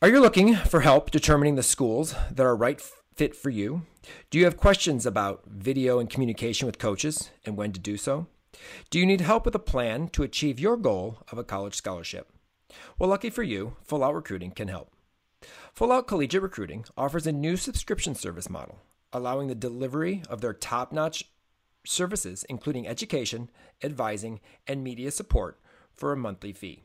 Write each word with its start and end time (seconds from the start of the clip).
Are 0.00 0.08
you 0.08 0.20
looking 0.20 0.54
for 0.54 0.82
help 0.82 1.10
determining 1.10 1.56
the 1.56 1.62
schools 1.64 2.14
that 2.30 2.46
are 2.46 2.54
right 2.54 2.80
fit 3.16 3.34
for 3.34 3.50
you? 3.50 3.82
Do 4.30 4.38
you 4.38 4.44
have 4.44 4.56
questions 4.56 5.04
about 5.04 5.42
video 5.48 5.98
and 5.98 6.08
communication 6.08 6.66
with 6.66 6.78
coaches 6.78 7.30
and 7.44 7.56
when 7.56 7.72
to 7.72 7.80
do 7.80 7.96
so? 7.96 8.28
Do 8.90 9.00
you 9.00 9.04
need 9.04 9.22
help 9.22 9.44
with 9.44 9.56
a 9.56 9.58
plan 9.58 10.06
to 10.10 10.22
achieve 10.22 10.60
your 10.60 10.76
goal 10.76 11.24
of 11.32 11.38
a 11.38 11.42
college 11.42 11.74
scholarship? 11.74 12.30
Well, 12.96 13.10
lucky 13.10 13.28
for 13.28 13.42
you, 13.42 13.74
Full 13.82 14.04
Out 14.04 14.14
Recruiting 14.14 14.52
can 14.52 14.68
help. 14.68 14.92
Full 15.74 15.90
Out 15.90 16.06
Collegiate 16.06 16.42
Recruiting 16.42 16.84
offers 16.96 17.26
a 17.26 17.32
new 17.32 17.56
subscription 17.56 18.14
service 18.14 18.48
model, 18.48 18.78
allowing 19.12 19.48
the 19.48 19.56
delivery 19.56 20.22
of 20.30 20.40
their 20.40 20.54
top 20.54 20.92
notch 20.92 21.24
services, 21.84 22.44
including 22.48 22.86
education, 22.86 23.50
advising, 23.82 24.38
and 24.64 24.84
media 24.84 25.10
support, 25.10 25.58
for 25.92 26.12
a 26.12 26.16
monthly 26.16 26.52
fee. 26.52 26.84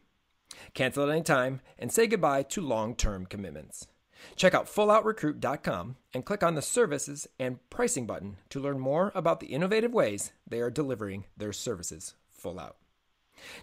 Cancel 0.73 1.03
at 1.03 1.09
any 1.09 1.23
time 1.23 1.61
and 1.77 1.91
say 1.91 2.07
goodbye 2.07 2.43
to 2.43 2.61
long 2.61 2.95
term 2.95 3.25
commitments. 3.25 3.87
Check 4.35 4.53
out 4.53 4.67
fulloutrecruit.com 4.67 5.95
and 6.13 6.25
click 6.25 6.43
on 6.43 6.55
the 6.55 6.61
services 6.61 7.27
and 7.39 7.59
pricing 7.69 8.05
button 8.05 8.37
to 8.49 8.59
learn 8.59 8.79
more 8.79 9.11
about 9.15 9.39
the 9.39 9.47
innovative 9.47 9.93
ways 9.93 10.31
they 10.47 10.61
are 10.61 10.69
delivering 10.69 11.25
their 11.35 11.53
services 11.53 12.15
full 12.29 12.59
out. 12.59 12.77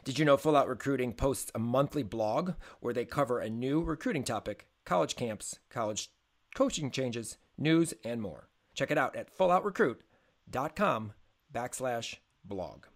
Did 0.04 0.18
you 0.18 0.24
know 0.24 0.36
Full 0.36 0.56
Out 0.56 0.68
Recruiting 0.68 1.12
posts 1.12 1.50
a 1.54 1.58
monthly 1.58 2.02
blog 2.02 2.52
where 2.80 2.94
they 2.94 3.04
cover 3.04 3.38
a 3.38 3.48
new 3.48 3.80
recruiting 3.82 4.24
topic, 4.24 4.66
college 4.84 5.16
camps, 5.16 5.58
college 5.70 6.10
coaching 6.54 6.90
changes, 6.90 7.38
news, 7.56 7.94
and 8.04 8.20
more? 8.20 8.48
Check 8.74 8.90
it 8.90 8.98
out 8.98 9.16
at 9.16 9.36
fulloutrecruit.com 9.36 11.12
backslash 11.52 12.16
blog. 12.44 12.86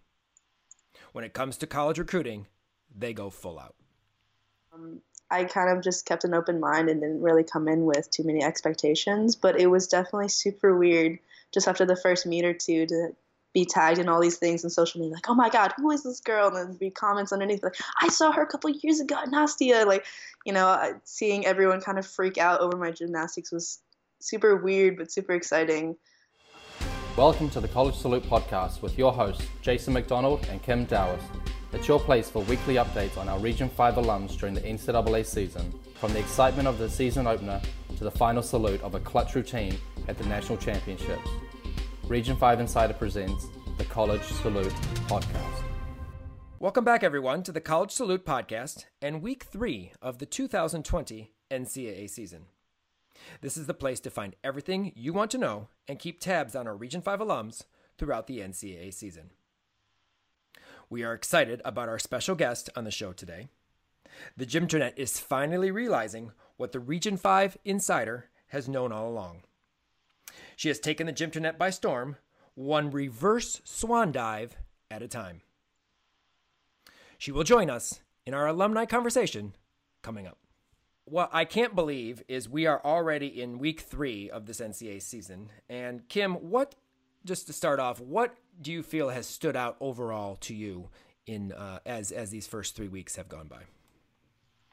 When 1.11 1.23
it 1.23 1.33
comes 1.33 1.57
to 1.57 1.67
college 1.67 1.99
recruiting, 1.99 2.47
they 2.93 3.13
go 3.13 3.29
full 3.29 3.59
out. 3.59 3.75
Um, 4.75 5.01
I 5.31 5.45
kind 5.45 5.75
of 5.75 5.83
just 5.83 6.05
kept 6.05 6.23
an 6.23 6.33
open 6.33 6.59
mind 6.59 6.89
and 6.89 7.01
didn't 7.01 7.21
really 7.21 7.43
come 7.43 7.67
in 7.67 7.85
with 7.85 8.09
too 8.11 8.23
many 8.23 8.43
expectations, 8.43 9.35
but 9.35 9.59
it 9.59 9.67
was 9.67 9.87
definitely 9.87 10.29
super 10.29 10.77
weird 10.77 11.17
just 11.51 11.67
after 11.67 11.85
the 11.85 11.95
first 11.95 12.25
meet 12.25 12.45
or 12.45 12.53
two 12.53 12.85
to 12.85 13.09
be 13.53 13.65
tagged 13.65 13.99
in 13.99 14.09
all 14.09 14.21
these 14.21 14.37
things 14.37 14.63
in 14.63 14.69
social 14.69 14.99
media, 14.99 15.15
like, 15.15 15.29
oh 15.29 15.33
my 15.33 15.49
God, 15.49 15.73
who 15.77 15.89
is 15.91 16.03
this 16.03 16.19
girl? 16.19 16.47
And 16.47 16.57
then 16.57 16.77
be 16.77 16.91
comments 16.91 17.31
underneath, 17.31 17.63
like, 17.63 17.75
I 18.01 18.09
saw 18.09 18.31
her 18.33 18.41
a 18.41 18.47
couple 18.47 18.69
years 18.69 18.99
ago 18.99 19.15
at 19.15 19.29
Nastia. 19.29 19.85
Like, 19.85 20.05
you 20.45 20.51
know, 20.51 20.99
seeing 21.05 21.45
everyone 21.45 21.79
kind 21.79 21.97
of 21.97 22.05
freak 22.05 22.37
out 22.37 22.59
over 22.59 22.75
my 22.75 22.91
gymnastics 22.91 23.51
was 23.51 23.79
super 24.19 24.57
weird, 24.57 24.97
but 24.97 25.11
super 25.11 25.33
exciting. 25.33 25.95
Welcome 27.15 27.49
to 27.51 27.61
the 27.61 27.69
College 27.69 27.95
Salute 27.95 28.23
podcast 28.23 28.81
with 28.81 28.97
your 28.97 29.13
hosts, 29.13 29.47
Jason 29.61 29.93
McDonald 29.93 30.45
and 30.51 30.61
Kim 30.61 30.83
Dowers. 30.83 31.21
It's 31.75 31.89
your 31.89 31.99
place 31.99 32.29
for 32.29 32.41
weekly 32.43 32.75
updates 32.75 33.17
on 33.17 33.27
our 33.27 33.37
Region 33.37 33.67
5 33.67 33.95
alums 33.95 34.39
during 34.39 34.55
the 34.55 34.61
NCAA 34.61 35.25
season, 35.25 35.77
from 35.95 36.13
the 36.13 36.19
excitement 36.19 36.69
of 36.69 36.77
the 36.77 36.89
season 36.89 37.27
opener 37.27 37.61
to 37.97 38.03
the 38.05 38.09
final 38.09 38.41
salute 38.41 38.81
of 38.81 38.95
a 38.95 38.99
clutch 39.01 39.35
routine 39.35 39.77
at 40.07 40.17
the 40.17 40.25
National 40.25 40.57
Championships. 40.57 41.27
Region 42.07 42.37
5 42.37 42.61
Insider 42.61 42.93
presents 42.93 43.47
the 43.77 43.83
College 43.83 44.23
Salute 44.23 44.71
podcast. 45.09 45.63
Welcome 46.59 46.85
back, 46.85 47.03
everyone, 47.03 47.43
to 47.43 47.51
the 47.51 47.59
College 47.59 47.91
Salute 47.91 48.25
podcast 48.25 48.85
and 49.01 49.21
week 49.21 49.43
three 49.43 49.91
of 50.01 50.19
the 50.19 50.25
2020 50.25 51.33
NCAA 51.51 52.09
season. 52.09 52.45
This 53.41 53.57
is 53.57 53.67
the 53.67 53.73
place 53.73 53.99
to 53.99 54.09
find 54.09 54.37
everything 54.45 54.93
you 54.95 55.11
want 55.11 55.29
to 55.31 55.37
know 55.37 55.67
and 55.89 55.99
keep 55.99 56.21
tabs 56.21 56.55
on 56.55 56.67
our 56.67 56.75
Region 56.77 57.01
5 57.01 57.19
alums 57.19 57.65
throughout 57.97 58.27
the 58.27 58.39
NCAA 58.39 58.93
season. 58.93 59.31
We 60.89 61.03
are 61.03 61.13
excited 61.13 61.61
about 61.65 61.89
our 61.89 61.99
special 61.99 62.35
guest 62.35 62.69
on 62.75 62.83
the 62.83 62.91
show 62.91 63.11
today. 63.11 63.47
The 64.37 64.45
Jim 64.45 64.67
Gymternet 64.67 64.93
is 64.97 65.19
finally 65.19 65.71
realizing 65.71 66.31
what 66.57 66.71
the 66.71 66.79
Region 66.79 67.17
5 67.17 67.57
insider 67.65 68.29
has 68.47 68.69
known 68.69 68.91
all 68.91 69.09
along. 69.09 69.41
She 70.55 70.67
has 70.67 70.79
taken 70.79 71.07
the 71.07 71.11
Jim 71.11 71.31
Gymternet 71.31 71.57
by 71.57 71.69
storm, 71.69 72.17
one 72.53 72.91
reverse 72.91 73.61
swan 73.63 74.11
dive 74.11 74.57
at 74.89 75.01
a 75.01 75.07
time. 75.07 75.41
She 77.17 77.31
will 77.31 77.43
join 77.43 77.69
us 77.69 78.01
in 78.25 78.33
our 78.33 78.47
alumni 78.47 78.85
conversation 78.85 79.53
coming 80.01 80.27
up. 80.27 80.37
What 81.05 81.29
I 81.33 81.45
can't 81.45 81.75
believe 81.75 82.23
is 82.27 82.49
we 82.49 82.65
are 82.65 82.81
already 82.83 83.27
in 83.27 83.59
week 83.59 83.81
three 83.81 84.29
of 84.29 84.45
this 84.45 84.59
NCAA 84.59 85.01
season. 85.01 85.49
And 85.69 86.07
Kim, 86.09 86.33
what, 86.35 86.75
just 87.25 87.47
to 87.47 87.53
start 87.53 87.79
off, 87.79 87.99
what 87.99 88.35
do 88.61 88.71
you 88.71 88.83
feel 88.83 89.09
has 89.09 89.27
stood 89.27 89.55
out 89.55 89.75
overall 89.81 90.35
to 90.37 90.55
you 90.55 90.89
in 91.25 91.51
uh, 91.51 91.79
as 91.85 92.11
as 92.11 92.29
these 92.29 92.47
first 92.47 92.75
three 92.75 92.87
weeks 92.87 93.15
have 93.15 93.27
gone 93.27 93.47
by? 93.47 93.63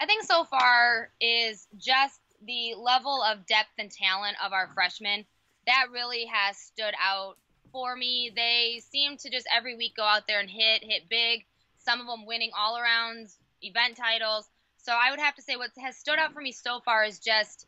I 0.00 0.06
think 0.06 0.24
so 0.24 0.44
far 0.44 1.10
is 1.20 1.66
just 1.76 2.20
the 2.44 2.74
level 2.76 3.22
of 3.22 3.46
depth 3.46 3.70
and 3.78 3.90
talent 3.90 4.36
of 4.44 4.52
our 4.52 4.68
freshmen. 4.74 5.24
That 5.66 5.86
really 5.92 6.26
has 6.26 6.56
stood 6.56 6.94
out 7.00 7.36
for 7.72 7.94
me. 7.96 8.32
They 8.34 8.82
seem 8.90 9.16
to 9.18 9.30
just 9.30 9.46
every 9.54 9.76
week 9.76 9.96
go 9.96 10.02
out 10.02 10.26
there 10.26 10.40
and 10.40 10.50
hit, 10.50 10.82
hit 10.82 11.08
big. 11.08 11.44
Some 11.78 12.00
of 12.00 12.06
them 12.06 12.26
winning 12.26 12.50
all 12.58 12.76
around 12.76 13.28
event 13.62 13.96
titles. 13.96 14.48
So 14.78 14.92
I 14.92 15.10
would 15.10 15.20
have 15.20 15.36
to 15.36 15.42
say 15.42 15.56
what 15.56 15.70
has 15.80 15.96
stood 15.96 16.18
out 16.18 16.32
for 16.32 16.40
me 16.40 16.52
so 16.52 16.80
far 16.80 17.04
is 17.04 17.18
just 17.18 17.66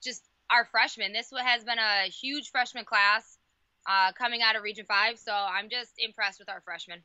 just 0.00 0.22
our 0.50 0.64
freshmen. 0.64 1.12
This 1.12 1.32
has 1.36 1.64
been 1.64 1.78
a 1.78 2.08
huge 2.08 2.50
freshman 2.50 2.84
class 2.84 3.37
uh, 3.88 4.12
coming 4.12 4.42
out 4.42 4.54
of 4.54 4.62
Region 4.62 4.84
5. 4.84 5.18
So 5.18 5.32
I'm 5.32 5.68
just 5.68 5.92
impressed 5.98 6.38
with 6.38 6.48
our 6.48 6.60
freshmen. 6.60 7.00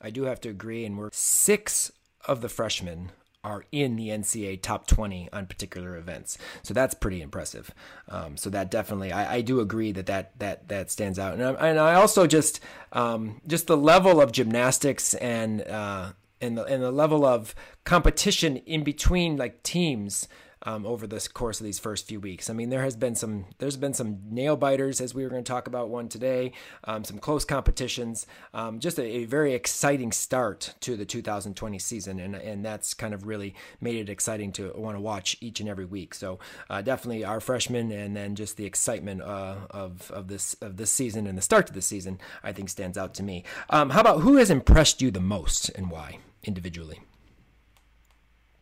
I 0.00 0.10
do 0.10 0.24
have 0.24 0.40
to 0.42 0.48
agree, 0.48 0.84
and 0.84 0.96
we're 0.96 1.10
six 1.12 1.90
of 2.26 2.40
the 2.40 2.48
freshmen 2.48 3.10
are 3.44 3.64
in 3.70 3.96
the 3.96 4.08
NCAA 4.08 4.60
top 4.62 4.86
20 4.86 5.28
on 5.32 5.46
particular 5.46 5.96
events. 5.96 6.38
So 6.62 6.74
that's 6.74 6.94
pretty 6.94 7.22
impressive. 7.22 7.72
Um, 8.08 8.36
so 8.36 8.50
that 8.50 8.70
definitely, 8.70 9.12
I, 9.12 9.36
I, 9.36 9.40
do 9.42 9.60
agree 9.60 9.92
that 9.92 10.06
that, 10.06 10.38
that, 10.40 10.68
that 10.68 10.90
stands 10.90 11.20
out. 11.20 11.34
And 11.34 11.44
I, 11.44 11.68
and 11.68 11.78
I 11.78 11.94
also 11.94 12.26
just, 12.26 12.60
um, 12.92 13.40
just 13.46 13.68
the 13.68 13.76
level 13.76 14.20
of 14.20 14.32
gymnastics 14.32 15.14
and, 15.14 15.62
uh, 15.62 16.12
and 16.40 16.58
the, 16.58 16.64
and 16.64 16.82
the 16.82 16.90
level 16.90 17.24
of 17.24 17.54
competition 17.84 18.56
in 18.58 18.82
between 18.82 19.36
like 19.36 19.62
teams 19.62 20.28
um, 20.68 20.84
over 20.84 21.06
the 21.06 21.26
course 21.32 21.60
of 21.60 21.64
these 21.64 21.78
first 21.78 22.06
few 22.06 22.20
weeks. 22.20 22.50
I 22.50 22.52
mean, 22.52 22.68
there 22.68 22.82
has 22.82 22.94
been 22.94 23.14
some 23.14 23.46
there's 23.56 23.78
been 23.78 23.94
some 23.94 24.18
nail 24.28 24.54
biters 24.54 25.00
as 25.00 25.14
we 25.14 25.22
were 25.22 25.30
going 25.30 25.42
to 25.42 25.50
talk 25.50 25.66
about 25.66 25.88
one 25.88 26.10
today, 26.10 26.52
um, 26.84 27.04
some 27.04 27.18
close 27.18 27.46
competitions, 27.46 28.26
um, 28.52 28.78
just 28.78 28.98
a, 28.98 29.02
a, 29.02 29.24
very 29.24 29.54
exciting 29.54 30.12
start 30.12 30.74
to 30.80 30.94
the 30.94 31.06
2020 31.06 31.78
season, 31.78 32.20
and 32.20 32.34
and 32.34 32.62
that's 32.62 32.92
kind 32.92 33.14
of 33.14 33.26
really 33.26 33.54
made 33.80 33.96
it 33.96 34.10
exciting 34.10 34.52
to 34.52 34.70
want 34.76 34.94
to 34.94 35.00
watch 35.00 35.38
each 35.40 35.58
and 35.60 35.70
every 35.70 35.86
week. 35.86 36.12
So 36.12 36.38
uh, 36.68 36.82
definitely 36.82 37.24
our 37.24 37.40
freshmen, 37.40 37.90
and 37.90 38.14
then 38.14 38.34
just 38.34 38.58
the 38.58 38.66
excitement 38.66 39.22
uh, 39.22 39.56
of 39.70 40.10
of 40.10 40.28
this 40.28 40.52
of 40.60 40.76
this 40.76 40.90
season 40.90 41.26
and 41.26 41.38
the 41.38 41.42
start 41.42 41.66
to 41.68 41.72
the 41.72 41.80
season, 41.80 42.20
I 42.42 42.52
think 42.52 42.68
stands 42.68 42.98
out 42.98 43.14
to 43.14 43.22
me. 43.22 43.44
Um, 43.70 43.88
how 43.90 44.02
about 44.02 44.20
who 44.20 44.36
has 44.36 44.50
impressed 44.50 45.00
you 45.00 45.10
the 45.10 45.20
most 45.20 45.70
and 45.70 45.90
why 45.90 46.18
individually? 46.44 47.00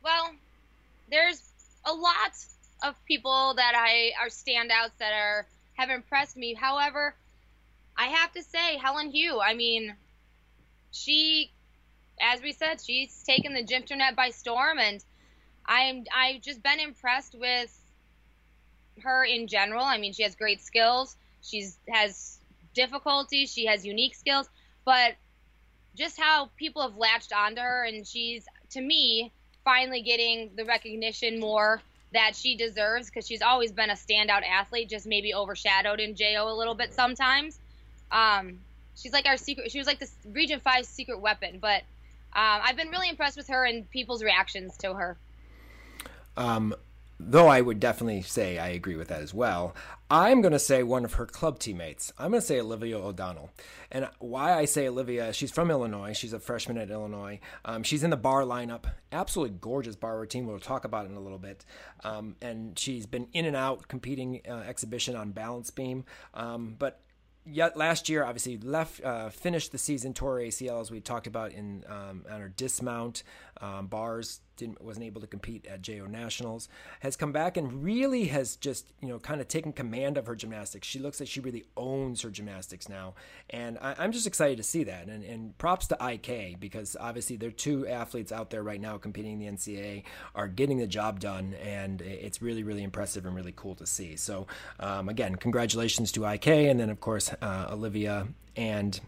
Well, 0.05 0.37
there's 1.11 1.56
a 1.87 1.93
lot 1.93 2.33
of 2.83 2.95
people 3.07 3.55
that 3.57 3.75
I 3.75 4.13
are 4.21 4.29
standouts 4.29 4.97
that 4.99 5.13
are 5.13 5.47
have 5.75 5.91
impressed 5.91 6.37
me. 6.37 6.55
However, 6.55 7.15
I 7.97 8.07
have 8.07 8.33
to 8.33 8.43
say 8.43 8.77
Helen 8.77 9.13
Hu. 9.13 9.41
I 9.41 9.55
mean, 9.55 9.95
she, 10.91 11.51
as 12.21 12.43
we 12.43 12.53
said, 12.53 12.81
she's 12.85 13.23
taken 13.23 13.55
the 13.55 13.65
Gymternet 13.65 14.17
by 14.17 14.31
storm, 14.31 14.79
and 14.79 15.03
I'm 15.65 16.05
I've 16.15 16.43
just 16.43 16.63
been 16.63 16.81
impressed 16.81 17.35
with 17.39 17.73
her 19.03 19.25
in 19.25 19.47
general. 19.47 19.85
I 19.85 19.99
mean, 19.99 20.13
she 20.13 20.25
has 20.25 20.35
great 20.35 20.61
skills. 20.61 21.17
She's 21.43 21.79
has 21.89 22.39
difficulties. 22.75 23.53
She 23.53 23.67
has 23.67 23.87
unique 23.87 24.15
skills, 24.15 24.49
but 24.85 25.15
just 25.95 26.21
how 26.21 26.51
people 26.57 26.83
have 26.83 26.97
latched 26.97 27.33
onto 27.33 27.61
her, 27.61 27.85
and 27.85 28.07
she's 28.07 28.45
to 28.71 28.81
me 28.81 29.33
finally 29.67 30.01
getting 30.01 30.49
the 30.57 30.65
recognition 30.65 31.41
more 31.41 31.83
that 32.13 32.37
she 32.37 32.57
deserves 32.57 33.11
because 33.11 33.27
she's 33.27 33.43
always 33.43 33.73
been 33.73 33.91
a 33.91 33.95
standout 33.95 34.47
athlete, 34.49 34.89
just 34.89 35.07
maybe 35.07 35.35
overshadowed 35.35 35.99
in 36.01 36.15
JO 36.15 36.49
a 36.49 36.55
little 36.57 36.77
bit 36.77 36.95
sometimes. 36.95 37.59
Um, 38.13 38.61
she's 38.95 39.13
like 39.13 39.27
our 39.27 39.37
secret. 39.37 39.73
She 39.73 39.79
was 39.79 39.89
like 39.89 39.99
the 39.99 40.09
Region 40.31 40.61
Five 40.61 40.87
secret 40.87 41.21
weapon, 41.21 41.59
but 41.61 41.83
um, 42.33 42.61
I've 42.63 42.77
been 42.77 42.89
really 42.89 43.11
impressed 43.11 43.37
with 43.37 43.49
her 43.49 43.67
and 43.67 43.91
people's 43.91 44.23
reactions 44.23 44.77
to 44.79 44.95
her. 44.95 45.17
Um, 46.37 46.75
though 47.19 47.49
I 47.49 47.61
would 47.61 47.81
definitely 47.81 48.23
say 48.23 48.59
I 48.59 48.69
agree 48.69 48.97
with 48.97 49.09
that 49.09 49.23
as 49.23 49.33
well. 49.33 49.75
I'm 50.11 50.41
going 50.41 50.53
to 50.53 50.59
say 50.59 50.83
one 50.83 51.05
of 51.05 51.15
her 51.15 51.27
club 51.27 51.59
teammates. 51.59 52.13
I'm 52.19 52.31
going 52.31 52.41
to 52.41 52.47
say 52.47 52.61
Olivia 52.61 52.99
O'Donnell. 52.99 53.51
And 53.91 54.09
why 54.19 54.53
I 54.53 54.65
say 54.65 54.87
Olivia, 54.89 55.33
she's 55.33 55.51
from 55.51 55.71
Illinois. 55.71 56.13
She's 56.13 56.33
a 56.33 56.39
freshman 56.39 56.79
at 56.79 56.91
Illinois. 56.91 57.41
Um, 57.65 57.83
she's 57.83 58.05
in 58.05 58.11
the 58.11 58.17
bar 58.17 58.43
lineup. 58.43 58.85
Absolutely 59.11 59.57
gorgeous 59.61 59.97
bar 59.97 60.19
routine. 60.19 60.47
We'll 60.47 60.61
talk 60.61 60.85
about 60.85 61.07
it 61.07 61.11
in 61.11 61.17
a 61.17 61.21
little 61.21 61.39
bit. 61.39 61.65
Um, 62.05 62.37
and 62.41 62.79
she's 62.79 63.07
been 63.07 63.27
in 63.33 63.47
and 63.47 63.57
out 63.57 63.89
competing 63.89 64.43
uh, 64.49 64.63
exhibition 64.67 65.17
on 65.17 65.33
balance 65.33 65.71
beam. 65.71 66.05
Um, 66.35 66.77
but 66.79 67.01
yet 67.45 67.77
last 67.77 68.09
year, 68.09 68.25
obviously 68.25 68.59
left 68.59 69.03
uh, 69.03 69.31
finished 69.31 69.73
the 69.73 69.79
season 69.79 70.15
tore 70.15 70.39
ACL 70.39 70.81
as 70.81 70.91
we 70.91 71.01
talked 71.01 71.27
about 71.27 71.53
in 71.53 71.85
um, 71.89 72.25
on 72.31 72.41
her 72.41 72.49
dismount 72.49 73.23
um, 73.61 73.87
bars 73.87 74.41
didn't 74.57 74.83
wasn't 74.83 75.05
able 75.05 75.21
to 75.21 75.27
compete 75.27 75.67
at 75.67 75.83
JO 75.83 76.07
Nationals, 76.07 76.69
has 77.01 77.17
come 77.17 77.33
back 77.33 77.57
and 77.57 77.83
really 77.83 78.27
has 78.27 78.57
just 78.57 78.93
you 79.01 79.09
know 79.09 79.19
kind 79.19 79.41
of 79.41 79.49
taken 79.49 79.73
command 79.73 80.17
of 80.17 80.27
her 80.27 80.35
gymnastics. 80.35 80.87
She 80.87 80.99
looks 80.99 81.21
like 81.21 81.29
she 81.29 81.41
really 81.41 81.65
owns 81.77 82.23
her 82.23 82.31
gymnastics 82.31 82.89
now, 82.89 83.15
and 83.51 83.79
I, 83.81 84.05
am 84.05 84.13
just 84.13 84.27
excited 84.27 84.57
to 84.57 84.63
see 84.63 84.85
that. 84.85 85.09
And, 85.09 85.25
and 85.25 85.57
props 85.59 85.87
to 85.89 85.99
IK 86.01 86.59
because 86.61 86.97
obviously 86.99 87.37
there 87.37 87.49
are 87.49 87.53
two 87.53 87.87
athletes 87.87 88.33
out 88.33 88.51
there 88.51 88.63
right 88.63 88.81
now 88.81 88.99
competing 88.99 89.33
in 89.33 89.39
the 89.39 89.47
NCAA 89.47 90.05
are 90.35 90.49
getting 90.49 90.79
the 90.79 90.87
job 90.87 91.21
done, 91.21 91.55
and 91.55 92.01
it's 92.03 92.43
really 92.43 92.63
really 92.63 92.83
impressive 92.83 93.27
and 93.27 93.35
really 93.35 93.55
cool 93.55 93.75
to 93.77 93.87
see. 93.87 94.17
So 94.17 94.47
um, 94.81 95.09
again, 95.09 95.37
congratulations 95.37 96.13
to 96.13 96.25
IK, 96.27 96.49
and 96.49 96.81
then 96.81 96.91
of 96.91 97.01
course 97.01 97.33
uh, 97.41 97.69
Olivia 97.71 98.29
and 98.57 98.99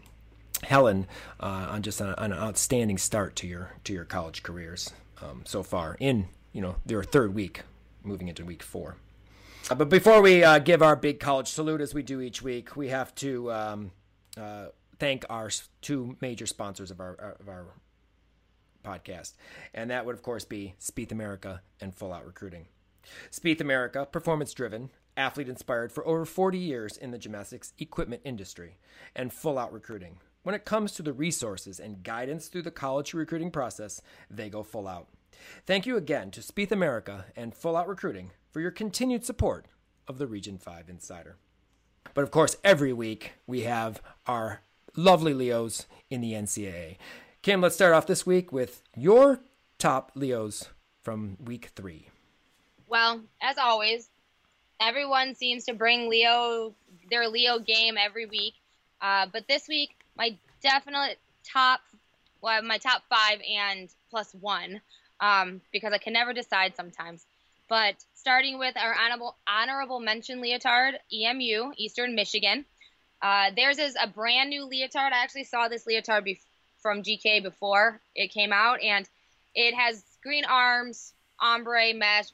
Helen 0.63 1.07
uh, 1.39 1.67
on 1.69 1.81
just 1.81 2.01
an, 2.01 2.13
an, 2.17 2.33
outstanding 2.33 2.97
start 2.97 3.35
to 3.37 3.47
your 3.47 3.75
to 3.85 3.93
your 3.93 4.05
college 4.05 4.43
careers 4.43 4.91
um, 5.21 5.43
so 5.45 5.63
far 5.63 5.97
in 5.99 6.27
you 6.53 6.61
know 6.61 6.75
their 6.85 7.03
third 7.03 7.33
week, 7.33 7.61
moving 8.03 8.27
into 8.27 8.45
week 8.45 8.63
four. 8.63 8.97
Uh, 9.69 9.75
but 9.75 9.89
before 9.89 10.21
we 10.21 10.43
uh, 10.43 10.59
give 10.59 10.81
our 10.81 10.95
big 10.95 11.19
college 11.19 11.47
salute 11.47 11.81
as 11.81 11.93
we 11.93 12.01
do 12.01 12.21
each 12.21 12.41
week, 12.41 12.75
we 12.75 12.87
have 12.89 13.13
to 13.15 13.51
um, 13.51 13.91
uh, 14.37 14.67
thank 14.99 15.25
our 15.29 15.49
two 15.81 16.15
major 16.21 16.45
sponsors 16.45 16.91
of 16.91 16.99
our 16.99 17.35
of 17.39 17.47
our 17.47 17.65
podcast, 18.83 19.33
and 19.73 19.91
that 19.91 20.05
would 20.05 20.15
of 20.15 20.23
course 20.23 20.45
be 20.45 20.75
Spieth 20.79 21.11
America 21.11 21.61
and 21.81 21.93
Full 21.93 22.13
Out 22.13 22.25
Recruiting. 22.25 22.67
Spieth 23.31 23.61
America, 23.61 24.05
performance 24.05 24.53
driven, 24.53 24.89
athlete 25.17 25.49
inspired 25.49 25.91
for 25.91 26.05
over 26.05 26.25
40 26.25 26.57
years 26.57 26.95
in 26.95 27.11
the 27.11 27.17
gymnastics 27.17 27.73
equipment 27.79 28.21
industry, 28.23 28.77
and 29.15 29.33
Full 29.33 29.57
Out 29.57 29.73
Recruiting 29.73 30.19
when 30.43 30.55
it 30.55 30.65
comes 30.65 30.93
to 30.93 31.03
the 31.03 31.13
resources 31.13 31.79
and 31.79 32.03
guidance 32.03 32.47
through 32.47 32.63
the 32.63 32.71
college 32.71 33.13
recruiting 33.13 33.51
process, 33.51 34.01
they 34.29 34.49
go 34.49 34.63
full 34.63 34.87
out. 34.87 35.07
Thank 35.65 35.85
you 35.85 35.97
again 35.97 36.31
to 36.31 36.41
Spieth 36.41 36.71
America 36.71 37.25
and 37.35 37.55
Full 37.55 37.75
Out 37.75 37.87
Recruiting 37.87 38.31
for 38.51 38.61
your 38.61 38.71
continued 38.71 39.25
support 39.25 39.65
of 40.07 40.17
the 40.17 40.27
Region 40.27 40.57
5 40.57 40.89
Insider. 40.89 41.37
But 42.13 42.23
of 42.23 42.31
course, 42.31 42.57
every 42.63 42.93
week 42.93 43.33
we 43.47 43.61
have 43.61 44.01
our 44.25 44.61
lovely 44.95 45.33
Leos 45.33 45.85
in 46.09 46.21
the 46.21 46.33
NCAA. 46.33 46.97
Kim, 47.41 47.61
let's 47.61 47.75
start 47.75 47.93
off 47.93 48.07
this 48.07 48.25
week 48.25 48.51
with 48.51 48.81
your 48.95 49.39
top 49.77 50.11
Leos 50.15 50.69
from 51.03 51.37
week 51.43 51.71
three. 51.75 52.09
Well, 52.87 53.21
as 53.41 53.57
always, 53.57 54.09
everyone 54.81 55.35
seems 55.35 55.65
to 55.65 55.73
bring 55.73 56.09
Leo 56.09 56.73
their 57.09 57.27
Leo 57.27 57.59
game 57.59 57.95
every 57.97 58.25
week. 58.25 58.55
Uh, 59.01 59.27
but 59.31 59.47
this 59.47 59.67
week, 59.67 59.91
my 60.19 60.37
definite 60.61 61.17
top, 61.49 61.79
well, 62.41 62.61
my 62.61 62.77
top 62.77 63.03
five 63.09 63.39
and 63.49 63.89
plus 64.11 64.33
one, 64.33 64.81
um, 65.21 65.61
because 65.71 65.93
I 65.93 65.97
can 65.97 66.13
never 66.13 66.33
decide 66.33 66.75
sometimes. 66.75 67.25
But 67.69 67.95
starting 68.15 68.59
with 68.59 68.75
our 68.77 68.93
honorable, 68.93 69.37
honorable 69.47 69.99
mention 70.01 70.41
leotard, 70.41 70.95
EMU, 71.11 71.71
Eastern 71.77 72.15
Michigan. 72.15 72.65
Uh, 73.21 73.51
theirs 73.55 73.79
is 73.79 73.95
a 74.01 74.07
brand 74.07 74.49
new 74.49 74.65
leotard. 74.65 75.13
I 75.13 75.23
actually 75.23 75.45
saw 75.45 75.67
this 75.67 75.87
leotard 75.87 76.25
be- 76.25 76.39
from 76.81 77.03
GK 77.03 77.41
before 77.41 78.01
it 78.15 78.31
came 78.31 78.51
out, 78.51 78.81
and 78.81 79.07
it 79.55 79.73
has 79.73 80.03
green 80.21 80.45
arms, 80.45 81.13
ombre 81.39 81.93
mesh, 81.93 82.27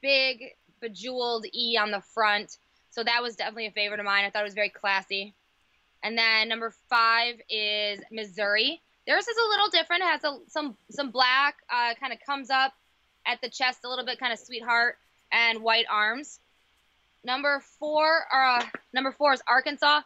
big 0.00 0.54
bejeweled 0.80 1.46
E 1.52 1.76
on 1.80 1.90
the 1.90 2.00
front. 2.00 2.56
So 2.90 3.02
that 3.02 3.22
was 3.22 3.36
definitely 3.36 3.66
a 3.66 3.70
favorite 3.72 4.00
of 4.00 4.06
mine. 4.06 4.24
I 4.24 4.30
thought 4.30 4.42
it 4.42 4.44
was 4.44 4.54
very 4.54 4.68
classy. 4.68 5.34
And 6.02 6.18
then 6.18 6.48
number 6.48 6.74
five 6.88 7.36
is 7.48 8.00
Missouri. 8.10 8.80
Theirs 9.06 9.26
is 9.26 9.36
a 9.36 9.48
little 9.48 9.68
different. 9.68 10.02
It 10.02 10.06
has 10.06 10.24
a, 10.24 10.38
some 10.48 10.76
some 10.90 11.10
black, 11.10 11.56
uh, 11.70 11.94
kind 11.98 12.12
of 12.12 12.18
comes 12.24 12.50
up 12.50 12.72
at 13.26 13.40
the 13.40 13.48
chest 13.48 13.80
a 13.84 13.88
little 13.88 14.04
bit, 14.04 14.18
kind 14.18 14.32
of 14.32 14.38
sweetheart, 14.38 14.96
and 15.32 15.62
white 15.62 15.86
arms. 15.90 16.38
Number 17.24 17.62
four, 17.78 18.24
uh, 18.32 18.64
number 18.92 19.12
four 19.12 19.32
is 19.32 19.42
Arkansas. 19.46 20.02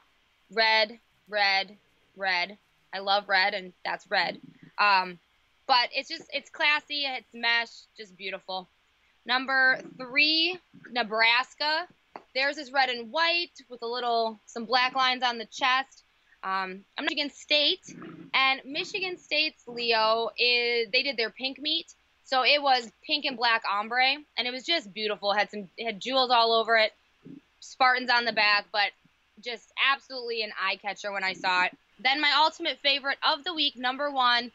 Red, 0.52 0.98
red, 1.28 1.76
red. 2.16 2.58
I 2.94 2.98
love 2.98 3.28
red, 3.28 3.54
and 3.54 3.72
that's 3.84 4.10
red. 4.10 4.40
Um, 4.78 5.18
but 5.66 5.88
it's 5.92 6.08
just 6.08 6.24
it's 6.32 6.50
classy. 6.50 7.04
It's 7.04 7.32
mesh, 7.34 7.70
just 7.96 8.16
beautiful. 8.16 8.68
Number 9.24 9.80
three, 9.98 10.58
Nebraska. 10.90 11.86
Theirs 12.34 12.58
is 12.58 12.72
red 12.72 12.88
and 12.88 13.10
white 13.10 13.52
with 13.68 13.82
a 13.82 13.86
little 13.86 14.40
some 14.46 14.64
black 14.64 14.94
lines 14.94 15.22
on 15.22 15.38
the 15.38 15.46
chest. 15.46 16.04
Um, 16.42 16.84
I'm 16.96 17.04
Michigan 17.04 17.30
State, 17.30 17.94
and 18.34 18.60
Michigan 18.64 19.18
State's 19.18 19.62
Leo 19.66 20.30
is 20.38 20.88
they 20.92 21.02
did 21.02 21.16
their 21.16 21.30
pink 21.30 21.58
meet, 21.58 21.92
so 22.24 22.44
it 22.44 22.62
was 22.62 22.90
pink 23.06 23.24
and 23.24 23.36
black 23.36 23.62
ombre, 23.70 24.16
and 24.36 24.46
it 24.46 24.52
was 24.52 24.64
just 24.64 24.92
beautiful. 24.92 25.32
Had 25.32 25.50
some 25.50 25.68
had 25.78 26.00
jewels 26.00 26.30
all 26.30 26.52
over 26.52 26.76
it, 26.76 26.92
Spartans 27.60 28.10
on 28.10 28.24
the 28.24 28.32
back, 28.32 28.66
but 28.72 28.90
just 29.42 29.72
absolutely 29.92 30.42
an 30.42 30.52
eye 30.60 30.76
catcher 30.76 31.12
when 31.12 31.24
I 31.24 31.32
saw 31.32 31.64
it. 31.64 31.76
Then 31.98 32.20
my 32.20 32.32
ultimate 32.38 32.78
favorite 32.82 33.18
of 33.26 33.44
the 33.44 33.54
week, 33.54 33.74
number 33.76 34.10
one, 34.10 34.52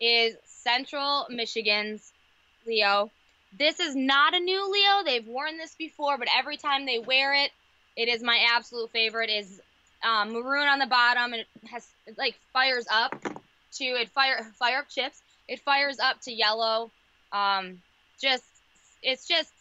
is 0.00 0.34
Central 0.44 1.26
Michigan's 1.30 2.12
Leo. 2.66 3.10
This 3.56 3.80
is 3.80 3.96
not 3.96 4.34
a 4.34 4.40
new 4.40 4.70
Leo. 4.70 5.04
They've 5.04 5.26
worn 5.26 5.56
this 5.56 5.74
before, 5.76 6.18
but 6.18 6.28
every 6.36 6.56
time 6.56 6.86
they 6.86 6.98
wear 6.98 7.34
it, 7.34 7.50
it 7.96 8.08
is 8.08 8.22
my 8.22 8.38
absolute 8.54 8.90
favorite. 8.90 9.30
Is 9.30 9.60
um, 10.02 10.32
maroon 10.32 10.68
on 10.68 10.78
the 10.78 10.86
bottom 10.86 11.32
and 11.32 11.42
it 11.42 11.68
has 11.68 11.86
it 12.06 12.16
like 12.16 12.36
fires 12.52 12.86
up 12.90 13.20
to 13.72 13.84
it 13.84 14.08
fire 14.10 14.46
fire 14.58 14.78
up 14.80 14.88
chips. 14.88 15.20
It 15.48 15.60
fires 15.60 15.98
up 15.98 16.20
to 16.22 16.32
yellow. 16.32 16.90
Um, 17.32 17.80
just 18.20 18.44
it's 19.02 19.26
just 19.26 19.52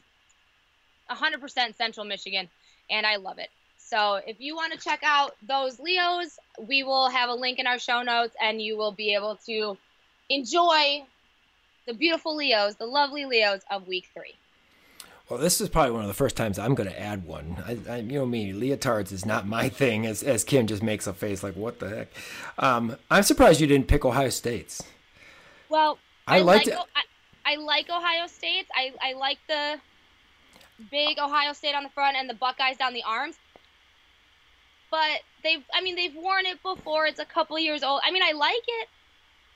100% 1.10 1.75
Central 1.75 2.06
Michigan, 2.06 2.50
and 2.89 3.06
I 3.06 3.18
love 3.18 3.39
it. 3.39 3.50
So 3.78 4.16
if 4.16 4.42
you 4.42 4.56
want 4.56 4.74
to 4.74 4.80
check 4.80 5.00
out 5.04 5.36
those 5.48 5.80
Leos, 5.80 6.38
we 6.60 6.84
will 6.84 7.10
have 7.10 7.30
a 7.30 7.34
link 7.34 7.60
in 7.60 7.68
our 7.68 7.80
show 7.80 8.01
notes, 8.01 8.36
and 8.42 8.62
you 8.62 8.75
will 8.78 8.92
be 8.92 9.13
able 9.13 9.38
to 9.45 9.78
enjoy 10.30 11.06
the 11.88 11.94
beautiful 11.94 12.36
Leos, 12.36 12.75
the 12.75 12.86
lovely 12.86 13.25
Leos 13.25 13.62
of 13.72 13.88
week 13.88 14.10
three. 14.13 14.36
Well, 15.30 15.39
this 15.39 15.60
is 15.60 15.68
probably 15.68 15.92
one 15.92 16.01
of 16.01 16.07
the 16.07 16.13
first 16.13 16.38
times 16.38 16.57
I'm 16.57 16.75
going 16.75 16.89
to 16.89 17.00
add 17.00 17.25
one. 17.25 17.57
I, 17.66 17.78
I, 17.92 17.98
you 17.98 18.19
know 18.19 18.25
me, 18.25 18.54
leotards 18.54 19.12
is 19.12 19.25
not 19.25 19.45
my 19.45 19.68
thing. 19.68 20.06
As 20.06 20.24
as 20.24 20.44
Kim 20.44 20.68
just 20.68 20.81
makes 20.81 21.06
a 21.06 21.13
face 21.13 21.44
like, 21.44 21.56
"What 21.56 21.80
the 21.80 21.89
heck?" 21.89 22.07
Um, 22.60 22.95
I'm 23.12 23.24
surprised 23.24 23.60
you 23.60 23.68
didn't 23.68 23.88
pick 23.88 24.06
Ohio 24.06 24.30
State's. 24.30 24.84
Well, 25.68 25.98
I, 26.28 26.38
I 26.38 26.42
like 26.42 26.69
I, 26.69 26.84
I, 27.45 27.56
like 27.56 27.89
Ohio 27.89 28.28
State's. 28.28 28.69
I 28.74 28.94
I 29.01 29.13
like 29.13 29.39
the 29.50 29.80
big 30.91 31.20
Ohio 31.20 31.51
State 31.51 31.75
on 31.75 31.84
the 31.84 31.89
front 31.89 32.15
and 32.15 32.29
the 32.29 32.34
Buckeyes 32.34 32.77
down 32.77 32.94
the 32.94 33.03
arms. 33.03 33.36
But 34.89 35.20
they've, 35.44 35.63
I 35.74 35.82
mean, 35.82 35.98
they've 35.98 36.15
worn 36.15 36.46
it 36.46 36.63
before. 36.63 37.06
It's 37.08 37.20
a 37.20 37.25
couple 37.25 37.60
years 37.60 37.84
old. 37.84 38.00
I 38.06 38.12
mean, 38.12 38.24
I 38.24 38.32
like 38.32 38.63
it, 38.65 38.88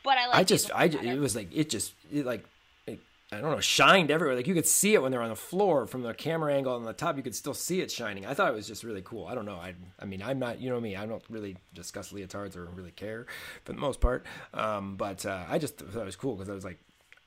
but 0.04 0.18
I 0.18 0.28
like. 0.28 0.36
I 0.36 0.44
just, 0.44 0.72
I 0.74 0.86
it 0.86 1.20
was 1.20 1.36
like 1.36 1.56
it 1.56 1.70
just 1.70 1.94
it 2.12 2.26
like 2.26 2.46
it, 2.88 3.00
I 3.32 3.40
don't 3.40 3.52
know 3.52 3.60
shined 3.60 4.12
everywhere. 4.12 4.36
Like 4.36 4.48
you 4.48 4.54
could 4.54 4.68
see 4.68 4.94
it 4.94 5.02
when 5.02 5.12
they're 5.12 5.22
on 5.22 5.30
the 5.30 5.36
floor 5.36 5.88
from 5.88 6.02
the 6.02 6.14
camera 6.14 6.54
angle 6.54 6.74
on 6.74 6.84
the 6.84 6.94
top. 6.94 7.18
You 7.18 7.24
could 7.24 7.36
still 7.36 7.54
see 7.54 7.82
it 7.82 7.92
shining. 7.92 8.26
I 8.26 8.34
thought 8.34 8.50
it 8.50 8.56
was 8.56 8.68
just 8.68 8.84
really 8.84 9.02
cool. 9.04 9.28
I 9.28 9.36
don't 9.36 9.46
know. 9.46 9.56
I 9.56 9.74
I 10.00 10.06
mean 10.06 10.22
I'm 10.22 10.40
not 10.40 10.60
you 10.60 10.70
know 10.70 10.80
me. 10.80 10.96
I 10.96 11.06
don't 11.06 11.24
really 11.30 11.58
discuss 11.74 12.12
leotards 12.12 12.56
or 12.56 12.66
really 12.66 12.92
care 12.92 13.26
for 13.64 13.74
the 13.74 13.80
most 13.80 14.00
part. 14.02 14.26
Um, 14.54 14.96
but 14.96 15.26
uh, 15.26 15.44
I 15.50 15.58
just 15.58 15.78
thought 15.78 16.02
it 16.02 16.06
was 16.06 16.16
cool 16.16 16.36
because 16.36 16.50
I 16.50 16.54
was 16.54 16.66
like 16.66 16.80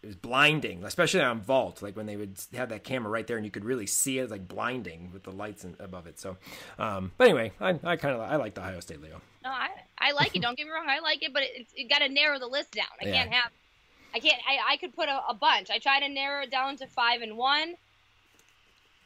it 0.04 0.09
was 0.09 0.16
blinding, 0.16 0.85
especially 0.85 1.23
on 1.23 1.40
vault. 1.40 1.81
Like 1.81 1.97
when 1.97 2.04
they 2.04 2.16
would 2.16 2.37
have 2.54 2.69
that 2.69 2.85
camera 2.85 3.11
right 3.11 3.26
there 3.26 3.38
and 3.38 3.47
you 3.47 3.50
could 3.50 3.64
really 3.64 3.87
see 3.87 4.19
it, 4.19 4.31
like 4.31 4.47
blinding 4.47 5.11
with 5.12 5.23
the 5.23 5.33
lights 5.33 5.64
above 5.81 6.07
it. 6.07 6.21
So, 6.21 6.37
um, 6.78 7.12
but 7.16 7.25
anyway, 7.25 7.52
I, 7.59 7.71
I 7.83 7.97
kind 7.97 8.14
of 8.14 8.21
I 8.21 8.37
like 8.37 8.54
the 8.54 8.61
Ohio 8.61 8.81
State 8.81 9.00
Leo. 9.00 9.23
No, 9.43 9.50
I 9.50 9.71
I 10.04 10.12
like 10.12 10.37
it. 10.37 10.42
Don't 10.42 10.56
get 10.56 10.66
me 10.66 10.73
wrong, 10.73 10.87
I 10.88 11.00
like 11.00 11.23
it, 11.23 11.32
but 11.32 11.42
it, 11.42 11.66
it 11.75 11.88
got 11.88 11.99
to 11.99 12.08
narrow 12.08 12.38
the 12.38 12.46
list 12.46 12.73
down. 12.73 12.87
I 13.00 13.06
yeah. 13.06 13.14
can't 13.14 13.32
have, 13.32 13.50
I 14.14 14.18
can't. 14.20 14.40
I, 14.46 14.75
I 14.75 14.76
could 14.76 14.94
put 14.94 15.08
a, 15.08 15.20
a 15.28 15.34
bunch. 15.34 15.70
I 15.70 15.78
try 15.78 16.00
to 16.00 16.08
narrow 16.08 16.42
it 16.42 16.50
down 16.50 16.76
to 16.76 16.87
five 16.87 17.23
and 17.23 17.37
one. 17.37 17.75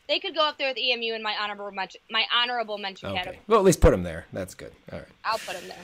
They 0.09 0.19
could 0.19 0.35
go 0.35 0.43
up 0.43 0.57
there 0.57 0.71
with 0.71 0.78
EMU 0.78 1.14
in 1.14 1.23
my 1.23 1.35
honorable 1.38 1.71
mention, 1.71 2.00
my 2.11 2.25
honorable 2.35 2.78
mention 2.78 3.11
okay. 3.11 3.19
category. 3.19 3.40
Well, 3.47 3.59
at 3.59 3.64
least 3.64 3.81
put 3.81 3.90
them 3.90 4.02
there. 4.02 4.26
That's 4.33 4.55
good. 4.55 4.73
All 4.90 4.99
right. 4.99 5.09
I'll 5.25 5.38
put 5.38 5.55
them 5.55 5.69
there. 5.69 5.76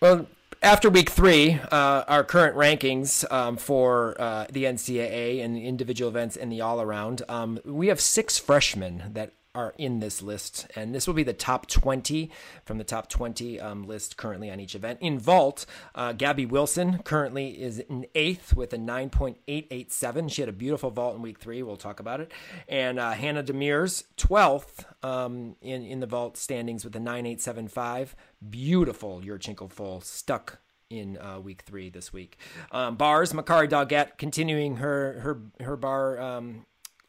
Well, 0.00 0.26
after 0.62 0.88
week 0.88 1.10
three, 1.10 1.58
uh, 1.70 2.04
our 2.06 2.22
current 2.22 2.56
rankings 2.56 3.30
um, 3.32 3.56
for 3.56 4.14
uh, 4.20 4.46
the 4.50 4.64
NCAA 4.64 5.44
and 5.44 5.56
the 5.56 5.66
individual 5.66 6.10
events 6.10 6.36
and 6.36 6.50
the 6.50 6.60
all 6.60 6.80
around, 6.80 7.22
um, 7.28 7.58
we 7.64 7.88
have 7.88 8.00
six 8.00 8.38
freshmen 8.38 9.10
that 9.14 9.32
are 9.56 9.74
in 9.78 10.00
this 10.00 10.20
list, 10.20 10.66
and 10.76 10.94
this 10.94 11.06
will 11.06 11.14
be 11.14 11.22
the 11.22 11.32
top 11.32 11.66
20 11.66 12.30
from 12.64 12.78
the 12.78 12.84
top 12.84 13.08
20 13.08 13.58
um, 13.58 13.84
list 13.84 14.16
currently 14.16 14.50
on 14.50 14.60
each 14.60 14.74
event. 14.74 14.98
In 15.00 15.18
vault, 15.18 15.64
uh, 15.94 16.12
Gabby 16.12 16.44
Wilson 16.44 16.98
currently 17.02 17.60
is 17.60 17.78
in 17.78 18.06
eighth 18.14 18.54
with 18.54 18.72
a 18.74 18.78
9.887. 18.78 20.30
She 20.30 20.42
had 20.42 20.48
a 20.48 20.52
beautiful 20.52 20.90
vault 20.90 21.16
in 21.16 21.22
week 21.22 21.38
three. 21.38 21.62
We'll 21.62 21.76
talk 21.76 21.98
about 21.98 22.20
it. 22.20 22.30
And 22.68 23.00
uh, 23.00 23.12
Hannah 23.12 23.42
Demirs, 23.42 24.04
12th 24.16 24.84
um, 25.02 25.56
in 25.62 25.84
in 25.84 26.00
the 26.00 26.06
vault 26.06 26.36
standings 26.36 26.84
with 26.84 26.94
a 26.94 27.00
9.875. 27.00 28.10
Beautiful 28.48 29.22
Yurchenko 29.22 29.70
full 29.70 30.00
stuck 30.02 30.58
in 30.90 31.18
uh, 31.18 31.40
week 31.40 31.62
three 31.62 31.90
this 31.90 32.12
week. 32.12 32.38
Um, 32.70 32.96
bars, 32.96 33.32
Makarri 33.32 33.68
Doggette 33.68 34.18
continuing 34.18 34.76
her 34.76 35.20
her 35.20 35.64
her 35.64 35.76
bar 35.76 36.20
um, 36.20 36.66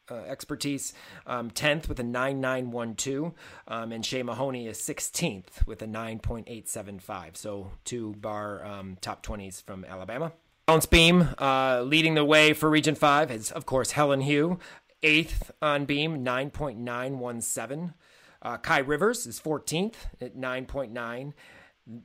uh, 0.10 0.16
expertise, 0.28 0.94
um, 1.26 1.52
10th 1.52 1.88
with 1.88 2.00
a 2.00 2.04
9912, 2.04 3.34
um, 3.68 3.92
and 3.92 4.06
Shea 4.06 4.24
Mahoney 4.24 4.68
is 4.68 4.78
16th 4.80 5.66
with 5.66 5.82
a 5.82 5.88
9.875. 5.88 7.38
So 7.38 7.72
two 7.84 8.14
bar 8.16 8.66
um, 8.66 8.98
top 9.02 9.26
20s 9.26 9.64
from 9.64 9.86
Alabama. 9.86 10.32
Balance 10.68 10.86
beam 10.86 11.30
uh, 11.38 11.82
leading 11.82 12.16
the 12.16 12.26
way 12.26 12.54
for 12.54 12.70
Region 12.70 12.96
5 12.96 13.32
is, 13.32 13.52
of 13.52 13.66
course, 13.66 13.92
Helen 13.92 14.22
Hu, 14.22 14.60
8th 15.02 15.52
on 15.62 15.86
beam, 15.86 16.26
9.917. 16.26 17.94
Uh, 18.42 18.58
Kai 18.58 18.80
Rivers 18.80 19.26
is 19.26 19.40
14th 19.40 19.96
at 20.22 20.38
9.9 20.38 21.34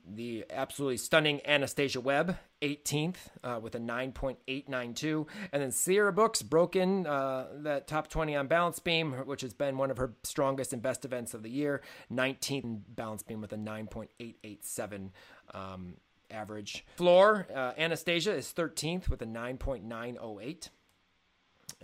the 0.07 0.45
absolutely 0.51 0.97
stunning 0.97 1.41
Anastasia 1.45 2.01
Webb, 2.01 2.37
18th 2.61 3.17
uh, 3.43 3.59
with 3.61 3.75
a 3.75 3.79
9.892. 3.79 5.27
And 5.53 5.63
then 5.63 5.73
Sierra 5.73 6.13
Brooks 6.13 6.43
broke 6.43 6.77
in 6.77 7.07
uh, 7.07 7.49
that 7.63 7.89
top 7.89 8.09
20 8.09 8.37
on 8.37 8.47
balance 8.47 8.79
beam, 8.79 9.13
which 9.13 9.41
has 9.41 9.55
been 9.55 9.77
one 9.79 9.91
of 9.91 9.97
her 9.97 10.15
strongest 10.23 10.73
and 10.73 10.81
best 10.81 11.05
events 11.05 11.35
of 11.35 11.43
the 11.43 11.51
year. 11.51 11.83
19th 12.13 12.83
balance 12.89 13.23
beam 13.23 13.41
with 13.41 13.53
a 13.53 13.57
9.887 13.57 15.11
um, 15.53 15.95
average. 16.31 16.85
Floor, 16.97 17.47
uh, 17.55 17.73
Anastasia 17.77 18.35
is 18.35 18.53
13th 18.57 19.09
with 19.09 19.23
a 19.23 19.27
9.908. 19.27 20.69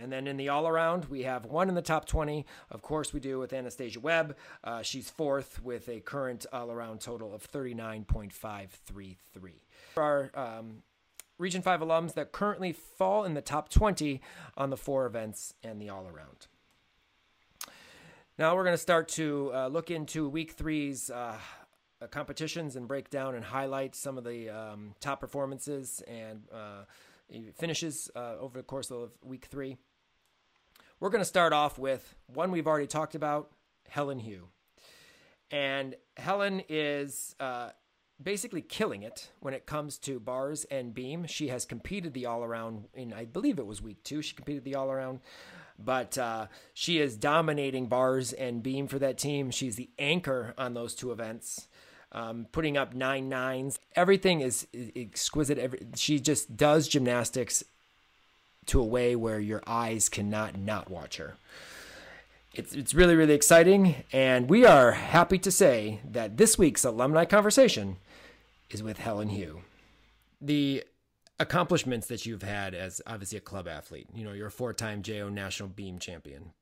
And 0.00 0.12
then 0.12 0.26
in 0.26 0.36
the 0.36 0.48
all 0.48 0.68
around, 0.68 1.06
we 1.06 1.22
have 1.22 1.44
one 1.44 1.68
in 1.68 1.74
the 1.74 1.82
top 1.82 2.06
20. 2.06 2.46
Of 2.70 2.82
course, 2.82 3.12
we 3.12 3.20
do 3.20 3.38
with 3.38 3.52
Anastasia 3.52 4.00
Webb. 4.00 4.36
Uh, 4.62 4.82
she's 4.82 5.10
fourth 5.10 5.62
with 5.62 5.88
a 5.88 6.00
current 6.00 6.46
all 6.52 6.70
around 6.70 7.00
total 7.00 7.34
of 7.34 7.50
39.533. 7.50 9.16
Our 9.96 10.30
um, 10.34 10.82
Region 11.38 11.62
5 11.62 11.80
alums 11.80 12.14
that 12.14 12.32
currently 12.32 12.72
fall 12.72 13.24
in 13.24 13.34
the 13.34 13.40
top 13.40 13.68
20 13.68 14.20
on 14.56 14.70
the 14.70 14.76
four 14.76 15.06
events 15.06 15.54
and 15.62 15.80
the 15.80 15.88
all 15.88 16.06
around. 16.06 16.48
Now 18.38 18.54
we're 18.54 18.64
going 18.64 18.74
to 18.74 18.78
start 18.78 19.08
to 19.10 19.50
uh, 19.52 19.66
look 19.68 19.90
into 19.90 20.28
week 20.28 20.52
three's 20.52 21.10
uh, 21.10 21.36
competitions 22.10 22.76
and 22.76 22.86
break 22.86 23.10
down 23.10 23.34
and 23.34 23.44
highlight 23.44 23.94
some 23.94 24.16
of 24.16 24.24
the 24.24 24.48
um, 24.48 24.94
top 25.00 25.20
performances 25.20 26.02
and 26.06 26.42
uh, 26.52 26.84
finishes 27.56 28.10
uh, 28.14 28.34
over 28.38 28.58
the 28.58 28.62
course 28.62 28.90
of 28.90 29.10
week 29.22 29.46
three. 29.46 29.76
We're 31.00 31.10
going 31.10 31.20
to 31.20 31.26
start 31.28 31.52
off 31.52 31.78
with 31.78 32.16
one 32.26 32.50
we've 32.50 32.66
already 32.66 32.88
talked 32.88 33.14
about 33.14 33.52
Helen 33.88 34.18
Hu. 34.18 34.48
And 35.48 35.94
Helen 36.16 36.62
is 36.68 37.36
uh, 37.38 37.70
basically 38.20 38.62
killing 38.62 39.02
it 39.02 39.30
when 39.38 39.54
it 39.54 39.64
comes 39.64 39.96
to 39.98 40.18
bars 40.18 40.64
and 40.64 40.92
beam. 40.92 41.26
She 41.26 41.48
has 41.48 41.64
competed 41.64 42.14
the 42.14 42.26
all 42.26 42.42
around 42.42 42.88
in, 42.94 43.12
I 43.12 43.26
believe 43.26 43.60
it 43.60 43.66
was 43.66 43.80
week 43.80 44.02
two, 44.02 44.22
she 44.22 44.34
competed 44.34 44.64
the 44.64 44.74
all 44.74 44.90
around. 44.90 45.20
But 45.78 46.18
uh, 46.18 46.48
she 46.74 46.98
is 46.98 47.16
dominating 47.16 47.86
bars 47.86 48.32
and 48.32 48.60
beam 48.60 48.88
for 48.88 48.98
that 48.98 49.18
team. 49.18 49.52
She's 49.52 49.76
the 49.76 49.90
anchor 50.00 50.52
on 50.58 50.74
those 50.74 50.96
two 50.96 51.12
events. 51.12 51.68
Um, 52.10 52.46
putting 52.50 52.76
up 52.76 52.92
nine 52.92 53.28
nines. 53.28 53.78
Everything 53.94 54.40
is 54.40 54.66
exquisite. 54.96 55.58
Every, 55.58 55.86
she 55.94 56.18
just 56.18 56.56
does 56.56 56.88
gymnastics 56.88 57.62
to 58.68 58.80
a 58.80 58.84
way 58.84 59.16
where 59.16 59.40
your 59.40 59.62
eyes 59.66 60.08
cannot 60.08 60.58
not 60.58 60.90
watch 60.90 61.16
her. 61.16 61.36
It's, 62.54 62.74
it's 62.74 62.94
really, 62.94 63.14
really 63.14 63.34
exciting. 63.34 64.04
And 64.12 64.48
we 64.48 64.64
are 64.64 64.92
happy 64.92 65.38
to 65.38 65.50
say 65.50 66.00
that 66.08 66.36
this 66.36 66.58
week's 66.58 66.84
alumni 66.84 67.24
conversation 67.24 67.96
is 68.70 68.82
with 68.82 68.98
Helen 68.98 69.30
Hu. 69.30 69.60
The 70.40 70.84
accomplishments 71.38 72.06
that 72.08 72.26
you've 72.26 72.42
had 72.42 72.74
as 72.74 73.00
obviously 73.06 73.38
a 73.38 73.42
club 73.42 73.68
athlete, 73.68 74.08
you 74.14 74.24
know, 74.24 74.32
you're 74.32 74.48
a 74.48 74.52
four 74.52 74.72
time 74.72 75.02
JO 75.02 75.28
national 75.28 75.68
beam 75.68 75.98
champion, 75.98 76.52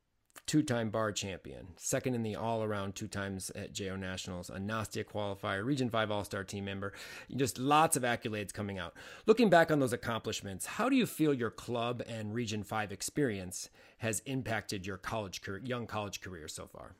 two 0.47 0.63
time 0.63 0.91
bar 0.91 1.13
champion, 1.13 1.69
second 1.77 2.15
in 2.15 2.23
the 2.23 2.37
all 2.37 2.63
around 2.63 2.95
two 2.95 3.09
times 3.09 3.51
at 3.51 3.73
JO 3.73 3.97
Nationals, 3.97 4.49
a 4.49 4.59
Nastia 4.59 5.05
qualifier, 5.05 5.65
Region 5.65 5.91
5 5.91 6.11
All 6.11 6.25
Star 6.25 6.45
team 6.45 6.65
member. 6.65 6.93
Just 7.35 7.59
lots 7.59 7.97
of 7.97 8.05
accolades 8.05 8.53
coming 8.53 8.79
out. 8.79 8.95
Looking 9.27 9.51
back 9.51 9.71
on 9.71 9.81
those 9.81 9.93
accomplishments, 9.93 10.67
how 10.67 10.89
do 10.89 10.97
you 10.97 11.07
feel 11.07 11.35
your 11.35 11.51
club 11.51 12.03
and 12.07 12.33
Region 12.33 12.63
5 12.63 12.93
experience 12.93 13.69
has 13.99 14.21
impacted 14.21 14.87
your 14.87 14.97
college 14.97 15.43
career, 15.43 15.61
young 15.65 15.87
college 15.87 16.21
career 16.21 16.49
so 16.49 16.67
far? 16.67 16.95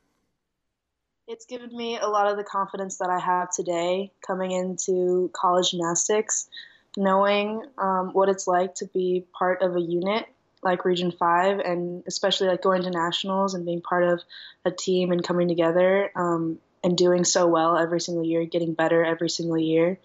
It's 1.27 1.45
given 1.45 1.75
me 1.75 1.97
a 1.97 2.07
lot 2.07 2.31
of 2.31 2.37
the 2.37 2.43
confidence 2.43 2.97
that 2.97 3.09
I 3.09 3.19
have 3.19 3.51
today 3.51 4.11
coming 4.25 4.51
into 4.51 5.29
college 5.33 5.71
gymnastics, 5.71 6.49
knowing 6.95 7.63
um, 7.77 8.11
what 8.13 8.29
it's 8.29 8.47
like 8.47 8.75
to 8.75 8.85
be 8.87 9.25
part 9.37 9.61
of 9.61 9.75
a 9.75 9.81
unit 9.81 10.25
like 10.67 10.85
Region 10.85 11.11
5 11.11 11.59
and 11.59 12.03
especially 12.07 12.47
like 12.47 12.61
going 12.61 12.83
to 12.83 12.91
nationals 12.91 13.53
and 13.53 13.65
being 13.65 13.81
part 13.81 14.03
of 14.03 14.21
a 14.65 14.71
team 14.71 15.11
and 15.11 15.23
coming 15.23 15.47
together 15.47 16.11
um, 16.15 16.59
and 16.83 16.97
doing 16.97 17.23
so 17.23 17.47
well 17.47 17.77
every 17.77 18.01
single 18.01 18.25
year, 18.25 18.45
getting 18.45 18.73
better 18.73 19.03
every 19.03 19.29
single 19.29 19.57
year. 19.57 19.97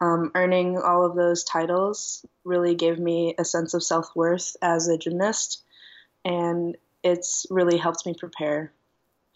Um, 0.00 0.32
earning 0.34 0.76
all 0.76 1.06
of 1.06 1.14
those 1.14 1.44
titles 1.44 2.26
really 2.44 2.74
gave 2.74 2.98
me 2.98 3.34
a 3.38 3.44
sense 3.44 3.72
of 3.72 3.82
self 3.82 4.10
worth 4.14 4.56
as 4.60 4.88
a 4.88 4.98
gymnast, 4.98 5.62
and 6.24 6.76
it's 7.02 7.46
really 7.48 7.78
helped 7.78 8.04
me 8.04 8.14
prepare 8.18 8.72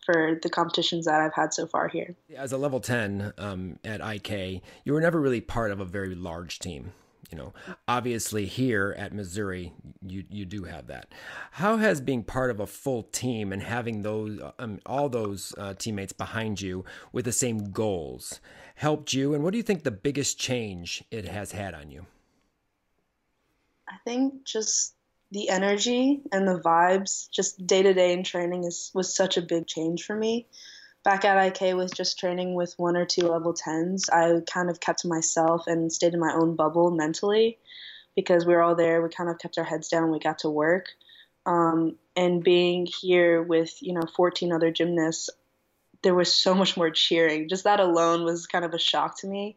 for 0.05 0.39
the 0.43 0.51
competitions 0.51 1.05
that 1.05 1.21
I've 1.21 1.35
had 1.35 1.55
so 1.55 1.67
far 1.67 1.87
here. 1.87 2.17
As 2.37 2.53
a 2.53 2.59
level 2.59 2.81
10 2.81 3.35
um, 3.39 3.79
at 3.85 4.01
IK, 4.01 4.63
you 4.85 4.93
were 4.93 5.01
never 5.01 5.21
really 5.21 5.41
part 5.41 5.71
of 5.71 5.81
a 5.81 5.85
very 5.85 6.15
large 6.15 6.59
team 6.59 6.93
you 7.31 7.39
know. 7.39 7.53
Obviously 7.87 8.47
here 8.47 8.95
at 8.99 9.13
missouri 9.13 9.73
you 10.07 10.25
you 10.31 10.45
do 10.45 10.65
have 10.65 10.87
that. 10.87 11.13
How 11.53 11.77
has 11.77 12.01
being 12.01 12.23
part 12.23 12.51
of 12.51 12.61
a 12.61 12.67
full 12.67 13.03
team 13.05 13.53
and 13.53 13.63
having 13.63 14.03
those 14.03 14.41
um, 14.59 14.81
all 14.87 15.09
those 15.09 15.55
uh, 15.59 15.75
teammates 15.75 16.13
behind 16.13 16.61
you 16.61 16.85
with 17.13 17.25
the 17.25 17.33
same 17.33 17.71
goals 17.71 18.41
helped 18.75 19.13
you? 19.13 19.35
And 19.35 19.43
what 19.43 19.53
do 19.53 19.57
you 19.57 19.63
think 19.63 19.83
the 19.83 19.91
biggest 19.91 20.39
change 20.39 21.05
it 21.11 21.27
has 21.27 21.53
had 21.53 21.75
on 21.75 21.91
you? 21.91 22.07
I 23.89 23.97
think 24.05 24.45
just 24.45 24.95
the 25.31 25.49
energy 25.49 26.23
and 26.33 26.47
the 26.47 26.61
vibes 26.61 27.29
just 27.31 27.67
day 27.67 27.83
to 27.83 27.93
day 27.93 28.13
in 28.13 28.23
training 28.23 28.65
is 28.65 28.91
was 28.95 29.15
such 29.15 29.37
a 29.37 29.43
big 29.43 29.67
change 29.67 30.05
for 30.05 30.17
me 30.17 30.47
back 31.09 31.25
at 31.25 31.63
IK 31.63 31.75
with 31.75 31.95
just 31.95 32.19
training 32.19 32.53
with 32.53 32.75
one 32.77 32.95
or 32.95 33.07
two 33.07 33.23
level 33.23 33.55
10s, 33.55 34.13
I 34.13 34.43
kind 34.45 34.69
of 34.69 34.79
kept 34.79 34.99
to 35.01 35.09
myself 35.09 35.67
and 35.67 35.91
stayed 35.91 36.13
in 36.13 36.21
my 36.21 36.35
own 36.35 36.55
bubble 36.55 36.91
mentally 36.91 37.57
because 38.15 38.45
we 38.45 38.53
were 38.53 38.61
all 38.61 38.75
there. 38.75 39.01
We 39.01 39.09
kind 39.09 39.31
of 39.31 39.39
kept 39.39 39.57
our 39.57 39.65
heads 39.65 39.89
down. 39.89 40.11
We 40.11 40.19
got 40.19 40.41
to 40.41 40.51
work. 40.51 40.89
Um, 41.47 41.97
and 42.15 42.45
being 42.45 42.87
here 43.01 43.43
with, 43.43 43.75
you 43.81 43.95
know, 43.95 44.03
14 44.17 44.53
other 44.53 44.71
gymnasts, 44.71 45.31
there 46.03 46.15
was 46.15 46.31
so 46.31 46.55
much 46.55 46.77
more 46.77 46.91
cheering. 46.91 47.49
Just 47.49 47.65
that 47.65 47.81
alone 47.81 48.25
was 48.25 48.47
kind 48.47 48.67
of 48.67 48.75
a 48.75 48.79
shock 48.79 49.19
to 49.21 49.27
me. 49.27 49.57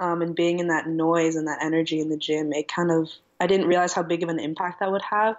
Um, 0.00 0.22
and 0.22 0.34
being 0.34 0.58
in 0.58 0.68
that 0.68 0.88
noise 0.88 1.36
and 1.36 1.48
that 1.48 1.62
energy 1.62 2.00
in 2.00 2.08
the 2.08 2.16
gym, 2.16 2.50
it 2.54 2.66
kind 2.66 2.90
of, 2.90 3.10
I 3.38 3.46
didn't 3.46 3.66
realize 3.66 3.92
how 3.92 4.04
big 4.04 4.22
of 4.22 4.30
an 4.30 4.40
impact 4.40 4.80
that 4.80 4.90
would 4.90 5.02
have. 5.02 5.36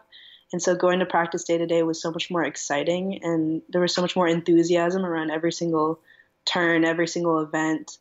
And 0.51 0.61
so 0.61 0.75
going 0.75 0.99
to 0.99 1.05
practice 1.05 1.43
day 1.43 1.57
to 1.57 1.67
day 1.67 1.83
was 1.83 2.01
so 2.01 2.11
much 2.11 2.31
more 2.31 2.43
exciting, 2.43 3.23
and 3.23 3.61
there 3.69 3.81
was 3.81 3.93
so 3.93 4.01
much 4.01 4.15
more 4.15 4.27
enthusiasm 4.27 5.05
around 5.05 5.29
every 5.31 5.51
single 5.51 5.99
turn, 6.45 6.85
every 6.85 7.07
single 7.07 7.39
event. 7.39 7.97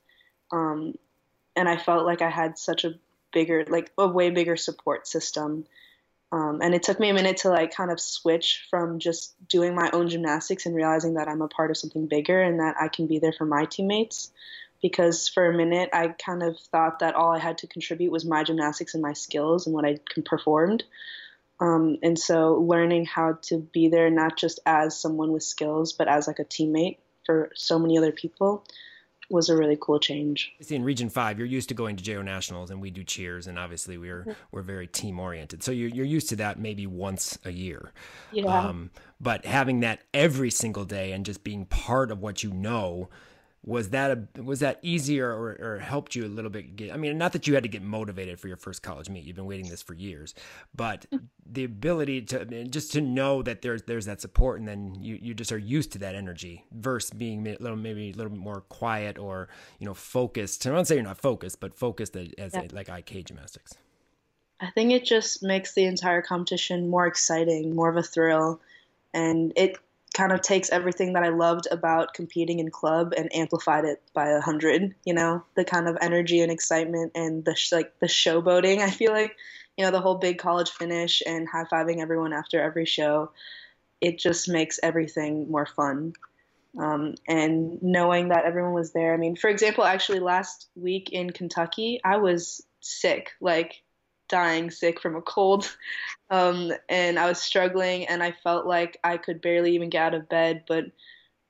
Um, 0.51 0.95
and 1.55 1.69
I 1.69 1.77
felt 1.77 2.07
like 2.07 2.23
I 2.23 2.31
had 2.31 2.59
such 2.59 2.85
a 2.85 2.95
bigger, 3.33 3.65
like 3.69 3.93
a 3.99 4.07
way 4.07 4.31
bigger 4.31 4.57
support 4.57 5.07
system. 5.07 5.67
Um, 6.31 6.61
and 6.63 6.75
it 6.75 6.83
took 6.83 7.01
me 7.01 7.09
a 7.09 7.15
minute 7.15 7.39
to 7.39 7.49
like 7.49 7.75
kind 7.75 7.91
of 7.91 8.01
switch 8.01 8.67
from 8.71 8.99
just 8.99 9.35
doing 9.49 9.75
my 9.75 9.91
own 9.93 10.09
gymnastics 10.09 10.67
and 10.67 10.75
realizing 10.75 11.15
that 11.15 11.29
I'm 11.29 11.43
a 11.43 11.49
part 11.49 11.71
of 11.71 11.77
something 11.77 12.07
bigger 12.07 12.41
and 12.41 12.61
that 12.61 12.77
I 12.81 12.89
can 12.89 13.07
be 13.07 13.19
there 13.19 13.33
for 13.33 13.47
my 13.47 13.65
teammates. 13.65 14.31
Because 14.81 15.29
for 15.29 15.47
a 15.47 15.57
minute, 15.57 15.91
I 15.93 16.09
kind 16.09 16.43
of 16.43 16.59
thought 16.71 17.01
that 17.01 17.15
all 17.15 17.35
I 17.35 17.39
had 17.39 17.59
to 17.59 17.67
contribute 17.67 18.13
was 18.13 18.25
my 18.25 18.45
gymnastics 18.45 18.95
and 18.95 19.03
my 19.03 19.13
skills 19.13 19.67
and 19.67 19.75
what 19.75 19.85
I 19.85 19.99
performed. 20.25 20.85
Um, 21.61 21.97
and 22.03 22.19
so 22.19 22.55
learning 22.55 23.07
how 23.07 23.39
to 23.43 23.59
be 23.59 23.89
there 23.89 24.11
not 24.11 24.37
just 24.37 24.61
as 24.65 25.01
someone 25.01 25.33
with 25.33 25.43
skills, 25.43 25.93
but 25.93 26.09
as 26.09 26.27
like 26.27 26.39
a 26.39 26.45
teammate 26.45 26.99
for 27.27 27.51
so 27.55 27.79
many 27.79 27.99
other 27.99 28.13
people 28.13 28.65
was 29.31 29.51
a 29.51 29.57
really 29.57 29.77
cool 29.79 29.99
change. 29.99 30.53
See, 30.61 30.75
in 30.75 30.85
Region 30.85 31.11
Five, 31.11 31.39
you're 31.39 31.47
used 31.47 31.69
to 31.69 31.75
going 31.75 31.97
to 31.97 32.05
JO 32.05 32.23
Nationals, 32.23 32.71
and 32.71 32.81
we 32.81 32.91
do 32.91 33.05
cheers, 33.05 33.47
and 33.47 33.59
obviously 33.59 33.99
we're 33.99 34.21
mm-hmm. 34.21 34.33
we're 34.51 34.63
very 34.63 34.87
team 34.87 35.21
oriented. 35.21 35.63
So 35.63 35.71
you're 35.71 35.91
you're 35.91 36.07
used 36.07 36.29
to 36.31 36.37
that 36.37 36.59
maybe 36.59 36.87
once 36.87 37.39
a 37.45 37.51
year. 37.51 37.93
Yeah. 38.33 38.47
Um, 38.47 38.91
but 39.21 39.45
having 39.45 39.81
that 39.81 40.01
every 40.15 40.51
single 40.51 40.85
day 40.85 41.13
and 41.13 41.27
just 41.27 41.45
being 41.45 41.67
part 41.67 42.11
of 42.11 42.21
what 42.21 42.43
you 42.43 42.53
know, 42.53 43.09
was 43.65 43.91
that 43.91 44.11
a, 44.37 44.43
was 44.43 44.61
that 44.61 44.79
easier 44.83 45.31
or, 45.31 45.59
or 45.61 45.79
helped 45.79 46.15
you 46.15 46.25
a 46.25 46.29
little 46.29 46.51
bit 46.51 46.77
get 46.77 46.93
i 46.93 46.97
mean 46.97 47.19
not 47.19 47.33
that 47.33 47.47
you 47.47 47.55
had 47.55 47.63
to 47.63 47.69
get 47.69 47.83
motivated 47.83 48.39
for 48.39 48.49
your 48.49 48.57
first 48.57 48.83
college 48.83 49.09
meet 49.09 49.25
you've 49.25 49.37
been 49.37 49.47
waiting 49.47 49.69
this 49.69 49.83
for 49.83 49.95
years 49.95 50.35
but 50.75 51.07
mm. 51.11 51.21
the 51.51 51.65
ability 51.65 52.23
to 52.23 52.65
just 52.65 52.93
to 52.93 53.01
know 53.01 53.43
that 53.43 53.63
there's 53.63 53.83
there's 53.83 54.07
that 54.07 54.21
support 54.21 54.59
and 54.59 54.69
then 54.69 54.97
you, 55.01 55.19
you 55.21 55.35
just 55.35 55.53
are 55.53 55.59
used 55.59 55.93
to 55.93 55.99
that 55.99 56.15
energy 56.15 56.65
versus 56.73 57.11
being 57.11 57.47
a 57.47 57.57
little 57.61 57.77
maybe 57.77 58.11
a 58.11 58.15
little 58.15 58.31
bit 58.31 58.39
more 58.39 58.63
quiet 58.63 59.19
or 59.19 59.49
you 59.79 59.87
know 59.87 59.95
focused. 59.95 60.67
I 60.67 60.71
don't 60.71 60.87
say 60.87 60.95
you're 60.95 61.05
not 61.05 61.21
focused 61.21 61.61
but 61.61 61.75
focused 61.75 62.17
as 62.17 62.55
yeah. 62.55 62.63
a, 62.71 62.75
like 62.75 62.89
ik 62.89 63.25
gymnastics. 63.25 63.75
I 64.61 64.71
think 64.71 64.93
it 64.93 65.05
just 65.05 65.43
makes 65.43 65.75
the 65.75 65.85
entire 65.85 66.21
competition 66.21 66.91
more 66.91 67.07
exciting 67.07 67.75
more 67.75 67.89
of 67.89 67.97
a 67.97 68.03
thrill 68.03 68.61
and 69.15 69.53
it 69.57 69.79
kind 70.19 70.33
of 70.33 70.43
takes 70.43 70.69
everything 70.71 71.13
that 71.13 71.23
I 71.23 71.29
loved 71.29 71.69
about 71.71 72.13
competing 72.13 72.59
in 72.59 72.73
club 72.73 73.15
and 73.17 73.33
amplified 73.33 73.85
it 73.85 74.03
by 74.13 74.31
a 74.31 74.41
hundred. 74.41 74.97
You 75.05 75.15
know, 75.15 75.45
the 75.55 75.65
kind 75.65 75.87
of 75.87 75.97
energy 76.01 76.41
and 76.41 76.51
excitement 76.51 77.13
and 77.15 77.45
the 77.45 77.55
sh- 77.55 77.71
like 77.71 77.97
the 78.01 78.09
showboating. 78.09 78.81
I 78.81 78.91
feel 78.91 79.13
like, 79.13 79.37
you 79.77 79.85
know, 79.85 79.93
the 79.93 80.01
whole 80.01 80.17
big 80.17 80.39
college 80.39 80.71
finish 80.71 81.23
and 81.25 81.49
high 81.49 81.67
fiving 81.73 82.01
everyone 82.01 82.33
after 82.33 82.61
every 82.61 82.85
show. 82.85 83.31
It 84.01 84.19
just 84.19 84.49
makes 84.49 84.81
everything 84.83 85.49
more 85.49 85.67
fun. 85.67 86.15
Um, 86.77 87.15
and 87.29 87.81
knowing 87.81 88.29
that 88.29 88.45
everyone 88.45 88.75
was 88.75 88.93
there. 88.93 89.15
I 89.15 89.19
mean, 89.19 89.37
for 89.37 89.49
example, 89.49 89.85
actually 89.85 90.19
last 90.19 90.69
week 90.75 91.11
in 91.13 91.31
Kentucky, 91.31 92.01
I 92.05 92.17
was 92.17 92.61
sick. 92.81 93.31
Like 93.41 93.83
dying 94.29 94.73
sick 94.73 95.01
from 95.01 95.15
a 95.15 95.23
cold. 95.23 95.73
Um, 96.31 96.73
and 96.89 97.19
I 97.19 97.29
was 97.29 97.41
struggling, 97.41 98.07
and 98.07 98.23
I 98.23 98.33
felt 98.33 98.67
like 98.67 98.99
I 99.03 99.17
could 99.17 99.41
barely 99.41 99.75
even 99.75 99.91
get 99.91 100.03
out 100.03 100.15
of 100.15 100.29
bed. 100.29 100.65
But 100.69 100.87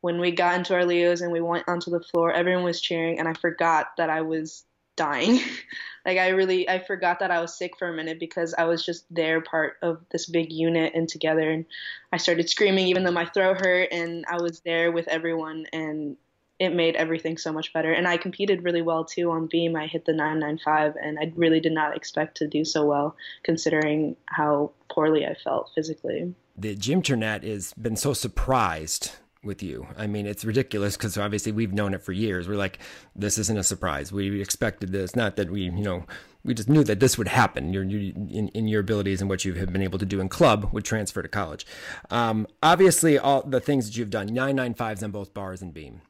when 0.01 0.21
we 0.21 0.31
got 0.31 0.57
into 0.57 0.75
our 0.75 0.85
Leos 0.85 1.21
and 1.21 1.33
we 1.33 1.41
went 1.41 1.69
onto 1.69 1.91
the 1.91 2.01
floor, 2.01 2.33
everyone 2.33 2.65
was 2.65 2.81
cheering, 2.81 3.19
and 3.19 3.29
I 3.29 3.35
forgot 3.35 3.89
that 3.97 4.11
I 4.11 4.23
was 4.23 4.65
dying. 4.97 5.41
like 6.07 6.19
I 6.19 6.29
really, 6.29 6.69
I 6.69 6.79
forgot 6.79 7.21
that 7.21 7.31
I 7.31 7.41
was 7.41 7.57
sick 7.57 7.79
for 7.79 7.89
a 7.89 7.93
minute 7.93 8.21
because 8.21 8.55
I 8.57 8.65
was 8.65 8.85
just 8.85 9.05
there, 9.11 9.41
part 9.41 9.77
of 9.83 10.05
this 10.11 10.27
big 10.27 10.53
unit 10.53 10.93
and 10.95 11.09
together. 11.09 11.51
And 11.51 11.65
I 12.13 12.19
started 12.19 12.49
screaming, 12.49 12.87
even 12.89 13.05
though 13.05 13.11
my 13.11 13.27
throat 13.27 13.61
hurt, 13.61 13.89
and 13.91 14.25
I 14.29 14.41
was 14.41 14.61
there 14.61 14.93
with 14.93 15.09
everyone, 15.09 15.67
and 15.73 16.17
it 16.59 16.75
made 16.75 16.97
everything 16.97 17.39
so 17.39 17.53
much 17.53 17.73
better. 17.73 17.93
And 17.93 18.09
I 18.09 18.17
competed 18.17 18.65
really 18.65 18.83
well 18.83 19.05
too 19.05 19.31
on 19.31 19.47
beam. 19.47 19.77
I 19.77 19.87
hit 19.87 20.05
the 20.05 20.13
995, 20.13 20.97
and 20.97 21.19
I 21.19 21.33
really 21.37 21.61
did 21.61 21.73
not 21.73 21.97
expect 21.97 22.37
to 22.39 22.49
do 22.49 22.65
so 22.65 22.85
well 22.85 23.17
considering 23.45 24.17
how 24.27 24.73
poorly 24.91 25.25
I 25.25 25.35
felt 25.35 25.71
physically. 25.75 26.35
The 26.57 26.75
Gymternet 26.75 27.45
has 27.45 27.73
been 27.75 27.97
so 27.97 28.13
surprised 28.13 29.13
with 29.45 29.63
you. 29.63 29.87
I 29.97 30.09
mean, 30.09 30.27
it's 30.27 30.45
ridiculous 30.45 30.97
because 30.97 31.17
obviously 31.17 31.53
we've 31.53 31.73
known 31.73 31.95
it 31.95 32.03
for 32.03 32.11
years. 32.11 32.49
We're 32.49 32.57
like, 32.57 32.81
this 33.15 33.39
isn't 33.39 33.57
a 33.57 33.63
surprise. 33.63 34.11
We 34.11 34.41
expected 34.41 34.91
this. 34.91 35.15
Not 35.15 35.37
that 35.37 35.51
we, 35.51 35.63
you 35.63 35.71
know, 35.71 36.05
we 36.45 36.55
just 36.55 36.69
knew 36.69 36.83
that 36.83 36.99
this 36.99 37.17
would 37.17 37.29
happen. 37.29 37.73
Your, 37.73 37.85
in, 37.85 38.51
in 38.53 38.67
your 38.67 38.81
abilities 38.81 39.21
and 39.21 39.31
what 39.31 39.45
you 39.45 39.55
have 39.55 39.73
been 39.73 39.83
able 39.83 40.01
to 40.01 40.07
do 40.07 40.21
in 40.21 40.29
club 40.29 40.71
would 40.73 40.85
transfer 40.85 41.23
to 41.23 41.29
college. 41.29 41.65
Um, 42.11 42.49
obviously, 42.65 43.17
all 43.17 43.43
the 43.43 43.61
things 43.61 43.87
that 43.87 43.97
you've 43.97 44.11
done, 44.11 44.31
995s 44.31 45.05
on 45.05 45.13
both 45.13 45.33
bars 45.33 45.63
and 45.63 45.73
beam 45.73 46.01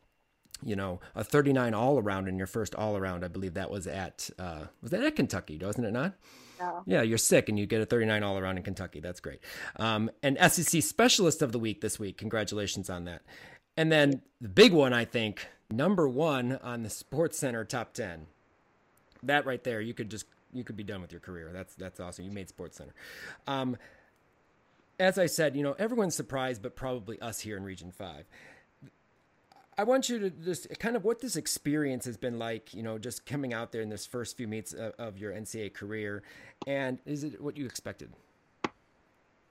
you 0.62 0.77
know, 0.77 1.00
a 1.15 1.25
39 1.25 1.75
all 1.75 1.99
around 1.99 2.29
in 2.29 2.37
your 2.37 2.47
first 2.47 2.75
all 2.75 2.97
around. 2.97 3.25
I 3.25 3.29
believe 3.29 3.55
that 3.55 3.71
was 3.71 3.87
at 3.87 4.31
uh, 4.38 4.67
was 4.83 4.91
that 4.91 5.03
at 5.03 5.17
Kentucky, 5.17 5.59
wasn't 5.59 5.87
it 5.87 5.93
not? 5.93 6.15
Yeah. 6.59 6.81
yeah, 6.87 7.03
you're 7.03 7.19
sick 7.19 7.49
and 7.49 7.57
you 7.57 7.67
get 7.67 7.81
a 7.81 7.87
39 7.87 8.23
all 8.25 8.37
around 8.37 8.57
in 8.57 8.65
Kentucky. 8.65 8.99
That's 8.99 9.21
great. 9.21 9.38
Um, 9.77 10.11
and 10.25 10.37
SEC 10.50 10.83
Specialist 10.83 11.41
of 11.41 11.53
the 11.53 11.59
Week 11.59 11.81
this 11.81 12.00
week. 12.00 12.19
Congratulations 12.19 12.91
on 12.91 13.05
that. 13.05 13.23
And 13.77 13.93
then 13.93 14.23
the 14.41 14.49
big 14.49 14.73
one, 14.73 14.93
I 14.93 15.05
think, 15.05 15.47
number 15.71 16.09
one 16.09 16.59
on 16.65 16.83
the 16.83 16.91
Sports 16.91 17.38
Center 17.38 17.65
top 17.65 17.93
10. 17.95 18.27
That 19.23 19.47
right 19.47 19.62
there, 19.62 19.81
you 19.81 19.95
could 19.95 20.11
just 20.11 20.27
you 20.53 20.65
could 20.65 20.77
be 20.77 20.85
done 20.85 21.00
with 21.00 21.12
your 21.12 21.21
career. 21.21 21.50
That's 21.53 21.75
that's 21.75 22.00
awesome. 22.00 22.25
You 22.25 22.31
made 22.31 22.49
Sports 22.49 22.77
Center. 22.77 22.95
Um, 23.47 23.77
as 24.99 25.19
I 25.19 25.27
said, 25.27 25.57
you 25.57 25.62
know, 25.62 25.77
everyone's 25.79 26.15
surprised, 26.15 26.62
but 26.62 26.75
probably 26.75 27.21
us 27.21 27.41
here 27.41 27.57
in 27.57 27.62
Region 27.62 27.93
Five. 27.93 28.25
I 29.78 29.85
want 29.85 30.08
you 30.08 30.18
to 30.18 30.30
just 30.30 30.66
kind 30.80 30.97
of 30.97 31.04
what 31.04 31.20
this 31.20 31.37
experience 31.37 32.04
has 32.06 32.16
been 32.16 32.37
like, 32.37 32.75
you 32.75 32.82
know, 32.82 32.99
just 32.99 33.25
coming 33.25 33.54
out 33.54 33.70
there 33.70 33.80
in 33.80 33.88
this 33.88 34.04
first 34.04 34.37
few 34.37 34.49
meets 34.49 34.73
of, 34.73 34.92
of 34.99 35.18
your 35.18 35.32
NCAA 35.32 35.73
career. 35.73 36.25
And 36.66 36.99
is 37.06 37.23
it 37.23 37.40
what 37.40 37.56
you 37.56 37.64
expected? 37.64 38.12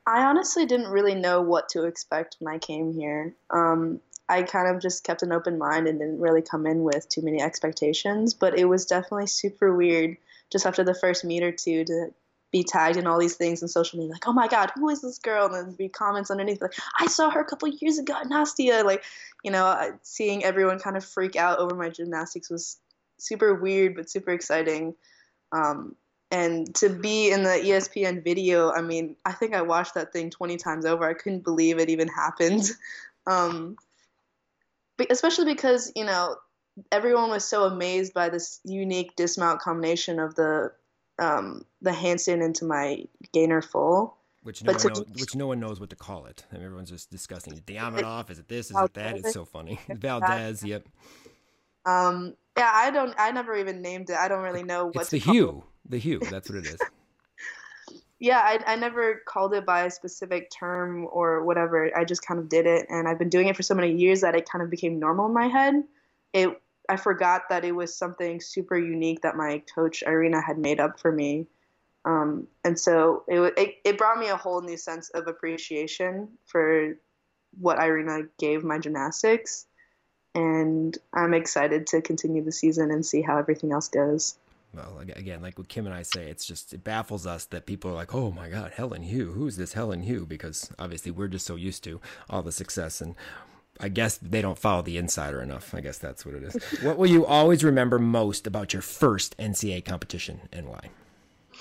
I 0.05 0.23
honestly 0.23 0.65
didn't 0.65 0.87
really 0.87 1.15
know 1.15 1.41
what 1.41 1.69
to 1.69 1.85
expect 1.85 2.35
when 2.39 2.53
I 2.53 2.57
came 2.59 2.91
here. 2.91 3.35
Um, 3.49 4.01
I 4.27 4.43
kind 4.43 4.75
of 4.75 4.81
just 4.81 5.05
kept 5.05 5.23
an 5.23 5.31
open 5.31 5.57
mind 5.57 5.87
and 5.87 5.97
didn't 5.97 6.19
really 6.19 6.41
come 6.41 6.67
in 6.67 6.83
with 6.83 7.07
too 7.07 7.21
many 7.21 7.41
expectations, 7.41 8.33
but 8.33 8.59
it 8.59 8.65
was 8.65 8.85
definitely 8.85 9.27
super 9.27 9.73
weird 9.73 10.17
just 10.51 10.65
after 10.65 10.83
the 10.83 10.93
first 10.93 11.23
meet 11.23 11.43
or 11.43 11.53
two 11.53 11.85
to 11.85 12.13
be 12.51 12.63
tagged 12.63 12.97
in 12.97 13.07
all 13.07 13.19
these 13.19 13.35
things 13.35 13.61
in 13.61 13.67
social 13.67 13.99
media, 13.99 14.13
like, 14.13 14.27
oh 14.27 14.33
my 14.33 14.47
God, 14.47 14.71
who 14.75 14.89
is 14.89 15.01
this 15.01 15.19
girl? 15.19 15.45
And 15.45 15.55
then 15.55 15.75
be 15.75 15.89
comments 15.89 16.31
underneath, 16.31 16.61
like, 16.61 16.73
I 16.97 17.07
saw 17.07 17.29
her 17.29 17.41
a 17.41 17.45
couple 17.45 17.67
years 17.67 17.97
ago 17.97 18.13
at 18.19 18.27
Nastia. 18.27 18.83
Like, 18.85 19.03
you 19.43 19.51
know, 19.51 19.97
seeing 20.03 20.43
everyone 20.43 20.79
kind 20.79 20.95
of 20.95 21.03
freak 21.03 21.35
out 21.35 21.59
over 21.59 21.75
my 21.75 21.89
gymnastics 21.89 22.49
was 22.49 22.77
super 23.17 23.53
weird, 23.53 23.95
but 23.95 24.09
super 24.09 24.31
exciting. 24.31 24.95
Um, 25.51 25.95
and 26.29 26.73
to 26.75 26.89
be 26.89 27.31
in 27.31 27.43
the 27.43 27.49
ESPN 27.49 28.23
video, 28.23 28.71
I 28.71 28.81
mean, 28.81 29.15
I 29.25 29.31
think 29.31 29.53
I 29.53 29.61
watched 29.61 29.93
that 29.93 30.11
thing 30.11 30.29
20 30.29 30.57
times 30.57 30.85
over. 30.85 31.07
I 31.07 31.13
couldn't 31.13 31.43
believe 31.43 31.79
it 31.79 31.89
even 31.89 32.07
happened. 32.07 32.69
Um, 33.29 33.75
especially 35.09 35.53
because, 35.53 35.91
you 35.97 36.05
know, 36.05 36.37
everyone 36.93 37.29
was 37.29 37.43
so 37.43 37.65
amazed 37.65 38.13
by 38.13 38.29
this 38.29 38.61
unique 38.63 39.17
dismount 39.17 39.59
combination 39.59 40.17
of 40.17 40.33
the 40.35 40.71
um, 41.19 41.65
the 41.81 41.91
handstand 41.91 42.43
into 42.43 42.65
my 42.65 43.03
gainer 43.33 43.61
full. 43.61 44.17
Which 44.43 44.63
no, 44.63 44.71
one 44.71 44.81
knows, 44.81 45.05
which 45.19 45.35
no 45.35 45.47
one 45.47 45.59
knows 45.59 45.79
what 45.79 45.89
to 45.89 45.97
call 45.97 46.25
it. 46.25 46.45
I 46.51 46.55
mean, 46.55 46.63
everyone's 46.63 46.89
just 46.89 47.11
discussing 47.11 47.53
it. 47.53 47.65
Diamidov, 47.65 48.29
is 48.29 48.39
it 48.39 48.47
this? 48.47 48.71
Is 48.71 48.77
it 48.77 48.93
that? 48.93 49.17
It's 49.17 49.33
so 49.33 49.43
funny. 49.43 49.77
Valdez, 49.89 50.63
yep. 50.63 50.87
Um, 51.85 52.33
yeah, 52.57 52.71
I 52.73 52.91
don't. 52.91 53.13
I 53.17 53.31
never 53.31 53.57
even 53.57 53.81
named 53.81 54.09
it. 54.09 54.15
I 54.15 54.29
don't 54.29 54.43
really 54.43 54.63
know 54.63 54.85
what. 54.85 55.01
It's 55.01 55.09
the 55.09 55.17
hue. 55.17 55.63
The 55.89 55.97
hue. 55.97 56.19
That's 56.19 56.49
what 56.49 56.59
it 56.59 56.65
is. 56.65 56.79
yeah, 58.19 58.39
I, 58.39 58.73
I 58.73 58.75
never 58.77 59.21
called 59.27 59.53
it 59.53 59.65
by 59.65 59.83
a 59.83 59.91
specific 59.91 60.49
term 60.49 61.07
or 61.11 61.43
whatever. 61.43 61.91
I 61.95 62.05
just 62.05 62.25
kind 62.25 62.39
of 62.39 62.49
did 62.49 62.65
it, 62.65 62.85
and 62.89 63.07
I've 63.07 63.19
been 63.19 63.29
doing 63.29 63.47
it 63.47 63.55
for 63.55 63.63
so 63.63 63.75
many 63.75 63.93
years 63.93 64.21
that 64.21 64.35
it 64.35 64.49
kind 64.49 64.63
of 64.63 64.69
became 64.69 64.99
normal 64.99 65.25
in 65.25 65.33
my 65.33 65.47
head. 65.47 65.83
It 66.33 66.61
I 66.89 66.95
forgot 66.95 67.49
that 67.49 67.65
it 67.65 67.73
was 67.73 67.95
something 67.95 68.39
super 68.39 68.77
unique 68.77 69.21
that 69.21 69.35
my 69.35 69.61
coach 69.73 70.03
Irina 70.05 70.41
had 70.41 70.57
made 70.57 70.79
up 70.79 70.99
for 70.99 71.11
me. 71.11 71.47
Um, 72.05 72.47
and 72.63 72.79
so 72.79 73.23
it, 73.27 73.53
it, 73.57 73.75
it 73.83 73.97
brought 73.97 74.19
me 74.19 74.29
a 74.29 74.37
whole 74.37 74.61
new 74.61 74.77
sense 74.77 75.09
of 75.09 75.27
appreciation 75.27 76.29
for 76.45 76.97
what 77.59 77.79
Irina 77.79 78.27
gave 78.39 78.63
my 78.63 78.79
gymnastics. 78.79 79.65
And 80.33 80.97
I'm 81.13 81.33
excited 81.33 81.87
to 81.87 82.01
continue 82.01 82.43
the 82.43 82.51
season 82.51 82.91
and 82.91 83.05
see 83.05 83.21
how 83.21 83.37
everything 83.37 83.73
else 83.73 83.89
goes. 83.89 84.37
Well, 84.73 84.99
again, 84.99 85.41
like 85.41 85.57
what 85.57 85.69
Kim 85.69 85.85
and 85.85 85.95
I 85.95 86.03
say, 86.03 86.29
it's 86.29 86.45
just, 86.45 86.73
it 86.73 86.83
baffles 86.83 87.25
us 87.25 87.45
that 87.45 87.65
people 87.65 87.91
are 87.91 87.95
like, 87.95 88.13
oh 88.13 88.31
my 88.31 88.47
God, 88.47 88.73
Helen 88.75 89.03
Hu, 89.03 89.31
who's 89.31 89.57
this 89.57 89.73
Helen 89.73 90.03
Hu? 90.03 90.25
Because 90.25 90.69
obviously 90.77 91.11
we're 91.11 91.29
just 91.29 91.47
so 91.47 91.55
used 91.55 91.83
to 91.85 91.99
all 92.29 92.43
the 92.43 92.51
success 92.51 93.01
and 93.01 93.15
I 93.79 93.89
guess 93.89 94.17
they 94.17 94.41
don't 94.41 94.57
follow 94.57 94.81
the 94.81 94.97
insider 94.97 95.41
enough. 95.41 95.73
I 95.73 95.81
guess 95.81 95.97
that's 95.97 96.25
what 96.25 96.35
it 96.35 96.43
is. 96.43 96.81
what 96.81 96.97
will 96.97 97.09
you 97.09 97.25
always 97.25 97.63
remember 97.63 97.99
most 97.99 98.47
about 98.47 98.73
your 98.73 98.81
first 98.81 99.37
NCAA 99.37 99.85
competition 99.85 100.41
and 100.51 100.67
why? 100.67 100.89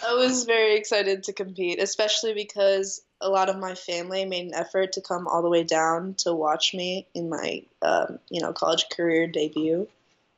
I 0.06 0.14
was 0.14 0.44
very 0.44 0.76
excited 0.76 1.24
to 1.24 1.32
compete, 1.32 1.80
especially 1.80 2.34
because 2.34 3.02
a 3.20 3.28
lot 3.28 3.48
of 3.48 3.58
my 3.58 3.74
family 3.74 4.24
made 4.24 4.46
an 4.46 4.54
effort 4.54 4.92
to 4.92 5.00
come 5.00 5.26
all 5.26 5.42
the 5.42 5.48
way 5.48 5.64
down 5.64 6.14
to 6.18 6.34
watch 6.34 6.74
me 6.74 7.06
in 7.14 7.28
my, 7.28 7.62
um, 7.82 8.18
you 8.28 8.42
know, 8.42 8.52
college 8.52 8.86
career 8.90 9.26
debut. 9.26 9.88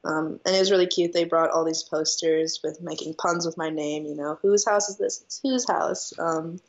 Um, 0.05 0.39
and 0.47 0.55
it 0.55 0.61
was 0.61 0.71
really 0.71 0.87
cute. 0.87 1.13
They 1.13 1.25
brought 1.25 1.51
all 1.51 1.65
these 1.65 1.83
posters 1.83 2.61
with 2.63 2.81
making 2.81 3.15
puns 3.15 3.45
with 3.45 3.59
my 3.59 3.69
name. 3.69 4.05
You 4.05 4.15
know, 4.15 4.39
whose 4.41 4.65
house 4.65 4.89
is 4.89 4.97
this? 4.97 5.23
It's 5.23 5.41
whose 5.43 5.69
house. 5.69 6.13
Um, 6.19 6.61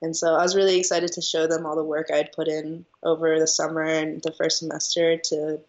and 0.00 0.16
so 0.16 0.34
I 0.34 0.42
was 0.42 0.54
really 0.54 0.78
excited 0.78 1.12
to 1.12 1.20
show 1.20 1.46
them 1.46 1.66
all 1.66 1.76
the 1.76 1.84
work 1.84 2.08
I'd 2.12 2.32
put 2.32 2.48
in 2.48 2.84
over 3.02 3.38
the 3.38 3.46
summer 3.46 3.82
and 3.82 4.22
the 4.22 4.32
first 4.32 4.58
semester 4.58 5.16
to, 5.16 5.60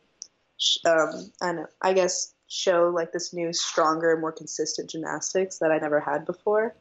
um, 0.85 1.31
I, 1.41 1.51
know, 1.53 1.67
I 1.81 1.93
guess, 1.93 2.33
show 2.47 2.91
like 2.93 3.11
this 3.11 3.33
new, 3.33 3.51
stronger, 3.53 4.17
more 4.17 4.31
consistent 4.31 4.89
gymnastics 4.91 5.57
that 5.59 5.71
I 5.71 5.79
never 5.79 5.99
had 5.99 6.25
before. 6.25 6.75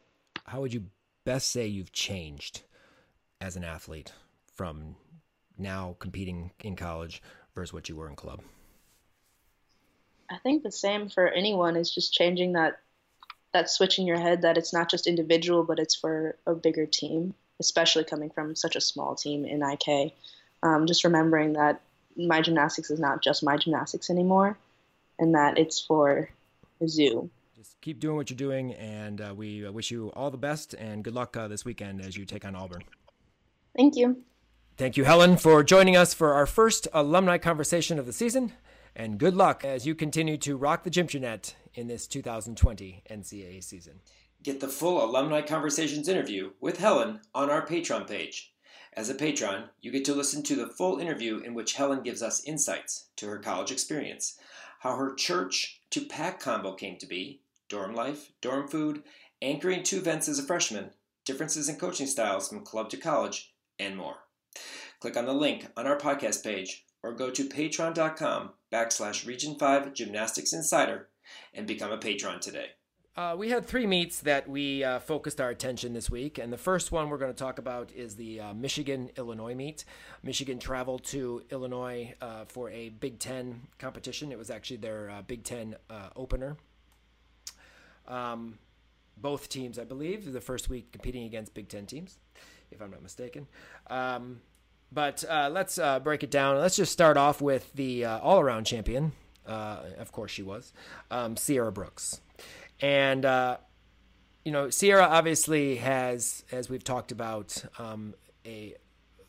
How 0.44 0.61
would 0.61 0.74
you 0.74 0.87
best 1.24 1.50
say 1.50 1.66
you've 1.66 1.92
changed 1.92 2.62
as 3.40 3.56
an 3.56 3.64
athlete 3.64 4.12
from 4.54 4.96
now 5.56 5.96
competing 5.98 6.52
in 6.61 6.76
college 6.76 7.22
versus 7.54 7.72
what 7.72 7.88
you 7.88 7.96
were 7.96 8.08
in 8.08 8.16
club? 8.16 8.42
I 10.30 10.37
think 10.42 10.62
the 10.62 10.70
same 10.70 11.08
for 11.08 11.26
anyone 11.26 11.76
is 11.76 11.90
just 11.90 12.12
changing 12.12 12.52
that 12.52 12.80
that 13.52 13.70
switch 13.70 13.98
in 13.98 14.06
your 14.06 14.18
head 14.18 14.42
that 14.42 14.58
it's 14.58 14.72
not 14.72 14.90
just 14.90 15.06
individual, 15.06 15.64
but 15.64 15.78
it's 15.78 15.94
for 15.94 16.37
a 16.46 16.54
bigger 16.54 16.87
team, 16.87 17.34
especially 17.61 18.04
coming 18.04 18.30
from 18.30 18.54
such 18.54 18.76
a 18.76 18.80
small 18.80 19.14
team 19.14 19.44
in 19.44 19.62
IK. 19.62 20.12
Um, 20.62 20.87
just 20.87 21.04
remembering 21.04 21.54
that 21.54 21.80
my 22.16 22.40
gymnastics 22.40 22.90
is 22.90 22.98
not 22.98 23.22
just 23.22 23.42
my 23.42 23.56
gymnastics 23.56 24.11
anymore. 24.11 24.58
and 25.18 25.34
that 25.34 25.58
it's 25.58 25.80
for 25.80 26.28
the 26.80 26.88
zoo. 26.88 27.28
Just 27.56 27.80
keep 27.80 27.98
doing 27.98 28.16
what 28.16 28.30
you're 28.30 28.37
doing, 28.37 28.72
and 28.74 29.20
uh, 29.20 29.34
we 29.37 29.66
uh, 29.66 29.72
wish 29.72 29.90
you 29.90 30.12
all 30.14 30.30
the 30.30 30.38
best 30.38 30.74
and 30.74 31.02
good 31.02 31.14
luck 31.14 31.37
uh, 31.37 31.48
this 31.48 31.64
weekend 31.64 32.00
as 32.00 32.16
you 32.16 32.24
take 32.24 32.44
on 32.44 32.54
Auburn. 32.54 32.84
Thank 33.76 33.96
you. 33.96 34.22
Thank 34.76 34.96
you, 34.96 35.04
Helen, 35.04 35.37
for 35.37 35.64
joining 35.64 35.96
us 35.96 36.14
for 36.14 36.34
our 36.34 36.46
first 36.46 36.87
alumni 36.92 37.37
conversation 37.37 37.98
of 37.98 38.06
the 38.06 38.12
season. 38.12 38.52
And 38.98 39.16
good 39.16 39.37
luck 39.37 39.64
as 39.64 39.87
you 39.87 39.94
continue 39.94 40.37
to 40.38 40.56
rock 40.56 40.82
the 40.82 40.90
Gymternet 40.90 41.54
in 41.74 41.87
this 41.87 42.08
2020 42.08 43.04
NCAA 43.08 43.62
season. 43.62 44.00
Get 44.42 44.58
the 44.58 44.66
full 44.66 45.04
Alumni 45.04 45.40
Conversations 45.40 46.08
interview 46.08 46.50
with 46.61 46.78
Helen 46.78 47.20
on 47.32 47.48
our 47.48 47.64
Patreon 47.64 48.08
page. 48.08 48.52
As 48.94 49.08
a 49.08 49.14
patron, 49.14 49.66
you 49.80 49.92
get 49.92 50.04
to 50.06 50.16
listen 50.16 50.42
to 50.42 50.56
the 50.56 50.66
full 50.66 50.98
interview 50.98 51.38
in 51.38 51.54
which 51.54 51.74
Helen 51.74 52.02
gives 52.02 52.24
us 52.24 52.44
insights 52.44 53.06
to 53.14 53.28
her 53.28 53.38
college 53.38 53.70
experience, 53.70 54.37
how 54.80 54.96
her 54.96 55.14
church 55.14 55.80
to 55.90 56.04
pack 56.04 56.40
combo 56.40 56.72
came 56.72 56.98
to 56.98 57.06
be, 57.06 57.40
dorm 57.68 57.94
life, 57.94 58.32
dorm 58.40 58.66
food, 58.66 59.04
anchoring 59.40 59.84
two 59.84 59.98
events 59.98 60.28
as 60.28 60.40
a 60.40 60.42
freshman, 60.42 60.90
differences 61.24 61.68
in 61.68 61.76
coaching 61.76 62.08
styles 62.08 62.48
from 62.48 62.64
club 62.64 62.90
to 62.90 62.96
college, 62.96 63.54
and 63.78 63.96
more. 63.96 64.16
Click 64.98 65.16
on 65.16 65.26
the 65.26 65.32
link 65.32 65.68
on 65.76 65.87
our 65.87 65.96
podcast 65.96 66.42
page 66.42 66.84
or 67.02 67.12
go 67.12 67.30
to 67.30 67.48
patreon.com 67.48 68.50
backslash 68.72 69.26
region 69.26 69.56
5 69.56 69.94
gymnastics 69.94 70.52
insider 70.52 71.08
and 71.54 71.66
become 71.66 71.92
a 71.92 71.98
patron 71.98 72.40
today. 72.40 72.70
Uh, 73.18 73.34
we 73.37 73.50
had 73.50 73.66
three 73.66 73.84
meets 73.84 74.20
that 74.20 74.48
we 74.48 74.84
uh, 74.84 75.00
focused 75.00 75.40
our 75.40 75.50
attention 75.50 75.92
this 75.92 76.08
week, 76.08 76.38
and 76.38 76.52
the 76.52 76.56
first 76.56 76.92
one 76.92 77.08
we're 77.08 77.18
going 77.18 77.32
to 77.32 77.37
talk 77.37 77.58
about 77.58 77.90
is 77.90 78.14
the 78.14 78.40
uh, 78.40 78.54
Michigan 78.54 79.11
Illinois 79.18 79.56
meet. 79.56 79.84
Michigan 80.22 80.61
traveled 80.61 81.02
to 81.02 81.42
Illinois 81.50 82.14
uh, 82.20 82.44
for 82.44 82.70
a 82.70 82.90
Big 82.90 83.18
Ten 83.18 83.62
competition. 83.76 84.30
It 84.30 84.38
was 84.38 84.50
actually 84.50 84.76
their 84.76 85.11
uh, 85.11 85.22
Big 85.22 85.42
Ten 85.42 85.74
uh, 85.90 86.11
opener. 86.14 86.58
Um, 88.06 88.61
both 89.16 89.48
teams, 89.48 89.80
I 89.80 89.84
believe, 89.84 90.32
the 90.32 90.40
first 90.40 90.68
week 90.68 90.92
competing 90.92 91.24
against 91.24 91.54
Big 91.54 91.68
Ten 91.68 91.87
teams, 91.87 92.18
if 92.70 92.80
I'm 92.80 92.92
not 92.92 93.02
mistaken. 93.02 93.48
Um, 93.88 94.42
but 94.92 95.24
let's 95.29 95.79
break 96.03 96.22
it 96.22 96.31
down. 96.31 96.59
Let's 96.59 96.77
just 96.77 96.92
start 96.92 97.16
off 97.16 97.40
with 97.40 97.72
the 97.74 98.05
all-around 98.05 98.64
champion. 98.64 99.12
of 99.46 100.12
course, 100.12 100.31
she 100.31 100.42
was 100.42 100.72
um, 101.11 101.37
Sierra 101.37 101.72
Brooks. 101.72 102.20
And, 102.81 103.24
uh, 103.24 103.57
you 104.44 104.53
know, 104.53 104.70
Sierra 104.70 105.05
obviously 105.05 105.77
has, 105.77 106.44
as 106.53 106.70
we've 106.70 106.85
talked 106.85 107.12
about, 107.12 107.64
um, 107.79 108.14
a 108.46 108.74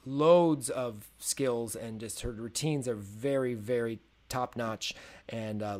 loads 0.05 0.69
of 0.69 1.09
skills 1.17 1.75
and 1.75 1.99
just 1.99 2.21
her 2.21 2.31
routines 2.31 2.87
are 2.87 2.95
very, 2.95 3.53
very 3.53 3.99
top 4.29 4.55
notch 4.55 4.93
and 5.27 5.61
uh, 5.61 5.77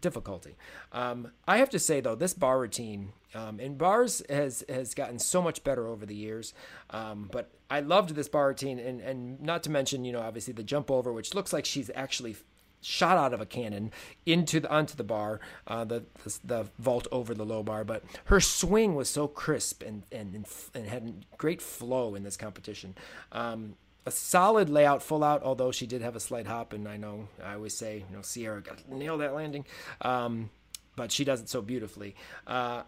difficulty. 0.00 0.56
Um, 0.92 1.30
I 1.46 1.58
have 1.58 1.70
to 1.70 1.78
say 1.78 2.00
though, 2.00 2.14
this 2.14 2.34
bar 2.34 2.58
routine 2.58 3.12
um, 3.34 3.60
and 3.60 3.78
bars 3.78 4.22
has 4.28 4.64
has 4.68 4.94
gotten 4.94 5.18
so 5.18 5.40
much 5.40 5.62
better 5.62 5.86
over 5.86 6.06
the 6.06 6.14
years. 6.14 6.52
Um, 6.90 7.28
but 7.32 7.50
I 7.70 7.80
loved 7.80 8.14
this 8.14 8.28
bar 8.28 8.48
routine, 8.48 8.78
and 8.78 9.00
and 9.00 9.40
not 9.40 9.62
to 9.64 9.70
mention, 9.70 10.04
you 10.04 10.12
know, 10.12 10.20
obviously 10.20 10.52
the 10.52 10.62
jump 10.62 10.90
over, 10.90 11.12
which 11.12 11.34
looks 11.34 11.52
like 11.52 11.64
she's 11.64 11.90
actually 11.94 12.36
shot 12.82 13.18
out 13.18 13.34
of 13.34 13.40
a 13.40 13.46
cannon 13.46 13.92
into 14.24 14.60
the 14.60 14.70
onto 14.70 14.96
the 14.96 15.04
bar, 15.04 15.38
uh, 15.66 15.84
the, 15.84 16.04
the, 16.24 16.38
the 16.44 16.66
vault 16.78 17.06
over 17.12 17.34
the 17.34 17.44
low 17.44 17.62
bar. 17.62 17.84
But 17.84 18.02
her 18.24 18.40
swing 18.40 18.94
was 18.94 19.08
so 19.08 19.28
crisp 19.28 19.82
and 19.82 20.04
and 20.10 20.46
and 20.74 20.86
had 20.86 21.26
great 21.38 21.62
flow 21.62 22.14
in 22.14 22.22
this 22.22 22.36
competition. 22.36 22.94
Um, 23.32 23.76
a 24.06 24.10
solid 24.10 24.70
layout, 24.70 25.02
full 25.02 25.22
out. 25.22 25.42
Although 25.42 25.72
she 25.72 25.86
did 25.86 26.02
have 26.02 26.16
a 26.16 26.20
slight 26.20 26.46
hop, 26.46 26.72
and 26.72 26.88
I 26.88 26.96
know 26.96 27.28
I 27.44 27.54
always 27.54 27.76
say, 27.76 28.04
you 28.08 28.16
know, 28.16 28.22
Sierra 28.22 28.62
got 28.62 28.88
nail 28.88 29.18
that 29.18 29.34
landing, 29.34 29.66
um, 30.00 30.50
but 30.96 31.12
she 31.12 31.24
does 31.24 31.40
it 31.40 31.48
so 31.48 31.62
beautifully. 31.62 32.16
Uh, 32.46 32.82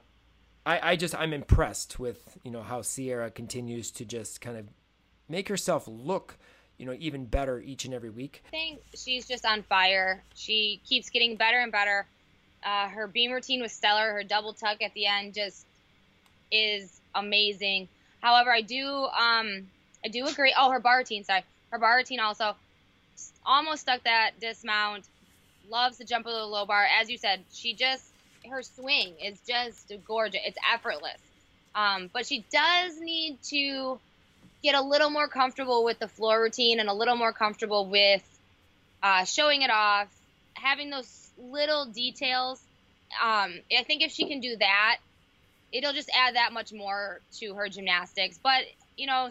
I, 0.65 0.93
I 0.93 0.97
just 0.97 1.15
I'm 1.15 1.33
impressed 1.33 1.99
with 1.99 2.39
you 2.43 2.51
know 2.51 2.63
how 2.63 2.83
Sierra 2.83 3.31
continues 3.31 3.91
to 3.93 4.05
just 4.05 4.41
kind 4.41 4.57
of 4.57 4.67
make 5.29 5.49
herself 5.49 5.85
look 5.89 6.37
you 6.79 6.87
know 6.87 6.97
even 6.99 7.27
better 7.27 7.61
each 7.61 7.85
and 7.85 7.95
every 7.95 8.11
week. 8.11 8.43
I 8.49 8.51
think 8.51 8.81
she's 8.95 9.27
just 9.27 9.45
on 9.45 9.63
fire. 9.63 10.23
She 10.35 10.81
keeps 10.85 11.11
getting 11.11 11.37
better 11.37 11.59
and 11.59 11.73
better. 11.73 12.07
Uh, 12.65 12.89
her 12.89 13.09
beam 13.09 13.33
routine 13.33 13.61
was 13.61 13.73
stellar. 13.73 14.13
Her 14.13 14.23
double 14.23 14.53
tuck 14.53 14.83
at 14.83 14.95
the 14.95 15.07
end 15.07 15.35
just 15.35 15.67
is 16.53 17.01
amazing. 17.15 17.89
However, 18.21 18.53
I 18.53 18.61
do 18.61 18.87
um 18.87 19.69
I 20.05 20.09
do 20.09 20.27
agree. 20.27 20.55
Oh, 20.57 20.71
her 20.71 20.81
bar 20.81 20.99
routine, 20.99 21.25
sorry, 21.25 21.45
her 21.71 21.79
bar 21.79 21.97
routine 21.97 22.21
also 22.21 22.55
almost 23.45 23.83
stuck 23.83 24.05
that 24.05 24.33
dismount. 24.41 25.05
Loves 25.69 25.99
to 25.99 26.05
jump 26.05 26.27
over 26.27 26.37
the 26.37 26.45
low 26.45 26.67
bar. 26.67 26.87
As 27.01 27.09
you 27.09 27.17
said, 27.17 27.45
she 27.53 27.73
just 27.75 28.12
her 28.51 28.63
swing 28.63 29.15
is 29.23 29.39
just 29.47 29.93
gorgeous. 30.07 30.41
It's 30.45 30.59
effortless. 30.73 31.19
Um, 31.75 32.11
but 32.13 32.27
she 32.27 32.45
does 32.53 33.01
need 33.01 33.39
to 33.45 33.99
get 34.63 34.75
a 34.75 34.83
little 34.83 35.11
more 35.11 35.29
comfortable 35.29 35.85
with 35.85 35.99
the 35.99 36.09
floor 36.09 36.41
routine 36.41 36.81
and 36.81 36.89
a 36.89 36.93
little 36.93 37.17
more 37.17 37.33
comfortable 37.33 37.87
with 37.87 38.23
uh, 39.03 39.25
showing 39.25 39.63
it 39.63 39.71
off, 39.71 40.09
having 40.55 40.91
those 40.91 41.31
little 41.39 41.87
details. 41.87 42.61
Um, 43.23 43.55
I 43.77 43.83
think 43.85 44.03
if 44.03 44.13
she 44.13 44.27
can 44.27 44.41
do 44.41 44.57
that, 44.57 44.99
it'll 45.73 45.93
just 45.93 46.11
add 46.15 46.37
that 46.37 46.53
much 46.53 46.73
more 46.73 47.21
to 47.39 47.55
her 47.55 47.69
gymnastics. 47.69 48.39
But 48.43 48.63
you 48.97 49.07
know, 49.07 49.31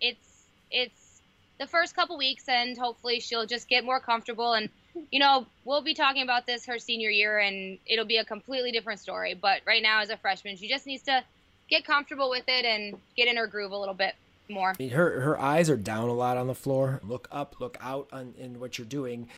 it's 0.00 0.44
it's 0.70 1.20
the 1.58 1.66
first 1.66 1.96
couple 1.96 2.18
weeks, 2.18 2.44
and 2.48 2.76
hopefully 2.76 3.20
she'll 3.20 3.46
just 3.46 3.68
get 3.68 3.84
more 3.84 4.00
comfortable. 4.00 4.52
And 4.52 4.68
you 5.10 5.18
know, 5.18 5.46
we'll 5.64 5.82
be 5.82 5.94
talking 5.94 6.22
about 6.22 6.46
this 6.46 6.66
her 6.66 6.78
senior 6.78 7.10
year, 7.10 7.38
and 7.38 7.78
it'll 7.86 8.04
be 8.04 8.16
a 8.16 8.24
completely 8.24 8.72
different 8.72 9.00
story. 9.00 9.34
But 9.34 9.60
right 9.66 9.82
now, 9.82 10.00
as 10.00 10.10
a 10.10 10.16
freshman, 10.16 10.56
she 10.56 10.68
just 10.68 10.86
needs 10.86 11.02
to 11.04 11.22
get 11.68 11.84
comfortable 11.84 12.30
with 12.30 12.44
it 12.48 12.64
and 12.64 12.96
get 13.16 13.28
in 13.28 13.36
her 13.36 13.46
groove 13.46 13.72
a 13.72 13.76
little 13.76 13.94
bit 13.94 14.14
more. 14.48 14.70
I 14.70 14.74
mean, 14.78 14.90
her 14.90 15.20
her 15.20 15.40
eyes 15.40 15.68
are 15.70 15.76
down 15.76 16.08
a 16.08 16.14
lot 16.14 16.36
on 16.36 16.46
the 16.46 16.54
floor. 16.54 17.00
Look 17.06 17.28
up, 17.30 17.56
look 17.60 17.76
out 17.80 18.08
on 18.12 18.34
in 18.38 18.60
what 18.60 18.78
you're 18.78 18.86
doing. 18.86 19.28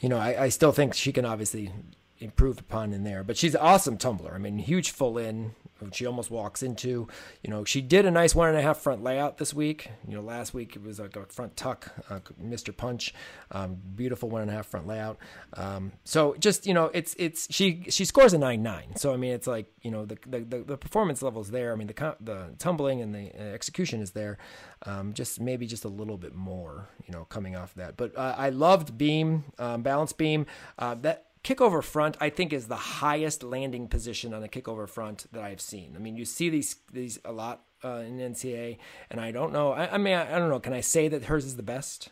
You 0.00 0.08
know, 0.08 0.18
I, 0.18 0.44
I 0.44 0.48
still 0.48 0.72
think 0.72 0.94
she 0.94 1.12
can 1.12 1.24
obviously 1.24 1.72
improve 2.20 2.58
upon 2.58 2.92
in 2.92 3.04
there. 3.04 3.24
But 3.24 3.36
she's 3.36 3.54
an 3.54 3.60
awesome 3.60 3.96
tumbler. 3.96 4.34
I 4.34 4.38
mean, 4.38 4.58
huge 4.58 4.90
full 4.90 5.18
in, 5.18 5.52
she 5.92 6.06
almost 6.06 6.30
walks 6.30 6.62
into. 6.62 7.08
You 7.42 7.50
know, 7.50 7.64
she 7.64 7.80
did 7.80 8.06
a 8.06 8.10
nice 8.10 8.34
one 8.34 8.48
and 8.48 8.58
a 8.58 8.62
half 8.62 8.78
front 8.78 9.02
layout 9.02 9.38
this 9.38 9.54
week. 9.54 9.90
You 10.06 10.16
know, 10.16 10.22
last 10.22 10.54
week 10.54 10.76
it 10.76 10.82
was 10.82 10.98
like 11.00 11.16
a 11.16 11.26
front 11.26 11.56
tuck, 11.56 11.92
uh, 12.10 12.20
Mr. 12.42 12.76
Punch, 12.76 13.14
um, 13.50 13.78
beautiful 13.94 14.28
one 14.28 14.42
and 14.42 14.50
a 14.50 14.54
half 14.54 14.66
front 14.66 14.86
layout. 14.86 15.18
Um, 15.54 15.92
so 16.04 16.34
just 16.38 16.66
you 16.66 16.74
know, 16.74 16.90
it's 16.94 17.14
it's 17.18 17.52
she 17.52 17.84
she 17.88 18.04
scores 18.04 18.32
a 18.32 18.38
nine 18.38 18.62
nine. 18.62 18.96
So 18.96 19.12
I 19.12 19.16
mean, 19.16 19.32
it's 19.32 19.46
like 19.46 19.72
you 19.82 19.90
know 19.90 20.04
the 20.04 20.18
the, 20.26 20.40
the, 20.40 20.76
performance 20.76 21.22
levels 21.22 21.50
there. 21.50 21.72
I 21.72 21.76
mean, 21.76 21.88
the 21.88 22.16
the 22.20 22.54
tumbling 22.58 23.00
and 23.00 23.14
the 23.14 23.30
uh, 23.38 23.54
execution 23.54 24.00
is 24.00 24.12
there. 24.12 24.38
Um, 24.84 25.12
just 25.12 25.40
maybe 25.40 25.66
just 25.66 25.84
a 25.84 25.88
little 25.88 26.16
bit 26.16 26.34
more, 26.34 26.88
you 27.06 27.12
know, 27.12 27.24
coming 27.24 27.56
off 27.56 27.74
that. 27.74 27.96
But 27.96 28.16
uh, 28.16 28.34
I 28.38 28.50
loved 28.50 28.96
beam, 28.96 29.44
um, 29.58 29.82
balance 29.82 30.12
beam. 30.12 30.46
Uh, 30.78 30.94
that 30.96 31.27
kickover 31.44 31.82
front, 31.82 32.16
I 32.20 32.30
think, 32.30 32.52
is 32.52 32.68
the 32.68 32.76
highest 32.76 33.42
landing 33.42 33.88
position 33.88 34.34
on 34.34 34.42
a 34.42 34.48
kickover 34.48 34.88
front 34.88 35.26
that 35.32 35.42
I've 35.42 35.60
seen. 35.60 35.94
I 35.96 35.98
mean, 35.98 36.16
you 36.16 36.24
see 36.24 36.50
these 36.50 36.76
these 36.92 37.18
a 37.24 37.32
lot 37.32 37.62
uh, 37.84 38.02
in 38.06 38.18
NCAA, 38.18 38.78
and 39.10 39.20
I 39.20 39.30
don't 39.30 39.52
know. 39.52 39.72
I, 39.72 39.94
I 39.94 39.98
mean, 39.98 40.14
I, 40.14 40.34
I, 40.34 40.38
don't 40.38 40.48
know. 40.48 40.60
Can 40.60 40.72
I 40.72 40.80
say 40.80 41.08
that 41.08 41.24
hers 41.24 41.44
is 41.44 41.56
the 41.56 41.62
best? 41.62 42.10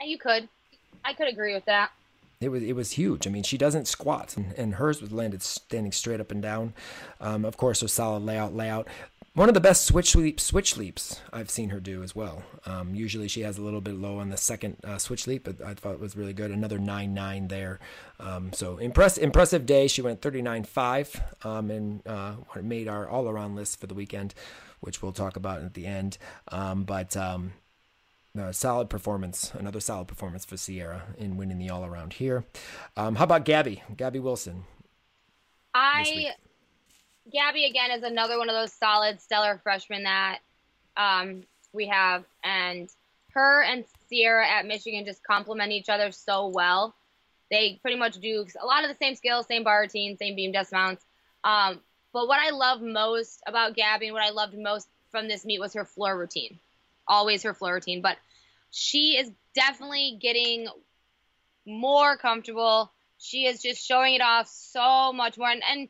You 0.00 0.18
could. 0.18 0.48
I 1.04 1.12
could 1.14 1.28
agree 1.28 1.54
with 1.54 1.64
that. 1.66 1.92
It 2.40 2.48
was 2.48 2.62
it 2.62 2.74
was 2.74 2.92
huge. 2.92 3.26
I 3.26 3.30
mean, 3.30 3.42
she 3.42 3.56
doesn't 3.56 3.86
squat, 3.86 4.36
and, 4.36 4.52
and 4.54 4.74
hers 4.74 5.00
was 5.00 5.12
landed 5.12 5.42
standing 5.42 5.92
straight 5.92 6.20
up 6.20 6.30
and 6.30 6.42
down. 6.42 6.74
Um, 7.20 7.44
of 7.44 7.56
course, 7.56 7.82
a 7.82 7.88
solid 7.88 8.22
layout 8.24 8.54
layout. 8.54 8.88
One 9.34 9.48
of 9.48 9.54
the 9.54 9.60
best 9.60 9.84
switch 9.84 10.14
leap 10.14 10.38
switch 10.38 10.76
leaps 10.76 11.20
I've 11.32 11.50
seen 11.50 11.70
her 11.70 11.80
do 11.80 12.04
as 12.04 12.14
well. 12.14 12.44
Um, 12.66 12.94
usually 12.94 13.26
she 13.26 13.40
has 13.40 13.58
a 13.58 13.62
little 13.62 13.80
bit 13.80 13.96
low 13.96 14.18
on 14.18 14.28
the 14.28 14.36
second 14.36 14.76
uh, 14.84 14.96
switch 14.98 15.26
leap, 15.26 15.42
but 15.42 15.60
I 15.60 15.74
thought 15.74 15.94
it 15.94 16.00
was 16.00 16.16
really 16.16 16.32
good. 16.32 16.52
Another 16.52 16.78
nine 16.78 17.14
nine 17.14 17.48
there. 17.48 17.80
Um, 18.20 18.52
so 18.52 18.78
impress, 18.78 19.18
impressive 19.18 19.66
day. 19.66 19.88
She 19.88 20.02
went 20.02 20.22
thirty 20.22 20.40
nine 20.40 20.62
five 20.62 21.20
um, 21.42 21.68
and 21.72 22.06
uh, 22.06 22.34
made 22.62 22.86
our 22.86 23.08
all 23.08 23.28
around 23.28 23.56
list 23.56 23.80
for 23.80 23.88
the 23.88 23.94
weekend, 23.94 24.34
which 24.78 25.02
we'll 25.02 25.12
talk 25.12 25.34
about 25.36 25.62
at 25.62 25.74
the 25.74 25.84
end. 25.84 26.16
Um, 26.52 26.84
but 26.84 27.16
um, 27.16 27.54
solid 28.52 28.88
performance, 28.88 29.52
another 29.54 29.80
solid 29.80 30.06
performance 30.06 30.44
for 30.44 30.56
Sierra 30.56 31.06
in 31.18 31.36
winning 31.36 31.58
the 31.58 31.70
all 31.70 31.84
around 31.84 32.14
here. 32.14 32.44
Um, 32.96 33.16
how 33.16 33.24
about 33.24 33.44
Gabby? 33.44 33.82
Gabby 33.96 34.20
Wilson. 34.20 34.62
I 35.74 36.34
Gabby 37.30 37.64
again 37.64 37.90
is 37.90 38.02
another 38.02 38.38
one 38.38 38.48
of 38.48 38.54
those 38.54 38.72
solid, 38.72 39.20
stellar 39.20 39.58
freshmen 39.62 40.04
that 40.04 40.38
um, 40.96 41.42
we 41.72 41.86
have, 41.88 42.24
and 42.42 42.88
her 43.32 43.62
and 43.62 43.84
Sierra 44.08 44.48
at 44.48 44.66
Michigan 44.66 45.04
just 45.04 45.24
complement 45.24 45.72
each 45.72 45.88
other 45.88 46.12
so 46.12 46.48
well. 46.48 46.94
They 47.50 47.78
pretty 47.82 47.98
much 47.98 48.18
do 48.20 48.46
a 48.60 48.66
lot 48.66 48.84
of 48.84 48.90
the 48.90 48.96
same 48.96 49.14
skills, 49.14 49.46
same 49.46 49.64
bar 49.64 49.80
routine, 49.80 50.16
same 50.16 50.36
beam 50.36 50.52
dismounts. 50.52 51.04
Um, 51.42 51.80
but 52.12 52.28
what 52.28 52.40
I 52.40 52.50
love 52.50 52.80
most 52.80 53.42
about 53.46 53.74
Gabby 53.74 54.06
and 54.06 54.14
what 54.14 54.22
I 54.22 54.30
loved 54.30 54.56
most 54.56 54.88
from 55.10 55.28
this 55.28 55.44
meet 55.44 55.60
was 55.60 55.74
her 55.74 55.84
floor 55.84 56.16
routine. 56.16 56.58
Always 57.08 57.42
her 57.42 57.54
floor 57.54 57.74
routine, 57.74 58.02
but 58.02 58.16
she 58.70 59.16
is 59.18 59.30
definitely 59.54 60.18
getting 60.20 60.68
more 61.66 62.16
comfortable. 62.16 62.92
She 63.18 63.46
is 63.46 63.62
just 63.62 63.86
showing 63.86 64.14
it 64.14 64.20
off 64.20 64.48
so 64.48 65.12
much 65.12 65.38
more. 65.38 65.50
And, 65.50 65.62
and 65.68 65.88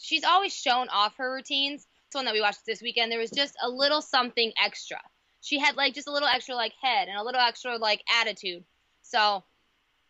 she's 0.00 0.24
always 0.24 0.52
shown 0.52 0.88
off 0.88 1.16
her 1.18 1.32
routines. 1.32 1.86
This 2.10 2.18
one 2.18 2.24
that 2.24 2.34
we 2.34 2.40
watched 2.40 2.66
this 2.66 2.82
weekend, 2.82 3.12
there 3.12 3.18
was 3.18 3.30
just 3.30 3.54
a 3.62 3.68
little 3.68 4.02
something 4.02 4.52
extra. 4.62 4.98
She 5.42 5.58
had 5.58 5.76
like 5.76 5.94
just 5.94 6.08
a 6.08 6.12
little 6.12 6.28
extra 6.28 6.54
like 6.54 6.72
head 6.82 7.08
and 7.08 7.16
a 7.16 7.22
little 7.22 7.40
extra 7.40 7.76
like 7.76 8.02
attitude. 8.20 8.64
So, 9.02 9.44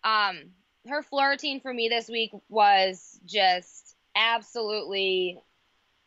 um, 0.02 0.50
her 0.88 1.02
floor 1.02 1.30
routine 1.30 1.60
for 1.60 1.72
me 1.72 1.88
this 1.88 2.08
week 2.08 2.30
was 2.48 3.20
just 3.26 3.94
absolutely 4.16 5.38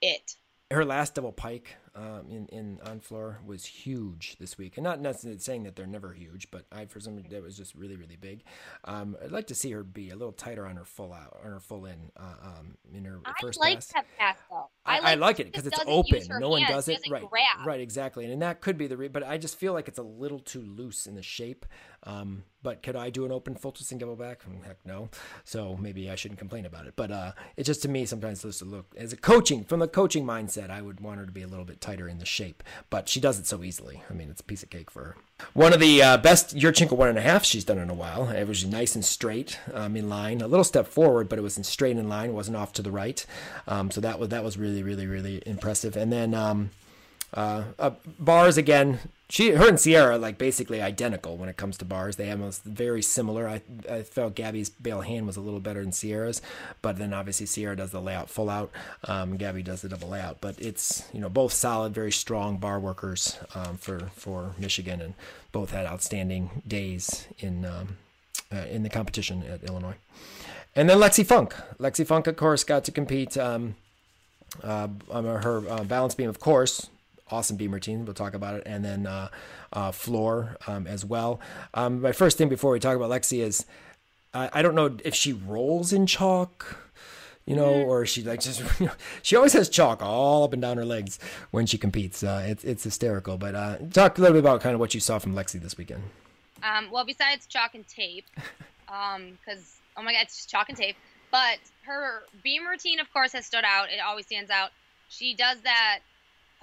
it. 0.01 0.35
Her 0.71 0.83
last 0.83 1.13
double 1.13 1.31
pike 1.31 1.77
um, 1.95 2.27
in 2.29 2.47
in 2.47 2.79
on 2.85 2.99
floor 2.99 3.39
was 3.45 3.65
huge 3.65 4.37
this 4.39 4.57
week, 4.57 4.77
and 4.77 4.83
not 4.83 4.99
necessarily 4.99 5.39
saying 5.39 5.63
that 5.63 5.75
they're 5.75 5.87
never 5.87 6.13
huge, 6.13 6.49
but 6.51 6.65
I 6.71 6.85
for 6.85 6.99
some 6.99 7.21
that 7.29 7.41
was 7.41 7.55
just 7.55 7.75
really 7.75 7.95
really 7.95 8.17
big. 8.17 8.43
Um, 8.83 9.15
I'd 9.23 9.31
like 9.31 9.47
to 9.47 9.55
see 9.55 9.71
her 9.71 9.83
be 9.83 10.09
a 10.09 10.15
little 10.15 10.33
tighter 10.33 10.65
on 10.65 10.75
her 10.75 10.85
full 10.85 11.13
out 11.13 11.39
on 11.43 11.51
her 11.51 11.59
full 11.59 11.85
in 11.85 12.11
uh, 12.17 12.35
um, 12.43 12.77
in 12.93 13.05
her 13.05 13.19
I 13.25 13.33
first 13.39 13.59
like 13.59 13.75
pass. 13.75 13.87
that 13.87 14.05
pass 14.17 14.37
though. 14.49 14.69
I, 14.85 14.99
like, 14.99 15.05
I 15.05 15.13
like 15.15 15.39
it 15.39 15.45
because 15.45 15.65
it's 15.65 15.79
open. 15.85 16.21
No 16.39 16.49
one 16.49 16.63
does 16.63 16.87
it. 16.89 16.99
Right. 17.09 17.23
grab. 17.29 17.65
Right. 17.65 17.79
Exactly. 17.79 18.25
And 18.25 18.33
and, 18.33 18.41
that 18.41 18.61
could 18.61 18.77
be 18.77 18.87
the. 18.87 18.97
Re- 18.97 19.07
but 19.07 19.23
I 19.23 19.37
just 19.37 19.57
feel 19.57 19.73
like 19.73 19.87
it's 19.87 19.99
a 19.99 20.03
little 20.03 20.39
too 20.39 20.61
loose 20.61 21.05
in 21.05 21.15
the 21.15 21.21
shape. 21.21 21.65
Um, 22.03 22.43
but 22.61 22.81
could 22.81 22.95
I 22.95 23.09
do 23.09 23.25
an 23.25 23.31
open 23.31 23.55
full 23.55 23.71
twisting 23.71 23.97
double 23.97 24.15
back? 24.15 24.43
Mm, 24.43 24.65
Heck 24.65 24.77
no. 24.85 25.09
So 25.43 25.77
maybe 25.79 26.09
I 26.09 26.15
shouldn't 26.15 26.39
complain 26.39 26.65
about 26.65 26.87
it. 26.87 26.93
But 26.95 27.11
uh, 27.11 27.31
it 27.55 27.63
just 27.63 27.81
to 27.83 27.89
me 27.89 28.05
sometimes 28.05 28.41
just 28.41 28.59
to 28.59 28.65
look 28.65 28.93
as 28.97 29.13
a 29.13 29.17
coaching 29.17 29.63
from 29.63 29.79
the 29.79 29.87
coaching 29.87 30.25
mindset, 30.25 30.69
I 30.69 30.81
would 30.81 30.99
want 30.99 31.19
her 31.19 31.25
to 31.25 31.31
be 31.31 31.43
a 31.43 31.47
little 31.47 31.65
bit 31.65 31.79
tighter 31.83 32.07
in 32.07 32.19
the 32.19 32.25
shape. 32.25 32.63
But 32.89 33.09
she 33.09 33.19
does 33.19 33.37
it 33.39 33.45
so 33.45 33.63
easily. 33.63 34.01
I 34.09 34.13
mean, 34.13 34.29
it's 34.29 34.41
a 34.41 34.45
piece 34.45 34.63
of 34.63 34.69
cake 34.69 34.89
for 34.89 35.03
her. 35.03 35.15
One 35.53 35.73
of 35.73 35.79
the 35.79 36.01
uh, 36.01 36.17
best 36.17 36.55
Yurchenko 36.55 36.93
one 36.93 37.09
and 37.09 37.17
a 37.17 37.21
half 37.21 37.43
she's 37.43 37.65
done 37.65 37.77
in 37.77 37.89
a 37.89 37.93
while. 37.93 38.29
It 38.29 38.47
was 38.47 38.65
nice 38.65 38.95
and 38.95 39.03
straight 39.03 39.59
um, 39.73 39.95
in 39.95 40.09
line. 40.09 40.41
A 40.41 40.47
little 40.47 40.63
step 40.63 40.87
forward, 40.87 41.27
but 41.27 41.37
it 41.37 41.41
was 41.41 41.57
in 41.57 41.63
straight 41.63 41.97
in 41.97 42.07
line. 42.07 42.33
Wasn't 42.33 42.57
off 42.57 42.73
to 42.73 42.81
the 42.81 42.91
right. 42.91 43.25
Um, 43.67 43.91
so 43.91 43.99
that 44.01 44.19
was 44.19 44.29
that 44.29 44.43
was 44.43 44.57
really 44.57 44.83
really 44.83 45.07
really 45.07 45.43
impressive. 45.45 45.97
And 45.97 46.11
then. 46.11 46.33
Um, 46.33 46.71
uh, 47.33 47.63
uh, 47.79 47.91
bars 48.19 48.57
again. 48.57 48.99
She, 49.29 49.51
her, 49.51 49.67
and 49.67 49.79
Sierra 49.79 50.13
are 50.13 50.17
like 50.19 50.37
basically 50.37 50.81
identical 50.81 51.37
when 51.37 51.49
it 51.49 51.57
comes 51.57 51.77
to 51.77 51.85
bars. 51.85 52.17
They 52.17 52.29
almost 52.29 52.63
very 52.63 53.01
similar. 53.01 53.47
I, 53.47 53.61
I 53.89 54.03
felt 54.03 54.35
Gabby's 54.35 54.69
bail 54.69 55.01
hand 55.01 55.25
was 55.25 55.37
a 55.37 55.41
little 55.41 55.59
better 55.59 55.81
than 55.81 55.91
Sierra's, 55.91 56.41
but 56.83 56.97
then 56.97 57.13
obviously 57.13 57.47
Sierra 57.47 57.75
does 57.75 57.89
the 57.89 58.01
layout 58.01 58.29
full 58.29 58.49
out. 58.49 58.71
Um, 59.05 59.37
Gabby 59.37 59.63
does 59.63 59.81
the 59.81 59.89
double 59.89 60.09
layout, 60.09 60.39
but 60.39 60.59
it's 60.59 61.07
you 61.13 61.19
know 61.19 61.29
both 61.29 61.53
solid, 61.53 61.93
very 61.93 62.11
strong 62.11 62.57
bar 62.57 62.79
workers 62.79 63.39
um, 63.55 63.77
for 63.77 64.11
for 64.15 64.53
Michigan, 64.59 65.01
and 65.01 65.15
both 65.51 65.71
had 65.71 65.87
outstanding 65.87 66.61
days 66.67 67.27
in 67.39 67.65
um, 67.65 67.97
uh, 68.53 68.65
in 68.69 68.83
the 68.83 68.89
competition 68.89 69.43
at 69.43 69.63
Illinois. 69.63 69.95
And 70.75 70.89
then 70.89 70.97
Lexi 70.97 71.25
Funk. 71.25 71.55
Lexi 71.79 72.05
Funk, 72.05 72.27
of 72.27 72.35
course, 72.35 72.63
got 72.63 72.83
to 72.83 72.91
compete. 72.91 73.37
Um, 73.37 73.75
uh, 74.61 74.87
her 75.09 75.67
uh, 75.67 75.83
balance 75.83 76.13
beam, 76.13 76.29
of 76.29 76.39
course, 76.39 76.89
awesome 77.33 77.57
beam 77.57 77.73
routine. 77.73 78.05
We'll 78.05 78.13
talk 78.13 78.33
about 78.33 78.55
it, 78.55 78.63
and 78.65 78.85
then 78.85 79.07
uh, 79.07 79.29
uh, 79.73 79.91
floor 79.91 80.57
um, 80.67 80.87
as 80.87 81.03
well. 81.03 81.39
Um, 81.73 82.01
my 82.01 82.11
first 82.11 82.37
thing 82.37 82.49
before 82.49 82.71
we 82.71 82.79
talk 82.79 82.95
about 82.95 83.09
Lexi 83.09 83.39
is 83.39 83.65
I, 84.33 84.49
I 84.53 84.61
don't 84.61 84.75
know 84.75 84.97
if 85.03 85.15
she 85.15 85.33
rolls 85.33 85.93
in 85.93 86.05
chalk, 86.05 86.77
you 87.45 87.55
know, 87.55 87.73
or 87.73 88.05
she 88.05 88.23
like 88.23 88.39
just 88.39 88.61
you 88.79 88.87
know, 88.87 88.93
she 89.21 89.35
always 89.35 89.53
has 89.53 89.69
chalk 89.69 90.01
all 90.01 90.43
up 90.43 90.53
and 90.53 90.61
down 90.61 90.77
her 90.77 90.85
legs 90.85 91.19
when 91.51 91.65
she 91.65 91.77
competes. 91.77 92.23
Uh, 92.23 92.45
it's 92.47 92.63
it's 92.63 92.83
hysterical. 92.83 93.37
But 93.37 93.55
uh, 93.55 93.77
talk 93.91 94.17
a 94.17 94.21
little 94.21 94.35
bit 94.35 94.39
about 94.39 94.61
kind 94.61 94.73
of 94.73 94.79
what 94.79 94.93
you 94.93 94.99
saw 94.99 95.19
from 95.19 95.35
Lexi 95.35 95.61
this 95.61 95.77
weekend. 95.77 96.03
Um, 96.63 96.89
well, 96.91 97.05
besides 97.05 97.45
chalk 97.45 97.75
and 97.75 97.87
tape, 97.87 98.25
because 98.85 99.79
oh 99.97 100.03
my 100.03 100.13
god, 100.13 100.23
it's 100.23 100.37
just 100.37 100.49
chalk 100.49 100.69
and 100.69 100.77
tape. 100.77 100.95
But 101.31 101.57
her 101.85 102.21
beam 102.43 102.65
routine, 102.67 102.99
of 102.99 103.11
course, 103.11 103.33
has 103.33 103.45
stood 103.45 103.63
out. 103.65 103.89
It 103.89 103.99
always 103.99 104.27
stands 104.27 104.51
out. 104.51 104.69
She 105.09 105.33
does 105.35 105.57
that 105.61 105.99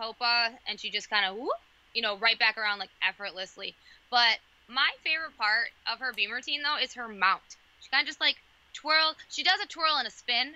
popa, 0.00 0.50
and 0.66 0.80
she 0.80 0.90
just 0.90 1.10
kind 1.10 1.26
of 1.26 1.36
whoop, 1.36 1.50
you 1.94 2.02
know, 2.02 2.16
right 2.18 2.38
back 2.38 2.56
around 2.56 2.78
like 2.78 2.90
effortlessly. 3.06 3.74
But 4.10 4.38
my 4.68 4.90
favorite 5.04 5.36
part 5.36 5.68
of 5.92 5.98
her 6.00 6.12
beam 6.12 6.30
routine 6.30 6.62
though 6.62 6.82
is 6.82 6.94
her 6.94 7.08
mount. 7.08 7.42
She 7.80 7.90
kind 7.90 8.02
of 8.02 8.06
just 8.06 8.20
like 8.20 8.36
twirl. 8.72 9.14
She 9.28 9.42
does 9.42 9.60
a 9.60 9.66
twirl 9.66 9.96
and 9.98 10.08
a 10.08 10.10
spin. 10.10 10.52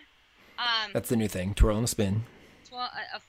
Um, 0.58 0.90
That's 0.92 1.08
the 1.08 1.16
new 1.16 1.28
thing: 1.28 1.54
twirl 1.54 1.78
and 1.78 1.88
spin. 1.88 2.24
twirl, 2.68 2.82
a, 2.82 3.16
a, 3.16 3.20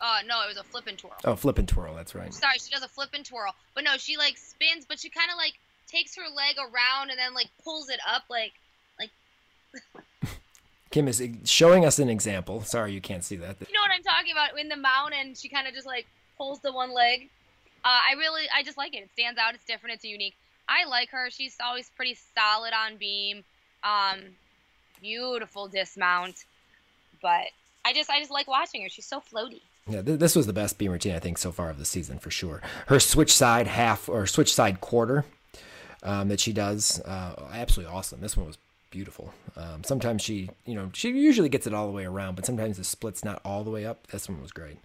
uh, 0.00 0.18
no, 0.26 0.42
it 0.42 0.48
was 0.48 0.56
a 0.56 0.64
flip 0.64 0.86
and 0.86 0.96
twirl. 0.96 1.16
Oh, 1.24 1.36
flip 1.36 1.58
and 1.58 1.68
twirl. 1.68 1.94
That's 1.94 2.14
right. 2.14 2.32
Sorry, 2.32 2.58
she 2.58 2.70
does 2.70 2.82
a 2.82 2.88
flip 2.88 3.10
and 3.14 3.24
twirl. 3.24 3.54
But 3.74 3.84
no, 3.84 3.96
she 3.96 4.16
like 4.16 4.36
spins, 4.36 4.86
but 4.88 4.98
she 4.98 5.10
kind 5.10 5.30
of 5.30 5.36
like 5.36 5.54
takes 5.88 6.14
her 6.16 6.28
leg 6.34 6.56
around 6.58 7.10
and 7.10 7.18
then 7.18 7.34
like 7.34 7.48
pulls 7.64 7.88
it 7.88 8.00
up 8.06 8.24
like 8.28 8.52
like 8.98 9.10
Kim 10.90 11.08
is 11.08 11.22
showing 11.44 11.84
us 11.84 11.98
an 11.98 12.08
example. 12.08 12.62
Sorry, 12.62 12.92
you 12.92 13.00
can't 13.00 13.24
see 13.24 13.36
that. 13.36 13.56
you 13.60 13.74
know 13.74 13.80
what 13.80 13.90
I'm 13.94 14.02
talking 14.02 14.32
about 14.32 14.58
in 14.58 14.68
the 14.68 14.76
mount 14.76 15.14
and 15.14 15.36
she 15.36 15.48
kind 15.48 15.66
of 15.66 15.74
just 15.74 15.86
like 15.86 16.06
pulls 16.36 16.60
the 16.60 16.72
one 16.72 16.92
leg. 16.92 17.28
Uh, 17.84 17.88
I 18.10 18.14
really 18.18 18.44
I 18.54 18.62
just 18.62 18.78
like 18.78 18.94
it. 18.94 18.98
It 19.04 19.10
stands 19.12 19.38
out. 19.38 19.54
It's 19.54 19.64
different. 19.64 19.96
It's 19.96 20.04
unique. 20.04 20.34
I 20.68 20.86
like 20.88 21.10
her. 21.10 21.30
She's 21.30 21.56
always 21.64 21.90
pretty 21.96 22.16
solid 22.34 22.72
on 22.72 22.96
beam. 22.96 23.44
Um, 23.82 24.18
beautiful 25.00 25.68
dismount. 25.68 26.44
But 27.22 27.46
I 27.84 27.92
just 27.94 28.10
I 28.10 28.18
just 28.18 28.30
like 28.30 28.48
watching 28.48 28.82
her. 28.82 28.88
She's 28.88 29.06
so 29.06 29.20
floaty. 29.20 29.60
Yeah, 29.88 30.02
th- 30.02 30.18
this 30.18 30.36
was 30.36 30.46
the 30.46 30.52
best 30.52 30.76
beam 30.78 30.92
routine 30.92 31.14
I 31.14 31.18
think 31.18 31.38
so 31.38 31.50
far 31.52 31.70
of 31.70 31.78
the 31.78 31.84
season 31.84 32.18
for 32.18 32.30
sure. 32.30 32.60
Her 32.88 33.00
switch 33.00 33.32
side 33.32 33.66
half 33.66 34.08
or 34.08 34.26
switch 34.26 34.52
side 34.52 34.80
quarter 34.80 35.24
um, 36.02 36.28
that 36.28 36.40
she 36.40 36.52
does, 36.52 37.00
uh, 37.00 37.48
absolutely 37.52 37.92
awesome. 37.94 38.20
This 38.20 38.36
one 38.36 38.46
was 38.46 38.58
beautiful. 38.90 39.32
Um, 39.56 39.84
sometimes 39.84 40.22
she, 40.22 40.50
you 40.64 40.74
know, 40.74 40.90
she 40.92 41.10
usually 41.10 41.48
gets 41.48 41.66
it 41.66 41.74
all 41.74 41.86
the 41.86 41.92
way 41.92 42.04
around, 42.04 42.34
but 42.34 42.46
sometimes 42.46 42.76
the 42.76 42.84
split's 42.84 43.24
not 43.24 43.40
all 43.44 43.64
the 43.64 43.70
way 43.70 43.84
up. 43.86 44.06
This 44.08 44.28
one 44.28 44.40
was 44.40 44.52
great. 44.52 44.78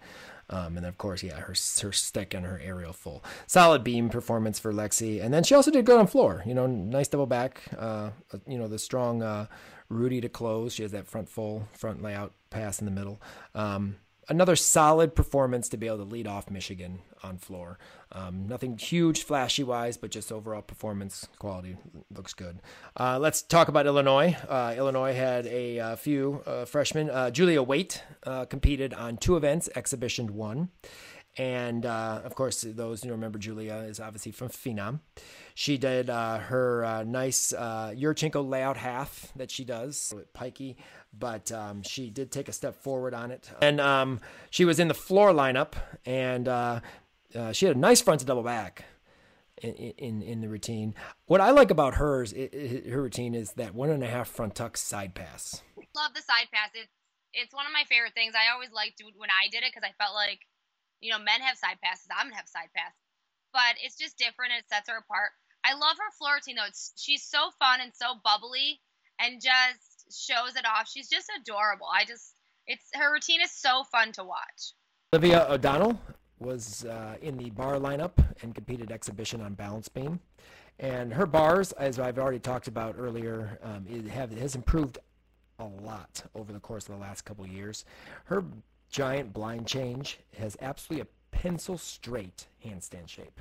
Um, 0.49 0.77
and 0.77 0.85
of 0.85 0.97
course, 0.97 1.23
yeah, 1.23 1.35
her 1.35 1.53
her 1.81 1.91
stick 1.91 2.33
and 2.33 2.45
her 2.45 2.59
aerial 2.63 2.93
full, 2.93 3.23
solid 3.47 3.83
beam 3.83 4.09
performance 4.09 4.59
for 4.59 4.73
Lexi. 4.73 5.23
And 5.23 5.33
then 5.33 5.43
she 5.43 5.55
also 5.55 5.71
did 5.71 5.85
good 5.85 5.99
on 5.99 6.07
floor. 6.07 6.43
You 6.45 6.53
know, 6.53 6.67
nice 6.67 7.07
double 7.07 7.25
back. 7.25 7.63
Uh, 7.77 8.09
you 8.45 8.57
know, 8.57 8.67
the 8.67 8.79
strong 8.79 9.23
uh, 9.23 9.47
Rudy 9.89 10.21
to 10.21 10.29
close. 10.29 10.73
She 10.73 10.83
has 10.83 10.91
that 10.91 11.07
front 11.07 11.29
full 11.29 11.67
front 11.73 12.03
layout 12.03 12.33
pass 12.49 12.79
in 12.79 12.85
the 12.85 12.91
middle. 12.91 13.21
Um, 13.55 13.95
another 14.29 14.55
solid 14.55 15.15
performance 15.15 15.69
to 15.69 15.77
be 15.77 15.87
able 15.87 15.97
to 15.97 16.03
lead 16.03 16.27
off 16.27 16.49
Michigan 16.49 16.99
on 17.23 17.37
floor. 17.37 17.79
Um, 18.11 18.47
nothing 18.47 18.77
huge, 18.77 19.23
flashy 19.23 19.63
wise, 19.63 19.97
but 19.97 20.11
just 20.11 20.31
overall 20.31 20.61
performance 20.61 21.27
quality 21.39 21.77
looks 22.15 22.33
good. 22.33 22.59
Uh, 22.95 23.17
let's 23.19 23.41
talk 23.41 23.67
about 23.67 23.85
Illinois. 23.85 24.35
Uh, 24.47 24.75
Illinois 24.77 25.13
had 25.13 25.47
a, 25.47 25.79
uh 25.79 25.95
few 25.95 26.41
uh, 26.45 26.65
freshmen. 26.65 27.09
Uh, 27.09 27.29
Julia 27.31 27.61
Waite 27.61 28.03
uh, 28.25 28.45
competed 28.45 28.93
on 28.93 29.17
two 29.17 29.37
events, 29.37 29.69
Exhibition 29.75 30.35
One. 30.35 30.69
And 31.35 31.87
of 31.87 32.35
course, 32.35 32.61
those 32.61 33.01
who 33.01 33.09
remember 33.09 33.39
Julia 33.39 33.73
is 33.87 33.99
obviously 33.99 34.31
from 34.31 34.49
Phenom. 34.49 34.99
She 35.55 35.79
did 35.79 36.07
her 36.07 37.03
nice 37.07 37.51
Yurchenko 37.51 38.47
layout 38.47 38.77
half 38.77 39.33
that 39.35 39.49
she 39.49 39.65
does 39.65 40.13
with 40.15 40.31
Pikey, 40.33 40.75
but 41.17 41.51
um, 41.51 41.83
she 41.83 42.09
did 42.09 42.31
take 42.31 42.49
a 42.49 42.53
step 42.53 42.75
forward 42.75 43.13
on 43.13 43.31
it. 43.31 43.49
And 43.61 43.79
um, 43.79 44.19
she 44.49 44.65
was 44.65 44.79
in 44.79 44.87
the 44.87 44.93
floor 44.93 45.31
lineup, 45.31 45.73
and 46.05 46.47
uh, 46.47 46.79
uh, 47.35 47.51
she 47.51 47.65
had 47.65 47.75
a 47.75 47.79
nice 47.79 48.01
front 48.01 48.19
to 48.21 48.25
double 48.25 48.43
back 48.43 48.85
in, 49.61 49.73
in 49.73 50.21
in 50.21 50.41
the 50.41 50.49
routine. 50.49 50.95
What 51.25 51.41
I 51.41 51.51
like 51.51 51.71
about 51.71 51.95
hers, 51.95 52.33
i 52.33 52.49
i 52.53 52.89
her 52.89 53.01
routine, 53.01 53.33
is 53.35 53.53
that 53.53 53.73
one 53.73 53.89
and 53.89 54.03
a 54.03 54.07
half 54.07 54.27
front 54.27 54.55
tuck 54.55 54.77
side 54.77 55.15
pass. 55.15 55.61
Love 55.95 56.13
the 56.13 56.21
side 56.21 56.47
pass. 56.53 56.69
It's 56.73 56.91
it's 57.33 57.53
one 57.53 57.65
of 57.65 57.73
my 57.73 57.83
favorite 57.89 58.13
things. 58.13 58.33
I 58.35 58.53
always 58.53 58.71
liked 58.71 59.01
when 59.17 59.29
I 59.29 59.49
did 59.49 59.63
it 59.63 59.71
because 59.73 59.87
I 59.87 59.93
felt 60.01 60.13
like, 60.13 60.39
you 61.01 61.11
know, 61.11 61.17
men 61.17 61.41
have 61.41 61.57
side 61.57 61.77
passes. 61.83 62.07
I'm 62.11 62.27
gonna 62.27 62.35
have 62.35 62.47
side 62.47 62.69
pass, 62.75 62.93
but 63.53 63.77
it's 63.81 63.97
just 63.97 64.17
different. 64.17 64.53
It 64.57 64.65
sets 64.69 64.89
her 64.89 64.97
apart. 64.97 65.31
I 65.63 65.73
love 65.73 65.97
her 65.97 66.11
floor 66.17 66.35
routine 66.35 66.55
though. 66.55 66.67
It's 66.67 66.93
she's 66.97 67.23
so 67.23 67.49
fun 67.59 67.79
and 67.81 67.91
so 67.95 68.15
bubbly 68.23 68.81
and 69.19 69.41
just 69.41 70.11
shows 70.11 70.55
it 70.55 70.65
off. 70.65 70.89
She's 70.89 71.09
just 71.09 71.31
adorable. 71.41 71.87
I 71.87 72.05
just 72.05 72.35
it's 72.67 72.85
her 72.93 73.11
routine 73.11 73.41
is 73.41 73.51
so 73.51 73.83
fun 73.91 74.11
to 74.13 74.23
watch. 74.23 74.73
Olivia 75.13 75.47
O'Donnell 75.49 75.99
was 76.39 76.85
uh, 76.85 77.15
in 77.21 77.37
the 77.37 77.49
bar 77.51 77.75
lineup 77.75 78.11
and 78.41 78.53
competed 78.53 78.91
exhibition 78.91 79.41
on 79.41 79.53
balance 79.53 79.87
beam. 79.87 80.19
And 80.79 81.13
her 81.13 81.25
bars, 81.25 81.71
as 81.73 81.99
I've 81.99 82.17
already 82.17 82.39
talked 82.39 82.67
about 82.67 82.95
earlier, 82.97 83.59
um, 83.63 83.85
it 83.89 84.07
have, 84.07 84.31
has 84.37 84.55
improved 84.55 84.97
a 85.59 85.65
lot 85.65 86.23
over 86.35 86.51
the 86.51 86.59
course 86.59 86.87
of 86.87 86.95
the 86.95 87.01
last 87.01 87.21
couple 87.23 87.45
years. 87.47 87.85
Her 88.25 88.43
giant 88.89 89.33
blind 89.33 89.67
change 89.67 90.19
has 90.37 90.57
absolutely 90.61 91.01
a 91.01 91.35
pencil 91.35 91.77
straight 91.77 92.47
handstand 92.65 93.07
shape. 93.07 93.39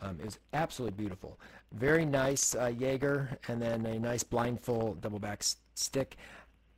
Um, 0.00 0.18
it 0.18 0.24
was 0.24 0.38
absolutely 0.52 0.96
beautiful. 0.96 1.38
Very 1.72 2.06
nice 2.06 2.54
uh, 2.54 2.72
Jaeger, 2.78 3.38
and 3.48 3.60
then 3.60 3.84
a 3.86 3.98
nice 3.98 4.22
blindfold 4.22 5.00
double 5.00 5.18
back 5.18 5.42
stick. 5.74 6.16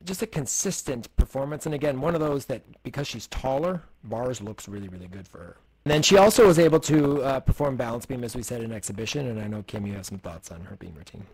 Just 0.03 0.21
a 0.21 0.27
consistent 0.27 1.15
performance, 1.15 1.65
and 1.65 1.73
again, 1.73 2.01
one 2.01 2.13
of 2.13 2.21
those 2.21 2.45
that 2.47 2.61
because 2.83 3.07
she's 3.07 3.27
taller, 3.27 3.81
bars 4.03 4.41
looks 4.41 4.67
really, 4.67 4.89
really 4.89 5.07
good 5.07 5.27
for 5.27 5.37
her. 5.37 5.57
And 5.85 5.91
then 5.91 6.01
she 6.01 6.17
also 6.17 6.47
was 6.47 6.59
able 6.59 6.79
to 6.81 7.21
uh, 7.23 7.39
perform 7.41 7.75
balance 7.75 8.05
beam, 8.05 8.23
as 8.23 8.35
we 8.35 8.43
said 8.43 8.61
in 8.61 8.71
exhibition. 8.71 9.27
And 9.27 9.39
I 9.39 9.47
know 9.47 9.63
Kim, 9.63 9.85
you 9.85 9.93
have 9.93 10.05
some 10.05 10.19
thoughts 10.19 10.51
on 10.51 10.61
her 10.61 10.75
beam 10.75 10.93
routine. 10.95 11.25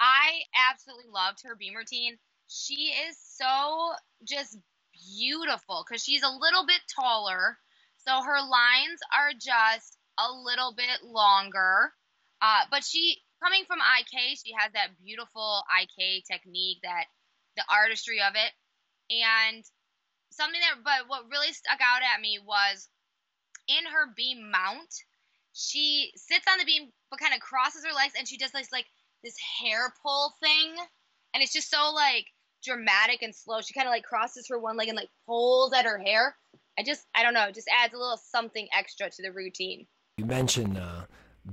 I 0.00 0.40
absolutely 0.70 1.10
loved 1.12 1.42
her 1.44 1.54
beam 1.56 1.74
routine. 1.74 2.16
She 2.48 2.92
is 3.08 3.16
so 3.18 3.92
just 4.26 4.58
beautiful 5.18 5.84
because 5.86 6.02
she's 6.02 6.22
a 6.22 6.28
little 6.28 6.64
bit 6.66 6.80
taller, 6.94 7.58
so 7.98 8.22
her 8.22 8.40
lines 8.40 9.00
are 9.14 9.32
just 9.32 9.98
a 10.18 10.32
little 10.32 10.74
bit 10.74 11.02
longer. 11.04 11.92
Uh, 12.40 12.60
but 12.70 12.84
she, 12.84 13.18
coming 13.42 13.64
from 13.66 13.78
IK, 13.78 14.38
she 14.42 14.52
has 14.58 14.72
that 14.72 14.96
beautiful 15.02 15.62
IK 15.82 16.24
technique, 16.30 16.78
that 16.82 17.04
the 17.56 17.64
artistry 17.70 18.20
of 18.20 18.34
it, 18.34 18.52
and 19.10 19.64
something 20.30 20.60
that. 20.60 20.82
But 20.84 21.08
what 21.08 21.30
really 21.30 21.52
stuck 21.52 21.80
out 21.80 22.02
at 22.02 22.20
me 22.20 22.38
was 22.44 22.88
in 23.68 23.84
her 23.86 24.12
beam 24.16 24.50
mount, 24.50 24.92
she 25.52 26.12
sits 26.16 26.44
on 26.50 26.58
the 26.58 26.64
beam 26.64 26.90
but 27.10 27.20
kind 27.20 27.34
of 27.34 27.40
crosses 27.40 27.84
her 27.84 27.94
legs 27.94 28.14
and 28.18 28.26
she 28.26 28.36
does 28.36 28.50
this 28.50 28.72
like 28.72 28.86
this 29.22 29.36
hair 29.60 29.92
pull 30.02 30.34
thing, 30.42 30.74
and 31.34 31.42
it's 31.42 31.52
just 31.52 31.70
so 31.70 31.92
like 31.94 32.26
dramatic 32.62 33.22
and 33.22 33.34
slow. 33.34 33.60
She 33.60 33.74
kind 33.74 33.86
of 33.86 33.92
like 33.92 34.04
crosses 34.04 34.46
her 34.48 34.58
one 34.58 34.76
leg 34.76 34.88
and 34.88 34.96
like 34.96 35.10
pulls 35.26 35.72
at 35.72 35.84
her 35.84 35.98
hair. 35.98 36.36
I 36.78 36.82
just, 36.82 37.06
I 37.14 37.22
don't 37.22 37.34
know, 37.34 37.50
just 37.50 37.68
adds 37.72 37.94
a 37.94 37.98
little 37.98 38.18
something 38.18 38.68
extra 38.76 39.08
to 39.08 39.22
the 39.22 39.32
routine. 39.32 39.86
You 40.18 40.26
mentioned 40.26 40.76
uh, 40.76 41.02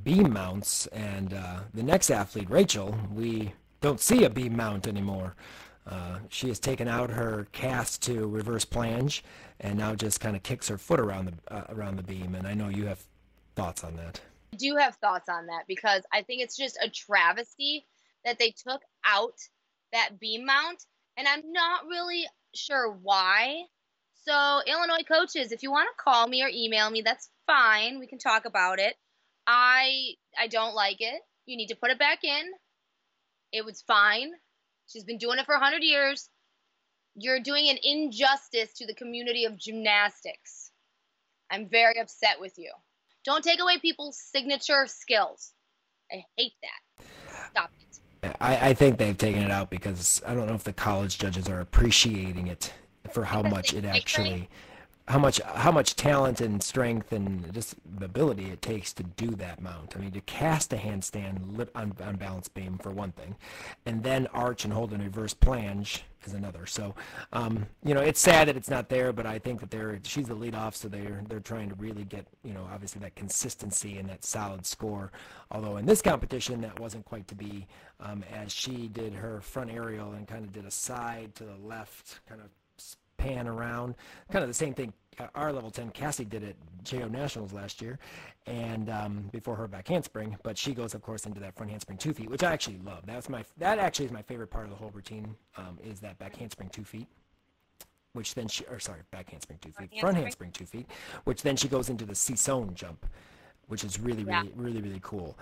beam 0.03 0.33
mounts, 0.33 0.87
and 0.87 1.33
uh, 1.33 1.59
the 1.73 1.83
next 1.83 2.09
athlete, 2.09 2.49
Rachel, 2.49 2.95
we 3.13 3.53
don't 3.81 3.99
see 3.99 4.23
a 4.23 4.29
beam 4.29 4.57
mount 4.57 4.87
anymore. 4.87 5.35
Uh, 5.85 6.19
she 6.29 6.47
has 6.47 6.59
taken 6.59 6.87
out 6.87 7.09
her 7.09 7.47
cast 7.51 8.01
to 8.03 8.27
reverse 8.27 8.65
planche, 8.65 9.21
and 9.59 9.77
now 9.77 9.93
just 9.93 10.19
kind 10.19 10.35
of 10.35 10.43
kicks 10.43 10.67
her 10.67 10.77
foot 10.77 10.99
around 10.99 11.25
the 11.25 11.53
uh, 11.53 11.65
around 11.69 11.97
the 11.97 12.03
beam. 12.03 12.35
And 12.35 12.47
I 12.47 12.53
know 12.53 12.69
you 12.69 12.85
have 12.85 13.03
thoughts 13.55 13.83
on 13.83 13.95
that. 13.97 14.21
I 14.53 14.57
do 14.57 14.75
have 14.77 14.95
thoughts 14.95 15.29
on 15.29 15.47
that 15.47 15.63
because 15.67 16.03
I 16.13 16.21
think 16.21 16.41
it's 16.41 16.55
just 16.55 16.77
a 16.81 16.89
travesty 16.89 17.85
that 18.23 18.39
they 18.39 18.51
took 18.51 18.81
out 19.05 19.35
that 19.91 20.19
beam 20.19 20.45
mount 20.45 20.85
and 21.17 21.27
I'm 21.27 21.51
not 21.51 21.85
really 21.87 22.25
sure 22.55 22.91
why. 22.91 23.63
So, 24.25 24.61
Illinois 24.65 25.03
coaches, 25.07 25.51
if 25.51 25.63
you 25.63 25.71
want 25.71 25.89
to 25.89 26.03
call 26.03 26.27
me 26.27 26.43
or 26.43 26.49
email 26.51 26.89
me, 26.89 27.01
that's 27.01 27.29
fine. 27.45 27.99
We 27.99 28.07
can 28.07 28.19
talk 28.19 28.45
about 28.45 28.79
it. 28.79 28.95
I 29.45 30.13
I 30.39 30.47
don't 30.47 30.75
like 30.75 31.01
it. 31.01 31.21
You 31.45 31.57
need 31.57 31.67
to 31.67 31.75
put 31.75 31.91
it 31.91 31.99
back 31.99 32.23
in. 32.23 32.43
It 33.51 33.65
was 33.65 33.81
fine. 33.81 34.31
She's 34.87 35.03
been 35.03 35.17
doing 35.17 35.39
it 35.39 35.45
for 35.45 35.55
100 35.55 35.81
years. 35.83 36.29
You're 37.15 37.39
doing 37.39 37.69
an 37.69 37.77
injustice 37.83 38.73
to 38.75 38.87
the 38.87 38.93
community 38.93 39.45
of 39.45 39.57
gymnastics. 39.57 40.71
I'm 41.51 41.69
very 41.69 41.99
upset 41.99 42.39
with 42.39 42.57
you. 42.57 42.71
Don't 43.23 43.43
take 43.43 43.61
away 43.61 43.77
people's 43.79 44.17
signature 44.17 44.85
skills. 44.87 45.53
I 46.11 46.23
hate 46.37 46.53
that. 46.61 47.05
Stop 47.51 47.71
it. 47.79 48.35
I, 48.41 48.69
I 48.69 48.73
think 48.73 48.97
they've 48.97 49.17
taken 49.17 49.43
it 49.43 49.51
out 49.51 49.69
because 49.69 50.21
I 50.25 50.33
don't 50.33 50.47
know 50.47 50.53
if 50.53 50.63
the 50.63 50.73
college 50.73 51.17
judges 51.17 51.49
are 51.49 51.59
appreciating 51.59 52.47
it 52.47 52.73
for 53.11 53.23
how 53.23 53.41
much 53.41 53.73
it 53.73 53.85
actually 53.85 54.49
how 55.07 55.19
much 55.19 55.41
how 55.41 55.71
much 55.71 55.95
talent 55.95 56.39
and 56.39 56.63
strength 56.63 57.11
and 57.11 57.53
just 57.53 57.75
ability 58.01 58.45
it 58.45 58.61
takes 58.61 58.93
to 58.93 59.03
do 59.03 59.31
that 59.31 59.61
mount. 59.61 59.95
I 59.95 59.99
mean, 59.99 60.11
to 60.11 60.21
cast 60.21 60.71
a 60.71 60.77
handstand 60.77 61.57
lip 61.57 61.71
on, 61.75 61.93
on 62.01 62.15
balance 62.15 62.47
beam 62.47 62.77
for 62.77 62.91
one 62.91 63.11
thing, 63.11 63.35
and 63.85 64.01
then 64.03 64.27
arch 64.27 64.63
and 64.63 64.73
hold 64.73 64.93
in 64.93 65.01
reverse 65.01 65.33
planche 65.33 66.01
is 66.25 66.33
another. 66.33 66.65
So, 66.65 66.95
um, 67.33 67.65
you 67.83 67.93
know, 67.93 67.99
it's 67.99 68.21
sad 68.21 68.47
that 68.47 68.55
it's 68.55 68.69
not 68.69 68.87
there, 68.87 69.11
but 69.11 69.25
I 69.25 69.39
think 69.39 69.59
that 69.59 69.71
they're 69.71 69.99
she's 70.03 70.27
the 70.27 70.35
lead 70.35 70.55
off, 70.55 70.75
so 70.75 70.87
they're 70.87 71.21
they're 71.27 71.41
trying 71.41 71.67
to 71.69 71.75
really 71.75 72.05
get 72.05 72.25
you 72.43 72.53
know 72.53 72.67
obviously 72.71 73.01
that 73.01 73.15
consistency 73.15 73.97
and 73.97 74.07
that 74.09 74.23
solid 74.23 74.65
score. 74.65 75.11
Although 75.51 75.77
in 75.77 75.85
this 75.85 76.01
competition 76.01 76.61
that 76.61 76.79
wasn't 76.79 77.03
quite 77.03 77.27
to 77.27 77.35
be, 77.35 77.67
um, 77.99 78.23
as 78.33 78.53
she 78.53 78.87
did 78.87 79.13
her 79.13 79.41
front 79.41 79.69
aerial 79.69 80.13
and 80.13 80.27
kind 80.27 80.45
of 80.45 80.53
did 80.53 80.65
a 80.65 80.71
side 80.71 81.35
to 81.35 81.43
the 81.43 81.57
left, 81.57 82.21
kind 82.27 82.39
of 82.39 82.47
pan 83.23 83.47
around. 83.47 83.95
Kind 84.31 84.43
of 84.43 84.49
the 84.49 84.53
same 84.53 84.73
thing 84.73 84.93
uh, 85.19 85.27
our 85.35 85.53
level 85.53 85.71
10 85.71 85.91
Cassie 85.91 86.25
did 86.25 86.43
at 86.43 86.55
JO 86.83 87.07
Nationals 87.07 87.53
last 87.53 87.81
year, 87.81 87.99
and 88.47 88.89
um, 88.89 89.29
before 89.31 89.55
her 89.55 89.67
back 89.67 89.87
handspring. 89.87 90.35
But 90.43 90.57
she 90.57 90.73
goes, 90.73 90.93
of 90.93 91.01
course, 91.01 91.25
into 91.25 91.39
that 91.39 91.55
front 91.55 91.71
handspring 91.71 91.97
two 91.97 92.13
feet, 92.13 92.29
which 92.29 92.43
I 92.43 92.51
actually 92.51 92.79
love. 92.83 93.05
That's 93.05 93.29
my 93.29 93.43
that 93.57 93.79
actually 93.79 94.05
is 94.05 94.11
my 94.11 94.21
favorite 94.21 94.47
part 94.47 94.65
of 94.65 94.71
the 94.71 94.75
whole 94.75 94.91
routine 94.91 95.35
um, 95.57 95.77
is 95.83 95.99
that 96.01 96.17
back 96.19 96.35
handspring 96.35 96.69
two 96.69 96.83
feet. 96.83 97.07
Which 98.13 98.35
then 98.35 98.47
she, 98.47 98.63
or 98.65 98.79
sorry, 98.79 99.01
back 99.11 99.29
handspring 99.31 99.57
two 99.59 99.71
feet, 99.71 99.99
front 99.99 100.17
handspring 100.17 100.51
two 100.51 100.65
feet, 100.65 100.85
which 101.23 101.41
then 101.41 101.55
she 101.55 101.67
goes 101.67 101.89
into 101.89 102.05
the 102.05 102.13
sissone 102.13 102.75
jump, 102.75 103.07
which 103.67 103.83
is 103.83 103.99
really, 103.99 104.23
really, 104.23 104.31
yeah. 104.31 104.43
really, 104.55 104.81
really 104.81 104.99
cool 105.01 105.35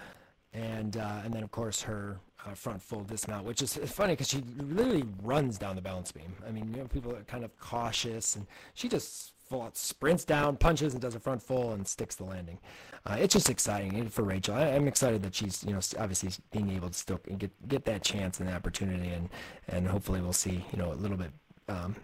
and 0.53 0.97
uh, 0.97 1.21
and 1.23 1.33
then 1.33 1.43
of 1.43 1.51
course 1.51 1.81
her 1.81 2.19
uh, 2.45 2.53
front 2.53 2.81
full 2.81 3.03
dismount, 3.03 3.45
which 3.45 3.61
is 3.61 3.75
funny 3.75 4.13
because 4.13 4.29
she 4.29 4.43
literally 4.57 5.03
runs 5.21 5.57
down 5.57 5.75
the 5.75 5.81
balance 5.81 6.11
beam. 6.11 6.33
I 6.47 6.51
mean, 6.51 6.71
you 6.73 6.81
know, 6.81 6.87
people 6.87 7.13
are 7.15 7.23
kind 7.23 7.43
of 7.43 7.57
cautious, 7.59 8.35
and 8.35 8.45
she 8.73 8.89
just 8.89 9.33
full 9.47 9.61
out 9.61 9.77
sprints 9.77 10.23
down, 10.23 10.57
punches, 10.57 10.93
and 10.93 11.01
does 11.01 11.15
a 11.15 11.19
front 11.19 11.41
full 11.41 11.73
and 11.73 11.87
sticks 11.87 12.15
the 12.15 12.23
landing. 12.23 12.57
Uh, 13.05 13.17
it's 13.19 13.33
just 13.33 13.49
exciting 13.49 14.07
for 14.09 14.23
Rachel. 14.23 14.55
I, 14.55 14.67
am 14.67 14.87
excited 14.87 15.21
that 15.23 15.35
she's 15.35 15.63
you 15.63 15.73
know 15.73 15.79
obviously 15.99 16.29
being 16.51 16.69
able 16.71 16.89
to 16.89 16.97
still 16.97 17.19
get 17.37 17.51
get 17.67 17.85
that 17.85 18.03
chance 18.03 18.39
and 18.39 18.47
that 18.47 18.55
opportunity, 18.55 19.09
and 19.09 19.29
and 19.67 19.87
hopefully 19.87 20.21
we'll 20.21 20.33
see 20.33 20.63
you 20.71 20.77
know 20.77 20.91
a 20.91 20.95
little 20.95 21.17
bit. 21.17 21.31
Um, 21.67 21.95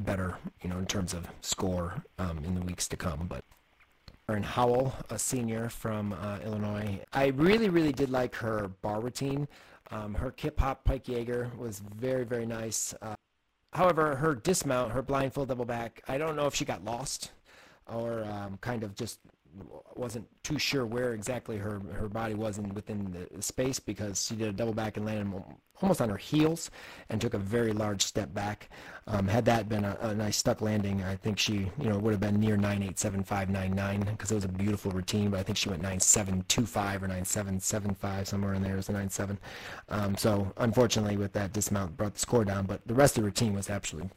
better, 0.00 0.36
you 0.62 0.68
know, 0.68 0.78
in 0.78 0.84
terms 0.84 1.14
of 1.14 1.26
score 1.40 2.02
um, 2.18 2.42
in 2.44 2.54
the 2.54 2.60
weeks 2.60 2.86
to 2.88 2.96
come. 2.96 3.26
But 3.26 3.44
Erin 4.28 4.42
Howell, 4.42 4.92
a 5.10 5.18
senior 5.20 5.68
from 5.68 6.12
uh, 6.12 6.38
Illinois. 6.44 6.98
I 7.12 7.26
really, 7.28 7.68
really 7.68 7.92
did 7.92 8.10
like 8.10 8.34
her 8.34 8.72
bar 8.82 9.00
routine. 9.00 9.46
Um, 9.92 10.14
her 10.14 10.32
kip 10.32 10.58
hop 10.58 10.82
pike 10.82 11.06
Jaeger 11.06 11.52
was 11.56 11.78
very, 11.78 12.24
very 12.24 12.44
nice. 12.44 12.92
Uh, 13.00 13.14
however, 13.72 14.16
her 14.16 14.34
dismount, 14.34 14.90
her 14.90 15.00
blindfold 15.00 15.46
double 15.46 15.64
back, 15.64 16.02
I 16.08 16.18
don't 16.18 16.34
know 16.34 16.48
if 16.48 16.56
she 16.56 16.64
got 16.64 16.84
lost 16.84 17.30
or 17.86 18.24
um, 18.24 18.58
kind 18.60 18.82
of 18.82 18.96
just 18.96 19.20
wasn't 19.94 20.26
too 20.42 20.58
sure 20.58 20.84
where 20.84 21.14
exactly 21.14 21.56
her, 21.56 21.80
her 21.92 22.08
body 22.08 22.34
was 22.34 22.58
in 22.58 22.72
within 22.74 23.28
the 23.32 23.42
space 23.42 23.78
because 23.80 24.26
she 24.26 24.36
did 24.36 24.48
a 24.48 24.52
double 24.52 24.74
back 24.74 24.96
and 24.96 25.06
landed 25.06 25.42
almost 25.82 26.00
on 26.00 26.08
her 26.08 26.16
heels 26.16 26.70
and 27.08 27.20
took 27.20 27.34
a 27.34 27.38
very 27.38 27.72
large 27.72 28.02
step 28.02 28.32
back. 28.32 28.70
Um, 29.06 29.28
had 29.28 29.44
that 29.46 29.68
been 29.68 29.84
a, 29.84 29.96
a, 30.00 30.14
nice 30.14 30.36
stuck 30.36 30.60
landing, 30.60 31.02
I 31.02 31.16
think 31.16 31.38
she 31.38 31.70
you 31.80 31.88
know 31.88 31.98
would 31.98 32.12
have 32.12 32.20
been 32.20 32.40
near 32.40 32.56
9.87599 32.56 34.06
because 34.06 34.30
it 34.30 34.34
was 34.34 34.44
a 34.44 34.48
beautiful 34.48 34.90
routine. 34.90 35.30
But 35.30 35.40
I 35.40 35.42
think 35.42 35.58
she 35.58 35.68
went 35.68 35.82
9.725 35.82 37.02
or 37.02 37.08
9.775 37.08 38.26
somewhere 38.26 38.54
in 38.54 38.62
there. 38.62 38.76
Was 38.76 38.88
a 38.88 38.92
9.7. 38.92 39.36
Um, 39.88 40.16
so 40.16 40.52
unfortunately, 40.58 41.16
with 41.16 41.32
that 41.32 41.52
dismount, 41.52 41.96
brought 41.96 42.14
the 42.14 42.20
score 42.20 42.44
down. 42.44 42.66
But 42.66 42.86
the 42.86 42.94
rest 42.94 43.16
of 43.16 43.22
the 43.22 43.26
routine 43.26 43.54
was 43.54 43.70
absolutely 43.70 44.10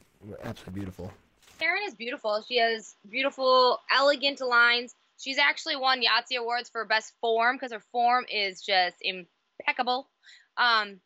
absolutely 0.43 0.79
beautiful. 0.79 1.11
Karen 1.59 1.81
is 1.85 1.93
beautiful. 1.93 2.43
She 2.47 2.57
has 2.57 2.95
beautiful, 3.09 3.79
elegant 3.91 4.39
lines. 4.39 4.95
She's 5.19 5.37
actually 5.37 5.75
won 5.75 6.01
Yahtzee 6.01 6.39
awards 6.39 6.69
for 6.69 6.85
best 6.85 7.13
form 7.19 7.57
because 7.57 7.73
her 7.73 7.83
form 7.91 8.25
is 8.31 8.61
just 8.61 8.95
impeccable. 9.01 10.09
Um, 10.57 11.01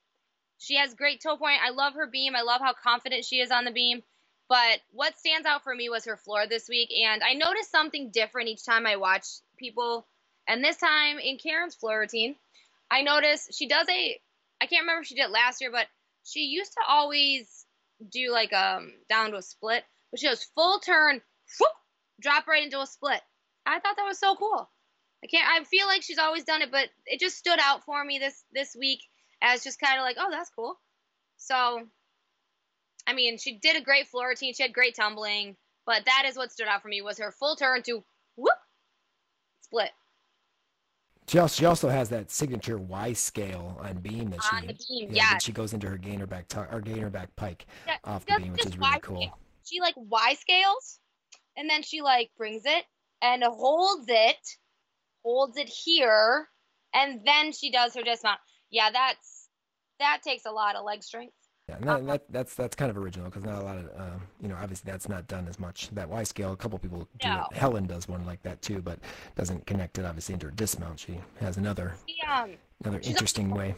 she 0.60 0.76
has 0.76 0.94
great 0.94 1.22
toe 1.22 1.36
point. 1.36 1.60
I 1.66 1.72
love 1.72 1.96
her 1.96 2.08
beam. 2.08 2.36
I 2.36 2.44
love 2.44 2.62
how 2.62 2.74
confident 2.74 3.26
she 3.26 3.42
is 3.42 3.52
on 3.52 3.66
the 3.66 3.72
beam. 3.72 4.04
But 4.50 4.82
what 4.92 5.18
stands 5.18 5.48
out 5.48 5.64
for 5.64 5.74
me 5.74 5.90
was 5.90 6.06
her 6.06 6.16
floor 6.16 6.46
this 6.48 6.70
week, 6.70 6.90
and 7.04 7.24
I 7.24 7.34
noticed 7.34 7.72
something 7.72 8.12
different 8.12 8.50
each 8.50 8.64
time 8.64 8.86
I 8.86 8.98
watch 8.98 9.26
people. 9.58 10.06
And 10.48 10.64
this 10.64 10.78
time 10.78 11.18
in 11.18 11.38
Karen's 11.38 11.76
floor 11.76 12.00
routine, 12.00 12.36
I 12.92 13.02
noticed 13.02 13.54
she 13.54 13.68
does 13.68 13.88
a. 13.90 14.20
I 14.62 14.68
can't 14.68 14.84
remember 14.84 15.02
if 15.02 15.08
she 15.08 15.16
did 15.16 15.32
last 15.32 15.60
year, 15.60 15.72
but 15.72 15.88
she 16.24 16.42
used 16.42 16.74
to 16.74 16.82
always 16.88 17.66
do 18.12 18.32
like 18.32 18.54
um 18.54 18.94
down 19.10 19.32
to 19.32 19.38
a 19.38 19.42
split, 19.42 19.84
but 20.12 20.20
she 20.20 20.28
does 20.28 20.44
full 20.56 20.80
turn, 20.80 21.22
whoop, 21.60 21.72
drop 22.22 22.46
right 22.48 22.64
into 22.64 22.80
a 22.80 22.86
split. 22.86 23.22
I 23.66 23.80
thought 23.80 23.96
that 23.98 24.08
was 24.08 24.20
so 24.20 24.36
cool. 24.36 24.70
I 25.24 25.28
can't. 25.28 25.48
I 25.48 25.64
feel 25.64 25.88
like 25.88 26.04
she's 26.04 26.18
always 26.18 26.44
done 26.44 26.62
it, 26.62 26.72
but 26.72 26.90
it 27.06 27.20
just 27.20 27.38
stood 27.38 27.60
out 27.62 27.84
for 27.86 28.04
me 28.04 28.20
this 28.20 28.44
this 28.54 28.76
week 28.78 29.00
as 29.42 29.64
just 29.64 29.80
kind 29.80 29.98
of 29.98 30.04
like, 30.04 30.18
oh, 30.20 30.30
that's 30.30 30.50
cool. 30.50 30.80
So, 31.38 31.82
I 33.08 33.14
mean, 33.14 33.38
she 33.38 33.58
did 33.58 33.76
a 33.76 33.82
great 33.82 34.08
floor 34.08 34.30
routine. 34.30 34.54
She 34.54 34.64
had 34.64 34.74
great 34.74 34.96
tumbling, 34.96 35.56
but 35.86 36.06
that 36.06 36.24
is 36.26 36.38
what 36.38 36.52
stood 36.52 36.68
out 36.68 36.82
for 36.82 36.88
me 36.88 37.02
was 37.02 37.18
her 37.20 37.32
full 37.32 37.56
turn 37.56 37.84
to 37.84 38.04
whoop 38.36 38.54
split. 39.62 39.92
She 41.28 41.40
also, 41.40 41.60
she 41.60 41.66
also 41.66 41.90
has 41.90 42.10
that 42.10 42.30
signature 42.30 42.78
Y 42.78 43.14
scale 43.14 43.80
on 43.82 43.96
beam 44.00 44.30
that 44.32 44.44
she 44.44 44.56
on 44.58 44.68
the 44.68 44.74
beam, 44.74 45.10
yeah, 45.10 45.32
yeah. 45.32 45.38
she 45.38 45.54
goes 45.54 45.74
into 45.74 45.88
her 45.88 45.98
gainer 45.98 46.28
back 46.28 46.50
t- 46.50 46.60
or 46.70 46.82
gainer 46.82 47.10
back 47.10 47.34
pike 47.38 47.66
yeah, 47.88 47.96
off 48.04 48.26
the 48.26 48.36
beam, 48.38 48.52
which 48.52 48.66
is 48.66 48.78
really 48.78 49.00
cool. 49.02 49.22
Scale. 49.22 49.40
She 49.66 49.80
like 49.80 49.96
Y 49.96 50.36
scales, 50.38 51.00
and 51.56 51.70
then 51.70 51.82
she 51.82 52.02
like 52.02 52.30
brings 52.38 52.64
it 52.66 52.84
and 53.24 53.44
holds 53.44 54.06
it, 54.10 54.38
holds 55.24 55.58
it 55.58 55.70
here, 55.70 56.48
and 56.94 57.22
then 57.26 57.52
she 57.54 57.72
does 57.72 57.96
her 57.96 58.04
dismount. 58.04 58.40
Yeah, 58.70 58.92
that's 58.92 59.48
that 60.00 60.22
takes 60.24 60.46
a 60.46 60.52
lot 60.52 60.76
of 60.76 60.86
leg 60.86 61.02
strength. 61.02 61.34
Yeah, 61.70 61.78
and 61.78 61.88
that, 61.88 62.06
that, 62.06 62.22
that's 62.30 62.56
that's 62.56 62.76
kind 62.76 62.92
of 62.92 62.98
original 62.98 63.30
because 63.30 63.46
not 63.46 63.62
a 63.62 63.66
lot 63.66 63.78
of 63.78 63.86
uh, 63.98 64.18
you 64.42 64.50
know 64.50 64.58
obviously 64.62 64.92
that's 64.92 65.08
not 65.08 65.28
done 65.28 65.48
as 65.48 65.60
much. 65.60 65.90
That 65.92 66.10
Y 66.10 66.24
scale, 66.24 66.52
a 66.52 66.58
couple 66.58 66.78
people 66.78 67.08
do 67.20 67.30
no. 67.30 67.48
it. 67.50 67.58
Helen 67.58 67.88
does 67.88 68.08
one 68.08 68.26
like 68.26 68.44
that 68.44 68.62
too, 68.62 68.82
but 68.82 69.00
doesn't 69.36 69.66
connect 69.66 69.98
it 69.98 70.06
obviously 70.06 70.34
into 70.34 70.48
her 70.48 70.52
dismount. 70.52 71.00
She 71.00 71.18
has 71.40 71.56
another 71.56 71.96
she, 72.06 72.18
um, 72.30 72.52
another 72.84 73.00
interesting 73.04 73.50
way. 73.52 73.76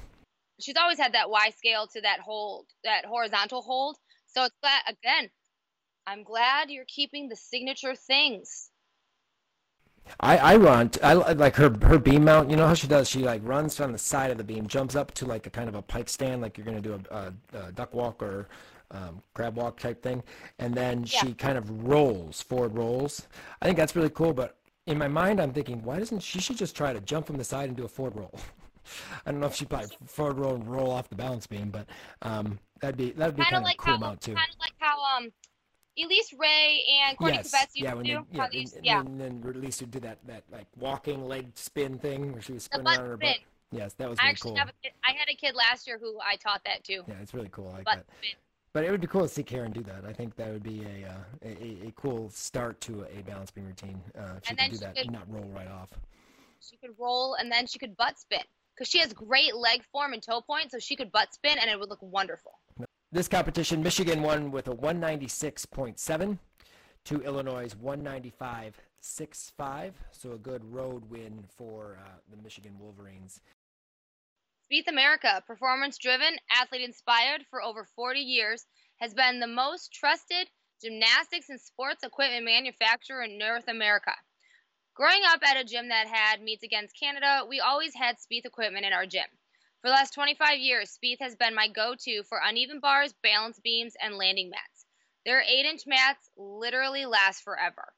she's 0.60 0.76
always 0.78 0.98
had 0.98 1.14
that 1.14 1.30
Y 1.30 1.52
scale 1.56 1.86
to 1.94 2.02
that 2.02 2.22
hold, 2.22 2.66
that 2.84 3.06
horizontal 3.06 3.62
hold. 3.62 3.98
So 4.26 4.44
it's 4.46 4.56
glad 4.62 4.82
again. 4.88 5.30
I'm 6.08 6.24
glad 6.24 6.72
you're 6.72 6.86
keeping 6.88 7.30
the 7.30 7.36
signature 7.36 7.96
things. 7.96 8.72
I, 10.20 10.38
I 10.38 10.56
run 10.58 10.92
I 11.04 11.14
like 11.14 11.56
her 11.56 11.70
her 11.84 12.00
beam 12.00 12.26
mount. 12.26 12.50
You 12.50 12.56
know 12.56 12.68
how 12.68 12.74
she 12.74 12.88
does? 12.88 13.10
She 13.10 13.20
like 13.20 13.42
runs 13.44 13.80
on 13.80 13.92
the 13.92 13.98
side 13.98 14.32
of 14.32 14.38
the 14.38 14.44
beam, 14.44 14.68
jumps 14.68 14.96
up 14.96 15.14
to 15.16 15.26
like 15.26 15.48
a 15.48 15.50
kind 15.50 15.68
of 15.68 15.76
a 15.76 15.82
pike 15.82 16.10
stand, 16.10 16.42
like 16.42 16.58
you're 16.58 16.66
gonna 16.66 16.82
do 16.82 17.02
a, 17.12 17.16
a, 17.16 17.34
a 17.68 17.72
duck 17.72 17.94
walk 17.94 18.22
or 18.22 18.48
um, 18.92 19.22
crab 19.34 19.56
walk 19.56 19.80
type 19.80 20.02
thing, 20.02 20.24
and 20.60 20.74
then 20.74 21.06
yeah. 21.06 21.20
she 21.20 21.34
kind 21.34 21.58
of 21.58 21.86
rolls 21.86 22.42
forward 22.42 22.76
rolls. 22.76 23.28
I 23.62 23.66
think 23.66 23.78
that's 23.78 23.96
really 23.96 24.10
cool. 24.10 24.34
But 24.34 24.58
in 24.88 24.98
my 24.98 25.08
mind, 25.08 25.42
I'm 25.42 25.54
thinking, 25.54 25.84
why 25.84 26.00
doesn't 26.00 26.22
she 26.22 26.40
should 26.40 26.58
just 26.58 26.76
try 26.76 26.94
to 26.94 27.02
jump 27.02 27.28
from 27.28 27.38
the 27.38 27.44
side 27.44 27.68
and 27.68 27.78
do 27.78 27.86
a 27.86 27.90
forward 27.90 28.16
roll? 28.16 28.40
I 29.26 29.32
don't 29.32 29.40
know 29.40 29.48
if 29.48 29.56
she 29.56 29.66
probably 29.66 29.90
forward 30.06 30.38
roll 30.38 30.56
and 30.56 30.68
roll 30.70 30.92
off 30.92 31.10
the 31.10 31.16
balance 31.16 31.48
beam, 31.48 31.70
but 31.70 31.88
um, 32.22 32.60
that'd 32.82 32.98
be 32.98 33.12
that'd 33.12 33.36
be 33.36 33.44
kind 33.44 33.58
of 33.58 33.64
like 33.64 33.78
cool 33.78 33.94
how, 33.94 34.00
mount 34.00 34.22
too. 34.22 34.36
Kind 34.36 34.50
of 34.52 34.60
like 34.60 34.74
how 34.78 34.98
um 35.18 35.32
Elise 35.98 36.34
Ray 36.38 36.84
and 37.02 37.18
Courtney 37.18 37.38
yes. 37.38 37.52
Krebs 37.52 37.76
used 37.76 37.86
yeah, 37.86 37.94
to 37.94 38.04
do. 38.04 38.26
They, 38.32 38.38
yeah, 38.38 38.48
and, 38.52 38.86
yeah. 38.86 39.00
And 39.00 39.22
then 39.22 39.44
Elise 39.46 39.82
would 39.82 39.92
do 39.92 40.00
that, 40.02 40.18
that 40.28 40.44
like 40.52 40.68
walking 40.78 41.26
leg 41.28 41.52
spin 41.56 41.98
thing 41.98 42.34
where 42.34 42.42
she 42.42 42.54
was 42.54 42.64
spinning 42.64 42.88
on 42.88 43.00
her 43.00 43.18
butt. 43.18 43.38
Yes, 43.72 43.94
that 43.94 44.10
was 44.10 44.18
really 44.20 44.28
I 44.28 44.32
actually 44.32 44.52
cool. 44.52 44.60
Have 44.60 44.70
a 44.70 44.74
kid, 44.84 44.92
I 45.04 45.14
had 45.18 45.30
a 45.30 45.36
kid 45.36 45.56
last 45.56 45.88
year 45.88 45.98
who 46.00 46.20
I 46.20 46.36
taught 46.36 46.62
that 46.66 46.84
too. 46.84 47.04
Yeah, 47.08 47.16
it's 47.22 47.34
really 47.34 47.50
cool. 47.50 47.70
I 47.70 47.78
like 47.78 47.86
butt 47.86 47.96
that. 47.96 48.06
Spin. 48.20 48.38
But 48.74 48.84
it 48.84 48.92
would 48.92 49.00
be 49.00 49.08
cool 49.08 49.22
to 49.22 49.30
see 49.30 49.44
Karen 49.44 49.72
do 49.72 49.82
that. 49.84 50.04
I 50.06 50.12
think 50.12 50.36
that 50.36 50.52
would 50.52 50.64
be 50.64 50.84
a 50.84 51.08
uh, 51.08 51.14
a, 51.44 51.88
a, 51.88 51.94
cool 51.96 52.30
start 52.30 52.82
to 52.82 53.06
a 53.18 53.22
balance 53.22 53.50
beam 53.50 53.66
routine. 53.66 54.02
Uh, 54.18 54.34
if 54.38 54.46
she 54.46 54.50
and 54.50 54.60
could 54.60 54.70
do 54.72 54.76
she 54.76 54.80
that 54.82 54.96
could, 54.96 55.06
and 55.06 55.14
not 55.14 55.32
roll 55.32 55.50
right 55.56 55.70
off. 55.70 55.90
She 56.60 56.76
could 56.78 56.92
roll 57.00 57.36
and 57.36 57.50
then 57.50 57.68
she 57.68 57.80
could 57.80 57.96
butt 57.96 58.20
spin 58.20 58.42
because 58.76 58.90
she 58.90 59.00
has 59.00 59.14
great 59.14 59.56
leg 59.56 59.82
form 59.92 60.12
and 60.12 60.22
toe 60.22 60.42
point, 60.42 60.72
so 60.72 60.80
she 60.80 60.98
could 60.98 61.12
butt 61.12 61.34
spin 61.34 61.58
and 61.58 61.70
it 61.70 61.80
would 61.80 61.90
look 61.90 62.02
wonderful. 62.02 62.60
This 63.16 63.28
competition, 63.30 63.82
Michigan 63.82 64.22
won 64.22 64.52
with 64.52 64.68
a 64.68 64.76
196.7 64.76 66.38
to 67.06 67.22
Illinois' 67.22 67.74
195.65. 67.74 69.94
So 70.12 70.34
a 70.34 70.38
good 70.38 70.66
road 70.66 71.10
win 71.10 71.46
for 71.56 71.98
uh, 72.04 72.10
the 72.30 72.36
Michigan 72.44 72.78
Wolverines. 72.78 73.40
Spieth 74.70 74.90
America, 74.90 75.42
performance 75.48 75.98
driven, 75.98 76.36
athlete 76.52 76.82
inspired 76.82 77.46
for 77.50 77.64
over 77.64 77.88
40 77.96 78.20
years, 78.20 78.66
has 78.98 79.14
been 79.14 79.40
the 79.40 79.48
most 79.48 79.94
trusted 79.94 80.50
gymnastics 80.84 81.48
and 81.48 81.62
sports 81.62 82.04
equipment 82.04 82.44
manufacturer 82.44 83.24
in 83.24 83.38
North 83.38 83.70
America. 83.70 84.12
Growing 84.94 85.22
up 85.26 85.42
at 85.42 85.56
a 85.56 85.64
gym 85.64 85.88
that 85.88 86.08
had 86.08 86.42
meets 86.42 86.64
against 86.64 87.00
Canada, 87.00 87.46
we 87.48 87.62
always 87.62 87.96
had 87.96 88.18
Spieth 88.18 88.44
equipment 88.44 88.86
in 88.86 88.92
our 88.92 89.06
gym. 89.06 89.28
For 89.86 89.90
the 89.90 89.98
last 89.98 90.16
25 90.16 90.58
years, 90.58 90.98
Spieth 90.98 91.20
has 91.20 91.36
been 91.36 91.54
my 91.54 91.68
go 91.68 91.94
to 91.94 92.24
for 92.24 92.42
uneven 92.44 92.80
bars, 92.80 93.14
balance 93.22 93.60
beams, 93.60 93.94
and 94.02 94.18
landing 94.18 94.50
mats. 94.50 94.88
Their 95.28 95.44
8 95.44 95.64
inch 95.64 95.86
mats 95.86 96.28
literally 96.36 97.06
last 97.06 97.44
forever. 97.44 97.94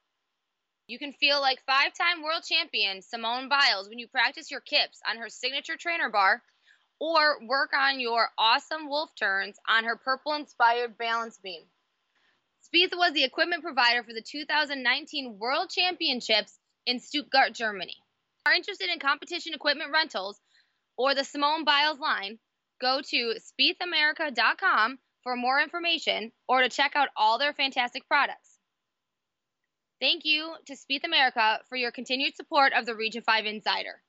You 0.87 0.99
can 0.99 1.13
feel 1.13 1.39
like 1.39 1.63
five 1.65 1.93
time 1.93 2.23
world 2.23 2.43
champion 2.43 3.01
Simone 3.01 3.47
Biles 3.47 3.87
when 3.87 3.99
you 3.99 4.09
practice 4.09 4.51
your 4.51 4.59
kips 4.59 4.99
on 5.07 5.15
her 5.15 5.29
signature 5.29 5.77
trainer 5.77 6.09
bar 6.09 6.43
or 6.99 7.39
work 7.47 7.71
on 7.73 8.01
your 8.01 8.31
awesome 8.37 8.89
wolf 8.89 9.11
turns 9.15 9.55
on 9.65 9.85
her 9.85 9.95
purple 9.95 10.33
inspired 10.33 10.97
balance 10.97 11.39
beam. 11.41 11.61
Spieth 12.67 12.97
was 12.97 13.13
the 13.13 13.23
equipment 13.23 13.63
provider 13.63 14.03
for 14.03 14.11
the 14.11 14.21
2019 14.21 15.39
World 15.39 15.69
Championships 15.69 16.59
in 16.85 16.99
Stuttgart, 16.99 17.53
Germany. 17.53 17.95
If 17.95 18.41
you 18.45 18.51
are 18.51 18.55
interested 18.55 18.89
in 18.89 18.99
competition 18.99 19.53
equipment 19.53 19.93
rentals, 19.93 20.41
or 20.97 21.15
the 21.15 21.23
Simone 21.23 21.63
Biles 21.63 21.99
line, 21.99 22.39
go 22.81 23.01
to 23.09 23.35
spiethamerica.com 23.39 24.99
for 25.23 25.35
more 25.35 25.59
information 25.59 26.31
or 26.47 26.61
to 26.61 26.69
check 26.69 26.95
out 26.95 27.09
all 27.15 27.37
their 27.37 27.53
fantastic 27.53 28.07
products. 28.07 28.57
Thank 29.99 30.25
you 30.25 30.53
to 30.67 30.73
Spieth 30.73 31.03
America 31.03 31.59
for 31.67 31.75
your 31.75 31.91
continued 31.91 32.35
support 32.35 32.71
of 32.73 32.85
the 32.85 32.95
Region 32.95 33.23
5 33.23 33.45
Insider. 33.45 34.01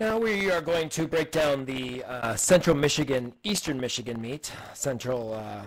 Now 0.00 0.18
we 0.18 0.50
are 0.50 0.60
going 0.60 0.88
to 0.90 1.06
break 1.06 1.30
down 1.30 1.64
the 1.66 2.02
uh, 2.04 2.34
Central 2.34 2.74
Michigan, 2.74 3.32
Eastern 3.44 3.78
Michigan 3.78 4.20
meet. 4.20 4.50
Central 4.72 5.34
uh, 5.34 5.62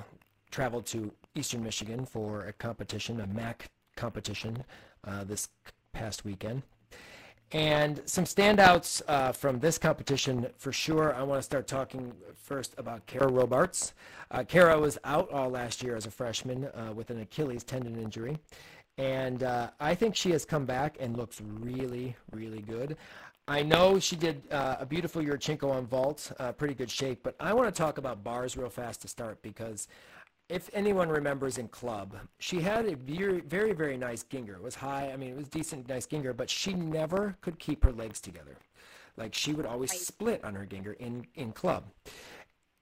traveled 0.51 0.85
to 0.87 1.13
Eastern 1.35 1.63
Michigan 1.63 2.05
for 2.05 2.45
a 2.45 2.53
competition, 2.53 3.21
a 3.21 3.27
MAC 3.27 3.69
competition, 3.95 4.63
uh, 5.05 5.23
this 5.23 5.47
past 5.93 6.25
weekend. 6.25 6.63
And 7.53 8.01
some 8.05 8.25
standouts 8.25 9.01
uh, 9.07 9.31
from 9.31 9.59
this 9.59 9.77
competition 9.77 10.47
for 10.57 10.73
sure. 10.73 11.13
I 11.13 11.23
want 11.23 11.39
to 11.39 11.43
start 11.43 11.65
talking 11.65 12.11
first 12.35 12.75
about 12.77 13.05
Kara 13.05 13.31
Robarts. 13.31 13.93
Uh, 14.31 14.43
Kara 14.43 14.77
was 14.77 14.97
out 15.05 15.31
all 15.31 15.49
last 15.49 15.81
year 15.81 15.95
as 15.95 16.05
a 16.05 16.11
freshman 16.11 16.65
uh, 16.65 16.91
with 16.93 17.09
an 17.09 17.21
Achilles 17.21 17.63
tendon 17.63 17.97
injury. 17.97 18.37
And 18.97 19.43
uh, 19.43 19.69
I 19.79 19.95
think 19.95 20.15
she 20.15 20.31
has 20.31 20.43
come 20.43 20.65
back 20.65 20.97
and 20.99 21.15
looks 21.15 21.39
really, 21.39 22.17
really 22.31 22.61
good. 22.61 22.97
I 23.47 23.63
know 23.63 23.97
she 23.97 24.17
did 24.17 24.41
uh, 24.51 24.77
a 24.81 24.85
beautiful 24.85 25.21
Yurchenko 25.21 25.71
on 25.71 25.85
vault, 25.87 26.29
uh, 26.39 26.51
pretty 26.51 26.73
good 26.73 26.91
shape, 26.91 27.21
but 27.23 27.33
I 27.39 27.53
want 27.53 27.73
to 27.73 27.77
talk 27.77 27.97
about 27.97 28.21
bars 28.21 28.57
real 28.57 28.69
fast 28.69 29.01
to 29.03 29.07
start 29.07 29.41
because 29.41 29.87
if 30.49 30.69
anyone 30.73 31.09
remembers 31.09 31.57
in 31.57 31.67
club, 31.67 32.17
she 32.39 32.61
had 32.61 32.85
a 32.85 32.95
very, 32.95 33.41
very, 33.41 33.73
very 33.73 33.97
nice 33.97 34.23
ginger. 34.23 34.53
It 34.53 34.63
was 34.63 34.75
high. 34.75 35.11
I 35.11 35.17
mean, 35.17 35.31
it 35.31 35.35
was 35.35 35.49
decent, 35.49 35.89
nice 35.89 36.05
ginger, 36.05 36.33
but 36.33 36.49
she 36.49 36.73
never 36.73 37.35
could 37.41 37.59
keep 37.59 37.83
her 37.83 37.91
legs 37.91 38.21
together. 38.21 38.55
Like 39.17 39.33
she 39.33 39.53
would 39.53 39.65
always 39.65 39.91
right. 39.91 39.99
split 39.99 40.43
on 40.43 40.55
her 40.55 40.65
ginger 40.65 40.93
in 40.93 41.25
in 41.35 41.51
club. 41.51 41.85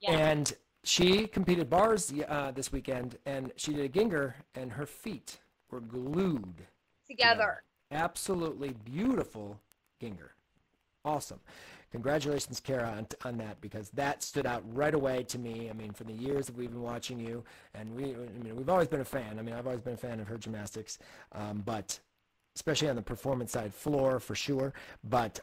Yeah. 0.02 0.12
And 0.12 0.54
she 0.84 1.26
competed 1.28 1.70
bars 1.70 2.14
uh, 2.28 2.52
this 2.52 2.72
weekend, 2.72 3.18
and 3.26 3.52
she 3.56 3.74
did 3.74 3.86
a 3.86 3.90
ginger, 3.90 4.36
and 4.54 4.72
her 4.72 4.86
feet 4.86 5.40
were 5.72 5.80
glued 5.80 6.44
together. 7.08 7.08
together. 7.08 7.64
Absolutely 7.92 8.76
beautiful 8.84 9.60
ginger. 10.00 10.34
Awesome 11.04 11.40
congratulations, 11.96 12.60
Kara, 12.60 12.94
on, 12.98 13.08
on, 13.24 13.38
that 13.38 13.62
because 13.62 13.90
that 13.92 14.22
stood 14.22 14.46
out 14.46 14.62
right 14.76 14.94
away 14.94 15.24
to 15.24 15.40
me. 15.40 15.70
I 15.70 15.74
mean, 15.74 15.94
for 15.94 16.04
the 16.04 16.12
years 16.12 16.46
that 16.48 16.58
we've 16.58 16.70
been 16.70 16.82
watching 16.82 17.20
you, 17.20 17.42
and 17.74 17.96
we, 17.96 18.14
I 18.14 18.44
mean, 18.44 18.54
we've 18.58 18.70
always 18.70 18.90
been 18.90 19.00
a 19.00 19.06
fan. 19.06 19.40
I 19.40 19.42
mean, 19.42 19.56
I've 19.56 19.66
always 19.66 19.82
been 19.82 19.94
a 19.94 19.98
fan 19.98 20.20
of 20.20 20.28
her 20.28 20.38
gymnastics, 20.38 21.00
um, 21.32 21.64
but 21.66 21.98
especially 22.56 22.90
on 22.90 22.98
the 22.98 23.02
performance 23.02 23.54
side, 23.54 23.74
floor 23.74 24.20
for 24.20 24.36
sure. 24.36 24.74
But 25.06 25.40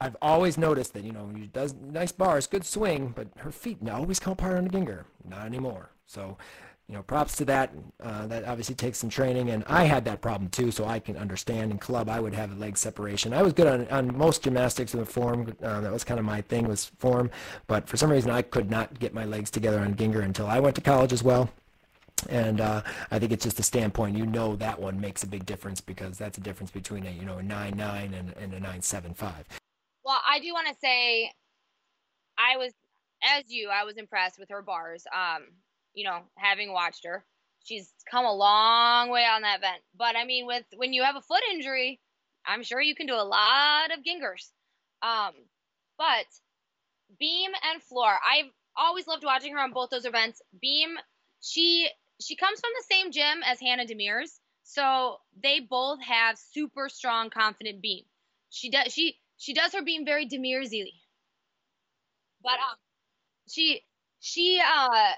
I've 0.00 0.16
always 0.22 0.56
noticed 0.56 0.94
that 0.94 1.04
you 1.04 1.12
know 1.12 1.30
she 1.36 1.46
does 1.48 1.74
nice 1.74 2.10
bars, 2.10 2.46
good 2.46 2.64
swing, 2.64 3.12
but 3.14 3.28
her 3.36 3.52
feet 3.52 3.76
always 3.86 4.18
come 4.18 4.32
apart 4.32 4.56
on 4.56 4.64
the 4.64 4.70
ginger. 4.70 5.04
Not 5.28 5.44
anymore. 5.44 5.90
So 6.06 6.38
you 6.92 6.98
know, 6.98 7.02
props 7.02 7.36
to 7.36 7.46
that. 7.46 7.72
Uh, 8.02 8.26
that 8.26 8.44
obviously 8.44 8.74
takes 8.74 8.98
some 8.98 9.08
training, 9.08 9.48
and 9.48 9.64
I 9.66 9.84
had 9.84 10.04
that 10.04 10.20
problem 10.20 10.50
too, 10.50 10.70
so 10.70 10.84
I 10.84 10.98
can 10.98 11.16
understand. 11.16 11.70
In 11.70 11.78
club, 11.78 12.10
I 12.10 12.20
would 12.20 12.34
have 12.34 12.52
a 12.52 12.54
leg 12.54 12.76
separation. 12.76 13.32
I 13.32 13.40
was 13.40 13.54
good 13.54 13.66
on, 13.66 13.88
on 13.88 14.14
most 14.14 14.42
gymnastics 14.42 14.92
in 14.92 15.00
the 15.00 15.06
form. 15.06 15.56
Uh, 15.62 15.80
that 15.80 15.90
was 15.90 16.04
kind 16.04 16.20
of 16.20 16.26
my 16.26 16.42
thing 16.42 16.68
was 16.68 16.92
form, 16.98 17.30
but 17.66 17.88
for 17.88 17.96
some 17.96 18.10
reason 18.10 18.30
I 18.30 18.42
could 18.42 18.70
not 18.70 18.98
get 18.98 19.14
my 19.14 19.24
legs 19.24 19.50
together 19.50 19.80
on 19.80 19.96
Ginger 19.96 20.20
until 20.20 20.46
I 20.46 20.60
went 20.60 20.76
to 20.76 20.82
college 20.82 21.14
as 21.14 21.22
well. 21.22 21.48
And 22.28 22.60
uh, 22.60 22.82
I 23.10 23.18
think 23.18 23.32
it's 23.32 23.44
just 23.44 23.58
a 23.58 23.62
standpoint. 23.62 24.18
You 24.18 24.26
know 24.26 24.54
that 24.56 24.78
one 24.78 25.00
makes 25.00 25.22
a 25.22 25.26
big 25.26 25.46
difference 25.46 25.80
because 25.80 26.18
that's 26.18 26.36
a 26.36 26.42
difference 26.42 26.70
between 26.70 27.06
a 27.06 27.10
you 27.10 27.24
know 27.24 27.38
a 27.38 27.42
nine 27.42 27.74
nine 27.74 28.12
and, 28.12 28.34
and 28.36 28.52
a 28.52 28.60
nine 28.60 28.82
seven 28.82 29.14
five. 29.14 29.46
Well, 30.04 30.18
I 30.28 30.40
do 30.40 30.52
want 30.52 30.68
to 30.68 30.74
say, 30.78 31.30
I 32.36 32.58
was 32.58 32.72
as 33.22 33.44
you, 33.48 33.70
I 33.70 33.84
was 33.84 33.96
impressed 33.96 34.38
with 34.38 34.50
her 34.50 34.60
bars. 34.60 35.04
Um, 35.14 35.46
you 35.94 36.04
know, 36.04 36.20
having 36.36 36.72
watched 36.72 37.04
her. 37.04 37.24
She's 37.64 37.92
come 38.10 38.24
a 38.24 38.34
long 38.34 39.10
way 39.10 39.24
on 39.24 39.42
that 39.42 39.60
vent. 39.60 39.82
But 39.96 40.16
I 40.16 40.24
mean, 40.24 40.46
with 40.46 40.64
when 40.76 40.92
you 40.92 41.04
have 41.04 41.16
a 41.16 41.20
foot 41.20 41.42
injury, 41.52 42.00
I'm 42.46 42.62
sure 42.62 42.80
you 42.80 42.94
can 42.94 43.06
do 43.06 43.14
a 43.14 43.22
lot 43.22 43.92
of 43.92 44.04
gingers. 44.04 44.50
Um, 45.02 45.32
but 45.98 46.26
beam 47.18 47.50
and 47.70 47.82
floor, 47.82 48.10
I've 48.10 48.50
always 48.76 49.06
loved 49.06 49.24
watching 49.24 49.52
her 49.52 49.60
on 49.60 49.72
both 49.72 49.90
those 49.90 50.04
events. 50.04 50.42
Beam, 50.60 50.96
she 51.40 51.88
she 52.20 52.36
comes 52.36 52.60
from 52.60 52.70
the 52.76 52.94
same 52.94 53.12
gym 53.12 53.42
as 53.44 53.60
Hannah 53.60 53.86
Demers, 53.86 54.38
so 54.62 55.18
they 55.42 55.60
both 55.60 56.00
have 56.02 56.38
super 56.38 56.88
strong, 56.88 57.30
confident 57.30 57.82
beam. 57.82 58.04
She 58.50 58.70
does 58.70 58.92
she 58.92 59.18
she 59.36 59.54
does 59.54 59.72
her 59.72 59.82
beam 59.82 60.04
very 60.04 60.26
Demersy. 60.28 60.84
But 62.42 62.54
um, 62.54 62.76
she 63.48 63.82
she 64.20 64.60
uh 64.60 65.12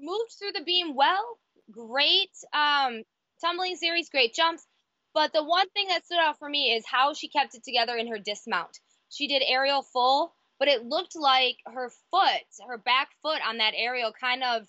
moved 0.00 0.32
through 0.38 0.52
the 0.52 0.64
beam 0.64 0.94
well. 0.94 1.38
Great 1.70 2.30
um, 2.52 3.02
tumbling 3.40 3.76
series, 3.76 4.10
great 4.10 4.34
jumps. 4.34 4.66
But 5.14 5.32
the 5.32 5.44
one 5.44 5.68
thing 5.70 5.88
that 5.88 6.04
stood 6.04 6.18
out 6.18 6.38
for 6.38 6.48
me 6.48 6.72
is 6.74 6.84
how 6.86 7.14
she 7.14 7.28
kept 7.28 7.54
it 7.54 7.64
together 7.64 7.96
in 7.96 8.08
her 8.08 8.18
dismount. 8.18 8.78
She 9.10 9.26
did 9.26 9.42
aerial 9.46 9.82
full, 9.82 10.32
but 10.58 10.68
it 10.68 10.84
looked 10.84 11.16
like 11.16 11.56
her 11.66 11.90
foot, 12.10 12.66
her 12.68 12.78
back 12.78 13.08
foot 13.22 13.40
on 13.46 13.58
that 13.58 13.74
aerial 13.76 14.12
kind 14.12 14.42
of 14.42 14.66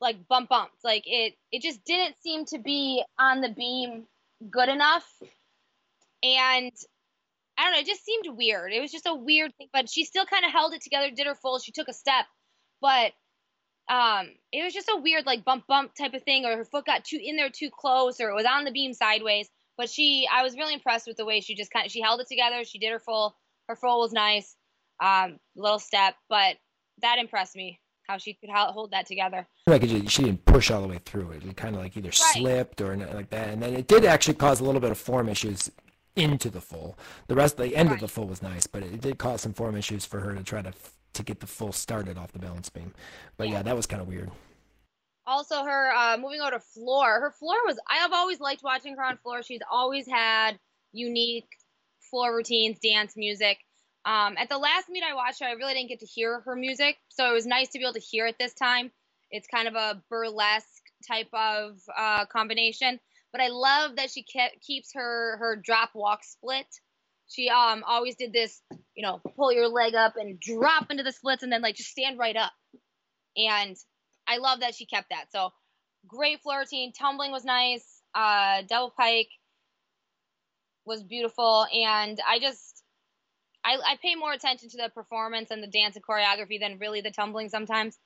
like 0.00 0.28
bump 0.28 0.48
bumped. 0.48 0.84
Like 0.84 1.04
it 1.06 1.34
it 1.50 1.62
just 1.62 1.84
didn't 1.84 2.16
seem 2.22 2.44
to 2.46 2.58
be 2.58 3.02
on 3.18 3.40
the 3.40 3.48
beam 3.48 4.04
good 4.50 4.68
enough. 4.68 5.06
And 6.22 6.72
I 7.58 7.64
don't 7.64 7.72
know, 7.72 7.80
it 7.80 7.86
just 7.86 8.04
seemed 8.04 8.36
weird. 8.36 8.72
It 8.72 8.80
was 8.80 8.92
just 8.92 9.06
a 9.06 9.14
weird 9.14 9.54
thing, 9.56 9.68
but 9.72 9.90
she 9.90 10.04
still 10.04 10.24
kind 10.24 10.44
of 10.44 10.52
held 10.52 10.72
it 10.72 10.82
together, 10.82 11.10
did 11.10 11.26
her 11.26 11.34
full. 11.34 11.58
She 11.58 11.72
took 11.72 11.88
a 11.88 11.92
step, 11.92 12.26
but 12.80 13.12
um, 13.92 14.30
it 14.52 14.64
was 14.64 14.72
just 14.72 14.88
a 14.88 14.98
weird 14.98 15.26
like 15.26 15.44
bump 15.44 15.66
bump 15.66 15.94
type 15.94 16.14
of 16.14 16.22
thing, 16.22 16.46
or 16.46 16.56
her 16.56 16.64
foot 16.64 16.86
got 16.86 17.04
too 17.04 17.20
in 17.22 17.36
there 17.36 17.50
too 17.50 17.68
close, 17.70 18.20
or 18.20 18.30
it 18.30 18.34
was 18.34 18.46
on 18.46 18.64
the 18.64 18.70
beam 18.70 18.94
sideways. 18.94 19.48
But 19.76 19.90
she, 19.90 20.26
I 20.32 20.42
was 20.42 20.56
really 20.56 20.74
impressed 20.74 21.06
with 21.06 21.18
the 21.18 21.26
way 21.26 21.40
she 21.40 21.54
just 21.54 21.70
kind 21.70 21.84
of 21.84 21.92
she 21.92 22.00
held 22.00 22.20
it 22.20 22.28
together. 22.28 22.64
She 22.64 22.78
did 22.78 22.90
her 22.90 22.98
full. 22.98 23.36
Her 23.68 23.76
full 23.76 24.00
was 24.00 24.12
nice, 24.12 24.56
um, 25.02 25.38
little 25.56 25.78
step, 25.78 26.14
but 26.28 26.56
that 27.02 27.18
impressed 27.18 27.54
me 27.54 27.80
how 28.08 28.16
she 28.16 28.34
could 28.34 28.50
hold 28.50 28.92
that 28.92 29.06
together. 29.06 29.46
Like 29.66 29.82
she 29.82 30.22
didn't 30.24 30.44
push 30.46 30.70
all 30.70 30.80
the 30.80 30.88
way 30.88 30.98
through 31.04 31.32
it. 31.32 31.44
It 31.44 31.56
kind 31.56 31.74
of 31.76 31.82
like 31.82 31.96
either 31.96 32.08
right. 32.08 32.14
slipped 32.14 32.80
or 32.80 32.96
like 32.96 33.28
that, 33.30 33.50
and 33.50 33.62
then 33.62 33.74
it 33.74 33.88
did 33.88 34.06
actually 34.06 34.34
cause 34.34 34.60
a 34.60 34.64
little 34.64 34.80
bit 34.80 34.90
of 34.90 34.98
form 34.98 35.28
issues 35.28 35.70
into 36.16 36.48
the 36.48 36.62
full. 36.62 36.98
The 37.26 37.34
rest, 37.34 37.58
the 37.58 37.76
end 37.76 37.90
right. 37.90 37.96
of 37.96 38.00
the 38.00 38.08
full 38.08 38.26
was 38.26 38.42
nice, 38.42 38.66
but 38.66 38.82
it 38.82 39.02
did 39.02 39.18
cause 39.18 39.42
some 39.42 39.52
form 39.52 39.76
issues 39.76 40.06
for 40.06 40.20
her 40.20 40.34
to 40.34 40.42
try 40.42 40.62
to 40.62 40.72
to 41.14 41.22
get 41.22 41.40
the 41.40 41.46
full 41.46 41.72
started 41.72 42.18
off 42.18 42.32
the 42.32 42.38
balance 42.38 42.68
beam. 42.68 42.92
But 43.36 43.48
yeah, 43.48 43.54
yeah 43.54 43.62
that 43.62 43.76
was 43.76 43.86
kind 43.86 44.02
of 44.02 44.08
weird. 44.08 44.30
Also, 45.26 45.62
her 45.64 45.92
uh, 45.94 46.16
moving 46.16 46.40
over 46.40 46.52
to 46.52 46.60
floor. 46.60 47.20
Her 47.20 47.30
floor 47.30 47.56
was. 47.64 47.78
I 47.88 47.98
have 47.98 48.12
always 48.12 48.40
liked 48.40 48.62
watching 48.62 48.96
her 48.96 49.04
on 49.04 49.16
floor. 49.18 49.42
She's 49.42 49.60
always 49.70 50.06
had 50.08 50.58
unique 50.92 51.48
floor 52.10 52.34
routines, 52.34 52.78
dance, 52.80 53.16
music. 53.16 53.58
Um, 54.04 54.34
at 54.36 54.48
the 54.48 54.58
last 54.58 54.88
meet 54.88 55.04
I 55.04 55.14
watched 55.14 55.40
her, 55.40 55.46
I 55.46 55.52
really 55.52 55.74
didn't 55.74 55.88
get 55.88 56.00
to 56.00 56.06
hear 56.06 56.40
her 56.40 56.56
music, 56.56 56.96
so 57.08 57.30
it 57.30 57.32
was 57.32 57.46
nice 57.46 57.68
to 57.68 57.78
be 57.78 57.84
able 57.84 57.94
to 57.94 58.00
hear 58.00 58.26
it 58.26 58.36
this 58.38 58.52
time. 58.52 58.90
It's 59.30 59.46
kind 59.46 59.68
of 59.68 59.74
a 59.74 60.02
burlesque 60.10 60.66
type 61.06 61.28
of 61.32 61.78
uh, 61.96 62.26
combination, 62.26 62.98
but 63.30 63.40
I 63.40 63.48
love 63.48 63.96
that 63.96 64.10
she 64.10 64.24
ke- 64.24 64.60
keeps 64.60 64.92
her 64.94 65.36
her 65.38 65.56
drop 65.56 65.90
walk 65.94 66.24
split. 66.24 66.66
She 67.32 67.48
um 67.48 67.84
always 67.86 68.16
did 68.16 68.32
this, 68.32 68.60
you 68.94 69.02
know, 69.02 69.20
pull 69.36 69.52
your 69.52 69.68
leg 69.68 69.94
up 69.94 70.14
and 70.16 70.38
drop 70.38 70.90
into 70.90 71.02
the 71.02 71.12
splits, 71.12 71.42
and 71.42 71.52
then 71.52 71.62
like 71.62 71.76
just 71.76 71.90
stand 71.90 72.18
right 72.18 72.36
up. 72.36 72.52
And 73.36 73.76
I 74.26 74.38
love 74.38 74.60
that 74.60 74.74
she 74.74 74.86
kept 74.86 75.10
that. 75.10 75.26
So 75.32 75.50
great 76.06 76.42
floor 76.42 76.60
routine. 76.60 76.92
Tumbling 76.92 77.32
was 77.32 77.44
nice. 77.44 77.84
Uh, 78.14 78.62
double 78.68 78.92
pike 78.96 79.28
was 80.84 81.02
beautiful, 81.02 81.66
and 81.72 82.18
I 82.28 82.38
just 82.38 82.82
I, 83.64 83.76
I 83.84 83.96
pay 84.02 84.14
more 84.16 84.32
attention 84.32 84.68
to 84.70 84.76
the 84.76 84.90
performance 84.90 85.50
and 85.50 85.62
the 85.62 85.68
dance 85.68 85.96
and 85.96 86.04
choreography 86.04 86.60
than 86.60 86.78
really 86.78 87.00
the 87.00 87.10
tumbling 87.10 87.48
sometimes. 87.48 87.96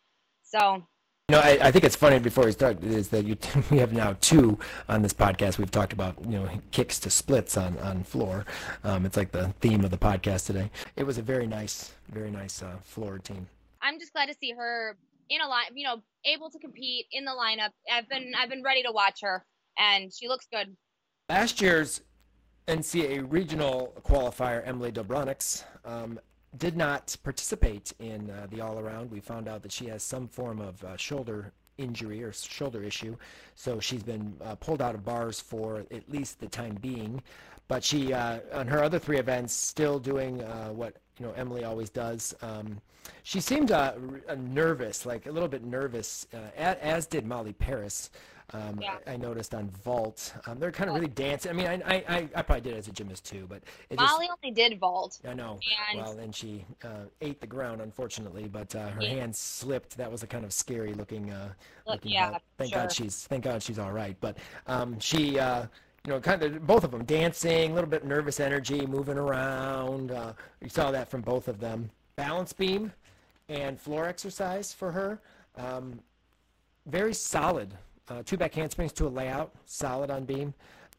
So 0.45 0.87
you 1.29 1.35
know, 1.35 1.43
I, 1.43 1.59
I, 1.61 1.71
think 1.73 1.83
it's 1.83 1.97
funny 1.97 2.21
before 2.21 2.45
we 2.45 2.53
start 2.53 2.85
is 2.85 3.09
that 3.09 3.25
you 3.25 3.37
we 3.73 3.79
have 3.79 3.93
now 3.93 4.17
two 4.21 4.61
on 4.89 5.03
this 5.03 5.13
podcast. 5.13 5.59
We've 5.59 5.71
talked 5.71 5.93
about 5.93 6.15
you 6.25 6.39
know 6.39 6.49
kicks 6.71 7.01
to 7.01 7.11
splits 7.11 7.57
on 7.57 7.77
on 7.79 8.05
floor. 8.05 8.45
Um, 8.85 9.05
it's 9.05 9.17
like 9.17 9.33
the 9.33 9.49
theme 9.61 9.85
of 9.85 9.91
the 9.91 9.99
podcast 9.99 10.47
today. 10.47 10.71
It 10.95 11.03
was 11.03 11.19
a 11.19 11.23
very 11.23 11.49
nice, 11.49 11.93
very 12.11 12.31
nice 12.31 12.63
uh, 12.63 12.77
floor 12.85 13.19
team. 13.19 13.49
I'm 13.83 13.99
just 13.99 14.13
glad 14.13 14.27
to 14.27 14.35
see 14.41 14.53
her 14.53 14.97
in 15.29 15.41
a 15.41 15.49
line. 15.49 15.65
You 15.75 15.89
know, 15.89 15.97
able 16.25 16.49
to 16.49 16.61
compete 16.61 17.07
in 17.11 17.25
the 17.25 17.33
lineup. 17.33 17.71
I've 17.93 18.09
been 18.09 18.33
I've 18.39 18.49
been 18.49 18.63
ready 18.63 18.85
to 18.85 18.93
watch 18.93 19.19
her, 19.23 19.45
and 19.77 20.15
she 20.15 20.29
looks 20.29 20.47
good. 20.53 20.77
Last 21.29 21.61
year's 21.61 22.03
NCAA 22.69 23.27
regional 23.29 23.93
qualifier 24.05 24.63
Emily 24.65 24.93
Dobronics 24.93 25.65
um, 25.85 26.21
did 26.59 26.77
not 26.77 27.17
participate 27.23 27.93
in 27.99 28.31
uh, 28.31 28.47
the 28.51 28.61
all 28.61 28.79
around. 28.79 29.11
We 29.11 29.21
found 29.21 29.49
out 29.49 29.63
that 29.63 29.73
she 29.73 29.87
has 29.87 30.03
some 30.03 30.29
form 30.29 30.61
of 30.61 30.83
uh, 30.85 30.97
shoulder 30.97 31.53
injury 31.79 32.23
or 32.23 32.33
shoulder 32.33 32.83
issue, 32.83 33.17
so 33.55 33.81
she's 33.81 34.03
been 34.03 34.35
uh, 34.43 34.55
pulled 34.55 34.81
out 34.81 34.95
of 34.95 35.05
bars 35.05 35.41
for 35.41 35.85
at 35.91 36.11
least 36.11 36.41
the 36.41 36.49
time 36.49 36.79
being. 36.81 37.23
But 37.69 37.83
she, 37.83 38.13
uh, 38.13 38.41
on 38.53 38.69
her 38.69 38.83
other 38.83 38.99
three 38.99 39.19
events, 39.19 39.53
still 39.53 39.99
doing 39.99 40.43
uh, 40.43 40.69
what 40.69 40.97
you 41.19 41.27
know 41.27 41.33
Emily 41.33 41.65
always 41.65 41.91
does. 41.91 42.35
Um, 42.43 42.81
she 43.23 43.41
seemed 43.41 43.71
uh, 43.71 43.95
nervous, 44.37 45.07
like 45.07 45.27
a 45.27 45.31
little 45.31 45.49
bit 45.49 45.65
nervous, 45.65 46.27
as 46.57 47.07
did 47.07 47.25
Molly 47.25 47.53
Paris. 47.53 48.11
Um, 48.53 48.79
yeah. 48.81 48.97
I, 49.07 49.15
I, 49.15 49.17
noticed 49.17 49.55
on 49.55 49.69
vault, 49.83 50.33
um, 50.47 50.61
they're 50.61 50.71
kind 50.71 50.89
of 50.89 50.95
really 50.95 51.09
dancing. 51.09 51.51
I 51.51 51.55
mean, 51.55 51.67
I, 51.67 51.95
I, 52.09 52.29
I 52.33 52.43
probably 52.43 52.61
did 52.61 52.75
it 52.75 52.79
as 52.79 52.87
a 52.87 52.93
gymnast 52.93 53.25
too, 53.25 53.45
but 53.49 53.63
it 53.91 53.99
Molly 53.99 54.27
just, 54.27 54.39
only 54.45 54.55
did 54.55 54.79
vault. 54.79 55.19
I 55.27 55.35
know. 55.35 55.59
And... 55.91 56.01
Well, 56.01 56.19
and 56.19 56.33
she 56.33 56.65
uh, 56.85 57.07
ate 57.21 57.41
the 57.41 57.47
ground, 57.47 57.81
unfortunately, 57.81 58.47
but 58.47 58.73
uh, 58.77 58.91
her 58.91 59.03
yeah. 59.03 59.09
hands 59.09 59.39
slipped. 59.39 59.97
That 59.97 60.11
was 60.11 60.23
a 60.23 60.29
kind 60.29 60.45
of 60.45 60.53
scary 60.53 60.95
looking. 60.95 61.33
Uh, 61.33 61.49
looking 61.89 62.13
yeah, 62.13 62.31
vault. 62.31 62.43
Thank 62.57 62.73
sure. 62.73 62.83
God 62.83 62.93
she's 62.93 63.27
thank 63.27 63.43
God 63.43 63.63
she's 63.63 63.81
all 63.81 63.93
right. 63.93 64.17
But 64.21 64.39
um, 64.67 64.99
she. 65.01 65.39
Uh, 65.39 65.67
you 66.05 66.13
know, 66.13 66.21
kind 66.21 66.41
of 66.41 66.65
both 66.65 66.85
of 66.85 66.93
them 66.93 67.05
dancing, 67.05 67.73
a 67.73 67.75
little 67.75 67.91
bit 67.91 68.05
nervous 68.05 68.39
energy, 68.39 68.87
moving 68.87 69.19
around. 69.19 70.13
Uh, 70.13 70.35
you 70.63 70.69
saw 70.69 70.93
that 70.93 71.11
from 71.11 71.21
both 71.21 71.49
of 71.49 71.59
them. 71.59 71.91
Balance 72.15 72.53
beam 72.53 72.93
and 73.49 73.81
floor 73.81 74.07
exercise 74.07 74.73
for 74.73 74.93
her. 74.93 75.21
Um, 75.57 75.99
very 76.87 77.13
solid 77.13 77.75
uh, 78.09 78.23
two 78.25 78.37
back 78.37 78.55
handsprings 78.55 78.93
to 78.95 79.07
a 79.07 79.09
layout, 79.09 79.53
solid 79.65 80.11
on 80.11 80.25
beam. 80.25 80.55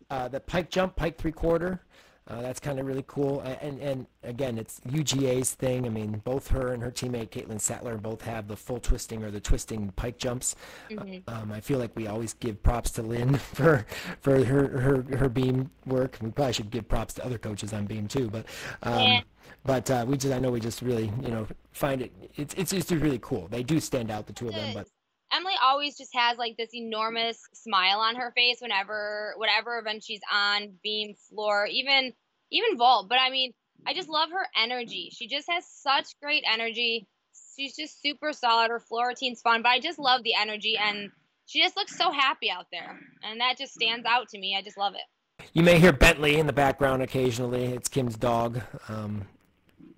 Uh, 0.10 0.28
the 0.28 0.40
pike 0.40 0.70
jump, 0.70 0.96
pike 0.96 1.18
three 1.18 1.32
quarter, 1.32 1.82
uh, 2.30 2.42
that's 2.42 2.60
kind 2.60 2.78
of 2.78 2.86
really 2.86 3.06
cool. 3.08 3.40
And, 3.40 3.80
and 3.80 4.06
again, 4.24 4.58
it's 4.58 4.82
UGA's 4.82 5.54
thing. 5.54 5.86
I 5.86 5.90
mean, 5.90 6.22
both 6.26 6.50
her 6.50 6.74
and 6.74 6.84
her 6.84 6.92
teammate 6.92 7.30
Caitlin 7.30 7.60
Sattler 7.60 7.98
both 7.98 8.22
have 8.22 8.50
the 8.50 8.56
full 8.56 8.80
twisting 8.82 9.24
or 9.24 9.32
the 9.32 9.40
twisting 9.40 9.94
pike 9.96 10.18
jumps. 10.18 10.56
Mm-hmm. 10.90 11.34
Um, 11.34 11.54
I 11.54 11.62
feel 11.62 11.80
like 11.80 11.96
we 11.96 12.08
always 12.08 12.34
give 12.34 12.62
props 12.62 12.92
to 12.92 13.02
Lynn 13.02 13.36
for 13.54 13.86
for 14.20 14.44
her, 14.44 14.68
her 14.68 15.18
her 15.18 15.30
beam 15.30 15.70
work. 15.86 16.18
We 16.22 16.32
probably 16.32 16.54
should 16.54 16.70
give 16.70 16.88
props 16.90 17.14
to 17.16 17.26
other 17.26 17.38
coaches 17.38 17.72
on 17.72 17.86
beam 17.86 18.08
too. 18.08 18.30
But 18.30 18.46
um, 18.84 19.04
yeah. 19.04 19.22
but 19.64 19.90
uh, 19.90 20.06
we 20.06 20.18
just 20.18 20.34
I 20.34 20.40
know 20.40 20.52
we 20.52 20.60
just 20.60 20.82
really 20.82 21.12
you 21.22 21.32
know 21.32 21.48
find 21.72 22.02
it 22.02 22.12
it's 22.36 22.54
it's 22.56 22.72
just 22.72 22.92
really 22.92 23.20
cool. 23.22 23.48
They 23.48 23.64
do 23.64 23.80
stand 23.80 24.12
out 24.12 24.28
the 24.28 24.34
two 24.34 24.50
of 24.50 24.54
them, 24.54 24.74
but 24.74 24.88
Emily 25.32 25.54
always 25.62 25.98
just 25.98 26.16
has 26.16 26.38
like 26.38 26.56
this 26.58 26.74
enormous 26.74 27.40
smile 27.54 28.00
on 28.00 28.16
her 28.16 28.32
face 28.36 28.58
whenever 28.62 29.34
whatever 29.38 29.78
event 29.78 30.04
she's 30.04 30.22
on, 30.32 30.74
beam, 30.84 31.16
floor, 31.30 31.68
even 31.70 32.14
even 32.52 32.78
vault. 32.78 33.08
But 33.10 33.20
I 33.20 33.30
mean, 33.30 33.54
I 33.86 33.94
just 33.94 34.10
love 34.10 34.30
her 34.32 34.48
energy. 34.62 35.12
She 35.14 35.28
just 35.28 35.50
has 35.50 35.66
such 35.68 36.08
great 36.22 36.44
energy. 36.52 37.08
She's 37.56 37.76
just 37.76 38.02
super 38.02 38.34
solid. 38.34 38.70
Her 38.70 38.80
floor 38.80 39.08
routine's 39.10 39.42
fun, 39.42 39.62
but 39.64 39.70
I 39.70 39.80
just 39.80 40.00
love 40.00 40.24
the 40.24 40.36
energy 40.40 40.78
and 40.78 41.10
she 41.46 41.62
just 41.62 41.76
looks 41.76 41.98
so 41.98 42.12
happy 42.12 42.52
out 42.52 42.68
there. 42.72 43.00
And 43.24 43.40
that 43.42 43.58
just 43.58 43.74
stands 43.74 44.06
out 44.06 44.30
to 44.30 44.40
me. 44.40 44.56
I 44.58 44.62
just 44.62 44.78
love 44.78 44.94
it. 44.94 45.48
You 45.54 45.64
may 45.64 45.80
hear 45.80 45.94
Bentley 45.94 46.38
in 46.38 46.48
the 46.48 46.54
background 46.54 47.02
occasionally. 47.02 47.66
It's 47.66 47.88
Kim's 47.88 48.18
dog. 48.18 48.62
Um, 48.90 49.24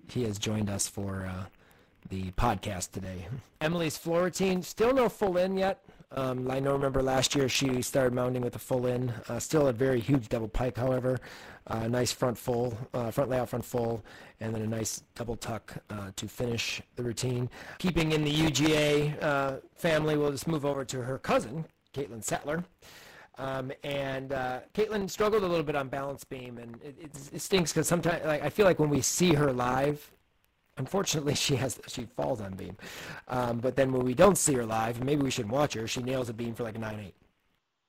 he 0.08 0.24
has 0.24 0.38
joined 0.38 0.70
us 0.70 0.88
for 0.88 1.26
uh, 1.26 1.46
the 2.10 2.30
podcast 2.32 2.90
today. 2.90 3.28
Emily's 3.60 3.96
floor 3.96 4.24
routine, 4.24 4.62
still 4.62 4.92
no 4.92 5.08
full 5.08 5.36
in 5.36 5.56
yet. 5.56 5.82
Um, 6.12 6.50
I 6.50 6.58
know, 6.58 6.72
remember 6.72 7.02
last 7.02 7.36
year 7.36 7.48
she 7.48 7.82
started 7.82 8.12
mounting 8.12 8.42
with 8.42 8.56
a 8.56 8.58
full 8.58 8.86
in. 8.86 9.10
Uh, 9.28 9.38
still 9.38 9.68
a 9.68 9.72
very 9.72 10.00
huge 10.00 10.28
double 10.28 10.48
pike, 10.48 10.76
however. 10.76 11.20
Uh, 11.68 11.86
nice 11.86 12.10
front 12.10 12.36
full, 12.36 12.76
uh, 12.94 13.12
front 13.12 13.30
layout, 13.30 13.48
front 13.48 13.64
full, 13.64 14.04
and 14.40 14.52
then 14.52 14.62
a 14.62 14.66
nice 14.66 15.04
double 15.14 15.36
tuck 15.36 15.76
uh, 15.90 16.10
to 16.16 16.26
finish 16.26 16.82
the 16.96 17.02
routine. 17.02 17.48
Keeping 17.78 18.10
in 18.10 18.24
the 18.24 18.34
UGA 18.34 19.22
uh, 19.22 19.56
family, 19.76 20.16
we'll 20.16 20.32
just 20.32 20.48
move 20.48 20.66
over 20.66 20.84
to 20.84 21.02
her 21.02 21.16
cousin, 21.16 21.64
Caitlin 21.94 22.24
Sattler. 22.24 22.64
Um, 23.38 23.70
and 23.84 24.32
uh, 24.32 24.60
Caitlin 24.74 25.08
struggled 25.08 25.44
a 25.44 25.46
little 25.46 25.64
bit 25.64 25.76
on 25.76 25.88
balance 25.88 26.24
beam, 26.24 26.58
and 26.58 26.74
it, 26.82 26.96
it, 27.00 27.10
it 27.34 27.40
stinks 27.40 27.72
because 27.72 27.86
sometimes 27.86 28.24
like, 28.24 28.42
I 28.42 28.50
feel 28.50 28.66
like 28.66 28.80
when 28.80 28.90
we 28.90 29.00
see 29.00 29.32
her 29.34 29.52
live, 29.52 30.10
Unfortunately, 30.80 31.34
she 31.46 31.56
has 31.56 31.78
she 31.86 32.06
falls 32.16 32.40
on 32.40 32.54
beam. 32.54 32.76
Um, 33.28 33.58
but 33.58 33.76
then 33.76 33.92
when 33.92 34.02
we 34.02 34.14
don't 34.14 34.38
see 34.38 34.54
her 34.54 34.64
live, 34.64 35.04
maybe 35.04 35.22
we 35.22 35.30
should 35.30 35.48
watch 35.48 35.74
her. 35.74 35.86
She 35.86 36.02
nails 36.02 36.28
a 36.30 36.32
beam 36.32 36.54
for 36.54 36.64
like 36.64 36.74
a 36.74 36.78
nine 36.78 37.00
eight. 37.06 37.14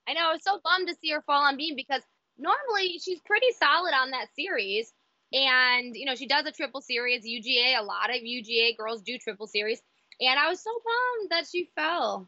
I 0.07 0.13
know. 0.13 0.31
It's 0.33 0.43
so 0.43 0.59
bummed 0.63 0.89
to 0.89 0.95
see 1.01 1.11
her 1.11 1.21
fall 1.21 1.43
on 1.43 1.55
beam 1.55 1.75
because 1.75 2.01
normally 2.37 2.99
she's 2.99 3.21
pretty 3.21 3.47
solid 3.57 3.93
on 3.93 4.11
that 4.11 4.27
series. 4.35 4.93
And, 5.33 5.95
you 5.95 6.05
know, 6.05 6.15
she 6.15 6.27
does 6.27 6.45
a 6.45 6.51
triple 6.51 6.81
series, 6.81 7.25
UGA. 7.25 7.79
A 7.79 7.83
lot 7.83 8.09
of 8.09 8.17
UGA 8.17 8.75
girls 8.75 9.01
do 9.01 9.17
triple 9.17 9.47
series. 9.47 9.81
And 10.19 10.37
I 10.37 10.49
was 10.49 10.61
so 10.61 10.71
bummed 10.71 11.31
that 11.31 11.47
she 11.49 11.69
fell. 11.75 12.27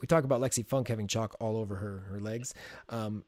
We 0.00 0.06
talk 0.06 0.22
about 0.22 0.40
Lexi 0.40 0.64
Funk 0.64 0.86
having 0.86 1.08
chalk 1.08 1.34
all 1.40 1.56
over 1.56 1.74
her, 1.74 2.04
her 2.10 2.20
legs. 2.20 2.54
Um, 2.88 3.24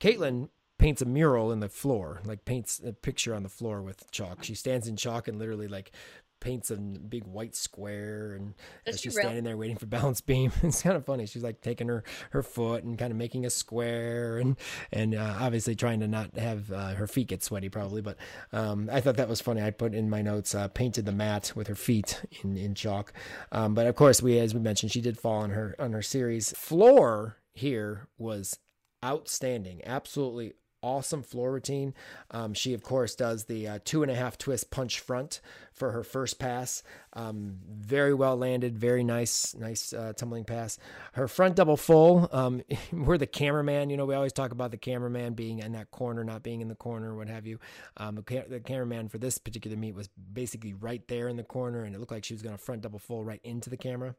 Caitlin 0.00 0.48
paints 0.78 1.02
a 1.02 1.06
mural 1.06 1.52
in 1.52 1.60
the 1.60 1.68
floor, 1.68 2.20
like 2.24 2.44
paints 2.44 2.80
a 2.84 2.92
picture 2.92 3.34
on 3.34 3.42
the 3.42 3.48
floor 3.48 3.82
with 3.82 4.10
chalk. 4.10 4.44
She 4.44 4.54
stands 4.54 4.86
in 4.86 4.96
chalk 4.96 5.28
and 5.28 5.38
literally 5.38 5.68
like 5.68 5.92
paints 6.40 6.70
a 6.70 6.76
big 6.76 7.24
white 7.24 7.56
square 7.56 8.32
and 8.32 8.54
she's 8.96 9.18
standing 9.18 9.42
there 9.42 9.56
waiting 9.56 9.76
for 9.76 9.86
balance 9.86 10.20
beam. 10.20 10.52
It's 10.62 10.82
kind 10.82 10.96
of 10.96 11.04
funny. 11.04 11.26
She's 11.26 11.42
like 11.42 11.60
taking 11.60 11.88
her 11.88 12.04
her 12.30 12.42
foot 12.42 12.84
and 12.84 12.98
kind 12.98 13.10
of 13.10 13.16
making 13.16 13.44
a 13.44 13.50
square 13.50 14.38
and 14.38 14.56
and 14.92 15.14
uh, 15.14 15.36
obviously 15.40 15.74
trying 15.74 16.00
to 16.00 16.08
not 16.08 16.36
have 16.36 16.70
uh, 16.70 16.94
her 16.94 17.06
feet 17.06 17.28
get 17.28 17.42
sweaty 17.42 17.68
probably 17.68 18.02
but 18.02 18.16
um, 18.52 18.88
i 18.92 19.00
thought 19.00 19.16
that 19.16 19.28
was 19.28 19.40
funny. 19.40 19.62
I 19.62 19.70
put 19.70 19.94
in 19.94 20.08
my 20.08 20.22
notes 20.22 20.54
uh, 20.54 20.68
painted 20.68 21.06
the 21.06 21.12
mat 21.12 21.52
with 21.54 21.66
her 21.66 21.74
feet 21.74 22.22
in 22.42 22.56
in 22.56 22.74
chalk. 22.74 23.12
Um, 23.50 23.74
but 23.74 23.86
of 23.86 23.96
course 23.96 24.22
we 24.22 24.38
as 24.38 24.54
we 24.54 24.60
mentioned 24.60 24.92
she 24.92 25.00
did 25.00 25.18
fall 25.18 25.42
on 25.42 25.50
her 25.50 25.74
on 25.78 25.92
her 25.92 26.02
series. 26.02 26.52
Floor 26.52 27.38
here 27.52 28.08
was 28.16 28.58
outstanding 29.04 29.80
absolutely 29.84 30.54
awesome 30.82 31.22
floor 31.22 31.52
routine. 31.52 31.94
Um, 32.30 32.54
she, 32.54 32.74
of 32.74 32.82
course, 32.82 33.14
does 33.14 33.44
the 33.44 33.68
uh, 33.68 33.78
two 33.84 34.02
and 34.02 34.10
a 34.10 34.14
half 34.14 34.38
twist 34.38 34.70
punch 34.70 35.00
front 35.00 35.40
for 35.72 35.92
her 35.92 36.02
first 36.02 36.38
pass. 36.38 36.82
Um, 37.12 37.58
very 37.70 38.12
well 38.12 38.36
landed, 38.36 38.76
very 38.78 39.04
nice, 39.04 39.54
nice 39.54 39.92
uh, 39.92 40.12
tumbling 40.16 40.44
pass. 40.44 40.78
Her 41.12 41.28
front 41.28 41.56
double 41.56 41.76
full. 41.76 42.28
Um, 42.32 42.62
we're 42.92 43.18
the 43.18 43.26
cameraman. 43.26 43.90
You 43.90 43.96
know, 43.96 44.04
we 44.04 44.14
always 44.14 44.32
talk 44.32 44.52
about 44.52 44.70
the 44.70 44.76
cameraman 44.76 45.34
being 45.34 45.60
in 45.60 45.72
that 45.72 45.90
corner, 45.90 46.24
not 46.24 46.42
being 46.42 46.60
in 46.60 46.68
the 46.68 46.74
corner, 46.74 47.14
what 47.14 47.28
have 47.28 47.46
you. 47.46 47.58
Um, 47.96 48.16
the 48.16 48.60
cameraman 48.64 49.08
for 49.08 49.18
this 49.18 49.38
particular 49.38 49.76
meet 49.76 49.94
was 49.94 50.08
basically 50.32 50.74
right 50.74 51.06
there 51.08 51.28
in 51.28 51.36
the 51.36 51.44
corner, 51.44 51.84
and 51.84 51.94
it 51.94 51.98
looked 51.98 52.12
like 52.12 52.24
she 52.24 52.34
was 52.34 52.42
going 52.42 52.56
to 52.56 52.62
front 52.62 52.82
double 52.82 52.98
full 52.98 53.24
right 53.24 53.40
into 53.44 53.70
the 53.70 53.76
camera. 53.76 54.14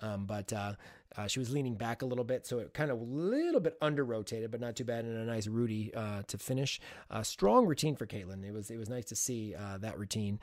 Um, 0.00 0.26
but 0.26 0.52
uh, 0.52 0.74
uh, 1.16 1.26
she 1.26 1.38
was 1.38 1.50
leaning 1.50 1.74
back 1.74 2.02
a 2.02 2.06
little 2.06 2.24
bit, 2.24 2.46
so 2.46 2.58
it 2.58 2.74
kind 2.74 2.90
of 2.90 3.00
a 3.00 3.04
little 3.04 3.60
bit 3.60 3.76
under 3.80 4.04
rotated, 4.04 4.50
but 4.50 4.60
not 4.60 4.76
too 4.76 4.84
bad, 4.84 5.04
and 5.04 5.16
a 5.16 5.24
nice 5.24 5.46
Rudy 5.46 5.92
uh, 5.94 6.22
to 6.26 6.38
finish. 6.38 6.80
strong 7.22 7.66
routine 7.66 7.96
for 7.96 8.06
Caitlin. 8.06 8.44
It 8.44 8.52
was 8.52 8.70
it 8.70 8.78
was 8.78 8.88
nice 8.88 9.06
to 9.06 9.16
see 9.16 9.54
uh, 9.54 9.78
that 9.78 9.98
routine. 9.98 10.40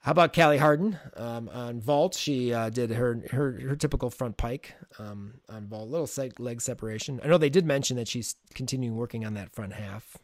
How 0.00 0.12
about 0.12 0.32
Callie 0.32 0.58
Harden 0.58 0.98
um, 1.16 1.48
on 1.48 1.80
vault? 1.80 2.14
She 2.14 2.52
uh, 2.52 2.70
did 2.70 2.90
her, 2.90 3.20
her 3.30 3.58
her 3.60 3.76
typical 3.76 4.10
front 4.10 4.36
pike 4.36 4.74
um, 4.98 5.34
on 5.48 5.66
vault, 5.66 5.88
little 5.88 6.08
leg 6.38 6.60
separation. 6.60 7.20
I 7.22 7.26
know 7.26 7.38
they 7.38 7.50
did 7.50 7.66
mention 7.66 7.96
that 7.96 8.06
she's 8.06 8.36
continuing 8.54 8.96
working 8.96 9.26
on 9.26 9.34
that 9.34 9.52
front 9.54 9.72
half, 9.72 10.16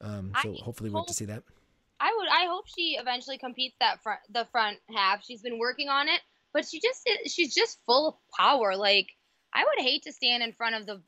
um, 0.00 0.32
so 0.42 0.52
I 0.52 0.62
hopefully 0.62 0.90
we'll 0.90 1.02
get 1.02 1.08
to 1.08 1.14
see 1.14 1.24
that. 1.26 1.44
I 2.00 2.12
would. 2.16 2.28
I 2.28 2.46
hope 2.46 2.66
she 2.66 2.98
eventually 3.00 3.38
competes 3.38 3.76
that 3.80 4.02
front 4.02 4.20
the 4.30 4.46
front 4.50 4.78
half. 4.94 5.24
She's 5.24 5.42
been 5.42 5.58
working 5.58 5.88
on 5.88 6.08
it, 6.08 6.20
but 6.52 6.66
she 6.68 6.80
just 6.80 7.08
she's 7.26 7.54
just 7.54 7.78
full 7.86 8.08
of 8.08 8.14
power. 8.36 8.76
Like 8.76 9.08
I 9.54 9.64
would 9.64 9.84
hate 9.84 10.02
to 10.02 10.12
stand 10.12 10.42
in 10.42 10.52
front 10.52 10.74
of 10.74 10.86
the 10.86 11.00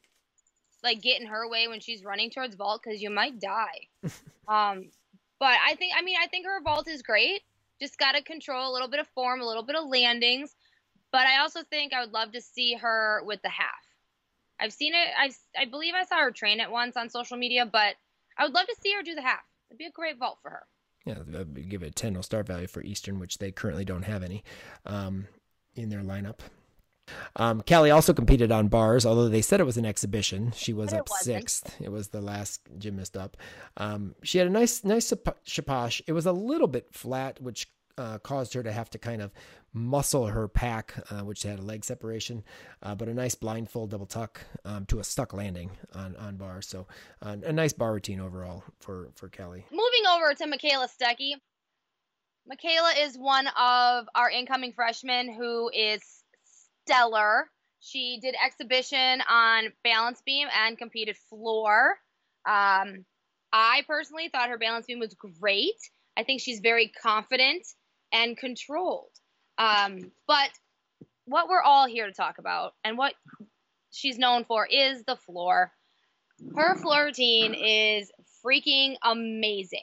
like 0.83 1.03
get 1.03 1.21
in 1.21 1.27
her 1.27 1.49
way 1.49 1.69
when 1.69 1.81
she's 1.81 2.05
running 2.05 2.31
towards 2.31 2.55
vault 2.55 2.83
because 2.85 3.03
you 3.03 3.11
might 3.11 3.41
die. 3.41 3.89
um, 4.49 4.91
but 5.39 5.57
I 5.67 5.75
think 5.77 5.93
I 5.97 6.03
mean 6.03 6.17
I 6.23 6.27
think 6.29 6.47
her 6.47 6.63
vault 6.63 6.89
is 6.89 7.03
great. 7.03 7.43
Just 7.81 7.99
got 7.99 8.13
to 8.13 8.23
control 8.23 8.71
a 8.71 8.73
little 8.73 8.89
bit 8.89 9.01
of 9.01 9.09
form, 9.09 9.41
a 9.41 9.47
little 9.47 9.65
bit 9.65 9.77
of 9.77 9.89
landings. 9.89 10.55
But 11.13 11.27
I 11.27 11.41
also 11.41 11.61
think 11.63 11.93
I 11.93 12.01
would 12.01 12.13
love 12.13 12.33
to 12.33 12.41
see 12.41 12.75
her 12.75 13.23
with 13.25 13.41
the 13.43 13.49
half. 13.49 13.85
I've 14.61 14.73
seen 14.73 14.95
it. 14.95 15.09
I 15.19 15.31
I 15.61 15.65
believe 15.67 15.95
I 15.95 16.05
saw 16.05 16.17
her 16.17 16.31
train 16.31 16.61
it 16.61 16.71
once 16.71 16.97
on 16.97 17.11
social 17.11 17.37
media, 17.37 17.67
but 17.67 17.97
I 18.39 18.45
would 18.45 18.55
love 18.55 18.67
to 18.67 18.77
see 18.81 18.93
her 18.95 19.03
do 19.03 19.15
the 19.15 19.23
half. 19.23 19.45
It'd 19.71 19.79
be 19.79 19.87
a 19.87 19.91
great 19.91 20.19
vault 20.19 20.39
for 20.43 20.51
her. 20.51 20.67
Yeah, 21.05 21.45
give 21.69 21.85
it 21.85 21.89
a 21.89 21.91
10 21.93 22.15
no 22.15 22.21
start 22.21 22.49
value 22.49 22.67
for 22.67 22.83
Eastern, 22.83 23.21
which 23.21 23.39
they 23.39 23.53
currently 23.53 23.85
don't 23.85 24.03
have 24.03 24.25
any 24.25 24.43
um, 24.85 25.29
in 25.77 25.89
their 25.89 26.01
lineup. 26.01 26.41
Um, 27.37 27.63
Callie 27.69 27.91
also 27.91 28.13
competed 28.13 28.51
on 28.51 28.69
bars, 28.69 29.07
although 29.07 29.29
they 29.29 29.43
said 29.43 29.61
it 29.61 29.65
was 29.65 29.77
an 29.77 29.87
exhibition. 29.87 30.53
She 30.55 30.73
was 30.73 30.91
but 30.91 31.01
up 31.01 31.09
it 31.09 31.25
sixth. 31.25 31.75
It 31.81 31.91
was 31.91 32.09
the 32.09 32.21
last 32.21 32.63
gymnast 32.79 33.17
up. 33.17 33.37
Um, 33.77 34.15
she 34.23 34.39
had 34.39 34.47
a 34.47 34.51
nice, 34.51 34.85
nice 34.85 35.13
shaposh. 35.47 36.03
It 36.07 36.13
was 36.13 36.27
a 36.27 36.33
little 36.33 36.69
bit 36.69 36.89
flat, 36.93 37.41
which 37.41 37.69
uh, 37.99 38.19
caused 38.19 38.55
her 38.55 38.63
to 38.63 38.73
have 38.73 38.91
to 38.91 38.99
kind 38.99 39.23
of 39.23 39.33
muscle 39.73 40.27
her 40.27 40.49
Pak, 40.49 40.95
uh, 41.11 41.21
which 41.21 41.43
had 41.43 41.59
a 41.59 41.63
leg 41.63 41.85
separation, 41.85 42.43
uh, 42.83 42.95
but 42.95 43.09
a 43.09 43.15
nice 43.15 43.35
blindfold 43.35 43.91
double 43.91 44.07
tuck 44.07 44.41
um, 44.65 44.87
to 44.87 44.99
a 44.99 45.05
stuck 45.05 45.33
landing 45.33 45.71
on, 45.95 46.17
on 46.17 46.37
bar. 46.37 46.63
So 46.63 46.87
uh, 47.23 47.37
a 47.45 47.53
nice 47.53 47.73
bar 47.73 47.93
routine 47.93 48.21
overall 48.21 48.65
for, 48.81 49.09
for 49.15 49.29
Callie. 49.29 49.65
Moving 49.71 50.07
over 50.11 50.35
to 50.35 50.47
Michaela 50.47 50.89
Stuckey. 50.89 51.35
Michaela 52.47 52.93
is 53.01 53.17
one 53.19 53.49
of 53.59 54.09
our 54.15 54.31
incoming 54.31 54.73
freshmen 54.73 55.33
who 55.33 55.71
is 55.75 56.01
stellar. 56.87 57.51
She 57.81 58.19
did 58.21 58.35
exhibition 58.45 59.23
on 59.29 59.73
balance 59.85 60.23
beam 60.25 60.49
and 60.55 60.79
competed 60.79 61.17
floor. 61.29 61.97
Um, 62.47 63.05
I 63.53 63.83
personally 63.87 64.29
thought 64.29 64.49
her 64.49 64.59
balance 64.59 64.87
beam 64.87 64.99
was 64.99 65.15
great. 65.15 65.75
I 66.17 66.25
think 66.25 66.41
she's 66.41 66.61
very 66.61 66.89
confident 67.03 67.67
and 68.13 68.37
controlled. 68.37 69.11
Um, 69.59 70.11
but 70.27 70.51
what 71.27 71.49
we're 71.49 71.63
all 71.63 71.87
here 71.87 72.07
to 72.07 72.13
talk 72.13 72.39
about 72.39 72.75
and 72.85 72.97
what 72.97 73.15
she's 73.91 74.19
known 74.19 74.45
for 74.45 74.67
is 74.67 75.03
the 75.05 75.17
floor. 75.17 75.73
Her 76.55 76.77
floor 76.77 77.07
routine 77.07 77.55
is 77.55 78.11
freaking 78.45 78.97
amazing. 79.03 79.81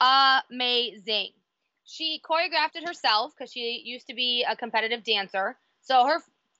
Amazing. 0.00 1.30
She 1.84 2.20
choreographed 2.24 2.76
it 2.76 2.86
herself 2.86 3.32
because 3.36 3.52
she 3.52 3.82
used 3.84 4.06
to 4.06 4.14
be 4.14 4.44
a 4.48 4.56
competitive 4.56 5.04
dancer. 5.04 5.56
So 5.82 6.06
her 6.06 6.18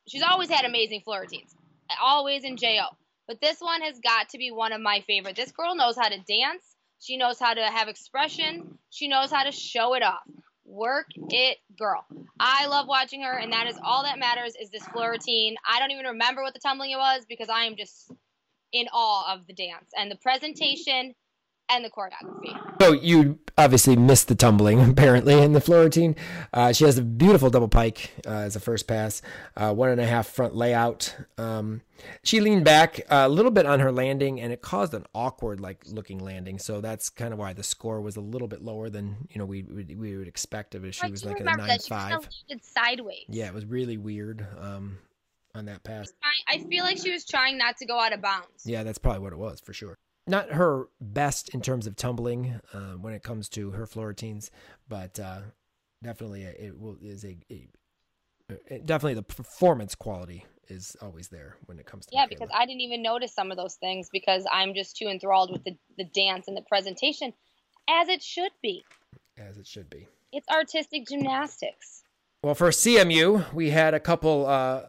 she's 0.08 0.22
always 0.22 0.50
had 0.50 0.64
amazing 0.64 1.00
floor 1.02 1.20
routines, 1.20 1.54
always 2.00 2.44
in 2.44 2.56
JO. 2.56 2.86
But 3.26 3.40
this 3.40 3.60
one 3.60 3.82
has 3.82 3.98
got 4.00 4.30
to 4.30 4.38
be 4.38 4.50
one 4.50 4.72
of 4.72 4.80
my 4.80 5.00
favorite. 5.06 5.36
This 5.36 5.52
girl 5.52 5.74
knows 5.74 5.96
how 5.96 6.08
to 6.08 6.18
dance. 6.18 6.64
She 7.00 7.16
knows 7.16 7.38
how 7.38 7.54
to 7.54 7.62
have 7.62 7.88
expression. 7.88 8.78
She 8.90 9.08
knows 9.08 9.30
how 9.30 9.44
to 9.44 9.52
show 9.52 9.94
it 9.94 10.02
off. 10.02 10.22
Work 10.64 11.06
it, 11.30 11.58
girl. 11.78 12.04
I 12.38 12.66
love 12.66 12.86
watching 12.88 13.22
her, 13.22 13.32
and 13.32 13.52
that 13.52 13.66
is 13.68 13.78
all 13.82 14.04
that 14.04 14.18
matters 14.18 14.54
is 14.60 14.70
this 14.70 14.86
floor 14.86 15.10
routine. 15.10 15.56
I 15.66 15.78
don't 15.78 15.90
even 15.90 16.06
remember 16.06 16.42
what 16.42 16.54
the 16.54 16.60
tumbling 16.60 16.90
it 16.90 16.96
was 16.96 17.24
because 17.28 17.48
I 17.48 17.64
am 17.64 17.76
just 17.76 18.10
in 18.72 18.86
awe 18.92 19.34
of 19.34 19.46
the 19.46 19.52
dance 19.52 19.90
and 19.96 20.10
the 20.10 20.16
presentation 20.16 21.14
and 21.68 21.84
the 21.84 21.90
choreography. 21.90 22.58
So 22.80 22.92
you 22.92 23.38
obviously 23.56 23.96
missed 23.96 24.28
the 24.28 24.34
tumbling 24.34 24.80
apparently 24.90 25.40
in 25.40 25.52
the 25.52 25.60
floor 25.60 25.80
routine. 25.80 26.16
Uh, 26.52 26.72
she 26.72 26.84
has 26.84 26.98
a 26.98 27.02
beautiful 27.02 27.50
double 27.50 27.68
pike 27.68 28.12
uh, 28.26 28.30
as 28.30 28.56
a 28.56 28.60
first 28.60 28.86
pass, 28.86 29.22
uh, 29.56 29.72
one 29.72 29.88
and 29.88 30.00
a 30.00 30.06
half 30.06 30.26
front 30.26 30.54
layout. 30.54 31.16
Um, 31.38 31.82
she 32.24 32.40
leaned 32.40 32.64
back 32.64 33.00
a 33.08 33.28
little 33.28 33.52
bit 33.52 33.64
on 33.64 33.80
her 33.80 33.92
landing, 33.92 34.40
and 34.40 34.52
it 34.52 34.60
caused 34.60 34.92
an 34.94 35.06
awkward 35.14 35.60
like 35.60 35.84
looking 35.86 36.18
landing. 36.18 36.58
So 36.58 36.80
that's 36.80 37.10
kind 37.10 37.32
of 37.32 37.38
why 37.38 37.52
the 37.52 37.62
score 37.62 38.00
was 38.00 38.16
a 38.16 38.20
little 38.20 38.48
bit 38.48 38.62
lower 38.62 38.90
than 38.90 39.28
you 39.30 39.38
know 39.38 39.44
we 39.44 39.62
we, 39.62 39.84
we 39.94 40.16
would 40.16 40.28
expect 40.28 40.74
of 40.74 40.84
it. 40.84 40.94
She 40.94 41.10
was 41.10 41.24
like 41.24 41.40
a 41.40 41.44
nine 41.44 41.78
five. 41.88 42.28
sideways. 42.60 43.24
Yeah, 43.28 43.46
it 43.46 43.54
was 43.54 43.64
really 43.64 43.96
weird. 43.96 44.46
Um, 44.58 44.98
on 45.54 45.66
that 45.66 45.84
pass. 45.84 46.10
I, 46.48 46.54
I 46.54 46.58
feel 46.60 46.82
like 46.82 46.96
she 46.96 47.12
was 47.12 47.26
trying 47.26 47.58
not 47.58 47.76
to 47.76 47.84
go 47.84 48.00
out 48.00 48.14
of 48.14 48.22
bounds. 48.22 48.64
Yeah, 48.64 48.84
that's 48.84 48.96
probably 48.96 49.20
what 49.20 49.34
it 49.34 49.38
was 49.38 49.60
for 49.60 49.74
sure 49.74 49.98
not 50.26 50.50
her 50.50 50.88
best 51.00 51.48
in 51.50 51.60
terms 51.60 51.86
of 51.86 51.96
tumbling 51.96 52.60
uh, 52.72 52.92
when 52.92 53.12
it 53.14 53.22
comes 53.22 53.48
to 53.50 53.72
her 53.72 53.86
floor 53.86 54.08
routines, 54.08 54.50
but 54.88 55.18
uh, 55.18 55.40
definitely 56.02 56.42
it 56.42 56.78
will 56.78 56.96
is 57.00 57.24
a, 57.24 57.36
a, 57.50 57.68
a, 58.70 58.78
definitely 58.78 59.14
the 59.14 59.22
performance 59.22 59.94
quality 59.94 60.44
is 60.68 60.96
always 61.02 61.28
there 61.28 61.56
when 61.66 61.78
it 61.78 61.86
comes 61.86 62.06
to 62.06 62.14
yeah 62.14 62.26
because 62.28 62.48
I 62.54 62.66
didn't 62.66 62.80
even 62.82 63.02
notice 63.02 63.34
some 63.34 63.50
of 63.50 63.56
those 63.56 63.74
things 63.74 64.08
because 64.12 64.44
I'm 64.50 64.74
just 64.74 64.96
too 64.96 65.06
enthralled 65.06 65.50
with 65.50 65.64
the 65.64 65.76
the 65.98 66.04
dance 66.04 66.48
and 66.48 66.56
the 66.56 66.62
presentation 66.62 67.32
as 67.88 68.08
it 68.08 68.22
should 68.22 68.52
be. 68.62 68.84
As 69.36 69.58
it 69.58 69.66
should 69.66 69.90
be. 69.90 70.06
It's 70.32 70.48
artistic 70.48 71.08
gymnastics. 71.08 72.04
Well 72.42 72.54
for 72.54 72.68
CMU 72.70 73.52
we 73.52 73.70
had 73.70 73.94
a 73.94 74.00
couple 74.00 74.46
uh, 74.46 74.82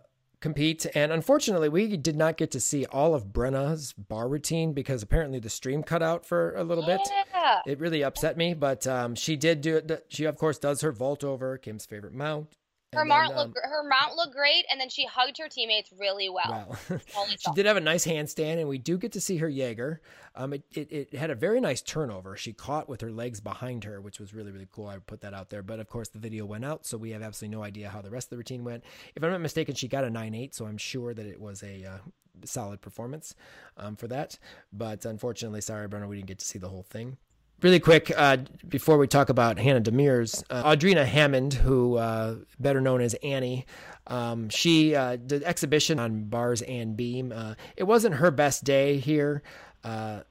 compete. 0.44 0.86
And 0.94 1.12
unfortunately, 1.12 1.70
we 1.70 1.96
did 1.98 2.18
not 2.18 2.38
get 2.38 2.52
to 2.52 2.60
see 2.60 2.86
all 2.88 3.16
of 3.16 3.32
Brenna's 3.32 3.94
bar 3.94 4.28
routine 4.28 4.74
because 4.74 5.02
apparently 5.02 5.39
the 5.39 5.50
stream 5.50 5.82
cut 5.82 6.04
out 6.04 6.26
for 6.26 6.54
a 6.56 6.64
little 6.64 6.84
yeah. 6.86 6.98
bit. 6.98 7.72
It 7.72 7.80
really 7.80 8.04
upset 8.04 8.38
me, 8.38 8.54
but 8.54 8.86
um, 8.86 9.16
she 9.16 9.38
did 9.38 9.62
do 9.62 9.78
it. 9.78 10.06
She, 10.10 10.26
of 10.26 10.38
course, 10.38 10.60
does 10.60 10.82
her 10.82 10.91
vault 10.91 11.24
over, 11.24 11.58
Kim's 11.58 11.86
favorite 11.86 12.14
mount. 12.14 12.58
Her 12.94 13.06
mount 13.06 13.32
um, 13.32 13.38
looked 13.38 13.60
her 13.62 13.84
mount 13.84 14.16
looked 14.16 14.34
great, 14.34 14.66
and 14.72 14.80
then 14.80 14.89
she 14.89 15.06
hugged 15.06 15.38
her 15.38 15.48
teammates 15.48 15.91
really 15.98 16.30
well. 16.30 16.78
She 17.39 17.52
did 17.54 17.66
have 17.66 17.78
a 17.78 17.82
nice 17.82 18.06
handstand, 18.06 18.60
and 18.60 18.68
we 18.68 18.78
do 18.78 18.98
get 18.98 19.12
to 19.14 19.22
see 19.22 19.38
her 19.38 19.50
Jaeger. 19.50 20.02
Um, 20.36 20.54
it, 20.54 20.64
it, 20.72 20.91
it 20.91 21.14
had 21.14 21.30
a 21.30 21.36
very 21.36 21.60
nice 21.60 21.82
turnover. 21.82 22.36
She 22.36 22.54
caught 22.54 22.88
with 22.88 23.02
her 23.02 23.12
legs 23.12 23.39
behind 23.39 23.84
her, 23.84 24.02
which 24.02 24.20
was 24.20 24.34
really 24.34 24.52
really 24.52 24.68
cool. 24.72 24.88
I 24.88 24.98
put 24.98 25.22
that 25.22 25.34
out 25.34 25.50
there, 25.50 25.64
but 25.64 25.80
of 25.80 25.88
course 25.88 26.10
the 26.10 26.20
video 26.20 26.46
went 26.46 26.66
out, 26.66 26.86
so 26.86 26.98
we 26.98 27.12
have 27.12 27.22
absolutely 27.22 27.58
no 27.58 27.64
idea 27.64 27.89
how 27.89 28.02
the 28.02 28.10
rest 28.10 28.28
of 28.28 28.32
the 28.32 28.38
routine 28.38 28.64
went. 28.64 28.84
If 29.16 29.24
I'm 29.24 29.32
not 29.32 29.41
mistaken, 29.41 29.76
she 29.76 29.88
got 29.88 30.04
a 30.04 30.10
nine 30.10 30.34
eight, 30.34 30.56
so 30.56 30.66
I'm 30.66 30.78
sure 30.78 31.14
that 31.14 31.26
it 31.26 31.39
was 31.39 31.64
a 31.64 31.86
uh, 31.86 31.98
solid 32.46 32.82
performance 32.82 33.36
um, 33.78 33.96
for 33.96 34.08
that. 34.08 34.38
But 34.72 35.06
unfortunately, 35.06 35.62
sorry, 35.62 35.88
Brenna, 35.88 36.08
we 36.08 36.18
didn't 36.18 36.28
get 36.28 36.39
to 36.39 36.46
see 36.46 36.60
the 36.60 36.70
whole 36.70 36.84
thing 36.84 37.18
really 37.64 37.80
quick 37.80 38.11
uh, 38.16 38.38
before 38.68 38.97
we 38.97 39.07
talk 39.07 39.30
about 39.30 39.57
Hannah 39.57 39.82
Demers, 39.82 40.43
uh, 40.49 40.64
Audrina 40.64 41.05
Hammond, 41.05 41.53
who 41.53 41.95
uh, 41.97 42.36
better 42.59 42.82
known 42.82 43.01
as 43.01 43.14
Annie, 43.16 43.66
um, 44.07 44.49
she 44.49 44.95
uh, 44.95 45.16
did 45.16 45.43
exhibition 45.43 45.97
on 45.97 46.26
bars 46.26 46.61
and 46.61 46.97
beam. 46.97 47.32
Uh, 47.34 47.55
it 47.78 47.84
wasn't 47.84 48.16
her 48.16 48.32
best 48.32 48.64
day 48.64 48.97
here. 48.97 49.41
Uh, 49.84 50.22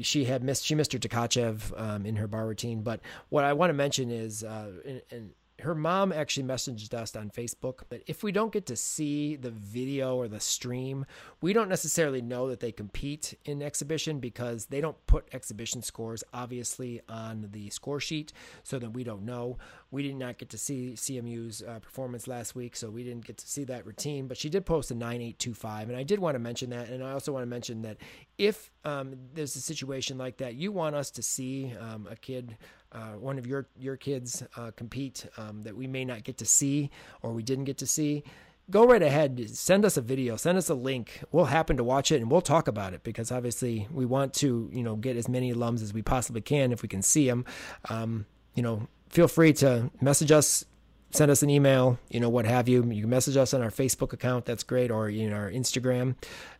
she 0.00 0.24
had 0.24 0.42
missed 0.42 0.64
she 0.64 0.74
missed 0.74 0.92
her 0.92 0.98
Tkachev 0.98 1.78
um, 1.80 2.06
in 2.06 2.16
her 2.16 2.26
bar 2.26 2.46
routine, 2.46 2.82
but 2.82 3.00
what 3.30 3.44
I 3.44 3.52
want 3.52 3.70
to 3.70 3.74
mention 3.74 4.10
is 4.10 4.42
in, 4.42 5.02
in 5.10 5.30
her 5.60 5.74
mom 5.74 6.12
actually 6.12 6.46
messaged 6.46 6.92
us 6.94 7.14
on 7.14 7.30
Facebook 7.30 7.80
that 7.90 8.02
if 8.06 8.22
we 8.22 8.32
don't 8.32 8.52
get 8.52 8.66
to 8.66 8.76
see 8.76 9.36
the 9.36 9.50
video 9.50 10.16
or 10.16 10.26
the 10.26 10.40
stream, 10.40 11.06
we 11.40 11.52
don't 11.52 11.68
necessarily 11.68 12.20
know 12.22 12.48
that 12.48 12.60
they 12.60 12.72
compete 12.72 13.34
in 13.44 13.62
exhibition 13.62 14.18
because 14.18 14.66
they 14.66 14.80
don't 14.80 15.06
put 15.06 15.28
exhibition 15.32 15.82
scores 15.82 16.24
obviously 16.32 17.00
on 17.08 17.48
the 17.52 17.70
score 17.70 18.00
sheet, 18.00 18.32
so 18.62 18.78
that 18.78 18.90
we 18.90 19.04
don't 19.04 19.24
know. 19.24 19.58
We 19.90 20.02
did 20.02 20.16
not 20.16 20.38
get 20.38 20.48
to 20.50 20.58
see 20.58 20.94
CMU's 20.94 21.62
uh, 21.62 21.78
performance 21.80 22.26
last 22.26 22.54
week, 22.54 22.74
so 22.74 22.90
we 22.90 23.04
didn't 23.04 23.26
get 23.26 23.36
to 23.38 23.46
see 23.46 23.64
that 23.64 23.86
routine. 23.86 24.26
But 24.26 24.38
she 24.38 24.48
did 24.48 24.64
post 24.64 24.90
a 24.90 24.94
9825, 24.94 25.90
and 25.90 25.98
I 25.98 26.02
did 26.02 26.18
want 26.18 26.34
to 26.34 26.38
mention 26.38 26.70
that. 26.70 26.88
And 26.88 27.04
I 27.04 27.12
also 27.12 27.32
want 27.32 27.42
to 27.42 27.48
mention 27.48 27.82
that 27.82 27.98
if 28.38 28.70
um, 28.84 29.14
there's 29.34 29.54
a 29.54 29.60
situation 29.60 30.18
like 30.18 30.38
that, 30.38 30.54
you 30.54 30.72
want 30.72 30.96
us 30.96 31.10
to 31.12 31.22
see 31.22 31.74
um, 31.78 32.08
a 32.10 32.16
kid 32.16 32.56
uh, 32.92 33.12
one 33.18 33.38
of 33.38 33.46
your 33.46 33.66
your 33.78 33.96
kids 33.96 34.42
uh, 34.56 34.70
compete 34.76 35.26
um, 35.36 35.62
that 35.62 35.76
we 35.76 35.86
may 35.86 36.04
not 36.04 36.24
get 36.24 36.38
to 36.38 36.46
see 36.46 36.90
or 37.22 37.32
we 37.32 37.42
didn't 37.42 37.64
get 37.64 37.78
to 37.78 37.86
see, 37.86 38.22
go 38.70 38.86
right 38.86 39.02
ahead. 39.02 39.48
Send 39.50 39.84
us 39.84 39.96
a 39.96 40.00
video. 40.00 40.36
Send 40.36 40.58
us 40.58 40.68
a 40.68 40.74
link. 40.74 41.22
We'll 41.32 41.46
happen 41.46 41.76
to 41.76 41.84
watch 41.84 42.12
it 42.12 42.20
and 42.20 42.30
we'll 42.30 42.40
talk 42.40 42.68
about 42.68 42.94
it 42.94 43.02
because 43.02 43.32
obviously 43.32 43.88
we 43.92 44.04
want 44.04 44.34
to 44.34 44.68
you 44.72 44.82
know 44.82 44.96
get 44.96 45.16
as 45.16 45.28
many 45.28 45.52
alums 45.52 45.82
as 45.82 45.92
we 45.92 46.02
possibly 46.02 46.40
can 46.40 46.72
if 46.72 46.82
we 46.82 46.88
can 46.88 47.02
see 47.02 47.26
them. 47.26 47.44
Um, 47.88 48.26
you 48.54 48.62
know, 48.62 48.88
feel 49.08 49.28
free 49.28 49.52
to 49.54 49.90
message 50.00 50.30
us 50.30 50.64
send 51.12 51.30
us 51.30 51.42
an 51.42 51.50
email, 51.50 51.98
you 52.10 52.20
know, 52.20 52.28
what 52.28 52.44
have 52.44 52.68
you. 52.68 52.84
You 52.84 53.02
can 53.02 53.10
message 53.10 53.36
us 53.36 53.54
on 53.54 53.62
our 53.62 53.70
Facebook 53.70 54.12
account. 54.12 54.44
That's 54.44 54.62
great. 54.62 54.90
Or, 54.90 55.08
know, 55.28 55.36
our 55.36 55.50
Instagram. 55.50 56.16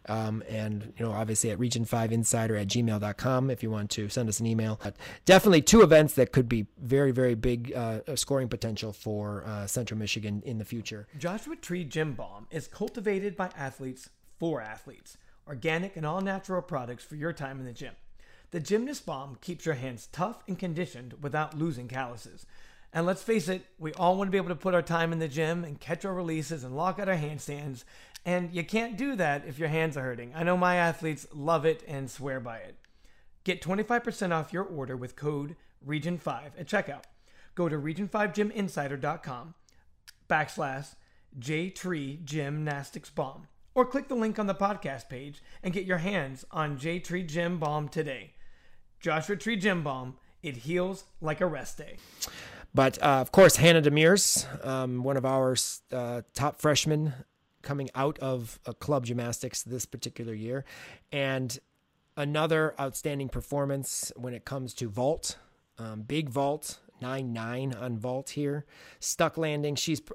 Um, 0.08 0.42
and, 0.48 0.92
you 0.96 1.04
know, 1.04 1.12
obviously 1.12 1.50
at 1.50 1.58
region5insider 1.58 2.60
at 2.60 2.68
gmail.com 2.68 3.50
if 3.50 3.62
you 3.62 3.70
want 3.70 3.90
to 3.92 4.08
send 4.08 4.28
us 4.28 4.40
an 4.40 4.46
email. 4.46 4.78
But 4.82 4.96
definitely 5.24 5.62
two 5.62 5.82
events 5.82 6.14
that 6.14 6.32
could 6.32 6.48
be 6.48 6.66
very, 6.78 7.12
very 7.12 7.34
big 7.34 7.72
uh, 7.72 8.00
scoring 8.16 8.48
potential 8.48 8.92
for 8.92 9.44
uh, 9.46 9.66
Central 9.66 9.98
Michigan 9.98 10.42
in 10.44 10.58
the 10.58 10.64
future. 10.64 11.06
Joshua 11.18 11.56
Tree 11.56 11.84
Gym 11.84 12.14
Balm 12.14 12.46
is 12.50 12.66
cultivated 12.66 13.36
by 13.36 13.50
athletes 13.56 14.10
for 14.38 14.60
athletes. 14.60 15.16
Organic 15.46 15.96
and 15.96 16.06
all 16.06 16.20
natural 16.20 16.62
products 16.62 17.04
for 17.04 17.16
your 17.16 17.32
time 17.32 17.58
in 17.58 17.64
the 17.64 17.72
gym. 17.72 17.94
The 18.52 18.60
Gymnast 18.60 19.06
Balm 19.06 19.38
keeps 19.40 19.64
your 19.64 19.76
hands 19.76 20.08
tough 20.12 20.42
and 20.46 20.58
conditioned 20.58 21.14
without 21.22 21.58
losing 21.58 21.88
calluses. 21.88 22.44
And 22.92 23.06
let's 23.06 23.22
face 23.22 23.48
it, 23.48 23.64
we 23.78 23.92
all 23.94 24.16
want 24.16 24.28
to 24.28 24.32
be 24.32 24.36
able 24.36 24.48
to 24.48 24.54
put 24.54 24.74
our 24.74 24.82
time 24.82 25.12
in 25.12 25.18
the 25.18 25.28
gym 25.28 25.64
and 25.64 25.80
catch 25.80 26.04
our 26.04 26.12
releases 26.12 26.62
and 26.62 26.76
lock 26.76 26.98
out 26.98 27.08
our 27.08 27.16
handstands. 27.16 27.84
And 28.24 28.52
you 28.52 28.64
can't 28.64 28.98
do 28.98 29.16
that 29.16 29.44
if 29.46 29.58
your 29.58 29.68
hands 29.68 29.96
are 29.96 30.02
hurting. 30.02 30.32
I 30.34 30.42
know 30.42 30.56
my 30.56 30.76
athletes 30.76 31.26
love 31.32 31.64
it 31.64 31.82
and 31.88 32.10
swear 32.10 32.38
by 32.38 32.58
it. 32.58 32.76
Get 33.44 33.62
25% 33.62 34.32
off 34.32 34.52
your 34.52 34.64
order 34.64 34.96
with 34.96 35.16
code 35.16 35.56
REGION5 35.86 36.52
at 36.58 36.68
checkout. 36.68 37.04
Go 37.54 37.68
to 37.68 37.76
region5gyminsider.com 37.76 39.54
backslash 40.28 40.94
J-Tree 41.38 42.20
or 43.74 43.86
click 43.86 44.08
the 44.08 44.14
link 44.14 44.38
on 44.38 44.46
the 44.46 44.54
podcast 44.54 45.08
page 45.08 45.42
and 45.62 45.72
get 45.72 45.84
your 45.84 45.98
hands 45.98 46.44
on 46.50 46.78
J-Tree 46.78 47.24
Gym 47.24 47.58
Balm 47.58 47.88
today. 47.88 48.34
Joshua 49.00 49.36
Tree 49.36 49.56
Gym 49.56 49.82
Balm, 49.82 50.16
it 50.42 50.58
heals 50.58 51.04
like 51.20 51.40
a 51.40 51.46
rest 51.46 51.78
day. 51.78 51.96
But 52.74 53.02
uh, 53.02 53.20
of 53.20 53.32
course, 53.32 53.56
Hannah 53.56 53.82
Demers, 53.82 54.46
um, 54.66 55.02
one 55.02 55.16
of 55.16 55.26
our 55.26 55.56
uh, 55.92 56.22
top 56.34 56.60
freshmen 56.60 57.12
coming 57.62 57.90
out 57.94 58.18
of 58.18 58.58
uh, 58.66 58.72
club 58.72 59.06
gymnastics 59.06 59.62
this 59.62 59.86
particular 59.86 60.34
year, 60.34 60.64
and 61.12 61.58
another 62.16 62.74
outstanding 62.80 63.28
performance 63.28 64.10
when 64.16 64.34
it 64.34 64.44
comes 64.44 64.74
to 64.74 64.88
vault, 64.88 65.36
um, 65.78 66.02
big 66.02 66.28
vault, 66.28 66.78
nine 67.00 67.32
nine 67.32 67.74
on 67.74 67.98
vault 67.98 68.30
here, 68.30 68.64
stuck 69.00 69.36
landing. 69.36 69.74
She's 69.74 70.00
pr- 70.00 70.14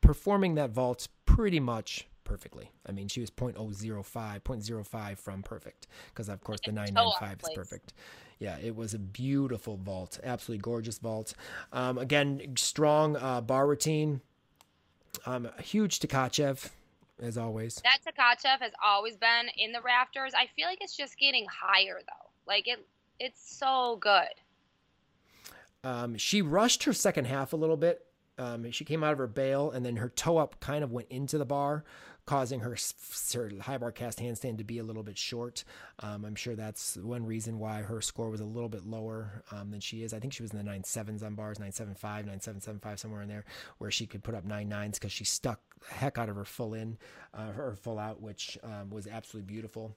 performing 0.00 0.56
that 0.56 0.70
vault 0.70 1.08
pretty 1.24 1.60
much 1.60 2.06
perfectly. 2.24 2.70
I 2.86 2.92
mean, 2.92 3.08
she 3.08 3.20
was 3.20 3.30
0.005, 3.30 4.40
0.05 4.42 5.18
from 5.18 5.42
perfect 5.42 5.86
because 6.08 6.28
of 6.28 6.42
course 6.42 6.60
the 6.64 6.72
995 6.72 7.40
is 7.42 7.54
perfect 7.54 7.92
yeah, 8.38 8.58
it 8.62 8.74
was 8.74 8.94
a 8.94 8.98
beautiful 8.98 9.76
vault, 9.76 10.18
absolutely 10.22 10.62
gorgeous 10.62 10.98
vault. 10.98 11.34
Um, 11.72 11.98
again, 11.98 12.54
strong 12.56 13.16
uh, 13.16 13.40
bar 13.40 13.66
routine. 13.66 14.20
Um, 15.26 15.48
huge 15.62 16.00
Tkachev, 16.00 16.68
as 17.20 17.38
always. 17.38 17.80
That 17.84 18.00
Tkachev 18.04 18.60
has 18.60 18.72
always 18.84 19.16
been 19.16 19.46
in 19.56 19.72
the 19.72 19.80
rafters. 19.80 20.32
I 20.36 20.48
feel 20.56 20.66
like 20.66 20.78
it's 20.80 20.96
just 20.96 21.18
getting 21.18 21.46
higher 21.46 22.00
though. 22.06 22.30
Like 22.46 22.68
it, 22.68 22.86
it's 23.18 23.56
so 23.58 23.96
good. 24.00 24.28
Um, 25.82 26.16
she 26.16 26.42
rushed 26.42 26.84
her 26.84 26.92
second 26.92 27.26
half 27.26 27.52
a 27.52 27.56
little 27.56 27.76
bit. 27.76 28.04
Um, 28.36 28.70
she 28.72 28.84
came 28.84 29.04
out 29.04 29.12
of 29.12 29.18
her 29.18 29.28
bail 29.28 29.70
and 29.70 29.86
then 29.86 29.96
her 29.96 30.08
toe 30.08 30.38
up 30.38 30.58
kind 30.58 30.82
of 30.82 30.90
went 30.90 31.08
into 31.08 31.38
the 31.38 31.44
bar, 31.44 31.84
causing 32.26 32.60
her, 32.60 32.76
her 33.34 33.50
high 33.60 33.78
bar 33.78 33.92
cast 33.92 34.18
handstand 34.18 34.58
to 34.58 34.64
be 34.64 34.78
a 34.78 34.82
little 34.82 35.02
bit 35.02 35.18
short. 35.18 35.64
Um, 36.00 36.24
I'm 36.24 36.34
sure 36.34 36.54
that's 36.54 36.96
one 36.96 37.26
reason 37.26 37.58
why 37.58 37.82
her 37.82 38.00
score 38.00 38.30
was 38.30 38.40
a 38.40 38.46
little 38.46 38.68
bit 38.68 38.86
lower 38.86 39.42
um, 39.52 39.70
than 39.70 39.80
she 39.80 40.02
is. 40.02 40.14
I 40.14 40.20
think 40.20 40.32
she 40.32 40.42
was 40.42 40.52
in 40.52 40.58
the 40.58 40.64
nine 40.64 40.84
sevens 40.84 41.22
on 41.22 41.34
bars, 41.34 41.58
nine 41.58 41.72
seven 41.72 41.94
five, 41.94 42.26
nine 42.26 42.40
seven 42.40 42.60
seven 42.60 42.80
five, 42.80 42.98
somewhere 42.98 43.22
in 43.22 43.28
there, 43.28 43.44
where 43.78 43.90
she 43.90 44.06
could 44.06 44.22
put 44.22 44.34
up 44.34 44.44
nine 44.44 44.68
nines 44.68 44.98
because 44.98 45.12
she 45.12 45.24
stuck 45.24 45.60
the 45.88 45.94
heck 45.94 46.18
out 46.18 46.28
of 46.28 46.36
her 46.36 46.44
full 46.44 46.74
in, 46.74 46.96
uh, 47.34 47.52
her 47.52 47.76
full 47.76 47.98
out, 47.98 48.20
which 48.22 48.58
um, 48.62 48.90
was 48.90 49.06
absolutely 49.06 49.52
beautiful. 49.52 49.94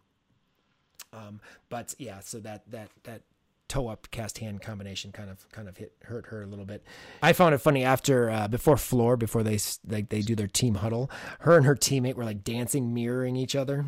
Um, 1.14 1.40
but 1.70 1.96
yeah, 1.98 2.20
so 2.20 2.40
that 2.40 2.70
that 2.72 2.90
that 3.04 3.22
toe 3.68 3.88
up 3.88 4.10
cast 4.12 4.38
hand 4.38 4.62
combination 4.62 5.12
kind 5.12 5.30
of 5.30 5.50
kind 5.52 5.68
of 5.68 5.78
hit 5.78 5.94
hurt 6.04 6.28
her 6.28 6.44
a 6.44 6.46
little 6.46 6.66
bit. 6.66 6.84
I 7.22 7.34
found 7.34 7.54
it 7.54 7.60
funny 7.60 7.84
after 7.84 8.30
uh, 8.30 8.48
before 8.48 8.78
floor 8.78 9.18
before 9.18 9.44
they 9.44 9.60
like 9.88 10.10
they 10.10 10.22
do 10.22 10.36
their 10.36 10.48
team 10.48 10.76
huddle. 10.76 11.10
Her 11.40 11.58
and 11.58 11.66
her 11.66 11.76
teammate 11.76 12.16
were 12.16 12.26
like 12.26 12.44
dancing, 12.44 12.94
mirroring 12.94 13.36
each 13.36 13.56
other, 13.56 13.86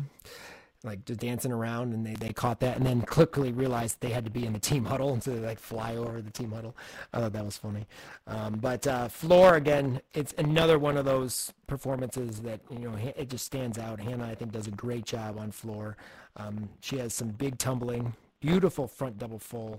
like 0.84 1.04
just 1.04 1.20
dancing 1.20 1.52
around, 1.52 1.94
and 1.94 2.04
they, 2.04 2.14
they 2.14 2.32
caught 2.32 2.60
that 2.60 2.76
and 2.76 2.84
then 2.84 3.02
quickly 3.02 3.52
realized 3.52 4.00
they 4.00 4.10
had 4.10 4.24
to 4.24 4.30
be 4.30 4.44
in 4.44 4.52
the 4.52 4.58
team 4.58 4.84
huddle, 4.84 5.12
and 5.12 5.22
so 5.22 5.30
they 5.32 5.46
like 5.46 5.58
fly 5.58 5.96
over 5.96 6.20
the 6.20 6.30
team 6.30 6.52
huddle. 6.52 6.76
I 7.12 7.20
thought 7.20 7.32
that 7.32 7.44
was 7.44 7.56
funny. 7.56 7.86
Um, 8.26 8.54
but 8.54 8.86
uh, 8.86 9.08
floor 9.08 9.56
again, 9.56 10.00
it's 10.14 10.34
another 10.38 10.78
one 10.78 10.96
of 10.96 11.04
those 11.04 11.52
performances 11.66 12.42
that 12.42 12.60
you 12.70 12.80
know 12.80 12.94
it 13.16 13.30
just 13.30 13.46
stands 13.46 13.78
out. 13.78 14.00
Hannah 14.00 14.26
I 14.26 14.34
think 14.34 14.52
does 14.52 14.66
a 14.66 14.72
great 14.72 15.06
job 15.06 15.38
on 15.38 15.50
floor. 15.52 15.96
Um, 16.36 16.68
she 16.80 16.98
has 16.98 17.14
some 17.14 17.28
big 17.28 17.58
tumbling 17.58 18.14
Beautiful 18.40 18.88
front 18.88 19.18
double 19.18 19.38
full. 19.38 19.78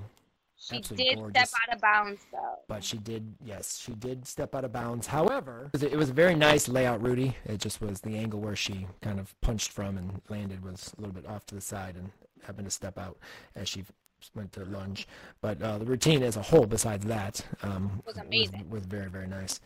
She 0.57 0.78
Absolutely 0.78 1.05
did 1.05 1.18
gorgeous. 1.18 1.49
step 1.49 1.62
out 1.68 1.76
of 1.76 1.82
bounds, 1.82 2.22
though. 2.32 2.59
But 2.68 2.84
she 2.84 2.99
did, 2.99 3.34
yes, 3.43 3.80
she 3.80 3.93
did 3.93 4.28
step 4.28 4.53
out 4.53 4.64
of 4.64 4.72
bounds. 4.72 5.07
However, 5.07 5.72
it 5.74 5.95
was 5.97 6.12
a 6.12 6.14
very 6.14 6.36
nice 6.36 6.68
layout, 6.68 7.01
Rudy. 7.01 7.36
It 7.45 7.57
just 7.59 7.82
was 7.82 7.99
the 8.01 8.16
angle 8.16 8.39
where 8.39 8.55
she 8.55 8.86
kind 9.01 9.20
of 9.20 9.34
punched 9.41 9.72
from 9.72 9.97
and 9.97 10.22
landed 10.30 10.64
was 10.64 10.93
a 10.95 11.01
little 11.01 11.16
bit 11.16 11.26
off 11.28 11.47
to 11.47 11.55
the 11.55 11.62
side 11.62 11.95
and 11.95 12.12
happened 12.43 12.66
to 12.68 12.72
step 12.72 12.99
out 12.99 13.18
as 13.55 13.68
she 13.68 13.84
went 14.36 14.51
to 14.51 14.64
lunge. 14.66 15.07
But 15.41 15.59
uh, 15.64 15.80
the 15.80 15.86
routine 15.86 16.22
as 16.22 16.38
a 16.38 16.43
whole, 16.43 16.68
besides 16.68 17.05
that, 17.07 17.43
um, 17.64 18.03
was 18.05 18.18
amazing. 18.18 18.70
Was, 18.70 18.82
was 18.82 18.86
very, 18.86 19.09
very 19.09 19.28
nice. 19.28 19.59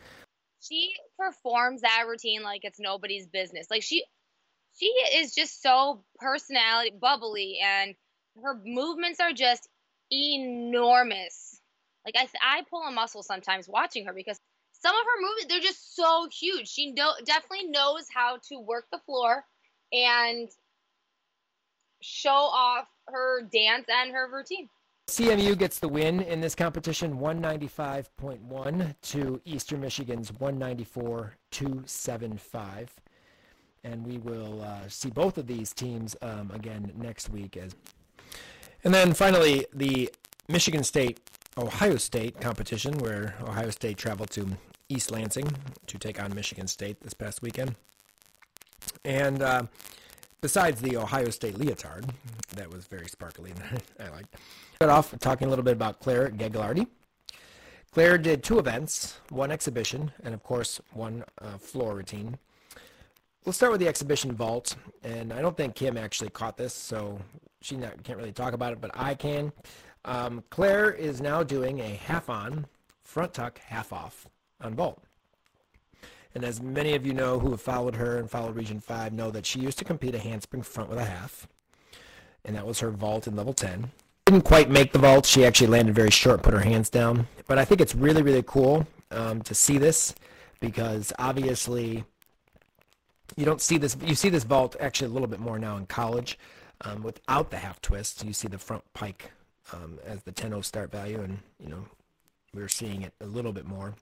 She 0.62 0.94
performs 1.18 1.82
that 1.82 2.04
routine 2.08 2.42
like 2.42 2.62
it's 2.64 2.80
nobody's 2.80 3.26
business. 3.26 3.66
Like 3.70 3.82
she, 3.82 4.02
she 4.78 4.86
is 4.86 5.34
just 5.34 5.62
so 5.62 6.04
personality 6.18 6.92
bubbly 6.98 7.58
and 7.62 7.94
her 8.42 8.60
movements 8.64 9.20
are 9.20 9.32
just 9.32 9.68
enormous. 10.12 11.60
Like 12.04 12.14
I, 12.16 12.28
I 12.42 12.62
pull 12.70 12.82
a 12.82 12.90
muscle 12.90 13.22
sometimes 13.22 13.68
watching 13.68 14.06
her 14.06 14.12
because 14.12 14.38
some 14.72 14.94
of 14.94 15.02
her 15.02 15.22
movements 15.22 15.46
they're 15.48 15.60
just 15.60 15.96
so 15.96 16.28
huge. 16.32 16.68
She 16.68 16.92
know, 16.92 17.12
definitely 17.24 17.68
knows 17.68 18.06
how 18.12 18.38
to 18.48 18.60
work 18.60 18.86
the 18.92 18.98
floor 19.00 19.44
and 19.92 20.48
show 22.02 22.30
off 22.30 22.88
her 23.08 23.42
dance 23.42 23.86
and 23.88 24.12
her 24.12 24.28
routine. 24.32 24.68
CMU 25.08 25.56
gets 25.56 25.78
the 25.78 25.88
win 25.88 26.20
in 26.20 26.40
this 26.40 26.56
competition 26.56 27.18
195.1 27.18 28.94
to 29.02 29.40
Eastern 29.44 29.80
Michigan's 29.80 30.32
194.275. 30.32 32.88
And 33.84 34.04
we 34.04 34.18
will 34.18 34.62
uh, 34.62 34.88
see 34.88 35.10
both 35.10 35.38
of 35.38 35.46
these 35.46 35.72
teams 35.72 36.16
um, 36.22 36.50
again 36.52 36.90
next 36.96 37.30
week 37.30 37.56
as 37.56 37.76
and 38.86 38.94
then 38.94 39.14
finally, 39.14 39.66
the 39.74 40.08
Michigan 40.46 40.84
State 40.84 41.18
Ohio 41.58 41.96
State 41.96 42.40
competition, 42.40 42.96
where 42.98 43.34
Ohio 43.42 43.70
State 43.70 43.96
traveled 43.96 44.30
to 44.30 44.46
East 44.88 45.10
Lansing 45.10 45.48
to 45.88 45.98
take 45.98 46.22
on 46.22 46.32
Michigan 46.32 46.68
State 46.68 47.00
this 47.00 47.12
past 47.12 47.42
weekend. 47.42 47.74
And 49.04 49.42
uh, 49.42 49.64
besides 50.40 50.80
the 50.80 50.98
Ohio 50.98 51.30
State 51.30 51.58
leotard, 51.58 52.08
that 52.54 52.70
was 52.70 52.86
very 52.86 53.08
sparkly, 53.08 53.50
and 53.50 53.82
I 53.98 54.08
liked. 54.10 54.36
Start 54.76 54.92
off 54.92 55.18
talking 55.18 55.48
a 55.48 55.50
little 55.50 55.64
bit 55.64 55.72
about 55.72 55.98
Claire 55.98 56.30
Gagliardi. 56.30 56.86
Claire 57.90 58.18
did 58.18 58.44
two 58.44 58.60
events, 58.60 59.18
one 59.30 59.50
exhibition, 59.50 60.12
and 60.22 60.32
of 60.32 60.44
course, 60.44 60.80
one 60.92 61.24
uh, 61.42 61.58
floor 61.58 61.96
routine. 61.96 62.38
We'll 63.46 63.52
start 63.52 63.70
with 63.70 63.80
the 63.80 63.86
exhibition 63.86 64.32
vault, 64.32 64.74
and 65.04 65.32
I 65.32 65.40
don't 65.40 65.56
think 65.56 65.76
Kim 65.76 65.96
actually 65.96 66.30
caught 66.30 66.56
this, 66.56 66.74
so 66.74 67.20
she 67.60 67.76
not, 67.76 68.02
can't 68.02 68.18
really 68.18 68.32
talk 68.32 68.54
about 68.54 68.72
it, 68.72 68.80
but 68.80 68.90
I 68.92 69.14
can. 69.14 69.52
Um, 70.04 70.42
Claire 70.50 70.90
is 70.90 71.20
now 71.20 71.44
doing 71.44 71.78
a 71.78 71.90
half 71.90 72.28
on, 72.28 72.66
front 73.04 73.32
tuck, 73.34 73.60
half 73.60 73.92
off 73.92 74.26
on 74.60 74.74
vault. 74.74 75.00
And 76.34 76.44
as 76.44 76.60
many 76.60 76.96
of 76.96 77.06
you 77.06 77.14
know 77.14 77.38
who 77.38 77.52
have 77.52 77.60
followed 77.60 77.94
her 77.94 78.18
and 78.18 78.28
followed 78.28 78.56
Region 78.56 78.80
5 78.80 79.12
know 79.12 79.30
that 79.30 79.46
she 79.46 79.60
used 79.60 79.78
to 79.78 79.84
compete 79.84 80.16
a 80.16 80.18
handspring 80.18 80.64
front 80.64 80.90
with 80.90 80.98
a 80.98 81.04
half. 81.04 81.46
And 82.44 82.56
that 82.56 82.66
was 82.66 82.80
her 82.80 82.90
vault 82.90 83.28
in 83.28 83.36
level 83.36 83.54
10. 83.54 83.92
Didn't 84.24 84.42
quite 84.42 84.70
make 84.70 84.92
the 84.92 84.98
vault. 84.98 85.24
She 85.24 85.46
actually 85.46 85.68
landed 85.68 85.94
very 85.94 86.10
short, 86.10 86.42
put 86.42 86.52
her 86.52 86.58
hands 86.58 86.90
down. 86.90 87.28
But 87.46 87.58
I 87.58 87.64
think 87.64 87.80
it's 87.80 87.94
really, 87.94 88.22
really 88.22 88.42
cool 88.44 88.88
um, 89.12 89.40
to 89.42 89.54
see 89.54 89.78
this 89.78 90.16
because 90.58 91.12
obviously 91.20 92.04
you 93.36 93.44
don't 93.44 93.60
see 93.60 93.78
this. 93.78 93.96
You 94.02 94.14
see 94.14 94.28
this 94.28 94.44
vault 94.44 94.76
actually 94.80 95.08
a 95.08 95.12
little 95.12 95.28
bit 95.28 95.40
more 95.40 95.58
now 95.58 95.76
in 95.76 95.86
college 95.86 96.38
um, 96.82 97.02
without 97.02 97.50
the 97.50 97.56
half 97.56 97.80
twist. 97.80 98.24
You 98.24 98.32
see 98.32 98.48
the 98.48 98.58
front 98.58 98.84
pike 98.94 99.32
um, 99.72 99.98
as 100.04 100.22
the 100.22 100.32
10-0 100.32 100.64
start 100.64 100.92
value, 100.92 101.20
and 101.20 101.38
you 101.58 101.68
know 101.68 101.84
we're 102.54 102.68
seeing 102.68 103.02
it 103.02 103.12
a 103.20 103.26
little 103.26 103.52
bit 103.52 103.66
more 103.66 103.94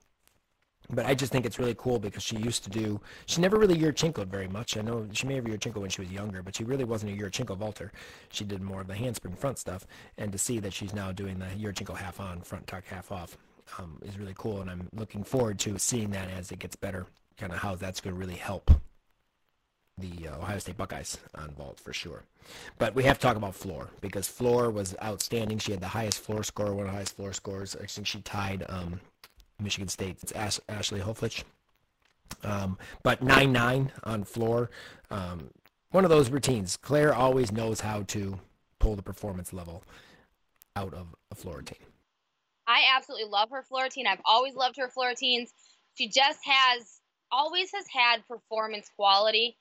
but 0.89 1.05
I 1.05 1.15
just 1.15 1.31
think 1.31 1.45
it's 1.45 1.59
really 1.59 1.75
cool 1.77 1.99
because 1.99 2.23
she 2.23 2.37
used 2.37 2.63
to 2.65 2.69
do. 2.69 2.99
She 3.25 3.41
never 3.41 3.57
really 3.57 3.77
Yurchenkoed 3.77 4.27
very 4.27 4.47
much. 4.47 4.77
I 4.77 4.81
know 4.81 5.07
she 5.11 5.27
may 5.27 5.35
have 5.35 5.45
Yurchenko 5.45 5.77
when 5.77 5.89
she 5.89 6.01
was 6.01 6.11
younger, 6.11 6.43
but 6.43 6.55
she 6.55 6.63
really 6.63 6.83
wasn't 6.83 7.13
a 7.13 7.15
Yurchenko 7.15 7.57
vaulter. 7.57 7.91
She 8.29 8.43
did 8.43 8.61
more 8.61 8.81
of 8.81 8.87
the 8.87 8.95
handspring 8.95 9.35
front 9.35 9.57
stuff. 9.57 9.87
And 10.17 10.31
to 10.31 10.37
see 10.37 10.59
that 10.59 10.73
she's 10.73 10.93
now 10.93 11.11
doing 11.11 11.39
the 11.39 11.45
Yurchenko 11.45 11.95
half 11.95 12.19
on, 12.19 12.41
front 12.41 12.67
tuck 12.67 12.85
half 12.85 13.11
off, 13.11 13.37
um, 13.79 13.99
is 14.03 14.19
really 14.19 14.35
cool. 14.37 14.61
And 14.61 14.69
I'm 14.69 14.87
looking 14.93 15.23
forward 15.23 15.59
to 15.59 15.79
seeing 15.79 16.11
that 16.11 16.29
as 16.29 16.51
it 16.51 16.59
gets 16.59 16.75
better. 16.75 17.07
Kind 17.37 17.51
of 17.51 17.59
how 17.59 17.75
that's 17.75 17.99
going 17.99 18.15
to 18.15 18.19
really 18.19 18.35
help 18.35 18.71
the 19.97 20.27
uh, 20.27 20.37
Ohio 20.37 20.59
State 20.59 20.77
Buckeyes 20.77 21.17
on 21.35 21.51
vault 21.51 21.79
for 21.79 21.93
sure. 21.93 22.23
But 22.77 22.95
we 22.95 23.03
have 23.03 23.17
to 23.17 23.21
talk 23.21 23.37
about 23.37 23.55
floor 23.55 23.89
because 24.01 24.27
floor 24.27 24.69
was 24.69 24.95
outstanding. 25.01 25.57
She 25.57 25.71
had 25.71 25.81
the 25.81 25.87
highest 25.87 26.19
floor 26.19 26.43
score, 26.43 26.73
one 26.73 26.85
of 26.85 26.91
the 26.91 26.95
highest 26.97 27.15
floor 27.15 27.33
scores. 27.33 27.75
I 27.75 27.85
think 27.85 28.05
she 28.05 28.19
tied 28.21 28.65
um, 28.67 28.99
Michigan 29.59 29.87
State. 29.87 30.17
It's 30.21 30.31
Ash- 30.33 30.59
Ashley 30.67 30.99
Hoflich. 30.99 31.43
Um, 32.43 32.77
but 33.03 33.21
9 33.21 33.51
9 33.51 33.91
on 34.03 34.23
floor. 34.23 34.69
Um, 35.09 35.49
one 35.91 36.03
of 36.03 36.09
those 36.09 36.29
routines. 36.29 36.75
Claire 36.77 37.13
always 37.13 37.51
knows 37.51 37.79
how 37.79 38.03
to 38.03 38.37
pull 38.79 38.95
the 38.95 39.01
performance 39.03 39.53
level 39.53 39.83
out 40.75 40.93
of 40.93 41.07
a 41.31 41.35
floor 41.35 41.57
routine. 41.57 41.77
I 42.67 42.81
absolutely 42.95 43.29
love 43.29 43.49
her 43.51 43.63
floor 43.63 43.83
routine. 43.83 44.07
I've 44.07 44.21
always 44.25 44.55
loved 44.55 44.75
her 44.77 44.89
floor 44.89 45.09
routines. 45.09 45.53
She 45.93 46.09
just 46.09 46.39
has, 46.43 46.99
always 47.31 47.69
has 47.73 47.85
had 47.93 48.27
performance 48.27 48.89
quality. 48.95 49.55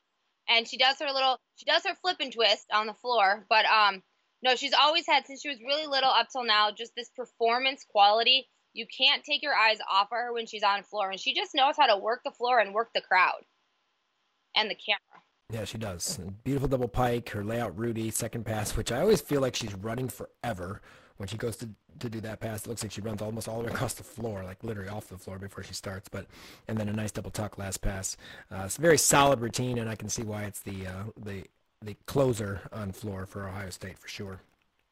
And 0.48 0.68
she 0.68 0.76
does 0.76 0.98
her 1.00 1.10
little, 1.12 1.38
she 1.56 1.64
does 1.64 1.84
her 1.86 1.94
flip 1.94 2.16
and 2.20 2.32
twist 2.32 2.66
on 2.72 2.86
the 2.86 2.94
floor. 2.94 3.46
But 3.48 3.64
um, 3.66 4.02
no, 4.42 4.56
she's 4.56 4.74
always 4.74 5.06
had, 5.06 5.26
since 5.26 5.42
she 5.42 5.48
was 5.48 5.58
really 5.66 5.86
little 5.86 6.10
up 6.10 6.28
till 6.30 6.44
now, 6.44 6.70
just 6.70 6.92
this 6.94 7.10
performance 7.16 7.84
quality 7.88 8.48
you 8.74 8.86
can't 8.86 9.24
take 9.24 9.42
your 9.42 9.54
eyes 9.54 9.78
off 9.90 10.08
of 10.12 10.18
her 10.18 10.32
when 10.32 10.46
she's 10.46 10.62
on 10.62 10.82
floor, 10.82 11.10
and 11.10 11.18
she 11.18 11.32
just 11.32 11.54
knows 11.54 11.76
how 11.78 11.86
to 11.86 11.96
work 11.96 12.20
the 12.24 12.32
floor 12.32 12.58
and 12.58 12.74
work 12.74 12.90
the 12.94 13.00
crowd 13.00 13.40
and 14.54 14.68
the 14.68 14.74
camera. 14.74 15.22
Yeah, 15.52 15.64
she 15.64 15.78
does. 15.78 16.18
Beautiful 16.42 16.68
double 16.68 16.88
pike, 16.88 17.28
her 17.30 17.44
layout 17.44 17.78
Rudy, 17.78 18.10
second 18.10 18.44
pass, 18.44 18.76
which 18.76 18.90
I 18.90 19.00
always 19.00 19.20
feel 19.20 19.40
like 19.40 19.54
she's 19.54 19.74
running 19.74 20.08
forever 20.08 20.82
when 21.16 21.28
she 21.28 21.36
goes 21.36 21.56
to, 21.56 21.68
to 22.00 22.08
do 22.08 22.20
that 22.20 22.40
pass. 22.40 22.64
It 22.64 22.68
looks 22.68 22.82
like 22.82 22.92
she 22.92 23.00
runs 23.00 23.22
almost 23.22 23.48
all 23.48 23.58
the 23.60 23.66
way 23.66 23.72
across 23.72 23.94
the 23.94 24.02
floor, 24.02 24.42
like 24.44 24.62
literally 24.64 24.88
off 24.88 25.08
the 25.08 25.18
floor 25.18 25.38
before 25.38 25.62
she 25.62 25.74
starts. 25.74 26.08
But 26.08 26.26
and 26.68 26.76
then 26.78 26.88
a 26.88 26.92
nice 26.92 27.12
double 27.12 27.30
tuck 27.30 27.58
last 27.58 27.80
pass. 27.80 28.16
Uh, 28.50 28.62
it's 28.64 28.78
a 28.78 28.80
very 28.80 28.98
solid 28.98 29.40
routine, 29.40 29.78
and 29.78 29.88
I 29.88 29.94
can 29.94 30.08
see 30.08 30.22
why 30.22 30.44
it's 30.44 30.60
the 30.60 30.86
uh, 30.86 31.04
the 31.16 31.44
the 31.82 31.96
closer 32.06 32.60
on 32.72 32.92
floor 32.92 33.26
for 33.26 33.46
Ohio 33.46 33.70
State 33.70 33.98
for 33.98 34.08
sure. 34.08 34.40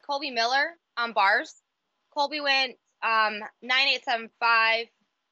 Colby 0.05 0.31
Miller 0.31 0.77
on 0.97 1.13
bars. 1.13 1.55
Colby 2.13 2.41
went 2.41 2.73
um, 3.01 3.39
9875. 3.61 4.87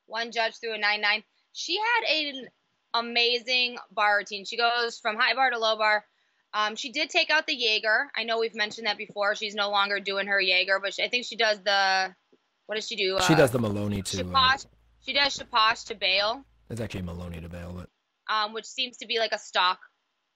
One 0.08 0.32
judge 0.32 0.56
threw 0.60 0.74
a 0.74 0.78
99. 0.78 1.24
She 1.54 1.78
had 1.78 2.16
an 2.16 2.48
amazing 2.94 3.78
bar 3.92 4.18
routine. 4.18 4.46
She 4.46 4.58
goes 4.58 5.00
from 5.00 5.18
high 5.18 5.36
bar 5.36 5.52
to 5.52 5.60
low 5.60 5.78
bar. 5.78 6.06
Um, 6.54 6.76
she 6.76 6.92
did 6.92 7.10
take 7.10 7.30
out 7.30 7.48
the 7.48 7.56
Jaeger. 7.56 8.10
I 8.16 8.24
know 8.24 8.40
we've 8.40 8.56
mentioned 8.56 8.88
that 8.88 8.98
before. 8.98 9.36
She's 9.36 9.56
no 9.56 9.70
longer 9.70 10.00
doing 10.00 10.28
her 10.28 10.40
Jaeger, 10.40 10.80
but 10.82 10.94
she, 10.94 11.04
I 11.04 11.10
think 11.10 11.26
she 11.26 11.36
does 11.36 11.60
the. 11.64 12.14
What 12.66 12.76
does 12.76 12.88
she 12.88 12.96
do? 12.96 13.18
She 13.26 13.34
uh, 13.34 13.38
does 13.38 13.52
the 13.52 13.60
Maloney 13.60 14.02
to. 14.02 14.18
Shaposh, 14.18 14.66
uh, 14.66 14.70
she 15.06 15.14
does 15.14 15.38
Shaposh 15.38 15.86
to 15.88 15.96
bail. 15.96 16.44
It's 16.70 16.82
actually 16.82 17.04
Maloney 17.04 17.42
to 17.42 17.50
bail, 17.50 17.74
but. 17.76 17.90
Um, 18.34 18.54
which 18.54 18.66
seems 18.66 18.98
to 18.98 19.08
be 19.08 19.20
like 19.20 19.32
a 19.34 19.40
stock 19.40 19.80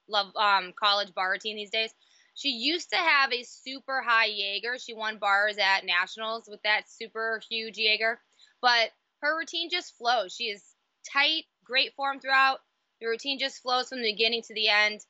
love 0.08 0.28
um 0.36 0.72
college 0.78 1.12
bar 1.14 1.30
routine 1.32 1.56
these 1.56 1.70
days. 1.70 1.90
She 2.34 2.50
used 2.50 2.90
to 2.90 2.96
have 2.96 3.32
a 3.32 3.42
super 3.44 4.02
high 4.02 4.26
Jaeger. 4.26 4.76
She 4.78 4.92
won 4.92 5.18
bars 5.18 5.56
at 5.58 5.86
nationals 5.86 6.44
with 6.46 6.62
that 6.62 6.82
super 6.86 7.40
huge 7.48 7.78
Jaeger. 7.78 8.20
But 8.60 8.90
her 9.22 9.38
routine 9.38 9.70
just 9.70 9.96
flows. 9.96 10.34
She 10.34 10.44
is 10.44 10.62
tight, 11.10 11.44
great 11.64 11.94
form 11.94 12.20
throughout. 12.20 12.58
The 13.00 13.06
routine 13.06 13.38
just 13.38 13.62
flows 13.62 13.88
from 13.88 14.02
the 14.02 14.12
beginning 14.12 14.42
to 14.42 14.54
the 14.54 14.68
end. 14.68 15.00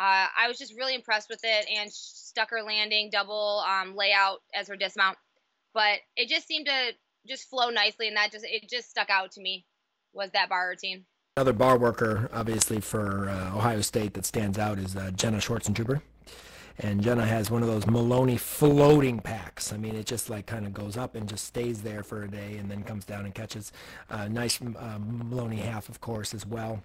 Uh, 0.00 0.26
I 0.36 0.48
was 0.48 0.58
just 0.58 0.74
really 0.76 0.94
impressed 0.94 1.28
with 1.28 1.40
it 1.44 1.66
and 1.76 1.92
stuck 1.92 2.50
her 2.50 2.62
landing 2.62 3.10
double 3.12 3.62
um, 3.68 3.94
layout 3.94 4.38
as 4.54 4.68
her 4.68 4.76
dismount. 4.76 5.18
But 5.74 5.98
it 6.16 6.28
just 6.28 6.48
seemed 6.48 6.66
to 6.66 6.92
just 7.28 7.50
flow 7.50 7.68
nicely, 7.68 8.08
and 8.08 8.16
that 8.16 8.32
just 8.32 8.46
it 8.48 8.68
just 8.68 8.88
stuck 8.88 9.10
out 9.10 9.32
to 9.32 9.40
me 9.40 9.66
was 10.12 10.30
that 10.30 10.48
bar 10.48 10.70
routine. 10.70 11.04
Another 11.36 11.52
bar 11.52 11.78
worker, 11.78 12.28
obviously 12.32 12.80
for 12.80 13.28
uh, 13.28 13.56
Ohio 13.56 13.82
State, 13.82 14.14
that 14.14 14.24
stands 14.24 14.58
out 14.58 14.78
is 14.78 14.96
uh, 14.96 15.10
Jenna 15.12 15.36
Schwarzentrooper 15.36 16.00
and 16.82 17.02
Jenna 17.02 17.26
has 17.26 17.50
one 17.50 17.62
of 17.62 17.68
those 17.68 17.86
Maloney 17.86 18.36
floating 18.36 19.20
Paks. 19.20 19.72
I 19.72 19.76
mean, 19.76 19.94
it 19.94 20.06
just 20.06 20.30
like 20.30 20.46
kind 20.46 20.66
of 20.66 20.72
goes 20.72 20.96
up 20.96 21.14
and 21.14 21.28
just 21.28 21.44
stays 21.44 21.82
there 21.82 22.02
for 22.02 22.22
a 22.22 22.28
day 22.28 22.56
and 22.56 22.70
then 22.70 22.82
comes 22.82 23.04
down 23.04 23.26
and 23.26 23.34
catches 23.34 23.72
a 24.08 24.28
nice 24.28 24.60
Maloney 24.60 25.56
half, 25.56 25.88
of 25.88 26.00
course, 26.00 26.32
as 26.32 26.46
well. 26.46 26.82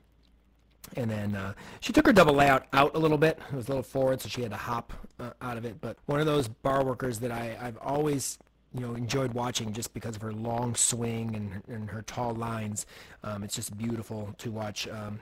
And 0.96 1.10
then 1.10 1.36
uh, 1.36 1.54
she 1.80 1.92
took 1.92 2.06
her 2.06 2.14
double 2.14 2.34
layout 2.34 2.68
out 2.74 2.96
a 2.96 3.00
little 3.00 3.18
bit. 3.18 3.40
It 3.52 3.56
was 3.56 3.68
a 3.68 3.72
little 3.72 3.84
forward, 3.84 4.22
so 4.22 4.30
she 4.30 4.42
had 4.42 4.52
to 4.52 4.58
hop 4.58 4.94
uh, 5.20 5.32
out 5.42 5.58
of 5.58 5.66
it. 5.66 5.82
But 5.82 5.98
one 6.06 6.20
of 6.20 6.26
those 6.26 6.48
bar 6.48 6.84
workers 6.84 7.20
that 7.20 7.32
I, 7.32 7.58
I've 7.60 7.78
always 7.78 8.38
you 8.74 8.82
know 8.82 8.94
enjoyed 8.94 9.34
watching 9.34 9.74
just 9.74 9.94
because 9.94 10.16
of 10.16 10.22
her 10.22 10.34
long 10.34 10.76
swing 10.76 11.36
and, 11.36 11.76
and 11.76 11.90
her 11.90 12.02
tall 12.02 12.34
lines. 12.34 12.86
Um, 13.24 13.44
it's 13.44 13.56
just 13.56 13.78
beautiful 13.78 14.34
to 14.38 14.52
watch 14.52 14.88
um, 14.88 15.20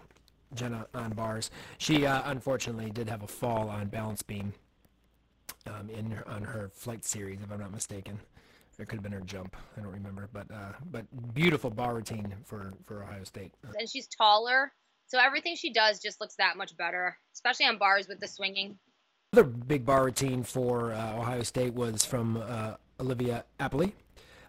Jenna 0.53 0.88
on 0.93 1.11
bars. 1.11 1.51
She 1.78 2.05
uh, 2.05 2.22
unfortunately 2.26 2.91
did 2.91 3.09
have 3.09 3.24
a 3.24 3.28
fall 3.28 3.70
on 3.70 3.88
balance 3.88 4.22
beam 4.22 4.53
um, 5.68 5.89
in 5.89 6.11
her, 6.11 6.28
on 6.28 6.43
her 6.43 6.70
flight 6.74 7.05
series, 7.05 7.39
if 7.41 7.51
I'm 7.51 7.59
not 7.59 7.72
mistaken. 7.72 8.20
It 8.80 8.88
could 8.88 8.95
have 8.95 9.03
been 9.03 9.11
her 9.11 9.22
jump. 9.22 9.55
I 9.78 9.82
don't 9.82 9.91
remember, 9.91 10.30
but 10.34 10.47
uh, 10.51 10.74
but 10.91 11.05
beautiful 11.36 11.70
bar 11.70 11.93
routine 11.93 12.34
for 12.43 12.74
for 12.86 13.03
Ohio 13.03 13.24
State. 13.24 13.53
And 13.78 13.88
she's 13.88 14.07
taller, 14.07 14.74
so 15.07 15.19
everything 15.19 15.55
she 15.55 15.71
does 15.71 15.99
just 15.99 16.19
looks 16.19 16.35
that 16.35 16.57
much 16.57 16.75
better, 16.77 17.17
especially 17.33 17.65
on 17.65 17.77
bars 17.77 18.07
with 18.07 18.19
the 18.19 18.27
swinging. 18.27 18.77
Another 19.31 19.49
big 19.49 19.85
bar 19.85 20.05
routine 20.05 20.43
for 20.43 20.93
uh, 20.93 21.17
Ohio 21.17 21.43
State 21.43 21.73
was 21.73 22.05
from 22.05 22.37
uh, 22.37 22.75
Olivia 22.99 23.45
Appley. 23.59 23.93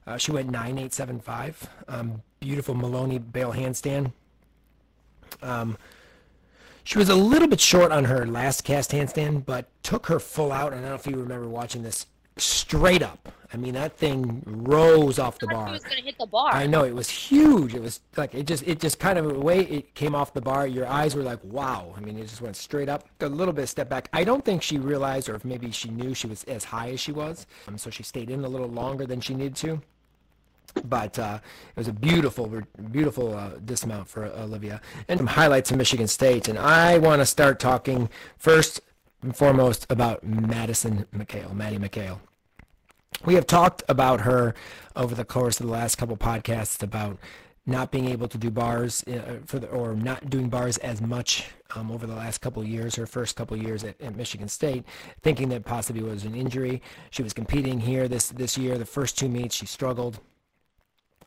Uh, 0.06 0.18
she 0.18 0.30
went 0.30 0.50
9875. 0.50 1.68
Um, 1.88 2.22
beautiful 2.40 2.74
Maloney 2.74 3.18
bail 3.18 3.52
handstand. 3.52 4.12
Um, 5.42 5.78
she 6.84 6.98
was 6.98 7.08
a 7.08 7.14
little 7.14 7.48
bit 7.48 7.60
short 7.60 7.90
on 7.92 8.04
her 8.04 8.26
last 8.26 8.62
cast 8.64 8.90
handstand, 8.90 9.46
but 9.46 9.66
took 9.82 10.06
her 10.06 10.20
full 10.20 10.52
out. 10.52 10.72
And 10.72 10.80
I 10.80 10.88
don't 10.88 10.90
know 10.90 10.94
if 10.96 11.06
you 11.06 11.16
remember 11.16 11.48
watching 11.48 11.82
this 11.82 12.06
straight 12.36 13.02
up. 13.02 13.32
I 13.52 13.56
mean, 13.56 13.74
that 13.74 13.96
thing 13.96 14.42
rose 14.44 15.20
off 15.20 15.38
the 15.38 15.46
bar. 15.46 15.70
was 15.70 15.82
to 15.82 15.90
hit 15.90 16.18
the 16.18 16.26
bar. 16.26 16.52
I 16.52 16.66
know 16.66 16.82
it 16.82 16.92
was 16.92 17.08
huge. 17.08 17.72
It 17.72 17.80
was 17.80 18.00
like 18.16 18.34
it 18.34 18.48
just 18.48 18.66
it 18.66 18.80
just 18.80 18.98
kind 18.98 19.16
of 19.16 19.26
the 19.26 19.38
way 19.38 19.60
it 19.60 19.94
came 19.94 20.16
off 20.16 20.34
the 20.34 20.40
bar. 20.40 20.66
Your 20.66 20.88
eyes 20.88 21.14
were 21.14 21.22
like, 21.22 21.38
wow. 21.44 21.94
I 21.96 22.00
mean, 22.00 22.18
it 22.18 22.26
just 22.26 22.42
went 22.42 22.56
straight 22.56 22.88
up. 22.88 23.08
A 23.20 23.28
little 23.28 23.54
bit 23.54 23.68
step 23.68 23.88
back. 23.88 24.08
I 24.12 24.24
don't 24.24 24.44
think 24.44 24.60
she 24.60 24.78
realized, 24.78 25.28
or 25.28 25.36
if 25.36 25.44
maybe 25.44 25.70
she 25.70 25.88
knew 25.88 26.14
she 26.14 26.26
was 26.26 26.42
as 26.44 26.64
high 26.64 26.90
as 26.90 27.00
she 27.00 27.12
was, 27.12 27.46
um, 27.68 27.78
so 27.78 27.90
she 27.90 28.02
stayed 28.02 28.28
in 28.28 28.44
a 28.44 28.48
little 28.48 28.68
longer 28.68 29.06
than 29.06 29.20
she 29.20 29.34
needed 29.34 29.54
to 29.56 29.80
but 30.86 31.18
uh, 31.18 31.38
it 31.68 31.76
was 31.76 31.88
a 31.88 31.92
beautiful, 31.92 32.62
beautiful 32.90 33.36
uh, 33.36 33.50
dismount 33.64 34.08
for 34.08 34.24
Olivia. 34.24 34.80
And 35.08 35.18
some 35.18 35.26
highlights 35.26 35.70
of 35.70 35.76
Michigan 35.76 36.08
State. 36.08 36.48
And 36.48 36.58
I 36.58 36.98
want 36.98 37.20
to 37.20 37.26
start 37.26 37.60
talking 37.60 38.08
first 38.36 38.80
foremost 39.32 39.86
about 39.90 40.24
Madison 40.24 41.06
McHale, 41.14 41.54
Maddie 41.54 41.78
McHale. 41.78 42.20
We 43.24 43.34
have 43.34 43.46
talked 43.46 43.82
about 43.88 44.22
her 44.22 44.54
over 44.96 45.14
the 45.14 45.24
course 45.24 45.60
of 45.60 45.66
the 45.66 45.72
last 45.72 45.96
couple 45.96 46.16
podcasts 46.16 46.82
about 46.82 47.18
not 47.66 47.90
being 47.90 48.08
able 48.08 48.28
to 48.28 48.36
do 48.36 48.50
bars 48.50 49.02
uh, 49.04 49.38
for 49.46 49.58
the, 49.58 49.68
or 49.68 49.94
not 49.94 50.28
doing 50.28 50.48
bars 50.48 50.76
as 50.78 51.00
much 51.00 51.46
um, 51.74 51.90
over 51.90 52.06
the 52.06 52.14
last 52.14 52.38
couple 52.38 52.62
years, 52.62 52.94
her 52.96 53.06
first 53.06 53.36
couple 53.36 53.56
years 53.56 53.84
at, 53.84 53.98
at, 54.02 54.14
Michigan 54.14 54.48
State, 54.48 54.84
thinking 55.22 55.48
that 55.48 55.64
possibly 55.64 56.02
was 56.02 56.24
an 56.24 56.34
injury. 56.34 56.82
She 57.10 57.22
was 57.22 57.32
competing 57.32 57.80
here 57.80 58.06
this 58.06 58.28
this 58.28 58.58
year. 58.58 58.76
The 58.76 58.84
first 58.84 59.16
two 59.16 59.28
meets 59.28 59.54
she 59.54 59.66
struggled 59.66 60.20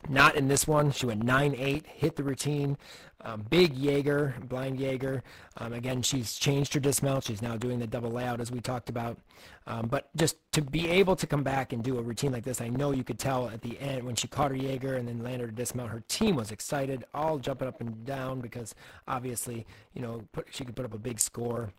Not 0.08 0.36
in 0.36 0.48
this 0.48 0.66
one. 0.66 0.92
She 0.92 1.06
went 1.06 1.24
9-8, 1.24 1.86
hit 1.86 2.16
the 2.16 2.22
routine. 2.22 2.78
Um, 3.24 3.44
big 3.50 3.76
Jaeger, 3.76 4.34
blind 4.44 4.78
Jaeger. 4.78 5.24
Um, 5.56 5.72
again, 5.72 6.02
she's 6.02 6.34
changed 6.34 6.72
her 6.74 6.80
dismount. 6.80 7.24
She's 7.24 7.42
now 7.42 7.56
doing 7.56 7.80
the 7.80 7.86
double 7.86 8.10
layout 8.10 8.40
as 8.40 8.52
we 8.52 8.60
talked 8.60 8.88
about. 8.88 9.18
Um, 9.66 9.88
but 9.88 10.08
just 10.14 10.36
to 10.52 10.62
be 10.62 10.88
able 10.88 11.16
to 11.16 11.26
come 11.26 11.42
back 11.42 11.72
and 11.72 11.82
do 11.82 11.98
a 11.98 12.02
routine 12.02 12.32
like 12.32 12.44
this, 12.44 12.60
I 12.60 12.68
know 12.68 12.92
you 12.92 13.02
could 13.02 13.18
tell 13.18 13.48
at 13.48 13.60
the 13.60 13.78
end 13.80 14.04
when 14.04 14.14
she 14.14 14.28
caught 14.28 14.52
her 14.52 14.56
Jaeger 14.56 14.94
and 14.94 15.08
then 15.08 15.22
landed 15.22 15.46
her 15.46 15.50
dismount, 15.50 15.90
her 15.90 16.04
team 16.06 16.36
was 16.36 16.52
excited, 16.52 17.04
all 17.12 17.38
jumping 17.38 17.66
up 17.66 17.80
and 17.80 18.06
down 18.06 18.40
because 18.40 18.74
obviously, 19.08 19.66
you 19.94 20.02
know, 20.02 20.22
put, 20.32 20.46
she 20.50 20.64
could 20.64 20.76
put 20.76 20.84
up 20.84 20.94
a 20.94 20.98
big 20.98 21.18
score 21.18 21.72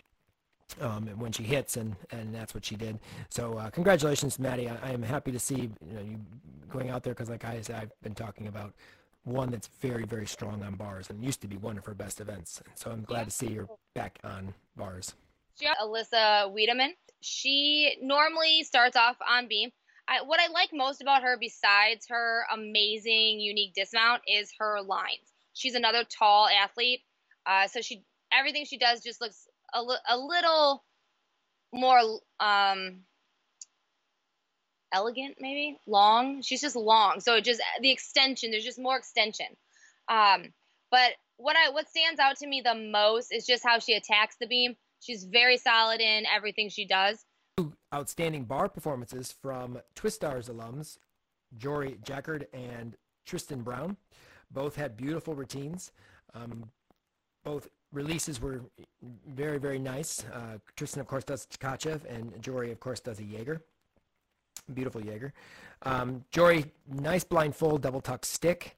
um, 0.81 1.07
when 1.17 1.31
she 1.31 1.43
hits, 1.43 1.77
and, 1.77 1.95
and 2.11 2.33
that's 2.33 2.53
what 2.53 2.65
she 2.65 2.75
did. 2.75 2.99
So 3.29 3.57
uh, 3.57 3.69
congratulations, 3.69 4.39
Maddie. 4.39 4.69
I, 4.69 4.77
I, 4.83 4.91
am 4.91 5.03
happy 5.03 5.31
to 5.31 5.39
see 5.39 5.69
you, 5.85 5.93
know, 5.93 6.01
you 6.01 6.19
going 6.69 6.89
out 6.89 7.03
there 7.03 7.13
because, 7.13 7.29
like 7.29 7.45
I 7.45 7.61
said, 7.61 7.75
I've 7.75 8.01
been 8.01 8.15
talking 8.15 8.47
about 8.47 8.73
one 9.23 9.51
that's 9.51 9.67
very, 9.81 10.05
very 10.05 10.25
strong 10.25 10.63
on 10.63 10.75
bars 10.75 11.09
and 11.09 11.23
used 11.23 11.41
to 11.41 11.47
be 11.47 11.57
one 11.57 11.77
of 11.77 11.85
her 11.85 11.93
best 11.93 12.21
events. 12.21 12.61
So 12.75 12.91
I'm 12.91 13.03
glad 13.03 13.19
yeah. 13.19 13.25
to 13.25 13.31
see 13.31 13.53
her 13.53 13.67
back 13.93 14.19
on 14.23 14.53
bars. 14.75 15.13
Alyssa 15.61 16.51
Wiedemann. 16.51 16.93
She 17.21 17.97
normally 18.01 18.63
starts 18.63 18.95
off 18.95 19.17
on 19.27 19.47
beam. 19.47 19.71
I, 20.07 20.21
what 20.23 20.39
I 20.39 20.51
like 20.51 20.69
most 20.73 21.01
about 21.01 21.21
her, 21.21 21.37
besides 21.39 22.07
her 22.09 22.45
amazing, 22.53 23.39
unique 23.39 23.73
dismount, 23.73 24.21
is 24.25 24.51
her 24.57 24.81
lines. 24.81 25.33
She's 25.53 25.75
another 25.75 26.03
tall 26.03 26.47
athlete, 26.47 27.01
uh, 27.45 27.67
so 27.67 27.81
she 27.81 28.03
everything 28.31 28.65
she 28.65 28.77
does 28.77 29.01
just 29.01 29.21
looks 29.21 29.47
a, 29.73 29.83
a 30.09 30.17
little 30.17 30.83
more 31.73 31.99
um, 32.39 33.01
elegant, 34.93 35.35
maybe 35.39 35.77
long. 35.87 36.41
She's 36.41 36.61
just 36.61 36.75
long, 36.75 37.19
so 37.19 37.35
it 37.35 37.43
just 37.43 37.61
the 37.81 37.91
extension. 37.91 38.51
There's 38.51 38.63
just 38.63 38.79
more 38.79 38.97
extension. 38.97 39.47
Um, 40.07 40.53
but 40.91 41.11
what 41.37 41.55
I 41.55 41.71
what 41.71 41.89
stands 41.89 42.19
out 42.19 42.37
to 42.37 42.47
me 42.47 42.61
the 42.61 42.75
most 42.75 43.31
is 43.31 43.45
just 43.45 43.63
how 43.65 43.79
she 43.79 43.93
attacks 43.93 44.35
the 44.39 44.47
beam. 44.47 44.75
She's 44.99 45.23
very 45.23 45.57
solid 45.57 46.01
in 46.01 46.25
everything 46.25 46.69
she 46.69 46.85
does. 46.85 47.23
Outstanding 47.93 48.45
bar 48.45 48.69
performances 48.69 49.33
from 49.41 49.79
Twist 49.95 50.21
Twistars 50.21 50.49
alums, 50.49 50.97
Jory 51.57 51.97
Jackard 52.03 52.47
and 52.53 52.95
Tristan 53.25 53.61
Brown. 53.61 53.97
Both 54.51 54.75
had 54.75 54.97
beautiful 54.97 55.35
routines. 55.35 55.91
Um, 56.33 56.71
both 57.43 57.67
releases 57.91 58.41
were 58.41 58.61
very, 59.27 59.57
very 59.57 59.79
nice. 59.79 60.23
Uh, 60.33 60.57
Tristan, 60.75 61.01
of 61.01 61.07
course, 61.07 61.23
does 61.23 61.47
Tkachev, 61.47 62.01
and 62.13 62.41
Jory, 62.41 62.71
of 62.71 62.79
course, 62.79 62.99
does 62.99 63.19
a 63.19 63.23
Jaeger. 63.23 63.61
Beautiful 64.73 65.01
Jaeger. 65.03 65.33
Um, 65.83 66.23
Jory, 66.31 66.65
nice 66.87 67.23
blindfold 67.23 67.81
double 67.81 68.01
tuck 68.01 68.25
stick. 68.25 68.77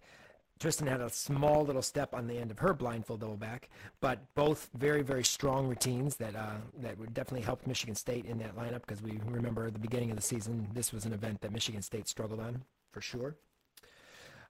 Tristan 0.59 0.85
had 0.85 1.01
a 1.01 1.09
small 1.09 1.65
little 1.65 1.81
step 1.81 2.13
on 2.13 2.27
the 2.27 2.37
end 2.37 2.51
of 2.51 2.59
her 2.59 2.71
blindfold 2.71 3.21
double 3.21 3.35
back, 3.35 3.69
but 3.99 4.19
both 4.35 4.69
very, 4.75 5.01
very 5.01 5.23
strong 5.23 5.67
routines 5.67 6.15
that 6.17 6.35
uh, 6.35 6.57
that 6.81 6.99
would 6.99 7.15
definitely 7.15 7.43
help 7.43 7.65
Michigan 7.65 7.95
State 7.95 8.25
in 8.25 8.37
that 8.37 8.55
lineup 8.55 8.81
because 8.81 9.01
we 9.01 9.19
remember 9.25 9.65
at 9.65 9.73
the 9.73 9.79
beginning 9.79 10.11
of 10.11 10.17
the 10.17 10.21
season, 10.21 10.67
this 10.71 10.93
was 10.93 11.05
an 11.05 11.13
event 11.13 11.41
that 11.41 11.51
Michigan 11.51 11.81
State 11.81 12.07
struggled 12.07 12.39
on 12.39 12.61
for 12.91 13.01
sure. 13.01 13.35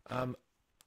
Um, 0.09 0.35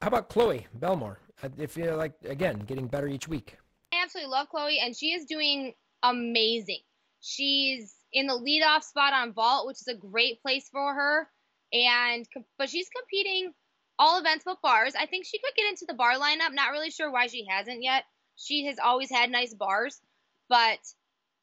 how 0.02 0.08
about 0.08 0.28
Chloe 0.28 0.66
Belmore? 0.74 1.18
Uh, 1.42 1.48
if 1.56 1.74
you're 1.74 1.96
like, 1.96 2.12
again, 2.28 2.58
getting 2.58 2.86
better 2.86 3.08
each 3.08 3.26
week. 3.26 3.56
I 3.94 4.02
absolutely 4.02 4.30
love 4.30 4.48
Chloe, 4.48 4.80
and 4.80 4.96
she 4.96 5.12
is 5.12 5.26
doing 5.26 5.74
amazing. 6.02 6.80
She's 7.20 7.94
in 8.12 8.26
the 8.26 8.34
leadoff 8.34 8.82
spot 8.82 9.12
on 9.12 9.32
vault, 9.32 9.66
which 9.66 9.80
is 9.80 9.88
a 9.88 9.94
great 9.94 10.42
place 10.42 10.68
for 10.70 10.94
her. 10.94 11.28
And 11.72 12.26
but 12.58 12.70
she's 12.70 12.88
competing 12.88 13.52
all 13.98 14.18
events 14.20 14.44
but 14.44 14.60
bars. 14.62 14.94
I 14.98 15.06
think 15.06 15.26
she 15.26 15.38
could 15.38 15.54
get 15.56 15.68
into 15.68 15.86
the 15.86 15.94
bar 15.94 16.14
lineup. 16.14 16.52
Not 16.52 16.70
really 16.70 16.90
sure 16.90 17.10
why 17.10 17.26
she 17.26 17.46
hasn't 17.48 17.82
yet. 17.82 18.04
She 18.36 18.66
has 18.66 18.78
always 18.78 19.10
had 19.10 19.30
nice 19.30 19.54
bars, 19.54 20.00
but 20.48 20.78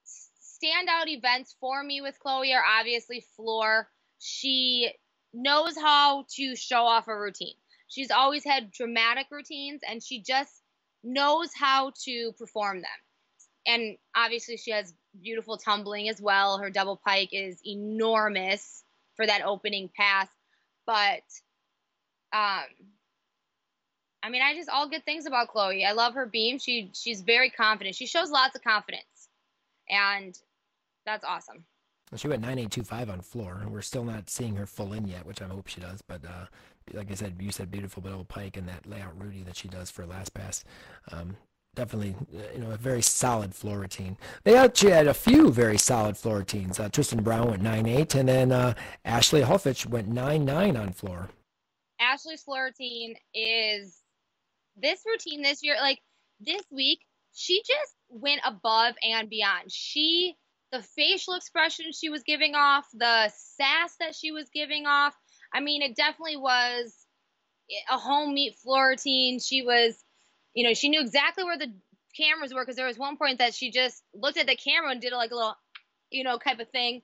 standout 0.05 1.07
events 1.07 1.55
for 1.59 1.83
me 1.83 2.01
with 2.01 2.19
Chloe 2.19 2.53
are 2.53 2.63
obviously 2.79 3.25
floor. 3.35 3.89
She 4.19 4.91
knows 5.33 5.75
how 5.75 6.25
to 6.35 6.55
show 6.55 6.83
off 6.83 7.07
a 7.07 7.17
routine. 7.17 7.55
She's 7.87 8.11
always 8.11 8.45
had 8.45 8.71
dramatic 8.71 9.27
routines, 9.31 9.81
and 9.87 10.01
she 10.03 10.21
just 10.21 10.60
knows 11.03 11.49
how 11.55 11.91
to 12.05 12.31
perform 12.37 12.81
them. 12.81 12.89
And 13.67 13.97
obviously, 14.15 14.57
she 14.57 14.71
has 14.71 14.93
beautiful 15.21 15.57
tumbling 15.57 16.09
as 16.09 16.21
well. 16.21 16.57
Her 16.57 16.69
double 16.69 16.99
pike 17.05 17.29
is 17.31 17.59
enormous 17.65 18.83
for 19.15 19.25
that 19.25 19.43
opening 19.45 19.89
pass. 19.95 20.27
But, 20.87 21.23
um, 22.33 22.65
I 24.23 24.29
mean, 24.29 24.41
I 24.41 24.55
just 24.55 24.69
all 24.69 24.89
good 24.89 25.05
things 25.05 25.25
about 25.25 25.49
Chloe. 25.49 25.85
I 25.85 25.91
love 25.91 26.15
her 26.15 26.25
beam. 26.25 26.59
She 26.59 26.91
she's 26.93 27.21
very 27.21 27.49
confident. 27.49 27.95
She 27.95 28.07
shows 28.07 28.29
lots 28.29 28.55
of 28.55 28.63
confidence, 28.63 29.29
and 29.89 30.37
that's 31.05 31.25
awesome. 31.25 31.65
She 32.15 32.27
went 32.27 32.41
9825 32.41 33.09
on 33.09 33.21
floor. 33.21 33.59
And 33.61 33.71
we're 33.71 33.81
still 33.81 34.03
not 34.03 34.29
seeing 34.29 34.55
her 34.55 34.65
full 34.65 34.93
in 34.93 35.07
yet, 35.07 35.25
which 35.25 35.41
I 35.41 35.45
hope 35.45 35.67
she 35.67 35.79
does. 35.79 36.01
But 36.01 36.25
uh, 36.25 36.47
like 36.93 37.11
I 37.11 37.15
said, 37.15 37.35
you 37.39 37.51
said 37.51 37.71
beautiful 37.71 38.01
but 38.01 38.13
old 38.13 38.27
pike 38.27 38.57
and 38.57 38.67
that 38.67 38.85
layout 38.85 39.19
Rudy 39.19 39.43
that 39.43 39.55
she 39.55 39.67
does 39.67 39.89
for 39.89 40.05
last 40.05 40.33
pass. 40.33 40.63
Um, 41.11 41.37
definitely, 41.75 42.15
uh, 42.35 42.53
you 42.53 42.59
know, 42.59 42.71
a 42.71 42.77
very 42.77 43.01
solid 43.01 43.55
floor 43.55 43.79
routine. 43.79 44.17
They 44.43 44.55
actually 44.55 44.91
had 44.91 45.07
a 45.07 45.13
few 45.13 45.51
very 45.51 45.77
solid 45.77 46.17
floor 46.17 46.39
routines. 46.39 46.79
Uh, 46.79 46.89
Tristan 46.89 47.23
Brown 47.23 47.49
went 47.49 47.63
9-8, 47.63 48.15
and 48.15 48.29
then 48.29 48.51
uh, 48.51 48.73
Ashley 49.05 49.41
Huffich 49.41 49.85
went 49.85 50.13
9-9 50.13 50.79
on 50.79 50.91
floor. 50.91 51.29
Ashley's 51.99 52.43
floor 52.43 52.65
routine 52.65 53.15
is 53.33 54.01
this 54.75 55.01
routine 55.05 55.41
this 55.41 55.63
year, 55.63 55.75
like 55.79 55.99
this 56.39 56.63
week, 56.71 56.99
she 57.33 57.61
just 57.65 57.95
went 58.09 58.41
above 58.45 58.95
and 59.03 59.29
beyond. 59.29 59.71
She 59.71 60.35
the 60.71 60.81
facial 60.81 61.33
expression 61.33 61.91
she 61.91 62.09
was 62.09 62.23
giving 62.23 62.55
off, 62.55 62.87
the 62.93 63.29
sass 63.35 63.95
that 63.99 64.15
she 64.15 64.31
was 64.31 64.49
giving 64.53 64.85
off. 64.85 65.13
I 65.53 65.59
mean, 65.59 65.81
it 65.81 65.95
definitely 65.95 66.37
was 66.37 66.93
a 67.89 67.97
home 67.97 68.33
meet 68.33 68.57
floor 68.57 68.89
routine. 68.89 69.39
She 69.39 69.61
was, 69.61 69.95
you 70.53 70.65
know, 70.65 70.73
she 70.73 70.89
knew 70.89 71.01
exactly 71.01 71.43
where 71.43 71.57
the 71.57 71.73
cameras 72.17 72.53
were 72.53 72.61
because 72.63 72.75
there 72.75 72.87
was 72.87 72.97
one 72.97 73.17
point 73.17 73.39
that 73.39 73.53
she 73.53 73.71
just 73.71 74.03
looked 74.13 74.37
at 74.37 74.47
the 74.47 74.55
camera 74.55 74.91
and 74.91 75.01
did 75.01 75.13
like 75.13 75.31
a 75.31 75.35
little, 75.35 75.55
you 76.09 76.23
know, 76.23 76.37
type 76.37 76.59
of 76.59 76.69
thing. 76.69 77.01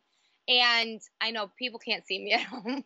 And 0.48 1.02
I 1.20 1.32
know 1.32 1.50
people 1.58 1.80
can't 1.80 2.06
see 2.06 2.20
me 2.24 2.34
at 2.34 2.42
home. 2.42 2.84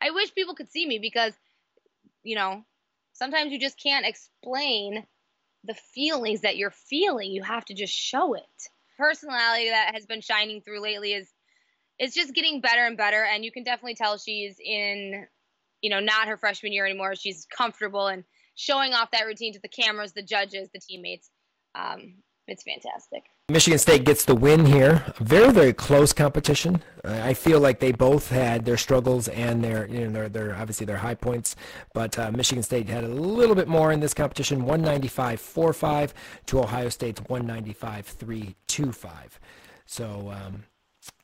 I 0.00 0.10
wish 0.10 0.34
people 0.34 0.54
could 0.54 0.70
see 0.70 0.86
me 0.86 0.98
because, 0.98 1.32
you 2.22 2.36
know, 2.36 2.64
sometimes 3.12 3.52
you 3.52 3.58
just 3.58 3.80
can't 3.82 4.06
explain 4.06 5.06
the 5.64 5.74
feelings 5.74 6.42
that 6.42 6.56
you're 6.56 6.70
feeling. 6.70 7.30
You 7.30 7.42
have 7.42 7.64
to 7.66 7.74
just 7.74 7.92
show 7.92 8.34
it. 8.34 8.42
Personality 8.98 9.70
that 9.70 9.94
has 9.94 10.06
been 10.06 10.20
shining 10.20 10.60
through 10.60 10.82
lately 10.82 11.14
is 11.14 11.28
it's 11.98 12.14
just 12.14 12.34
getting 12.34 12.60
better 12.60 12.84
and 12.86 12.96
better 12.96 13.24
and 13.24 13.44
you 13.44 13.52
can 13.52 13.62
definitely 13.62 13.94
tell 13.94 14.18
she's 14.18 14.56
in 14.64 15.26
you 15.80 15.90
know 15.90 16.00
not 16.00 16.28
her 16.28 16.36
freshman 16.36 16.72
year 16.72 16.84
anymore 16.86 17.14
she's 17.14 17.46
comfortable 17.46 18.06
and 18.08 18.24
showing 18.56 18.92
off 18.92 19.10
that 19.10 19.26
routine 19.26 19.52
to 19.52 19.60
the 19.60 19.68
cameras 19.68 20.12
the 20.12 20.22
judges 20.22 20.68
the 20.72 20.80
teammates 20.80 21.30
um, 21.74 22.14
it's 22.46 22.62
fantastic. 22.62 23.24
Michigan 23.48 23.78
State 23.78 24.04
gets 24.04 24.26
the 24.26 24.34
win 24.34 24.66
here. 24.66 25.02
Very, 25.18 25.50
very 25.50 25.72
close 25.72 26.12
competition. 26.12 26.82
I 27.02 27.32
feel 27.32 27.58
like 27.58 27.80
they 27.80 27.92
both 27.92 28.28
had 28.28 28.66
their 28.66 28.76
struggles 28.76 29.28
and 29.28 29.64
their, 29.64 29.86
you 29.88 30.00
know, 30.00 30.10
their, 30.10 30.28
their 30.28 30.54
obviously 30.56 30.84
their 30.84 30.98
high 30.98 31.14
points, 31.14 31.56
but 31.94 32.18
uh, 32.18 32.30
Michigan 32.32 32.62
State 32.62 32.88
had 32.88 33.04
a 33.04 33.08
little 33.08 33.54
bit 33.54 33.68
more 33.68 33.92
in 33.92 34.00
this 34.00 34.12
competition. 34.12 34.64
195.45 34.64 36.12
to 36.46 36.60
Ohio 36.60 36.90
State's 36.90 37.20
195.325. 37.22 39.08
So 39.86 40.32
um, 40.34 40.64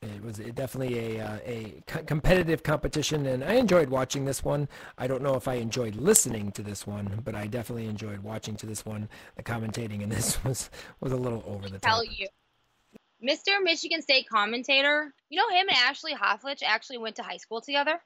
it 0.01 0.23
was 0.23 0.37
definitely 0.37 1.17
a, 1.17 1.25
uh, 1.25 1.37
a 1.45 1.83
competitive 2.05 2.63
competition, 2.63 3.25
and 3.25 3.43
I 3.43 3.53
enjoyed 3.53 3.89
watching 3.89 4.25
this 4.25 4.43
one. 4.43 4.67
I 4.97 5.07
don't 5.07 5.21
know 5.21 5.35
if 5.35 5.47
I 5.47 5.55
enjoyed 5.55 5.95
listening 5.95 6.51
to 6.53 6.63
this 6.63 6.87
one, 6.87 7.21
but 7.23 7.35
I 7.35 7.47
definitely 7.47 7.87
enjoyed 7.87 8.19
watching 8.19 8.55
to 8.57 8.65
this 8.65 8.85
one. 8.85 9.09
The 9.35 9.43
commentating 9.43 10.01
in 10.01 10.09
this 10.09 10.43
was 10.43 10.69
was 10.99 11.11
a 11.11 11.17
little 11.17 11.43
over 11.45 11.69
the 11.69 11.79
top. 11.79 11.91
Tell 11.91 12.05
you, 12.05 12.27
Mr. 13.23 13.61
Michigan 13.61 14.01
State 14.01 14.27
commentator, 14.27 15.13
you 15.29 15.37
know 15.37 15.49
him 15.55 15.67
and 15.69 15.77
Ashley 15.77 16.13
Hofflich 16.13 16.63
actually 16.65 16.97
went 16.97 17.15
to 17.17 17.23
high 17.23 17.37
school 17.37 17.61
together. 17.61 18.01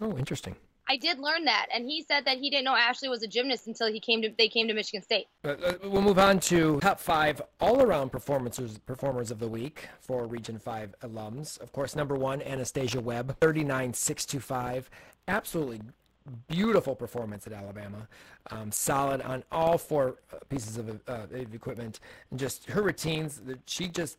Oh, 0.00 0.16
interesting. 0.16 0.56
I 0.90 0.96
did 0.96 1.20
learn 1.20 1.44
that, 1.44 1.66
and 1.72 1.86
he 1.86 2.02
said 2.02 2.24
that 2.24 2.38
he 2.38 2.50
didn't 2.50 2.64
know 2.64 2.74
Ashley 2.74 3.08
was 3.08 3.22
a 3.22 3.28
gymnast 3.28 3.68
until 3.68 3.86
he 3.92 4.00
came 4.00 4.20
to 4.22 4.30
they 4.36 4.48
came 4.48 4.66
to 4.66 4.74
Michigan 4.74 5.02
State. 5.02 5.28
Uh, 5.44 5.54
we'll 5.84 6.02
move 6.02 6.18
on 6.18 6.40
to 6.40 6.80
top 6.80 6.98
five 6.98 7.40
all-around 7.60 8.10
performers 8.10 8.58
performers 8.86 9.30
of 9.30 9.38
the 9.38 9.46
week 9.46 9.88
for 10.00 10.26
Region 10.26 10.58
Five 10.58 10.92
alums. 11.04 11.60
Of 11.60 11.70
course, 11.72 11.94
number 11.94 12.16
one, 12.16 12.42
Anastasia 12.42 13.00
Webb, 13.00 13.36
thirty-nine 13.40 13.94
six 13.94 14.26
two 14.26 14.40
five, 14.40 14.90
absolutely 15.28 15.80
beautiful 16.48 16.96
performance 16.96 17.46
at 17.46 17.52
Alabama. 17.52 18.08
Um, 18.50 18.72
solid 18.72 19.22
on 19.22 19.44
all 19.52 19.78
four 19.78 20.16
pieces 20.48 20.76
of, 20.76 20.90
uh, 21.06 21.26
of 21.32 21.54
equipment, 21.54 22.00
and 22.32 22.40
just 22.40 22.68
her 22.68 22.82
routines. 22.82 23.40
She 23.66 23.86
just 23.86 24.18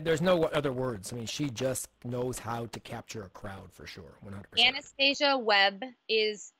there's 0.00 0.22
no 0.22 0.44
other 0.44 0.72
words. 0.72 1.12
I 1.12 1.16
mean, 1.16 1.26
she 1.26 1.50
just 1.50 1.88
knows 2.04 2.38
how 2.38 2.66
to 2.66 2.80
capture 2.80 3.22
a 3.22 3.28
crowd 3.28 3.72
for 3.72 3.86
sure. 3.86 4.18
100%. 4.24 4.66
Anastasia 4.66 5.38
Webb 5.38 5.82
is 6.08 6.52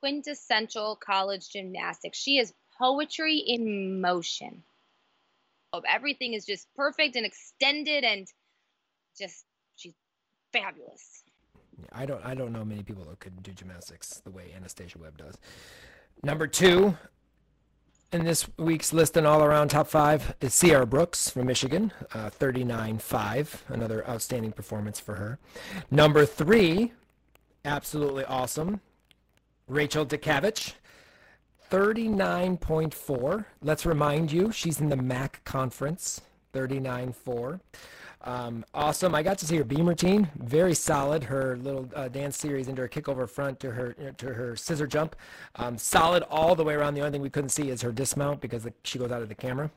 quintessential 0.00 0.96
college 0.96 1.48
gymnastics. 1.50 2.18
She 2.18 2.38
is 2.38 2.52
poetry 2.78 3.36
in 3.38 4.00
motion. 4.00 4.62
Everything 5.88 6.34
is 6.34 6.44
just 6.44 6.66
perfect 6.76 7.16
and 7.16 7.24
extended 7.24 8.04
and 8.04 8.26
just 9.18 9.44
she's 9.76 9.94
fabulous. 10.52 11.22
I 11.92 12.04
don't 12.04 12.24
I 12.24 12.34
don't 12.34 12.52
know 12.52 12.64
many 12.64 12.82
people 12.82 13.04
that 13.04 13.18
could 13.20 13.42
do 13.42 13.52
gymnastics 13.52 14.20
the 14.24 14.30
way 14.30 14.52
Anastasia 14.54 14.98
Webb 14.98 15.16
does. 15.16 15.36
Number 16.22 16.46
two 16.46 16.94
in 18.12 18.24
this 18.24 18.46
week's 18.58 18.92
list 18.92 19.16
and 19.16 19.26
all 19.26 19.42
around 19.42 19.68
top 19.68 19.88
five 19.88 20.34
is 20.40 20.52
Sierra 20.52 20.86
Brooks 20.86 21.30
from 21.30 21.46
Michigan, 21.46 21.92
uh, 22.14 22.28
39.5, 22.30 23.60
another 23.68 24.06
outstanding 24.08 24.52
performance 24.52 25.00
for 25.00 25.14
her. 25.14 25.38
Number 25.90 26.26
three, 26.26 26.92
absolutely 27.64 28.24
awesome, 28.26 28.80
Rachel 29.66 30.04
Dukavich, 30.04 30.74
39.4. 31.70 33.46
Let's 33.62 33.86
remind 33.86 34.30
you, 34.30 34.52
she's 34.52 34.80
in 34.80 34.90
the 34.90 34.96
MAC 34.96 35.42
conference, 35.44 36.20
39.4. 36.52 37.60
Um, 38.24 38.64
awesome. 38.72 39.14
I 39.14 39.22
got 39.22 39.38
to 39.38 39.46
see 39.46 39.56
her 39.56 39.64
beam 39.64 39.88
routine. 39.88 40.30
Very 40.36 40.74
solid. 40.74 41.24
Her 41.24 41.56
little 41.56 41.88
uh, 41.94 42.08
dance 42.08 42.36
series 42.36 42.68
into 42.68 42.82
her 42.82 42.88
kick 42.88 43.08
over 43.08 43.26
front 43.26 43.58
to 43.60 43.70
her 43.72 43.92
to 44.18 44.32
her 44.32 44.54
scissor 44.54 44.86
jump. 44.86 45.16
Um, 45.56 45.76
solid 45.76 46.22
all 46.24 46.54
the 46.54 46.64
way 46.64 46.74
around. 46.74 46.94
The 46.94 47.00
only 47.00 47.12
thing 47.12 47.22
we 47.22 47.30
couldn't 47.30 47.50
see 47.50 47.70
is 47.70 47.82
her 47.82 47.92
dismount 47.92 48.40
because 48.40 48.62
the, 48.62 48.72
she 48.84 48.98
goes 48.98 49.10
out 49.10 49.22
of 49.22 49.28
the 49.28 49.34
camera 49.34 49.70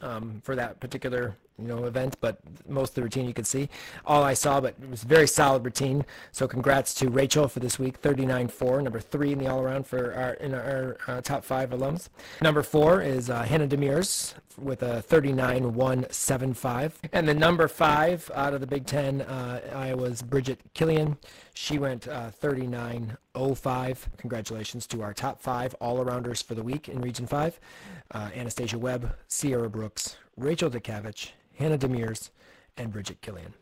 um, 0.00 0.40
for 0.44 0.56
that 0.56 0.80
particular 0.80 1.36
you 1.58 1.66
know 1.66 1.84
event, 1.84 2.16
but 2.20 2.38
most 2.68 2.90
of 2.90 2.94
the 2.96 3.02
routine 3.02 3.26
you 3.26 3.34
could 3.34 3.46
see. 3.46 3.68
All 4.04 4.22
I 4.22 4.34
saw, 4.34 4.60
but 4.60 4.74
it 4.82 4.90
was 4.90 5.02
very 5.02 5.26
solid 5.26 5.64
routine. 5.64 6.04
So 6.32 6.46
congrats 6.46 6.94
to 6.94 7.08
Rachel 7.08 7.48
for 7.48 7.60
this 7.60 7.78
week, 7.78 8.00
39-4, 8.00 8.82
number 8.82 9.00
three 9.00 9.32
in 9.32 9.38
the 9.38 9.46
all-around 9.48 9.86
for 9.86 10.14
our 10.14 10.34
in 10.34 10.54
our 10.54 10.96
uh, 11.06 11.20
top 11.20 11.44
five 11.44 11.70
alums. 11.70 12.08
Number 12.40 12.62
four 12.62 13.02
is 13.02 13.30
uh, 13.30 13.42
Hannah 13.42 13.68
Demirs 13.68 14.34
with 14.56 14.82
a 14.82 15.02
39-175, 15.08 16.92
and 17.12 17.28
the 17.28 17.34
number 17.34 17.68
five 17.68 18.30
out 18.34 18.54
of 18.54 18.60
the 18.60 18.66
Big 18.66 18.86
Ten, 18.86 19.20
uh, 19.22 19.60
Iowa's 19.74 20.22
Bridget 20.22 20.60
Killian. 20.74 21.16
She 21.54 21.78
went 21.78 22.08
uh, 22.08 22.30
39-05. 22.40 23.98
Congratulations 24.16 24.86
to 24.88 25.02
our 25.02 25.14
top 25.14 25.40
five 25.40 25.74
all-arounders 25.80 26.42
for 26.42 26.54
the 26.54 26.62
week 26.62 26.88
in 26.88 27.00
Region 27.00 27.26
Five: 27.26 27.58
uh, 28.12 28.30
Anastasia 28.34 28.78
Webb, 28.78 29.16
Sierra 29.28 29.70
Brooks, 29.70 30.16
Rachel 30.36 30.70
Dukavich, 30.70 31.32
Hannah 31.58 31.78
Demirs, 31.78 32.30
and 32.76 32.92
Bridget 32.92 33.20
Killian. 33.20 33.52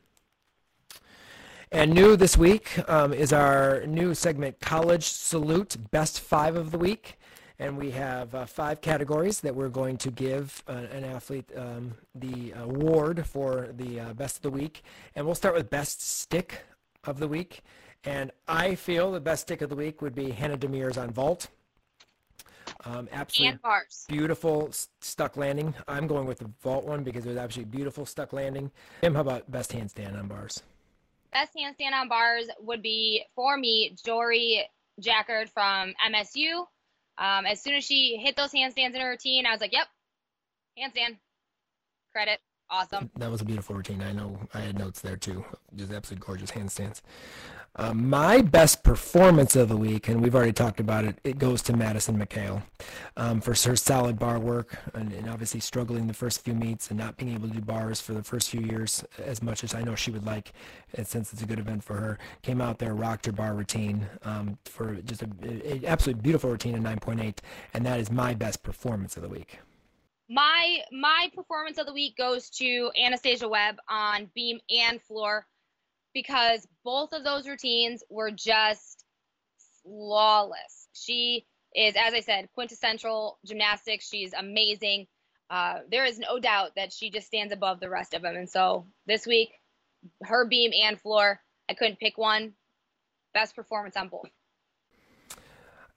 And 1.73 1.93
new 1.93 2.15
this 2.15 2.37
week 2.37 2.79
um, 2.89 3.13
is 3.13 3.33
our 3.33 3.85
new 3.87 4.15
segment, 4.15 4.61
College 4.61 5.05
Salute 5.05 5.77
Best 5.91 6.21
Five 6.21 6.57
of 6.57 6.71
the 6.71 6.79
Week. 6.79 7.19
And 7.59 7.79
we 7.79 7.91
have 7.93 8.35
uh, 8.35 8.45
five 8.45 8.83
categories 8.83 9.41
that 9.41 9.55
we're 9.55 9.71
going 9.71 9.97
to 9.97 10.11
give 10.11 10.63
uh, 10.69 10.73
an 10.93 11.05
athlete 11.05 11.51
um, 11.57 11.95
the 12.15 12.53
award 12.53 13.27
for 13.27 13.71
the 13.75 14.01
uh, 14.01 14.13
best 14.13 14.37
of 14.37 14.43
the 14.43 14.51
week. 14.51 14.83
And 15.15 15.25
we'll 15.25 15.35
start 15.35 15.55
with 15.55 15.71
best 15.71 16.03
stick 16.03 16.61
of 17.05 17.19
the 17.19 17.27
week. 17.27 17.63
And 18.05 18.31
I 18.47 18.75
feel 18.75 19.11
the 19.11 19.21
best 19.21 19.43
stick 19.43 19.63
of 19.63 19.71
the 19.71 19.75
week 19.75 20.03
would 20.03 20.15
be 20.15 20.33
Hannah 20.33 20.59
Demirs 20.59 20.99
on 20.99 21.11
vault. 21.11 21.49
Um, 22.85 23.09
absolutely 23.13 23.59
beautiful 24.09 24.71
stuck 25.01 25.37
landing. 25.37 25.75
I'm 25.89 26.07
going 26.07 26.27
with 26.27 26.39
the 26.39 26.51
vault 26.63 26.85
one 26.85 27.03
because 27.05 27.27
it 27.27 27.31
was 27.31 27.39
absolutely 27.39 27.77
beautiful 27.77 28.07
stuck 28.07 28.33
landing. 28.33 28.71
Tim, 29.03 29.15
how 29.15 29.21
about 29.21 29.51
best 29.51 29.73
handstand 29.73 30.19
on 30.19 30.29
bars? 30.29 30.63
Best 31.33 31.53
handstand 31.55 31.93
on 31.93 32.09
bars 32.09 32.47
would 32.61 32.83
be 32.83 33.25
for 33.35 33.57
me 33.57 33.97
Jory 34.05 34.69
Jackard 35.01 35.51
from 35.51 35.95
MSU. 36.09 36.67
Um, 37.19 37.47
as 37.47 37.63
soon 37.63 37.75
as 37.75 37.85
she 37.85 38.19
hit 38.23 38.37
those 38.37 38.53
handstands 38.53 38.95
in 38.95 39.01
her 39.01 39.11
routine, 39.11 39.47
I 39.47 39.53
was 39.53 39.61
like, 39.61 39.73
"Yep, 39.73 39.87
handstand, 40.79 41.19
credit, 42.13 42.41
awesome." 42.71 43.11
That 43.17 43.31
was 43.31 43.41
a 43.41 43.45
beautiful 43.45 43.75
routine. 43.75 44.03
I 44.03 44.13
know 44.13 44.39
I 44.53 44.61
had 44.61 44.79
notes 44.79 45.01
there 45.01 45.17
too. 45.17 45.45
Just 45.75 45.93
absolutely 45.93 46.25
gorgeous 46.27 46.51
handstands. 46.51 47.01
Uh, 47.79 47.93
my 47.93 48.41
best 48.41 48.83
performance 48.83 49.55
of 49.55 49.69
the 49.69 49.77
week, 49.77 50.09
and 50.09 50.23
we've 50.23 50.35
already 50.35 50.53
talked 50.53 50.81
about 50.81 51.05
it, 51.05 51.19
it 51.25 51.39
goes 51.39 51.61
to 51.61 51.77
Madison 51.77 52.19
McHale 52.19 52.63
um, 53.19 53.39
for 53.39 53.51
her 53.69 53.77
solid 53.77 54.19
bar 54.19 54.39
work 54.39 54.79
and, 54.95 55.13
and, 55.13 55.29
obviously 55.29 55.61
struggling 55.61 56.07
the 56.07 56.15
first 56.15 56.43
few 56.43 56.55
meets 56.55 56.89
and 56.89 56.99
not 56.99 57.19
being 57.19 57.35
able 57.35 57.49
to 57.49 57.55
do 57.55 57.61
bars 57.61 58.01
for 58.01 58.15
the 58.15 58.23
first 58.23 58.49
few 58.49 58.63
years 58.63 59.05
as 59.23 59.43
much 59.43 59.63
as 59.63 59.75
I 59.75 59.83
know 59.83 59.95
she 59.95 60.11
would 60.11 60.25
like, 60.25 60.53
and 60.95 61.07
since 61.07 61.35
it's 61.35 61.43
a 61.43 61.47
good 61.47 61.59
event 61.59 61.85
for 61.85 61.97
her. 61.97 62.19
Came 62.41 62.63
out 62.63 62.79
there, 62.79 62.95
rocked 62.95 63.27
her 63.27 63.33
bar 63.33 63.53
routine 63.53 64.07
um, 64.23 64.59
for 64.65 64.95
just 65.03 65.21
an 65.21 65.83
absolutely 65.87 66.23
beautiful 66.23 66.51
routine 66.51 66.77
in 66.77 66.83
9.8, 66.83 67.39
and 67.75 67.85
that 67.85 68.01
is 68.01 68.11
my 68.11 68.33
best 68.33 68.63
performance 68.63 69.19
of 69.19 69.23
the 69.23 69.29
week. 69.29 69.59
My 70.31 70.79
my 70.91 71.31
performance 71.35 71.79
of 71.79 71.87
the 71.87 71.93
week 71.93 72.17
goes 72.17 72.49
to 72.51 72.91
Anastasia 73.01 73.49
Webb 73.49 73.77
on 73.89 74.31
beam 74.35 74.59
and 74.71 75.01
floor 75.03 75.47
because 76.17 76.67
both 76.83 77.13
of 77.13 77.25
those 77.25 77.47
routines 77.47 78.03
were 78.09 78.31
just 78.31 79.05
flawless. 79.83 80.89
She 80.95 81.45
is, 81.75 81.95
as 81.95 82.15
I 82.15 82.21
said, 82.21 82.49
quintessential 82.55 83.39
gymnastics. 83.45 84.09
She's 84.09 84.33
amazing. 84.33 85.09
Uh, 85.51 85.81
there 85.91 86.07
is 86.07 86.19
no 86.19 86.39
doubt 86.39 86.71
that 86.77 86.91
she 86.91 87.11
just 87.11 87.27
stands 87.27 87.53
above 87.53 87.81
the 87.81 87.91
rest 87.91 88.15
of 88.15 88.23
them. 88.23 88.35
And 88.35 88.49
so 88.49 88.87
this 89.05 89.27
week, 89.27 89.51
her 90.23 90.49
beam 90.49 90.71
and 90.85 90.99
floor, 90.99 91.39
I 91.69 91.75
couldn't 91.75 92.01
pick 92.01 92.17
one. 92.17 92.55
Best 93.35 93.55
performance 93.55 93.95
on 93.95 94.09
both. 94.09 94.31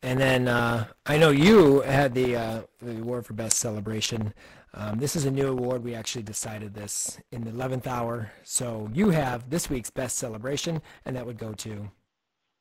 And 0.01 0.19
then 0.19 0.47
uh, 0.47 0.85
I 1.05 1.17
know 1.17 1.29
you 1.29 1.81
had 1.81 2.13
the, 2.13 2.35
uh, 2.35 2.61
the 2.81 2.99
award 2.99 3.25
for 3.25 3.33
best 3.33 3.57
celebration. 3.57 4.33
Um, 4.73 4.97
this 4.97 5.15
is 5.15 5.25
a 5.25 5.31
new 5.31 5.47
award. 5.47 5.83
We 5.83 5.93
actually 5.93 6.23
decided 6.23 6.73
this 6.73 7.19
in 7.31 7.43
the 7.43 7.51
11th 7.51 7.85
hour. 7.85 8.31
So 8.43 8.89
you 8.93 9.09
have 9.09 9.49
this 9.49 9.69
week's 9.69 9.89
best 9.89 10.17
celebration, 10.17 10.81
and 11.05 11.15
that 11.15 11.25
would 11.25 11.37
go 11.37 11.53
to 11.53 11.91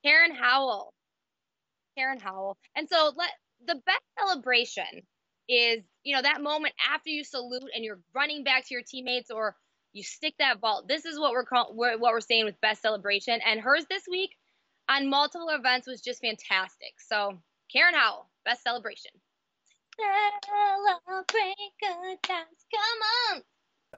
Karen 0.04 0.34
Howell. 0.34 0.92
Karen 1.96 2.18
Howell. 2.18 2.56
And 2.76 2.88
so 2.88 3.12
let 3.16 3.30
the 3.66 3.80
best 3.86 4.02
celebration 4.18 5.02
is, 5.48 5.82
you 6.04 6.14
know, 6.14 6.22
that 6.22 6.40
moment 6.40 6.74
after 6.92 7.10
you 7.10 7.24
salute 7.24 7.70
and 7.74 7.84
you're 7.84 8.00
running 8.14 8.44
back 8.44 8.66
to 8.66 8.74
your 8.74 8.82
teammates 8.82 9.30
or 9.30 9.56
you 9.92 10.02
stick 10.02 10.34
that 10.38 10.60
vault. 10.60 10.88
This 10.88 11.04
is 11.04 11.18
what 11.18 11.32
we're 11.32 11.44
call, 11.44 11.74
what 11.74 12.00
we're 12.00 12.20
saying 12.20 12.44
with 12.44 12.60
best 12.60 12.82
celebration. 12.82 13.40
And 13.44 13.60
hers 13.60 13.84
this 13.88 14.04
week 14.10 14.30
on 14.88 15.08
multiple 15.08 15.48
events 15.50 15.86
was 15.86 16.00
just 16.00 16.20
fantastic. 16.20 16.94
So 16.98 17.38
Karen 17.72 17.94
Howell, 17.94 18.28
best 18.44 18.62
celebration. 18.62 19.10
Celebrate 19.96 21.56
good 21.80 22.22
times. 22.22 22.66
Come 22.72 23.36
on. 23.36 23.42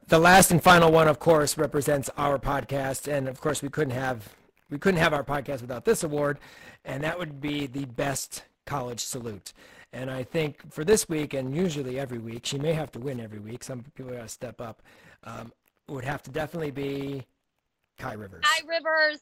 The 0.07 0.18
last 0.18 0.51
and 0.51 0.62
final 0.62 0.91
one, 0.91 1.09
of 1.09 1.18
course, 1.18 1.59
represents 1.59 2.09
our 2.16 2.38
podcast, 2.38 3.12
and 3.12 3.28
of 3.28 3.41
course, 3.41 3.62
we 3.62 3.68
couldn't 3.68 3.95
have 3.95 4.34
we 4.70 4.78
couldn't 4.78 5.01
have 5.01 5.12
our 5.12 5.24
podcast 5.24 5.61
without 5.61 5.84
this 5.84 6.05
award, 6.05 6.38
and 6.84 7.03
that 7.05 7.18
would 7.18 7.41
be 7.41 7.66
the 7.66 7.84
best 7.84 8.45
college 8.66 9.01
salute. 9.01 9.53
And 9.93 10.11
I 10.11 10.22
think 10.22 10.72
for 10.72 10.84
this 10.84 11.09
week, 11.09 11.34
and 11.34 11.55
usually 11.55 11.99
every 11.99 12.18
week, 12.18 12.47
she 12.47 12.59
may 12.59 12.72
have 12.72 12.93
to 12.93 13.01
win 13.01 13.20
every 13.20 13.41
week. 13.41 13.64
Some 13.64 13.82
people 13.97 14.12
got 14.12 14.22
to 14.22 14.28
step 14.28 14.61
up. 14.61 14.82
Um, 15.24 15.53
would 15.88 16.05
have 16.05 16.22
to 16.22 16.30
definitely 16.30 16.70
be 16.70 17.26
Kai 17.99 18.14
Rivers. 18.14 18.45
Kai 18.45 18.66
Rivers. 18.66 19.20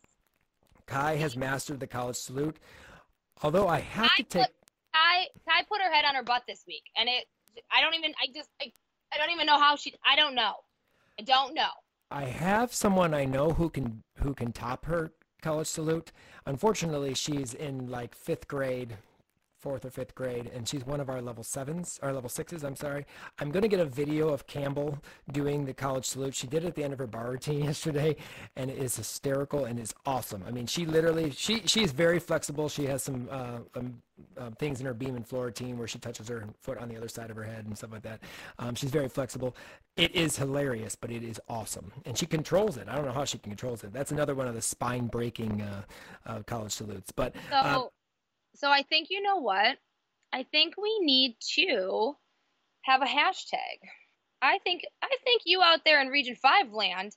Kai 0.89 1.17
has 1.17 1.37
mastered 1.37 1.79
the 1.79 1.87
college 1.87 2.17
salute. 2.17 2.57
Although 3.43 3.69
I 3.69 3.81
have 3.81 4.15
to 4.17 4.23
take. 4.25 4.47
Kai 4.93 5.27
Kai 5.49 5.63
put 5.69 5.81
her 5.81 5.93
head 5.93 6.05
on 6.05 6.15
her 6.15 6.23
butt 6.25 6.43
this 6.49 6.65
week, 6.67 6.83
and 6.97 7.09
it. 7.09 7.27
I 7.71 7.81
don't 7.81 7.95
even. 7.95 8.13
I 8.21 8.27
just. 8.35 8.49
I, 8.61 8.73
I 9.15 9.19
don't 9.19 9.31
even 9.31 9.47
know 9.47 9.59
how 9.59 9.77
she. 9.77 9.95
I 10.05 10.17
don't 10.17 10.35
know. 10.35 10.55
I 11.19 11.23
don't 11.23 11.55
know. 11.55 11.71
I 12.11 12.25
have 12.25 12.73
someone 12.73 13.15
I 13.15 13.27
know 13.27 13.51
who 13.51 13.69
can 13.69 14.03
who 14.17 14.35
can 14.35 14.53
top 14.53 14.87
her 14.87 15.13
college 15.43 15.67
salute. 15.67 16.11
Unfortunately, 16.47 17.15
she's 17.15 17.55
in 17.55 17.89
like 17.89 18.15
fifth 18.15 18.49
grade, 18.49 18.97
fourth 19.59 19.85
or 19.85 19.91
fifth 19.91 20.15
grade, 20.15 20.51
and 20.55 20.69
she's 20.69 20.87
one 20.87 21.01
of 21.01 21.09
our 21.09 21.21
level 21.21 21.43
sevens, 21.43 21.99
or 22.03 22.13
level 22.13 22.29
sixes, 22.29 22.65
I'm 22.65 22.77
sorry. 22.77 23.07
I'm 23.39 23.51
going 23.51 23.63
to 23.63 23.69
get 23.69 23.81
a 23.81 23.85
video 23.85 24.29
of 24.29 24.47
Campbell 24.47 24.99
doing 25.33 25.65
the 25.65 25.75
college 25.75 26.05
salute. 26.05 26.35
She 26.35 26.47
did 26.47 26.65
it 26.65 26.69
at 26.69 26.75
the 26.75 26.85
end 26.85 26.93
of 26.93 26.99
her 26.99 27.07
bar 27.07 27.31
routine 27.31 27.65
yesterday, 27.65 28.17
and 28.57 28.71
it 28.71 28.79
is 28.79 28.97
hysterical 28.97 29.65
and 29.65 29.79
is 29.79 29.95
awesome. 30.07 30.45
I 30.47 30.51
mean, 30.51 30.67
she 30.67 30.87
literally, 30.87 31.31
she, 31.31 31.63
she's 31.67 31.93
very 31.93 32.19
flexible. 32.19 32.69
She 32.69 32.87
has 32.87 33.03
some 33.03 33.29
uh, 33.31 33.59
um, 33.75 34.03
uh, 34.37 34.51
things 34.59 34.81
in 34.81 34.87
her 34.87 34.95
beam 34.95 35.17
and 35.17 35.27
floor 35.27 35.47
routine 35.47 35.79
where 35.79 35.89
she 35.89 35.99
touches 35.99 36.29
her 36.29 36.47
foot 36.61 36.79
on 36.79 36.89
the 36.89 36.97
other 36.97 37.09
side 37.09 37.31
of 37.31 37.37
her 37.37 37.43
head 37.43 37.67
and 37.67 37.77
stuff 37.77 37.93
like 37.93 38.03
that. 38.03 38.21
Um, 38.59 38.75
she's 38.75 38.91
very 38.91 39.09
flexible. 39.09 39.57
It 39.97 40.15
is 40.15 40.37
hilarious, 40.37 40.95
but 40.95 41.11
it 41.11 41.23
is 41.23 41.41
awesome. 41.49 41.93
And 42.05 42.17
she 42.17 42.27
controls 42.27 42.77
it. 42.77 42.89
I 42.89 42.95
don't 42.95 43.05
know 43.05 43.13
how 43.13 43.25
she 43.25 43.39
controls 43.39 43.85
it. 43.85 43.93
That's 43.93 44.13
another 44.13 44.35
one 44.35 44.47
of 44.47 44.55
the 44.55 44.63
spine 44.63 45.07
breaking 45.07 45.63
uh, 45.63 45.83
uh, 46.27 46.43
college 46.47 46.73
salutes. 46.73 47.11
But 47.11 47.35
uh, 47.53 47.75
so, 47.75 47.93
so 48.59 48.69
I 48.69 48.83
think 48.83 49.09
you 49.11 49.23
know 49.23 49.37
what? 49.37 49.79
I 50.33 50.43
think 50.43 50.75
we 50.77 50.99
need 51.01 51.37
to 51.55 52.17
have 52.83 53.03
a 53.03 53.07
hashtag. 53.07 53.79
I 54.43 54.59
think 54.59 54.83
I 55.03 55.17
think 55.25 55.43
you 55.45 55.63
out 55.63 55.81
there 55.85 56.01
in 56.01 56.09
Region 56.09 56.35
Five 56.35 56.73
land 56.73 57.17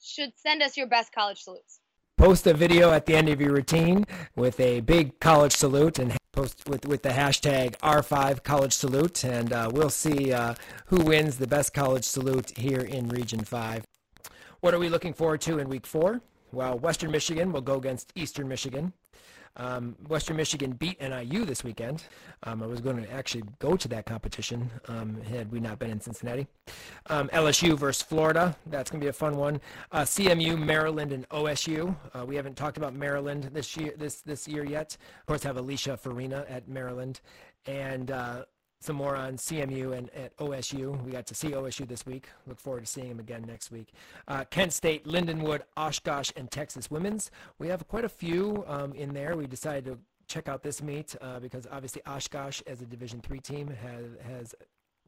should 0.00 0.32
send 0.36 0.62
us 0.62 0.76
your 0.76 0.86
best 0.86 1.12
college 1.12 1.40
salutes. 1.40 1.80
Post 2.16 2.46
a 2.48 2.54
video 2.54 2.90
at 2.90 3.06
the 3.06 3.14
end 3.14 3.28
of 3.28 3.40
your 3.40 3.52
routine 3.52 4.04
with 4.34 4.58
a 4.58 4.80
big 4.80 5.20
college 5.20 5.52
salute 5.52 6.00
and 6.00 6.16
post 6.32 6.68
with, 6.68 6.86
with 6.86 7.02
the 7.02 7.10
hashtag 7.10 7.76
R5 7.78 8.42
College 8.42 8.72
Salute, 8.72 9.24
and 9.24 9.52
uh, 9.52 9.70
we'll 9.72 9.90
see 9.90 10.32
uh, 10.32 10.54
who 10.86 10.98
wins 11.02 11.38
the 11.38 11.46
best 11.46 11.72
college 11.72 12.04
salute 12.04 12.56
here 12.56 12.80
in 12.80 13.08
Region 13.08 13.44
5. 13.44 13.84
What 14.60 14.74
are 14.74 14.78
we 14.78 14.88
looking 14.88 15.14
forward 15.14 15.40
to 15.42 15.58
in 15.58 15.68
week 15.68 15.86
four? 15.86 16.20
Well, 16.52 16.78
Western 16.78 17.10
Michigan 17.10 17.52
will 17.52 17.60
go 17.60 17.76
against 17.76 18.12
Eastern 18.14 18.48
Michigan. 18.48 18.92
Um, 19.56 19.96
Western 20.06 20.36
Michigan 20.36 20.72
beat 20.72 21.00
NIU 21.00 21.44
this 21.44 21.64
weekend. 21.64 22.04
Um, 22.44 22.62
I 22.62 22.66
was 22.66 22.80
going 22.80 23.02
to 23.02 23.12
actually 23.12 23.42
go 23.58 23.76
to 23.76 23.88
that 23.88 24.06
competition 24.06 24.70
um, 24.86 25.20
had 25.22 25.50
we 25.50 25.58
not 25.58 25.78
been 25.78 25.90
in 25.90 26.00
Cincinnati. 26.00 26.46
Um, 27.06 27.28
LSU 27.30 27.76
versus 27.76 28.02
Florida. 28.02 28.56
That's 28.66 28.90
going 28.90 29.00
to 29.00 29.04
be 29.04 29.08
a 29.08 29.12
fun 29.12 29.36
one. 29.36 29.60
Uh, 29.90 30.02
CMU, 30.02 30.58
Maryland, 30.58 31.12
and 31.12 31.28
OSU. 31.30 31.94
Uh, 32.14 32.24
we 32.24 32.36
haven't 32.36 32.56
talked 32.56 32.76
about 32.76 32.94
Maryland 32.94 33.50
this 33.52 33.76
year 33.76 33.94
this 33.98 34.20
this 34.20 34.46
year 34.46 34.64
yet. 34.64 34.96
Of 35.20 35.26
course, 35.26 35.42
have 35.42 35.56
Alicia 35.56 35.96
Farina 35.96 36.46
at 36.48 36.68
Maryland, 36.68 37.20
and 37.66 38.10
uh, 38.10 38.44
some 38.80 38.96
more 38.96 39.16
on 39.16 39.36
CMU 39.36 39.96
and 39.96 40.10
at 40.10 40.36
OSU. 40.38 41.02
We 41.04 41.12
got 41.12 41.26
to 41.26 41.34
see 41.34 41.50
OSU 41.50 41.86
this 41.86 42.06
week. 42.06 42.28
Look 42.46 42.60
forward 42.60 42.80
to 42.80 42.86
seeing 42.86 43.08
them 43.08 43.18
again 43.18 43.44
next 43.46 43.70
week. 43.70 43.92
Uh, 44.26 44.44
Kent 44.44 44.72
State, 44.72 45.06
Lindenwood, 45.06 45.62
Oshkosh, 45.76 46.30
and 46.36 46.50
Texas 46.50 46.90
Women's. 46.90 47.30
We 47.58 47.68
have 47.68 47.86
quite 47.88 48.04
a 48.04 48.08
few 48.08 48.64
um, 48.66 48.92
in 48.94 49.12
there. 49.12 49.36
We 49.36 49.46
decided 49.46 49.84
to 49.86 49.98
check 50.28 50.48
out 50.48 50.62
this 50.62 50.82
meet 50.82 51.16
uh, 51.20 51.40
because 51.40 51.66
obviously 51.70 52.02
Oshkosh, 52.06 52.62
as 52.66 52.80
a 52.80 52.86
Division 52.86 53.20
three 53.20 53.40
team, 53.40 53.68
has 53.68 54.06
has 54.22 54.54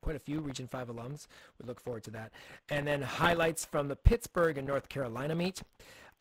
quite 0.00 0.16
a 0.16 0.20
few 0.20 0.40
Region 0.40 0.66
5 0.66 0.88
alums. 0.88 1.26
We 1.60 1.66
look 1.66 1.80
forward 1.80 2.04
to 2.04 2.10
that. 2.12 2.32
And 2.70 2.86
then 2.86 3.02
highlights 3.02 3.64
from 3.64 3.88
the 3.88 3.96
Pittsburgh 3.96 4.56
and 4.58 4.66
North 4.66 4.88
Carolina 4.88 5.34
meet. 5.34 5.62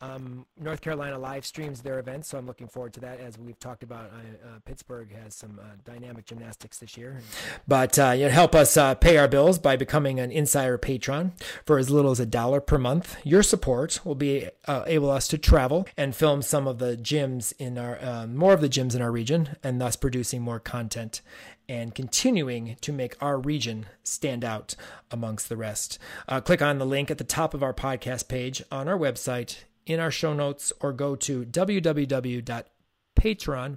Um, 0.02 0.46
North 0.58 0.80
Carolina 0.80 1.18
live 1.18 1.44
streams 1.44 1.82
their 1.82 1.98
events, 1.98 2.28
so 2.28 2.38
I'm 2.38 2.46
looking 2.46 2.68
forward 2.68 2.94
to 2.94 3.00
that. 3.00 3.20
As 3.20 3.38
we've 3.38 3.58
talked 3.58 3.82
about, 3.82 4.06
uh, 4.06 4.58
Pittsburgh 4.64 5.14
has 5.14 5.34
some 5.34 5.60
uh, 5.62 5.76
dynamic 5.84 6.24
gymnastics 6.24 6.78
this 6.78 6.96
year. 6.96 7.20
But 7.68 7.98
uh, 7.98 8.12
you 8.12 8.24
know, 8.24 8.30
help 8.30 8.54
us 8.54 8.78
uh, 8.78 8.94
pay 8.94 9.18
our 9.18 9.28
bills 9.28 9.58
by 9.58 9.76
becoming 9.76 10.18
an 10.18 10.30
insider 10.32 10.78
patron 10.78 11.34
for 11.66 11.76
as 11.76 11.90
little 11.90 12.10
as 12.10 12.20
a 12.20 12.24
dollar 12.24 12.62
per 12.62 12.78
month. 12.78 13.18
Your 13.24 13.42
support 13.42 14.00
will 14.02 14.14
be 14.14 14.48
uh, 14.64 14.84
able 14.86 15.10
us 15.10 15.28
to 15.28 15.38
travel 15.38 15.86
and 15.98 16.16
film 16.16 16.40
some 16.40 16.66
of 16.66 16.78
the 16.78 16.96
gyms 16.96 17.52
in 17.58 17.76
our 17.76 18.26
more 18.26 18.54
of 18.54 18.62
the 18.62 18.68
gyms 18.70 18.94
in 18.94 19.02
our 19.02 19.12
region, 19.12 19.56
and 19.62 19.80
thus 19.80 19.96
producing 19.96 20.40
more 20.40 20.60
content 20.60 21.20
and 21.68 21.94
continuing 21.94 22.76
to 22.80 22.92
make 22.92 23.16
our 23.22 23.38
region 23.38 23.86
stand 24.02 24.44
out 24.44 24.74
amongst 25.10 25.48
the 25.48 25.56
rest. 25.56 25.98
click 26.44 26.62
on 26.62 26.78
the 26.78 26.86
link 26.86 27.10
at 27.10 27.18
the 27.18 27.24
top 27.24 27.52
of 27.52 27.62
our 27.62 27.74
podcast 27.74 28.28
page 28.28 28.62
on 28.72 28.88
our 28.88 28.98
website 28.98 29.64
in 29.86 30.00
our 30.00 30.10
show 30.10 30.32
notes 30.32 30.72
or 30.80 30.92
go 30.92 31.16
to 31.16 31.44
www.patreon, 31.44 32.58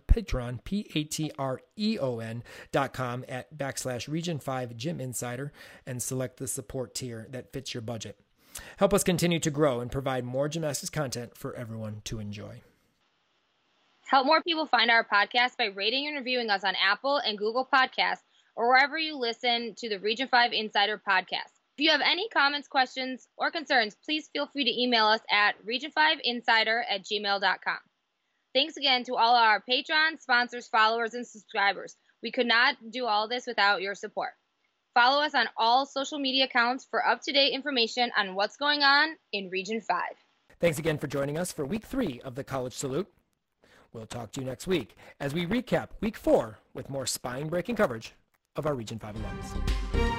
patreon, 0.07 0.63
P-A-T-R-E-O-N 0.63 2.43
dot 2.71 2.93
com 2.93 3.25
at 3.27 3.57
backslash 3.57 4.07
region 4.07 4.39
5 4.39 4.77
gym 4.77 4.99
insider 4.99 5.51
and 5.85 6.01
select 6.01 6.37
the 6.37 6.47
support 6.47 6.95
tier 6.95 7.27
that 7.31 7.51
fits 7.51 7.73
your 7.73 7.81
budget. 7.81 8.19
Help 8.77 8.93
us 8.93 9.03
continue 9.03 9.39
to 9.39 9.49
grow 9.51 9.79
and 9.79 9.91
provide 9.91 10.23
more 10.23 10.47
gymnastics 10.47 10.89
content 10.89 11.35
for 11.35 11.55
everyone 11.55 12.01
to 12.05 12.19
enjoy. 12.19 12.61
Help 14.05 14.27
more 14.27 14.43
people 14.43 14.67
find 14.67 14.91
our 14.91 15.03
podcast 15.03 15.57
by 15.57 15.65
rating 15.65 16.07
and 16.07 16.15
reviewing 16.15 16.49
us 16.49 16.63
on 16.63 16.75
Apple 16.75 17.17
and 17.17 17.37
Google 17.37 17.67
Podcasts 17.73 18.21
or 18.55 18.67
wherever 18.67 18.97
you 18.97 19.17
listen 19.17 19.73
to 19.77 19.89
the 19.89 19.97
Region 19.99 20.27
5 20.27 20.53
Insider 20.53 21.01
podcast. 21.07 21.62
If 21.75 21.83
you 21.83 21.91
have 21.91 22.01
any 22.05 22.29
comments, 22.29 22.67
questions, 22.67 23.27
or 23.35 23.49
concerns, 23.49 23.95
please 24.05 24.29
feel 24.31 24.45
free 24.45 24.65
to 24.65 24.81
email 24.81 25.07
us 25.07 25.21
at 25.31 25.55
region5insider 25.65 26.83
at 26.87 27.03
gmail.com. 27.03 27.77
Thanks 28.53 28.77
again 28.77 29.03
to 29.05 29.15
all 29.15 29.35
our 29.35 29.59
patrons, 29.61 30.21
sponsors, 30.21 30.67
followers, 30.67 31.15
and 31.15 31.25
subscribers. 31.25 31.95
We 32.21 32.31
could 32.31 32.45
not 32.45 32.75
do 32.91 33.07
all 33.07 33.27
this 33.27 33.47
without 33.47 33.81
your 33.81 33.95
support. 33.95 34.29
Follow 34.93 35.23
us 35.23 35.33
on 35.33 35.47
all 35.57 35.87
social 35.87 36.19
media 36.19 36.45
accounts 36.45 36.85
for 36.91 37.03
up 37.03 37.21
to 37.23 37.31
date 37.31 37.53
information 37.53 38.11
on 38.15 38.35
what's 38.35 38.57
going 38.57 38.83
on 38.83 39.15
in 39.31 39.49
Region 39.49 39.81
5. 39.81 39.99
Thanks 40.59 40.77
again 40.77 40.99
for 40.99 41.07
joining 41.07 41.39
us 41.39 41.51
for 41.51 41.65
week 41.65 41.85
three 41.85 42.21
of 42.23 42.35
the 42.35 42.43
College 42.43 42.73
Salute. 42.73 43.11
We'll 43.91 44.05
talk 44.05 44.31
to 44.33 44.41
you 44.41 44.45
next 44.45 44.67
week 44.67 44.95
as 45.19 45.33
we 45.33 45.47
recap 45.47 45.89
week 46.01 46.17
four 46.17 46.59
with 46.75 46.91
more 46.91 47.07
spine 47.07 47.47
breaking 47.47 47.75
coverage 47.75 48.13
of 48.55 48.67
our 48.67 48.75
Region 48.75 48.99
5 48.99 49.15
alums. 49.15 50.12